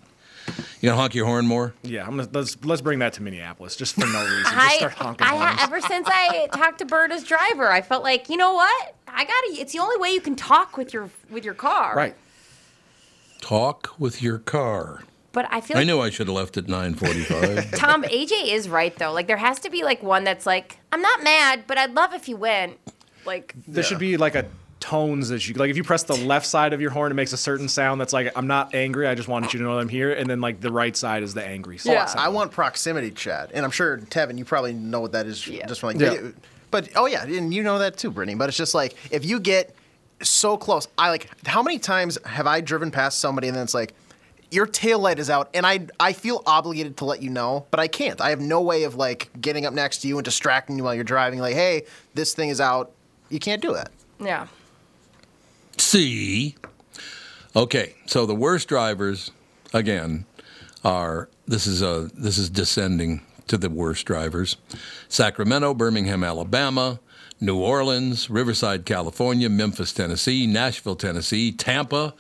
You 0.81 0.89
gonna 0.89 0.99
honk 0.99 1.15
your 1.15 1.25
horn 1.25 1.45
more? 1.47 1.73
Yeah, 1.83 2.03
I'm 2.05 2.17
gonna, 2.17 2.27
let's 2.33 2.57
let's 2.65 2.81
bring 2.81 2.99
that 2.99 3.13
to 3.13 3.23
Minneapolis 3.23 3.75
just 3.77 3.95
for 3.95 4.01
no 4.05 4.21
reason. 4.23 4.43
Just 4.43 4.55
I, 4.57 4.75
start 4.77 4.93
honking 4.93 5.25
I 5.27 5.29
horns. 5.29 5.59
ha- 5.59 5.63
ever 5.63 5.79
since 5.81 6.07
I 6.11 6.47
talked 6.51 6.79
to 6.79 6.85
Berta's 6.85 7.23
driver, 7.23 7.71
I 7.71 7.81
felt 7.81 8.03
like, 8.03 8.27
you 8.29 8.35
know 8.37 8.53
what? 8.53 8.95
I 9.07 9.23
gotta. 9.23 9.47
It's 9.61 9.71
the 9.73 9.79
only 9.79 9.97
way 9.97 10.09
you 10.09 10.19
can 10.19 10.35
talk 10.35 10.75
with 10.75 10.93
your 10.93 11.09
with 11.29 11.45
your 11.45 11.53
car. 11.53 11.95
Right. 11.95 12.15
Talk 13.41 13.93
with 13.97 14.21
your 14.21 14.39
car. 14.39 15.03
But 15.33 15.47
I 15.51 15.61
feel 15.61 15.75
I 15.77 15.81
like 15.81 15.87
knew 15.87 15.99
I 15.99 16.09
should 16.09 16.27
have 16.27 16.35
left 16.35 16.55
at 16.57 16.65
9:45. 16.67 17.75
Tom 17.75 18.03
AJ 18.03 18.53
is 18.53 18.69
right 18.69 18.95
though. 18.97 19.11
Like 19.11 19.27
there 19.27 19.37
has 19.37 19.59
to 19.59 19.69
be 19.69 19.83
like 19.83 20.01
one 20.01 20.23
that's 20.23 20.45
like, 20.45 20.77
I'm 20.91 21.01
not 21.01 21.23
mad, 21.23 21.63
but 21.67 21.77
I'd 21.77 21.91
love 21.93 22.13
if 22.13 22.29
you 22.29 22.37
went. 22.37 22.77
Like 23.25 23.53
There 23.67 23.83
should 23.83 23.99
be 23.99 24.15
like 24.17 24.35
a 24.35 24.45
tones 24.79 25.29
that 25.29 25.47
you 25.47 25.53
like. 25.55 25.69
If 25.71 25.77
you 25.77 25.83
press 25.83 26.03
the 26.03 26.15
left 26.15 26.45
side 26.45 26.73
of 26.73 26.81
your 26.81 26.91
horn, 26.91 27.11
it 27.11 27.15
makes 27.15 27.33
a 27.33 27.37
certain 27.37 27.67
sound 27.69 27.99
that's 28.01 28.11
like, 28.13 28.31
"I'm 28.37 28.47
not 28.47 28.75
angry. 28.75 29.07
I 29.07 29.15
just 29.15 29.27
wanted 29.29 29.53
you 29.53 29.59
to 29.59 29.65
know 29.65 29.75
that 29.75 29.81
I'm 29.81 29.89
here." 29.89 30.11
And 30.13 30.29
then 30.29 30.39
like 30.41 30.59
the 30.61 30.71
right 30.71 30.95
side 30.95 31.23
is 31.23 31.33
the 31.33 31.43
angry 31.43 31.77
sound. 31.77 32.09
I 32.17 32.27
want 32.29 32.51
proximity 32.51 33.09
chat, 33.09 33.51
and 33.53 33.63
I'm 33.65 33.71
sure 33.71 33.97
Tevin, 33.97 34.37
you 34.37 34.45
probably 34.45 34.73
know 34.73 34.99
what 34.99 35.13
that 35.13 35.25
is. 35.25 35.47
yeah. 35.47 35.65
Just 35.65 35.79
from 35.79 35.87
like, 35.87 35.99
Yeah. 35.99 36.09
video- 36.11 36.33
but 36.69 36.89
oh 36.95 37.05
yeah, 37.05 37.23
and 37.23 37.53
you 37.53 37.63
know 37.63 37.79
that 37.79 37.97
too, 37.97 38.11
Brittany. 38.11 38.35
But 38.35 38.49
it's 38.49 38.57
just 38.57 38.75
like 38.75 38.95
if 39.09 39.23
you 39.25 39.39
get 39.39 39.73
so 40.21 40.57
close, 40.57 40.87
I 40.97 41.09
like 41.11 41.29
how 41.47 41.63
many 41.63 41.79
times 41.79 42.17
have 42.25 42.45
I 42.45 42.59
driven 42.61 42.91
past 42.91 43.19
somebody 43.19 43.47
and 43.47 43.55
then 43.57 43.63
it's 43.63 43.73
like. 43.73 43.93
Your 44.53 44.67
tail 44.67 44.99
light 44.99 45.17
is 45.17 45.31
out, 45.31 45.49
and 45.55 45.65
I 45.65 45.87
I 45.99 46.13
feel 46.13 46.43
obligated 46.45 46.97
to 46.97 47.05
let 47.05 47.23
you 47.23 47.31
know, 47.31 47.65
but 47.71 47.79
I 47.79 47.87
can't. 47.87 48.21
I 48.21 48.29
have 48.29 48.39
no 48.39 48.61
way 48.61 48.83
of 48.83 48.93
like 48.93 49.29
getting 49.41 49.65
up 49.65 49.73
next 49.73 49.99
to 50.03 50.07
you 50.07 50.17
and 50.17 50.23
distracting 50.23 50.77
you 50.77 50.83
while 50.83 50.93
you're 50.93 51.03
driving. 51.03 51.39
Like, 51.39 51.55
hey, 51.55 51.85
this 52.13 52.35
thing 52.35 52.49
is 52.49 52.61
out. 52.61 52.91
You 53.29 53.39
can't 53.39 53.63
do 53.63 53.73
that. 53.73 53.91
yeah. 54.19 54.45
See? 55.77 56.55
Okay, 57.55 57.95
so 58.05 58.25
the 58.27 58.35
worst 58.35 58.67
drivers, 58.67 59.31
again, 59.73 60.25
are 60.83 61.29
this 61.47 61.65
is 61.65 61.81
uh, 61.81 62.09
this 62.13 62.37
is 62.37 62.49
descending 62.51 63.21
to 63.47 63.57
the 63.57 63.71
worst 63.71 64.05
drivers: 64.05 64.57
Sacramento, 65.09 65.73
Birmingham, 65.73 66.23
Alabama, 66.23 66.99
New 67.41 67.57
Orleans, 67.57 68.29
Riverside, 68.29 68.85
California, 68.85 69.49
Memphis, 69.49 69.93
Tennessee, 69.93 70.45
Nashville, 70.45 70.95
Tennessee, 70.95 71.51
Tampa, 71.51 72.13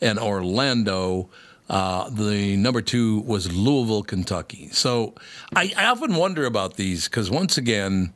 and 0.00 0.18
Orlando. 0.18 1.28
Uh, 1.70 2.10
the 2.10 2.56
number 2.56 2.82
two 2.82 3.20
was 3.20 3.52
Louisville, 3.52 4.02
Kentucky. 4.02 4.68
So 4.72 5.14
I, 5.54 5.72
I 5.76 5.86
often 5.86 6.16
wonder 6.16 6.44
about 6.44 6.74
these 6.74 7.08
because 7.08 7.30
once 7.30 7.56
again, 7.56 8.12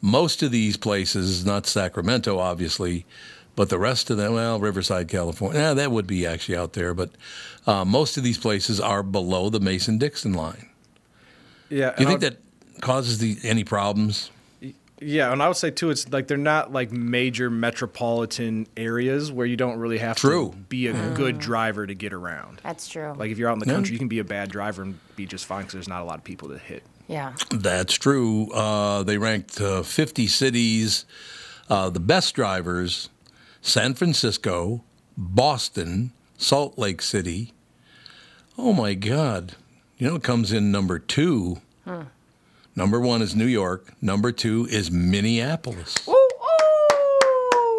most 0.00 0.42
of 0.42 0.50
these 0.50 0.78
places, 0.78 1.44
not 1.44 1.66
Sacramento, 1.66 2.38
obviously, 2.38 3.04
but 3.56 3.68
the 3.68 3.78
rest 3.78 4.08
of 4.08 4.16
them, 4.16 4.32
well, 4.32 4.58
Riverside, 4.58 5.08
California, 5.08 5.60
yeah, 5.60 5.74
that 5.74 5.90
would 5.92 6.06
be 6.06 6.26
actually 6.26 6.56
out 6.56 6.72
there, 6.72 6.94
but 6.94 7.10
uh, 7.66 7.84
most 7.84 8.16
of 8.16 8.24
these 8.24 8.38
places 8.38 8.80
are 8.80 9.02
below 9.02 9.50
the 9.50 9.60
Mason 9.60 9.98
Dixon 9.98 10.32
line. 10.32 10.70
Yeah. 11.68 11.94
Do 11.96 12.04
you 12.04 12.08
think 12.08 12.24
I 12.24 12.30
that 12.30 12.38
causes 12.80 13.18
the, 13.18 13.36
any 13.42 13.64
problems? 13.64 14.30
Would- 15.00 15.08
Yeah, 15.08 15.32
and 15.32 15.42
I 15.42 15.48
would 15.48 15.56
say 15.56 15.70
too, 15.70 15.90
it's 15.90 16.08
like 16.12 16.26
they're 16.28 16.36
not 16.36 16.72
like 16.72 16.90
major 16.92 17.50
metropolitan 17.50 18.66
areas 18.76 19.30
where 19.32 19.46
you 19.46 19.56
don't 19.56 19.78
really 19.78 19.98
have 19.98 20.16
True. 20.16 20.50
to 20.50 20.56
be 20.56 20.86
a 20.88 21.10
good 21.14 21.38
driver 21.38 21.86
to 21.86 21.94
get 21.94 22.12
around. 22.12 22.60
That's 22.62 22.88
true. 22.88 23.14
Like 23.16 23.30
if 23.30 23.38
you're 23.38 23.48
out 23.48 23.54
in 23.54 23.58
the 23.60 23.66
Yeah. 23.66 23.74
country, 23.74 23.92
you 23.92 23.98
can 23.98 24.08
be 24.08 24.18
a 24.18 24.24
bad 24.24 24.50
driver 24.50 24.82
and 24.82 24.98
be 25.16 25.26
just 25.26 25.46
fine 25.46 25.60
because 25.62 25.72
there's 25.74 25.88
not 25.88 26.02
a 26.02 26.04
lot 26.04 26.18
of 26.18 26.24
people 26.24 26.48
to 26.48 26.58
hit. 26.58 26.82
yeah. 27.06 27.34
That's 27.50 27.94
true. 27.94 28.50
Uh, 28.52 29.02
they 29.02 29.18
ranked 29.18 29.60
uh, 29.60 29.82
50 29.82 30.26
cities, 30.26 31.04
uh, 31.68 31.90
the 31.90 32.00
best 32.00 32.34
drivers 32.34 33.08
San 33.60 33.94
Francisco, 33.94 34.82
Boston, 35.16 36.12
Salt 36.38 36.78
Lake 36.78 37.00
City. 37.02 37.52
Oh 38.58 38.72
my 38.72 38.94
God. 38.94 39.54
You 39.98 40.08
know, 40.08 40.16
it 40.16 40.22
comes 40.22 40.52
in 40.52 40.70
number 40.72 40.98
two. 40.98 41.60
Hmm. 41.84 42.02
Number 42.76 43.00
one 43.00 43.22
is 43.22 43.36
New 43.36 43.46
York. 43.46 43.92
Number 44.02 44.32
two 44.32 44.66
is 44.70 44.90
Minneapolis. 44.90 45.94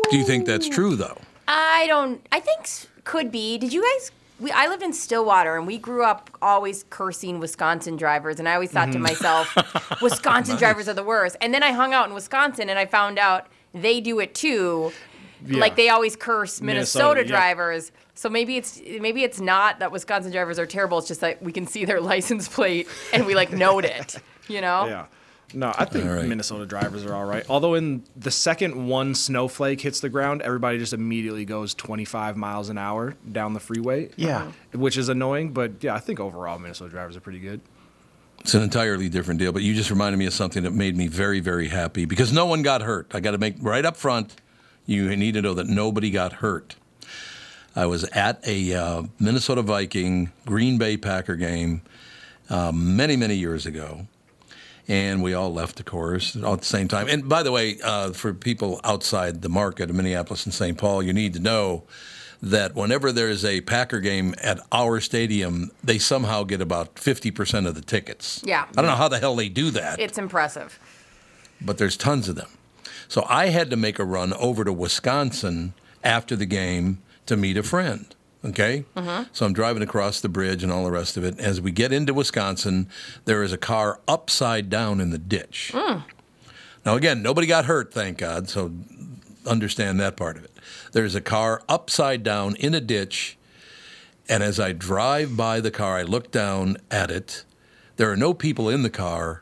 Do 0.10 0.18
you 0.18 0.24
think 0.24 0.46
that's 0.46 0.70
true, 0.70 0.96
though? 0.96 1.18
I 1.48 1.86
don't. 1.88 2.26
I 2.32 2.39
think 2.39 2.68
could 3.04 3.32
be. 3.32 3.58
Did 3.58 3.74
you 3.74 3.82
guys? 3.84 4.12
We, 4.39 4.52
I 4.52 4.68
lived 4.68 4.84
in 4.84 4.93
Stillwater, 4.93 5.58
and 5.58 5.66
we 5.66 5.78
grew 5.78 6.04
up 6.04 6.30
always 6.41 6.84
cursing 6.89 7.39
Wisconsin 7.39 7.96
drivers, 7.96 8.38
and 8.39 8.48
I 8.50 8.54
always 8.54 8.72
thought 8.72 8.91
to 8.91 8.98
Mhm. 8.98 9.02
myself, 9.02 10.02
Wisconsin 10.02 10.54
Nice. 10.56 10.60
drivers 10.60 10.89
are 10.89 10.93
the 10.93 11.04
worst. 11.04 11.38
And 11.41 11.54
then 11.54 11.64
I 11.64 11.72
hung 11.72 11.93
out 11.93 12.08
in 12.08 12.14
Wisconsin, 12.14 12.70
and 12.70 12.78
I 12.78 12.86
found 12.86 13.18
out 13.18 13.48
they 13.74 14.02
do 14.02 14.20
it 14.20 14.36
too. 14.36 14.91
Yeah. 15.46 15.60
Like 15.60 15.76
they 15.76 15.89
always 15.89 16.16
curse 16.16 16.62
Minnesota, 16.62 17.06
Minnesota, 17.06 17.22
yeah. 17.22 17.28
drivers. 17.39 17.91
So 18.14 18.30
maybe 18.30 18.58
it's 18.58 18.80
maybe 19.00 19.24
it's 19.24 19.39
not 19.41 19.80
that 19.80 19.91
Wisconsin 19.91 20.32
drivers 20.32 20.58
are 20.60 20.66
terrible. 20.66 20.98
It's 21.00 21.08
just 21.08 21.22
that 21.22 21.41
we 21.41 21.52
can 21.52 21.68
see 21.68 21.84
their 21.86 22.00
license 22.14 22.48
plate 22.48 22.88
and 23.14 23.26
we 23.26 23.36
like 23.36 23.52
note 23.52 23.86
it. 23.86 24.16
You 24.48 24.62
know? 24.62 24.86
Yeah. 24.86 25.06
No, 25.54 25.74
I 25.78 25.86
think 25.86 26.06
All 26.06 26.16
right. 26.16 26.28
Minnesota 26.28 26.66
drivers 26.66 27.06
are 27.06 27.14
all 27.14 27.26
right. 27.26 27.46
Although 27.50 27.76
in 27.76 28.04
the 28.16 28.32
second 28.32 28.88
one 28.88 29.14
snowflake 29.16 29.80
hits 29.80 30.00
the 30.00 30.10
ground, 30.10 30.41
everybody 30.41 30.78
just 30.78 30.91
immediately 30.91 31.46
goes 31.46 31.74
25 31.74 32.36
miles 32.36 32.70
an 32.70 32.78
hour 32.78 33.16
down 33.32 33.54
the 33.54 33.60
freeway. 33.60 34.10
Yeah. 34.16 34.52
Which 34.74 34.98
is 34.98 35.08
annoying, 35.08 35.54
but 35.54 35.84
yeah, 35.84 35.93
I 35.96 36.00
think 36.00 36.20
overall 36.20 36.58
Minnesota 36.60 36.89
drivers 36.89 37.16
are 37.16 37.22
pretty 37.22 37.39
good. 37.39 37.62
It's 38.41 38.54
an 38.54 38.64
entirely 38.64 39.08
different 39.08 39.39
deal, 39.39 39.52
but 39.52 39.62
you 39.62 39.74
just 39.74 39.89
reminded 39.89 40.18
me 40.18 40.26
of 40.26 40.34
something 40.34 40.64
that 40.64 40.72
made 40.72 40.96
me 40.98 41.08
very, 41.08 41.39
very 41.39 41.68
happy 41.68 42.06
because 42.06 42.34
no 42.34 42.46
one 42.46 42.62
got 42.62 42.82
hurt. 42.82 43.12
I 43.14 43.20
got 43.20 43.32
to 43.32 43.38
make 43.38 43.56
right 43.60 43.86
up 43.86 43.98
front, 43.98 44.36
you 44.86 45.16
need 45.16 45.34
to 45.34 45.41
know 45.41 45.54
that 45.54 45.68
nobody 45.68 46.12
got 46.12 46.34
hurt. 46.34 46.76
I 47.76 47.86
was 47.88 48.04
at 48.06 48.46
a 48.48 48.74
uh, 48.74 49.04
Minnesota 49.20 49.62
Viking 49.62 50.32
Green 50.46 50.78
Bay 50.78 50.96
Packer 50.96 51.36
game 51.36 51.82
uh, 52.50 52.72
many, 52.72 53.16
many 53.16 53.36
years 53.36 53.66
ago, 53.66 54.08
and 54.88 55.23
we 55.23 55.33
all 55.33 55.51
left 55.53 55.77
the 55.77 55.83
course 55.83 56.36
all 56.36 56.53
at 56.53 56.59
the 56.59 56.65
same 56.65 56.88
time. 56.88 57.07
And 57.07 57.27
by 57.27 57.43
the 57.43 57.51
way, 57.51 57.77
uh, 57.83 58.11
for 58.11 58.33
people 58.33 58.79
outside 58.83 59.41
the 59.41 59.49
market 59.49 59.89
of 59.89 59.95
Minneapolis 59.95 60.45
and 60.45 60.53
St. 60.53 60.77
Paul, 60.77 61.01
you 61.03 61.13
need 61.13 61.33
to 61.33 61.39
know 61.39 61.83
that 62.41 62.75
whenever 62.75 63.11
there's 63.11 63.43
a 63.43 63.61
Packer 63.61 63.99
game 63.99 64.36
at 64.43 64.59
our 64.71 64.99
stadium, 64.99 65.71
they 65.83 65.97
somehow 65.97 66.43
get 66.43 66.61
about 66.61 66.95
50% 66.95 67.65
of 67.67 67.73
the 67.75 67.81
tickets. 67.81 68.41
Yeah. 68.45 68.65
I 68.71 68.81
don't 68.81 68.86
know 68.86 68.95
how 68.95 69.07
the 69.07 69.19
hell 69.19 69.36
they 69.36 69.49
do 69.49 69.71
that, 69.71 69.99
It's 69.99 70.17
impressive. 70.17 70.77
but 71.61 71.77
there's 71.77 71.97
tons 71.97 72.29
of 72.29 72.36
them. 72.36 72.49
So 73.07 73.25
I 73.29 73.47
had 73.47 73.69
to 73.71 73.75
make 73.77 73.99
a 73.99 74.03
run 74.03 74.33
over 74.33 74.63
to 74.63 74.73
Wisconsin 74.73 75.73
after 76.03 76.36
the 76.36 76.45
game 76.45 76.99
to 77.25 77.36
meet 77.38 77.57
a 77.57 77.63
friend. 77.63 78.14
Okay? 78.46 78.86
Mhm. 78.96 79.28
So 79.34 79.46
I'm 79.46 79.54
driving 79.54 79.82
across 79.82 80.20
the 80.22 80.30
bridge 80.30 80.62
and 80.64 80.72
all 80.72 80.86
the 80.86 80.91
rest 80.91 81.18
of 81.18 81.24
it. 81.24 81.39
As 81.39 81.60
we 81.60 81.72
get 81.72 81.91
into 81.91 82.14
Wisconsin, 82.14 82.88
there 83.26 83.41
is 83.41 83.52
a 83.52 83.58
car 83.58 84.00
upside 84.08 84.70
down 84.70 85.02
in 85.02 85.10
the 85.10 85.18
ditch. 85.18 85.72
Mm. 85.74 86.04
Now, 86.86 86.96
again, 86.96 87.24
nobody 87.24 87.48
got 87.48 87.66
hurt, 87.66 87.91
thank 87.91 88.20
God, 88.20 88.48
so 88.48 88.72
understand 89.48 90.00
that 90.00 90.16
part 90.16 90.38
of 90.38 90.43
it. 90.43 90.52
There's 90.91 91.16
a 91.16 91.22
car 91.22 91.64
upside 91.68 92.22
down 92.22 92.56
in 92.58 92.76
a 92.76 92.82
ditch, 92.82 93.38
and 94.30 94.43
as 94.43 94.60
I 94.60 94.72
drive 94.72 95.36
by 95.36 95.60
the 95.60 95.72
car, 95.72 95.98
I 95.98 96.04
look 96.04 96.32
down 96.32 96.78
at 96.91 97.10
it. 97.10 97.43
There 97.98 98.12
are 98.12 98.18
no 98.18 98.34
people 98.36 98.70
in 98.70 98.84
the 98.84 98.89
car, 98.91 99.41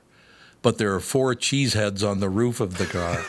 but 0.62 0.78
there 0.78 0.94
are 0.94 1.02
four 1.02 1.36
cheeseheads 1.36 2.08
on 2.08 2.22
the 2.22 2.30
roof 2.30 2.62
of 2.62 2.78
the 2.78 2.86
car. 2.86 3.20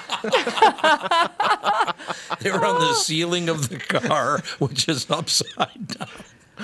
they 2.39 2.51
were 2.51 2.65
on 2.65 2.79
the 2.79 2.89
oh. 2.89 3.01
ceiling 3.01 3.49
of 3.49 3.69
the 3.69 3.77
car, 3.77 4.41
which 4.59 4.87
is 4.87 5.09
upside 5.09 5.87
down. 5.87 6.07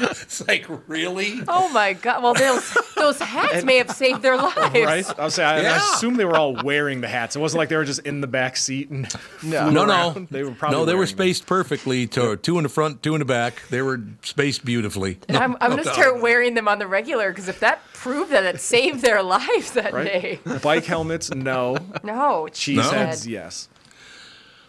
It's 0.28 0.46
like, 0.48 0.66
really? 0.88 1.42
Oh 1.48 1.70
my 1.70 1.94
god! 1.94 2.22
Well, 2.24 2.34
those 2.34 2.78
those 2.96 3.20
hats 3.20 3.64
may 3.64 3.78
have 3.78 3.92
saved 3.92 4.22
their 4.22 4.36
lives. 4.38 4.58
Right? 4.74 5.20
I 5.20 5.24
was 5.26 5.36
saying, 5.36 5.66
I, 5.66 5.70
I 5.70 5.78
assume 5.78 6.16
they 6.16 6.26
were 6.26 6.36
all 6.36 6.56
wearing 6.64 7.02
the 7.02 7.08
hats. 7.08 7.36
It 7.36 7.40
wasn't 7.40 7.60
like 7.60 7.70
they 7.70 7.76
were 7.78 7.86
just 7.86 8.00
in 8.02 8.22
the 8.22 8.28
back 8.28 8.58
seat 8.58 8.90
and 8.90 9.12
flew 9.12 9.50
No, 9.52 9.70
no, 9.70 9.84
around. 9.86 10.28
They 10.32 10.44
were 10.44 10.52
probably 10.52 10.78
no. 10.78 10.86
They 10.86 10.94
were 10.94 11.00
wearing 11.00 11.08
them. 11.10 11.18
spaced 11.18 11.46
perfectly. 11.46 12.08
To 12.08 12.36
two 12.38 12.58
in 12.58 12.64
the 12.64 12.70
front, 12.70 13.02
two 13.04 13.16
in 13.16 13.20
the 13.20 13.26
back. 13.26 13.62
They 13.70 13.82
were 13.82 14.02
spaced 14.24 14.66
beautifully. 14.66 15.20
And 15.28 15.38
I'm, 15.38 15.56
I'm 15.62 15.70
No 15.72 15.76
gonna 15.78 15.84
doubt. 15.84 15.94
start 15.94 16.22
wearing 16.22 16.54
them 16.54 16.68
on 16.68 16.80
the 16.80 16.88
regular 16.88 17.30
because 17.30 17.48
if 17.48 17.60
that 17.62 17.82
proved 17.94 18.32
that 18.32 18.44
it 18.44 18.60
saved 18.62 19.02
their 19.02 19.24
lives 19.24 19.72
that 19.72 19.92
day, 19.94 20.40
Bike 20.62 20.86
helmets, 20.86 21.34
no. 21.34 21.78
no 22.04 22.48
Cheese 22.50 22.78
No? 22.78 22.90
heads, 22.92 23.28
yes. 23.28 23.70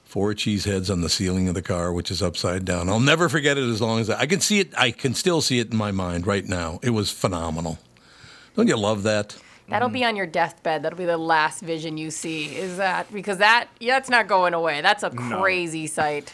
Four 0.08 0.32
cheese 0.32 0.64
heads 0.64 0.88
on 0.88 1.02
the 1.02 1.10
ceiling 1.10 1.48
of 1.48 1.54
the 1.54 1.60
car, 1.60 1.92
which 1.92 2.10
is 2.10 2.22
upside 2.22 2.64
down. 2.64 2.88
I'll 2.88 2.98
never 2.98 3.28
forget 3.28 3.58
it 3.58 3.68
as 3.68 3.82
long 3.82 4.00
as 4.00 4.08
I, 4.08 4.20
I 4.20 4.26
can 4.26 4.40
see 4.40 4.58
it. 4.58 4.72
I 4.74 4.90
can 4.90 5.12
still 5.12 5.42
see 5.42 5.58
it 5.58 5.70
in 5.70 5.76
my 5.76 5.90
mind 5.92 6.26
right 6.26 6.46
now. 6.46 6.80
It 6.82 6.90
was 6.90 7.10
phenomenal. 7.10 7.78
Don't 8.56 8.68
you 8.68 8.76
love 8.78 9.02
that? 9.02 9.36
That'll 9.68 9.90
be 9.90 10.06
on 10.06 10.16
your 10.16 10.24
deathbed. 10.26 10.82
That'll 10.82 10.96
be 10.96 11.04
the 11.04 11.18
last 11.18 11.60
vision 11.60 11.98
you 11.98 12.10
see. 12.10 12.46
Is 12.56 12.78
that 12.78 13.12
because 13.12 13.36
that 13.36 13.68
yeah, 13.80 13.96
that's 13.96 14.08
not 14.08 14.28
going 14.28 14.54
away. 14.54 14.80
That's 14.80 15.02
a 15.02 15.10
No. 15.10 15.40
crazy 15.40 15.86
sight. 15.86 16.32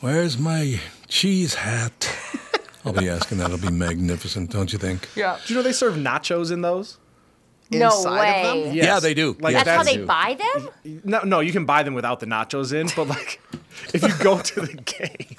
Where's 0.00 0.38
my 0.38 0.80
cheese 1.06 1.56
hat? 1.56 2.10
I'll 2.82 2.94
be 2.94 3.10
asking 3.10 3.38
that. 3.38 3.50
It'll 3.50 3.58
be 3.70 3.74
magnificent, 3.76 4.50
don't 4.50 4.72
you 4.72 4.78
think? 4.78 5.06
Yeah. 5.14 5.38
Do 5.46 5.52
you 5.52 5.58
know 5.58 5.62
they 5.62 5.72
serve 5.72 5.96
nachos 5.96 6.50
in 6.50 6.62
those? 6.62 6.96
No 7.78 7.86
Inside 7.88 8.46
of 8.46 8.52
way. 8.54 8.62
them? 8.64 8.74
Yeah, 8.74 9.00
they 9.00 9.14
do. 9.14 9.36
Like 9.40 9.52
Yes, 9.54 9.64
That's 9.64 9.76
how 9.76 9.82
they 9.84 9.92
they 9.92 9.96
do. 9.98 10.06
buy 10.06 10.36
them. 10.38 11.00
No, 11.04 11.20
no, 11.22 11.40
you 11.40 11.52
can 11.52 11.64
buy 11.64 11.82
them 11.82 11.94
without 11.94 12.20
the 12.20 12.26
nachos 12.26 12.72
in, 12.72 12.88
but 12.96 13.08
like 13.08 13.40
if 13.94 14.02
you 14.02 14.12
go 14.22 14.38
to 14.38 14.60
the 14.60 14.74
game, 14.96 15.36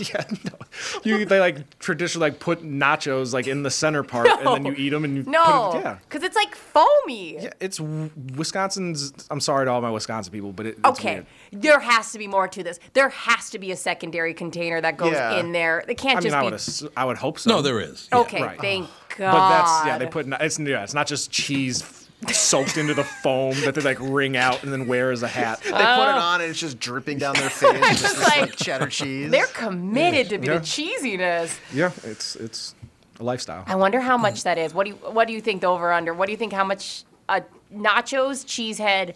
yeah, 0.12 0.24
no, 0.44 0.58
you 1.04 1.24
they 1.24 1.40
like 1.40 1.78
traditionally 1.78 2.30
like 2.30 2.40
put 2.40 2.62
nachos 2.62 3.32
like 3.32 3.46
in 3.46 3.62
the 3.62 3.70
center 3.70 4.02
part, 4.02 4.28
and 4.28 4.46
then 4.46 4.64
you 4.66 4.74
eat 4.76 4.90
them 4.90 5.04
and 5.04 5.16
you 5.16 5.22
No, 5.24 5.70
put 5.72 5.78
it, 5.78 5.82
yeah. 5.84 5.98
because 6.08 6.22
it's 6.22 6.36
like 6.36 6.54
foamy. 6.54 7.34
Yeah, 7.42 7.50
it's 7.60 7.80
Wisconsin's. 7.80 9.12
I'm 9.30 9.40
sorry 9.40 9.66
to 9.66 9.70
all 9.70 9.80
my 9.80 9.90
Wisconsin 9.90 10.32
people, 10.32 10.52
but 10.52 10.66
it, 10.66 10.78
it's 10.78 10.88
Okay, 10.98 11.14
weird. 11.14 11.26
there 11.62 11.80
has 11.80 12.12
to 12.12 12.18
be 12.18 12.26
more 12.26 12.48
to 12.48 12.62
this. 12.62 12.78
There 12.92 13.08
has 13.08 13.50
to 13.50 13.58
be 13.58 13.70
a 13.72 13.76
secondary 13.76 14.34
container 14.34 14.80
that 14.80 14.96
goes 14.96 15.12
Yeah. 15.12 15.38
in 15.40 15.52
there. 15.52 15.84
It 15.88 15.96
can't 15.98 16.18
I 16.18 16.20
mean, 16.20 16.22
just 16.24 16.34
I 16.36 16.40
be. 16.40 16.44
would, 16.46 16.54
ass- 16.54 16.84
I 16.96 17.04
would 17.04 17.16
hope 17.18 17.38
so. 17.38 17.50
No, 17.50 17.62
there 17.62 17.80
is. 17.80 18.08
Okay, 18.12 18.42
Right. 18.42 18.60
thank 18.60 18.88
God. 19.16 19.32
But 19.32 19.48
that's 19.48 19.86
yeah. 19.86 19.98
They 19.98 20.06
put 20.06 20.26
it's 20.40 20.58
yeah. 20.58 20.82
It's 20.82 20.94
not 20.94 21.06
just 21.06 21.30
cheese 21.30 21.80
soaked 22.28 22.76
into 22.76 22.94
the 22.94 23.04
foam 23.04 23.54
that 23.64 23.74
they 23.74 23.82
like 23.82 24.00
wring 24.00 24.36
out 24.36 24.62
and 24.62 24.72
then 24.72 24.86
wear 24.86 25.10
as 25.12 25.22
a 25.22 25.28
hat. 25.28 25.60
They 25.62 25.70
put 25.70 25.80
it 25.80 25.84
oh. 25.84 26.18
on 26.18 26.40
and 26.40 26.50
it's 26.50 26.58
just 26.58 26.78
dripping 26.78 27.18
down 27.18 27.34
their 27.34 27.50
face. 27.50 27.72
It's 27.90 28.00
just 28.00 28.16
this, 28.16 28.28
like, 28.28 28.56
cheddar 28.56 28.88
cheese. 28.88 29.30
They're 29.30 29.46
committed 29.46 30.28
to 30.30 30.36
Yeah. 30.46 30.58
the 30.58 30.60
cheesiness. 30.60 31.58
Yeah, 31.72 31.92
it's 32.04 32.36
it's 32.36 32.74
a 33.20 33.24
lifestyle. 33.24 33.64
I 33.66 33.76
wonder 33.76 34.00
how 34.00 34.16
much 34.16 34.44
that 34.44 34.58
is. 34.58 34.74
What 34.74 34.84
do 34.84 34.90
you 34.90 34.96
What 34.96 35.26
do 35.28 35.34
you 35.34 35.40
think 35.40 35.60
the 35.60 35.68
over 35.68 35.92
under? 35.92 36.14
What 36.14 36.26
do 36.26 36.32
you 36.32 36.38
think 36.38 36.52
how 36.52 36.64
much 36.64 37.04
a 37.28 37.42
nachos 37.74 38.44
cheesehead 38.44 39.14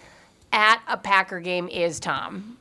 at 0.52 0.80
a 0.88 0.96
Packer 0.96 1.40
game 1.40 1.68
is, 1.68 2.00
Tom? 2.00 2.58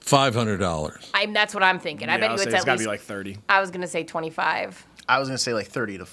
Five 0.00 0.34
hundred 0.34 0.58
dollars. 0.58 1.10
I'm 1.14 1.32
that's 1.32 1.54
what 1.54 1.62
I'm 1.62 1.78
thinking. 1.78 2.08
I 2.08 2.12
Yeah, 2.14 2.18
bet 2.18 2.30
I'll 2.30 2.36
you 2.36 2.38
say 2.38 2.44
it's 2.44 2.54
it's 2.54 2.62
at 2.62 2.66
gotta 2.66 2.78
least 2.78 2.86
be 2.86 2.92
like 2.92 3.00
30. 3.00 3.38
I 3.48 3.60
was 3.60 3.70
gonna 3.70 3.86
say 3.86 4.04
25. 4.04 4.86
I 5.08 5.18
was 5.18 5.28
gonna 5.28 5.38
say 5.38 5.54
like 5.54 5.66
30 5.66 5.98
to 5.98 6.06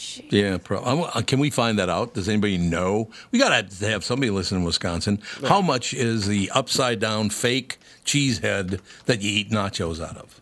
40. 0.00 0.36
Yeah, 0.36 0.58
pro- 0.58 0.80
uh, 0.82 1.22
can 1.22 1.38
we 1.40 1.50
find 1.50 1.78
that 1.78 1.88
out? 1.88 2.14
Does 2.14 2.28
anybody 2.28 2.58
know? 2.58 3.10
We 3.30 3.38
got 3.38 3.70
to 3.70 3.86
have 3.88 4.04
somebody 4.04 4.30
listen 4.30 4.58
in 4.58 4.64
Wisconsin. 4.64 5.20
How 5.46 5.60
much 5.60 5.92
is 5.94 6.26
the 6.26 6.50
upside 6.54 6.98
down 7.00 7.30
fake 7.30 7.78
cheese 8.04 8.38
head 8.38 8.80
that 9.06 9.20
you 9.22 9.30
eat 9.30 9.50
nachos 9.50 10.02
out 10.02 10.16
of? 10.16 10.40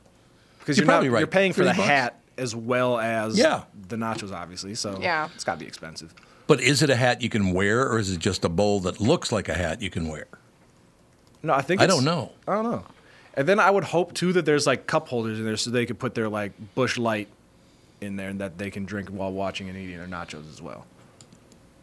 because 0.61 0.77
You're 0.77 0.85
you're, 0.85 0.87
not 0.87 0.93
probably 0.95 1.09
right. 1.09 1.19
you're 1.21 1.27
paying 1.27 1.53
for 1.55 1.65
the 1.65 1.71
bucks. 1.73 1.89
hat 1.89 2.21
as 2.37 2.55
well 2.55 2.99
as 3.01 3.39
Yeah. 3.39 3.63
the 3.89 3.97
nachos, 3.97 4.33
obviously. 4.33 4.75
So 4.75 4.99
Yeah. 5.01 5.29
it's 5.35 5.45
got 5.45 5.55
to 5.55 5.61
be 5.61 5.67
expensive. 5.67 6.15
But 6.47 6.61
is 6.61 6.83
it 6.83 6.91
a 6.91 6.97
hat 6.97 7.21
you 7.23 7.29
can 7.31 7.53
wear, 7.53 7.89
or 7.91 7.99
is 7.99 8.11
it 8.11 8.19
just 8.21 8.45
a 8.45 8.49
bowl 8.49 8.81
that 8.81 9.01
looks 9.01 9.33
like 9.33 9.49
a 9.49 9.55
hat 9.55 9.81
you 9.83 9.91
can 9.91 10.09
wear? 10.09 10.27
No, 11.43 11.53
I 11.55 11.63
think 11.63 11.81
I 11.81 11.85
it's- 11.85 11.97
don't 11.97 12.05
know. 12.05 12.33
I 12.47 12.55
don't 12.55 12.65
know. 12.71 12.85
And 13.35 13.49
then 13.49 13.61
I 13.61 13.71
would 13.71 13.85
hope 13.85 14.15
too 14.15 14.33
that 14.33 14.45
there's 14.45 14.67
like 14.67 14.87
cup 14.87 15.09
holders 15.09 15.39
in 15.39 15.45
there 15.45 15.57
so 15.57 15.71
they 15.71 15.87
could 15.87 15.99
put 15.99 16.15
their 16.15 16.29
like 16.29 16.53
Busch 16.75 16.99
Light 16.99 17.29
in 18.01 18.17
there 18.17 18.29
and 18.29 18.41
that 18.41 18.59
they 18.59 18.71
can 18.71 18.85
drink 18.85 19.09
while 19.09 19.33
watching 19.33 19.69
and 19.69 19.77
eating 19.79 19.97
their 19.99 20.07
nachos 20.07 20.49
as 20.51 20.63
well. 20.63 20.87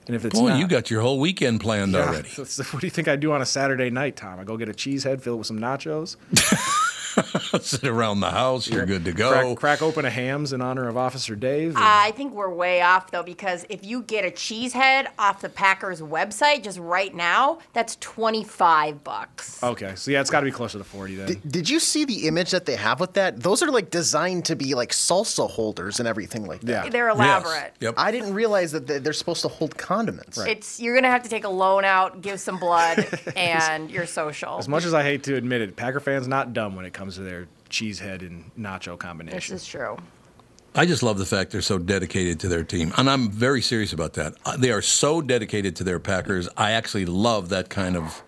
And 0.07 0.16
if 0.16 0.24
it's 0.24 0.39
Boy, 0.39 0.49
not, 0.49 0.59
you 0.59 0.68
got 0.68 0.91
your 0.91 1.01
whole 1.01 1.20
weekend 1.20 1.61
planned 1.61 1.93
Yeah, 1.93 2.01
already. 2.07 2.30
that's- 2.38 2.59
what 2.74 2.80
do 2.82 2.86
you 2.88 2.91
think 2.91 3.07
I 3.07 3.16
do 3.16 3.32
on 3.32 3.41
a 3.41 3.45
Saturday 3.45 3.89
night, 3.89 4.16
Tom? 4.16 4.39
I 4.39 4.43
go 4.43 4.55
get 4.55 4.70
a 4.70 4.74
cheese 4.74 5.03
head, 5.03 5.22
fill 5.24 5.34
it 5.34 5.38
with 5.38 5.47
some 5.47 5.59
nachos, 5.59 6.16
Sit 7.61 7.86
around 7.86 8.20
the 8.20 8.32
house, 8.32 8.68
you're 8.68 8.86
good 8.86 9.05
to 9.05 9.11
go. 9.13 9.32
crack, 9.32 9.57
crack 9.57 9.82
open 9.82 10.05
a 10.05 10.09
Hamm's 10.09 10.53
in 10.53 10.61
honor 10.61 10.88
of 10.88 10.97
Officer 10.97 11.36
Dave. 11.36 11.76
and- 11.76 11.84
I 11.84 12.11
think 12.11 12.34
we're 12.34 12.49
way 12.53 12.82
off 12.82 13.11
though 13.11 13.24
because 13.24 13.66
if 13.70 13.84
you 13.86 14.01
get 14.03 14.26
a 14.26 14.32
cheese 14.32 14.74
head 14.74 15.07
off 15.18 15.41
the 15.41 15.49
Packers 15.49 16.01
website 16.01 16.63
just 16.63 16.78
right 16.80 17.13
now, 17.13 17.59
that's 17.74 17.95
twenty 17.97 18.43
five 18.43 19.03
bucks. 19.03 19.63
okay, 19.63 19.93
so 19.95 20.11
yeah, 20.11 20.22
it's 20.22 20.30
got 20.30 20.41
to 20.41 20.45
be 20.45 20.51
closer 20.51 20.78
to 20.78 20.84
forty 20.84 21.16
then. 21.16 21.28
Did, 21.28 21.51
did 21.51 21.70
you 21.70 21.80
see 21.80 22.05
the 22.05 22.28
image 22.28 22.51
that 22.51 22.66
they 22.66 22.76
have 22.76 22.99
with 22.99 23.13
that? 23.13 23.39
Those 23.41 23.63
are 23.63 23.72
like 23.72 23.89
designed 23.89 24.45
to 24.45 24.55
be 24.55 24.74
like 24.76 24.91
salsa 24.91 25.49
holders 25.49 25.99
and 25.99 26.07
everything 26.07 26.45
like 26.45 26.61
that. 26.61 26.86
Yeah. 26.86 26.89
They're 26.89 27.09
elaborate. 27.09 27.74
Yep. 27.80 27.95
I 27.97 28.11
didn't 28.11 28.34
realize 28.34 28.72
that 28.74 28.88
they- 28.88 28.99
they're 28.99 29.13
supposed 29.13 29.41
to 29.43 29.47
hold 29.47 29.78
condiments. 29.78 30.38
Right. 30.38 30.49
It's 30.57 30.80
you're 30.80 30.95
gonna 30.95 31.09
have 31.11 31.24
to 31.24 31.30
take 31.30 31.43
a 31.43 31.49
loan 31.49 31.86
out, 31.86 32.22
give 32.22 32.39
some 32.39 32.57
blood, 32.59 33.07
and 33.36 33.89
you're 33.91 34.05
social. 34.05 34.57
As 34.57 34.68
much 34.68 34.86
as 34.86 34.93
I 34.93 35.03
hate 35.03 35.24
to 35.24 35.36
admit 35.36 35.61
it, 35.61 35.76
Packer 35.76 35.99
fans 35.99 36.28
not 36.28 36.53
dumb 36.53 36.76
when 36.76 36.86
it 36.86 36.93
comes 36.93 37.05
to 37.14 37.22
their 37.22 37.47
cheese 37.70 37.99
head 37.99 38.22
and 38.22 38.49
nacho 38.58 38.97
combination. 38.97 39.53
this 39.56 39.64
is 39.64 39.68
true. 39.68 39.97
I 40.78 40.86
just 40.86 41.03
love 41.03 41.18
the 41.18 41.26
fact 41.26 41.51
they're 41.51 41.62
so 41.62 41.78
dedicated 41.78 42.39
to 42.41 42.47
their 42.49 42.64
team. 42.66 42.91
And 42.97 43.10
I'm 43.10 43.32
very 43.32 43.62
serious 43.62 43.93
about 43.93 44.14
that. 44.16 44.34
Uh, 44.45 44.58
They 44.58 44.72
are 44.72 44.82
so 44.82 45.22
dedicated 45.22 45.76
to 45.78 45.84
their 45.86 45.99
Packers. 45.99 46.49
I 46.58 46.72
actually 46.72 47.06
love 47.06 47.47
that 47.49 47.70
kind 47.70 47.95
of 47.95 48.22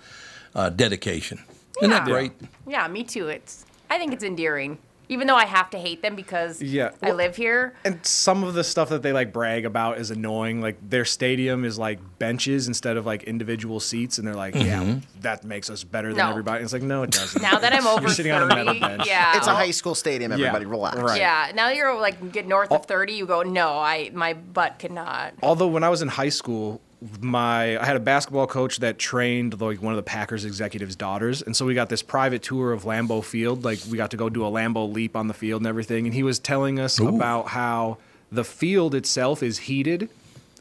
uh, 0.55 0.69
dedication. 0.69 1.43
Isn't 1.81 1.89
that 1.91 2.07
Yeah. 2.07 2.13
great? 2.13 2.31
Yeah, 2.65 2.87
me 2.87 3.03
too. 3.03 3.27
It's 3.27 3.65
I 3.89 3.97
think 3.97 4.13
it's 4.13 4.23
endearing, 4.23 4.77
even 5.09 5.27
though 5.27 5.35
I 5.35 5.45
have 5.45 5.69
to 5.71 5.77
hate 5.77 6.01
them 6.01 6.15
because 6.15 6.61
Yeah, 6.61 6.91
I 7.01 7.11
live 7.11 7.35
here. 7.35 7.73
And 7.85 8.05
some 8.05 8.43
of 8.43 8.53
the 8.53 8.63
stuff 8.63 8.89
that 8.89 9.01
they 9.03 9.13
like 9.13 9.31
brag 9.33 9.65
about 9.65 9.97
is 9.99 10.11
annoying. 10.11 10.61
Like 10.61 10.77
their 10.87 11.05
stadium 11.05 11.63
is 11.65 11.77
like 11.79 11.99
benches 12.19 12.67
instead 12.67 12.97
of 12.97 13.05
like 13.05 13.23
individual 13.23 13.79
seats, 13.79 14.17
and 14.17 14.27
they're 14.27 14.35
like, 14.35 14.55
"Yeah, 14.55 14.81
Mhm. 14.83 15.01
that 15.21 15.43
makes 15.43 15.69
us 15.69 15.83
better 15.83 16.09
than 16.09 16.17
No. 16.17 16.29
everybody." 16.29 16.63
It's 16.63 16.73
like, 16.73 16.81
no, 16.81 17.03
it 17.03 17.11
doesn't. 17.11 17.41
Now 17.41 17.59
that 17.59 17.73
I'm 17.73 17.87
over 17.87 18.01
You're 18.01 18.09
sitting 18.11 18.31
on 18.31 18.43
a 18.51 18.55
metal 18.55 18.79
bench. 18.79 19.07
yeah. 19.07 19.37
It's 19.37 19.47
a 19.47 19.55
high 19.55 19.71
school 19.71 19.95
stadium. 19.95 20.31
Yeah, 20.31 20.37
Everybody, 20.47 20.65
relax. 20.65 20.97
right. 20.97 21.19
Yeah, 21.19 21.51
now 21.55 21.69
you're 21.69 21.99
like 21.99 22.31
get 22.31 22.47
north 22.47 22.71
of 22.71 22.85
30, 22.85 23.13
you 23.13 23.25
go, 23.25 23.43
no, 23.43 23.77
I 23.79 24.11
my 24.13 24.33
butt 24.33 24.79
cannot. 24.79 25.33
Although 25.41 25.67
when 25.67 25.83
I 25.83 25.89
was 25.89 26.01
in 26.01 26.07
high 26.09 26.29
school, 26.29 26.81
my 27.21 27.79
I 27.79 27.85
had 27.85 27.95
a 27.95 27.99
basketball 27.99 28.47
coach 28.47 28.79
that 28.79 28.97
trained 28.97 29.59
like 29.61 29.81
one 29.81 29.93
of 29.93 29.97
the 29.97 30.03
Packers 30.03 30.45
executives' 30.45 30.95
daughters, 30.95 31.41
and 31.41 31.55
so 31.55 31.65
we 31.65 31.73
got 31.73 31.89
this 31.89 32.01
private 32.01 32.41
tour 32.41 32.73
of 32.73 32.83
Lambeau 32.83 33.23
Field. 33.23 33.63
Like 33.63 33.79
we 33.89 33.97
got 33.97 34.11
to 34.11 34.17
go 34.17 34.29
do 34.29 34.45
a 34.45 34.49
Lambeau 34.49 34.91
leap 34.91 35.15
on 35.15 35.27
the 35.27 35.33
field 35.33 35.61
and 35.61 35.67
everything, 35.67 36.05
and 36.05 36.13
he 36.13 36.23
was 36.23 36.39
telling 36.39 36.79
us 36.79 36.99
about 36.99 37.49
how 37.49 37.97
the 38.31 38.43
field 38.43 38.95
itself 38.95 39.43
is 39.43 39.59
heated. 39.59 40.09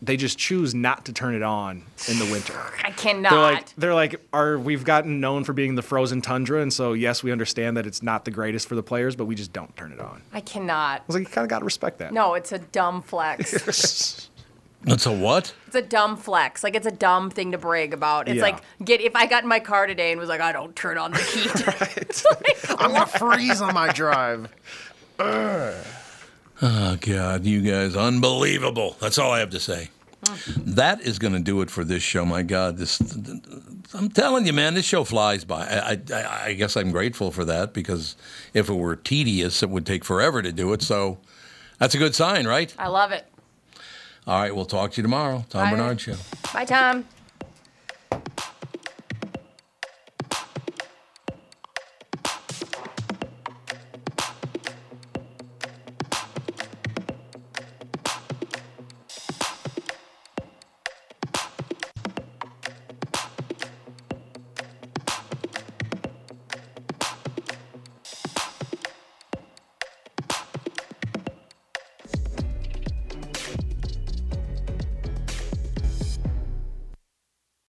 They 0.02 0.18
just 0.18 0.36
choose 0.36 0.74
not 0.74 1.06
to 1.06 1.12
turn 1.14 1.34
it 1.34 1.42
on 1.42 1.82
in 2.06 2.18
the 2.18 2.26
winter. 2.26 2.52
I 2.84 2.90
cannot. 2.90 3.30
They're 3.30 3.40
like, 3.40 3.76
they're 3.76 3.94
like, 3.94 4.20
are 4.30 4.58
we've 4.58 4.84
gotten 4.84 5.20
known 5.20 5.42
for 5.44 5.54
being 5.54 5.74
the 5.74 5.80
frozen 5.80 6.20
tundra, 6.20 6.60
and 6.60 6.70
so 6.70 6.92
yes, 6.92 7.22
we 7.22 7.32
understand 7.32 7.78
that 7.78 7.86
it's 7.86 8.02
not 8.02 8.26
the 8.26 8.30
greatest 8.30 8.68
for 8.68 8.74
the 8.74 8.82
players, 8.82 9.16
but 9.16 9.24
we 9.24 9.34
just 9.34 9.54
don't 9.54 9.74
turn 9.74 9.92
it 9.92 10.00
on. 10.00 10.20
I 10.34 10.42
cannot. 10.42 11.00
I 11.00 11.04
was 11.06 11.16
like, 11.16 11.26
you 11.26 11.32
kind 11.32 11.46
of 11.46 11.48
got 11.48 11.60
to 11.60 11.64
respect 11.64 11.98
that. 12.00 12.12
No, 12.12 12.34
it's 12.34 12.52
a 12.52 12.58
dumb 12.58 13.00
flex. 13.00 14.28
That's 14.86 15.04
a 15.04 15.12
what? 15.12 15.52
it's 15.66 15.74
a 15.76 15.82
dumb 15.82 16.16
flex. 16.16 16.62
Like 16.64 16.74
it's 16.76 16.86
a 16.86 16.90
dumb 16.92 17.28
thing 17.30 17.52
to 17.52 17.58
brag 17.58 17.92
about. 17.92 18.28
It's 18.28 18.36
Yeah. 18.36 18.42
like 18.42 18.62
get 18.84 19.00
if 19.00 19.14
I 19.16 19.26
got 19.26 19.42
in 19.42 19.48
my 19.48 19.60
car 19.60 19.86
today 19.86 20.12
and 20.12 20.20
was 20.20 20.28
like, 20.28 20.40
I 20.40 20.52
don't 20.52 20.74
turn 20.76 20.96
on 20.96 21.10
the 21.12 21.18
heat. 21.18 22.70
I'm 22.78 22.92
gonna 22.92 23.06
freeze 23.06 23.60
on 23.60 23.74
my 23.74 23.92
drive. 23.92 24.48
Oh, 26.62 26.96
God, 27.00 27.44
you 27.44 27.60
guys, 27.60 27.96
unbelievable. 27.96 28.96
That's 29.00 29.18
all 29.18 29.30
I 29.32 29.40
have 29.40 29.50
to 29.50 29.60
say. 29.60 29.90
Mm. 30.22 30.64
That 30.76 31.02
is 31.02 31.18
going 31.18 31.34
to 31.34 31.40
do 31.40 31.60
it 31.60 31.70
for 31.70 31.84
this 31.84 32.02
show. 32.02 32.24
My 32.24 32.42
God, 32.42 32.78
this. 32.78 32.98
I'm 33.94 34.08
telling 34.08 34.46
you, 34.46 34.52
man, 34.52 34.74
this 34.74 34.86
show 34.86 35.04
flies 35.04 35.44
by. 35.44 35.66
I, 35.66 36.00
I, 36.12 36.44
I 36.46 36.52
guess 36.54 36.76
I'm 36.76 36.90
grateful 36.92 37.30
for 37.30 37.44
that 37.44 37.74
because 37.74 38.16
if 38.54 38.68
it 38.70 38.74
were 38.74 38.96
tedious, 38.96 39.62
it 39.62 39.68
would 39.68 39.84
take 39.84 40.04
forever 40.04 40.40
to 40.42 40.50
do 40.52 40.72
it. 40.72 40.80
So 40.82 41.18
that's 41.78 41.94
a 41.94 41.98
good 41.98 42.14
sign, 42.14 42.46
right? 42.46 42.74
I 42.78 42.88
love 42.88 43.12
it. 43.12 43.26
All 44.26 44.40
right, 44.40 44.54
we'll 44.54 44.64
talk 44.64 44.90
to 44.92 44.96
you 44.96 45.02
tomorrow. 45.02 45.44
Tom 45.48 45.70
Bye. 45.70 45.76
Barnard 45.76 46.00
Show. 46.00 46.16
Bye, 46.52 46.64
Tom. 46.64 47.04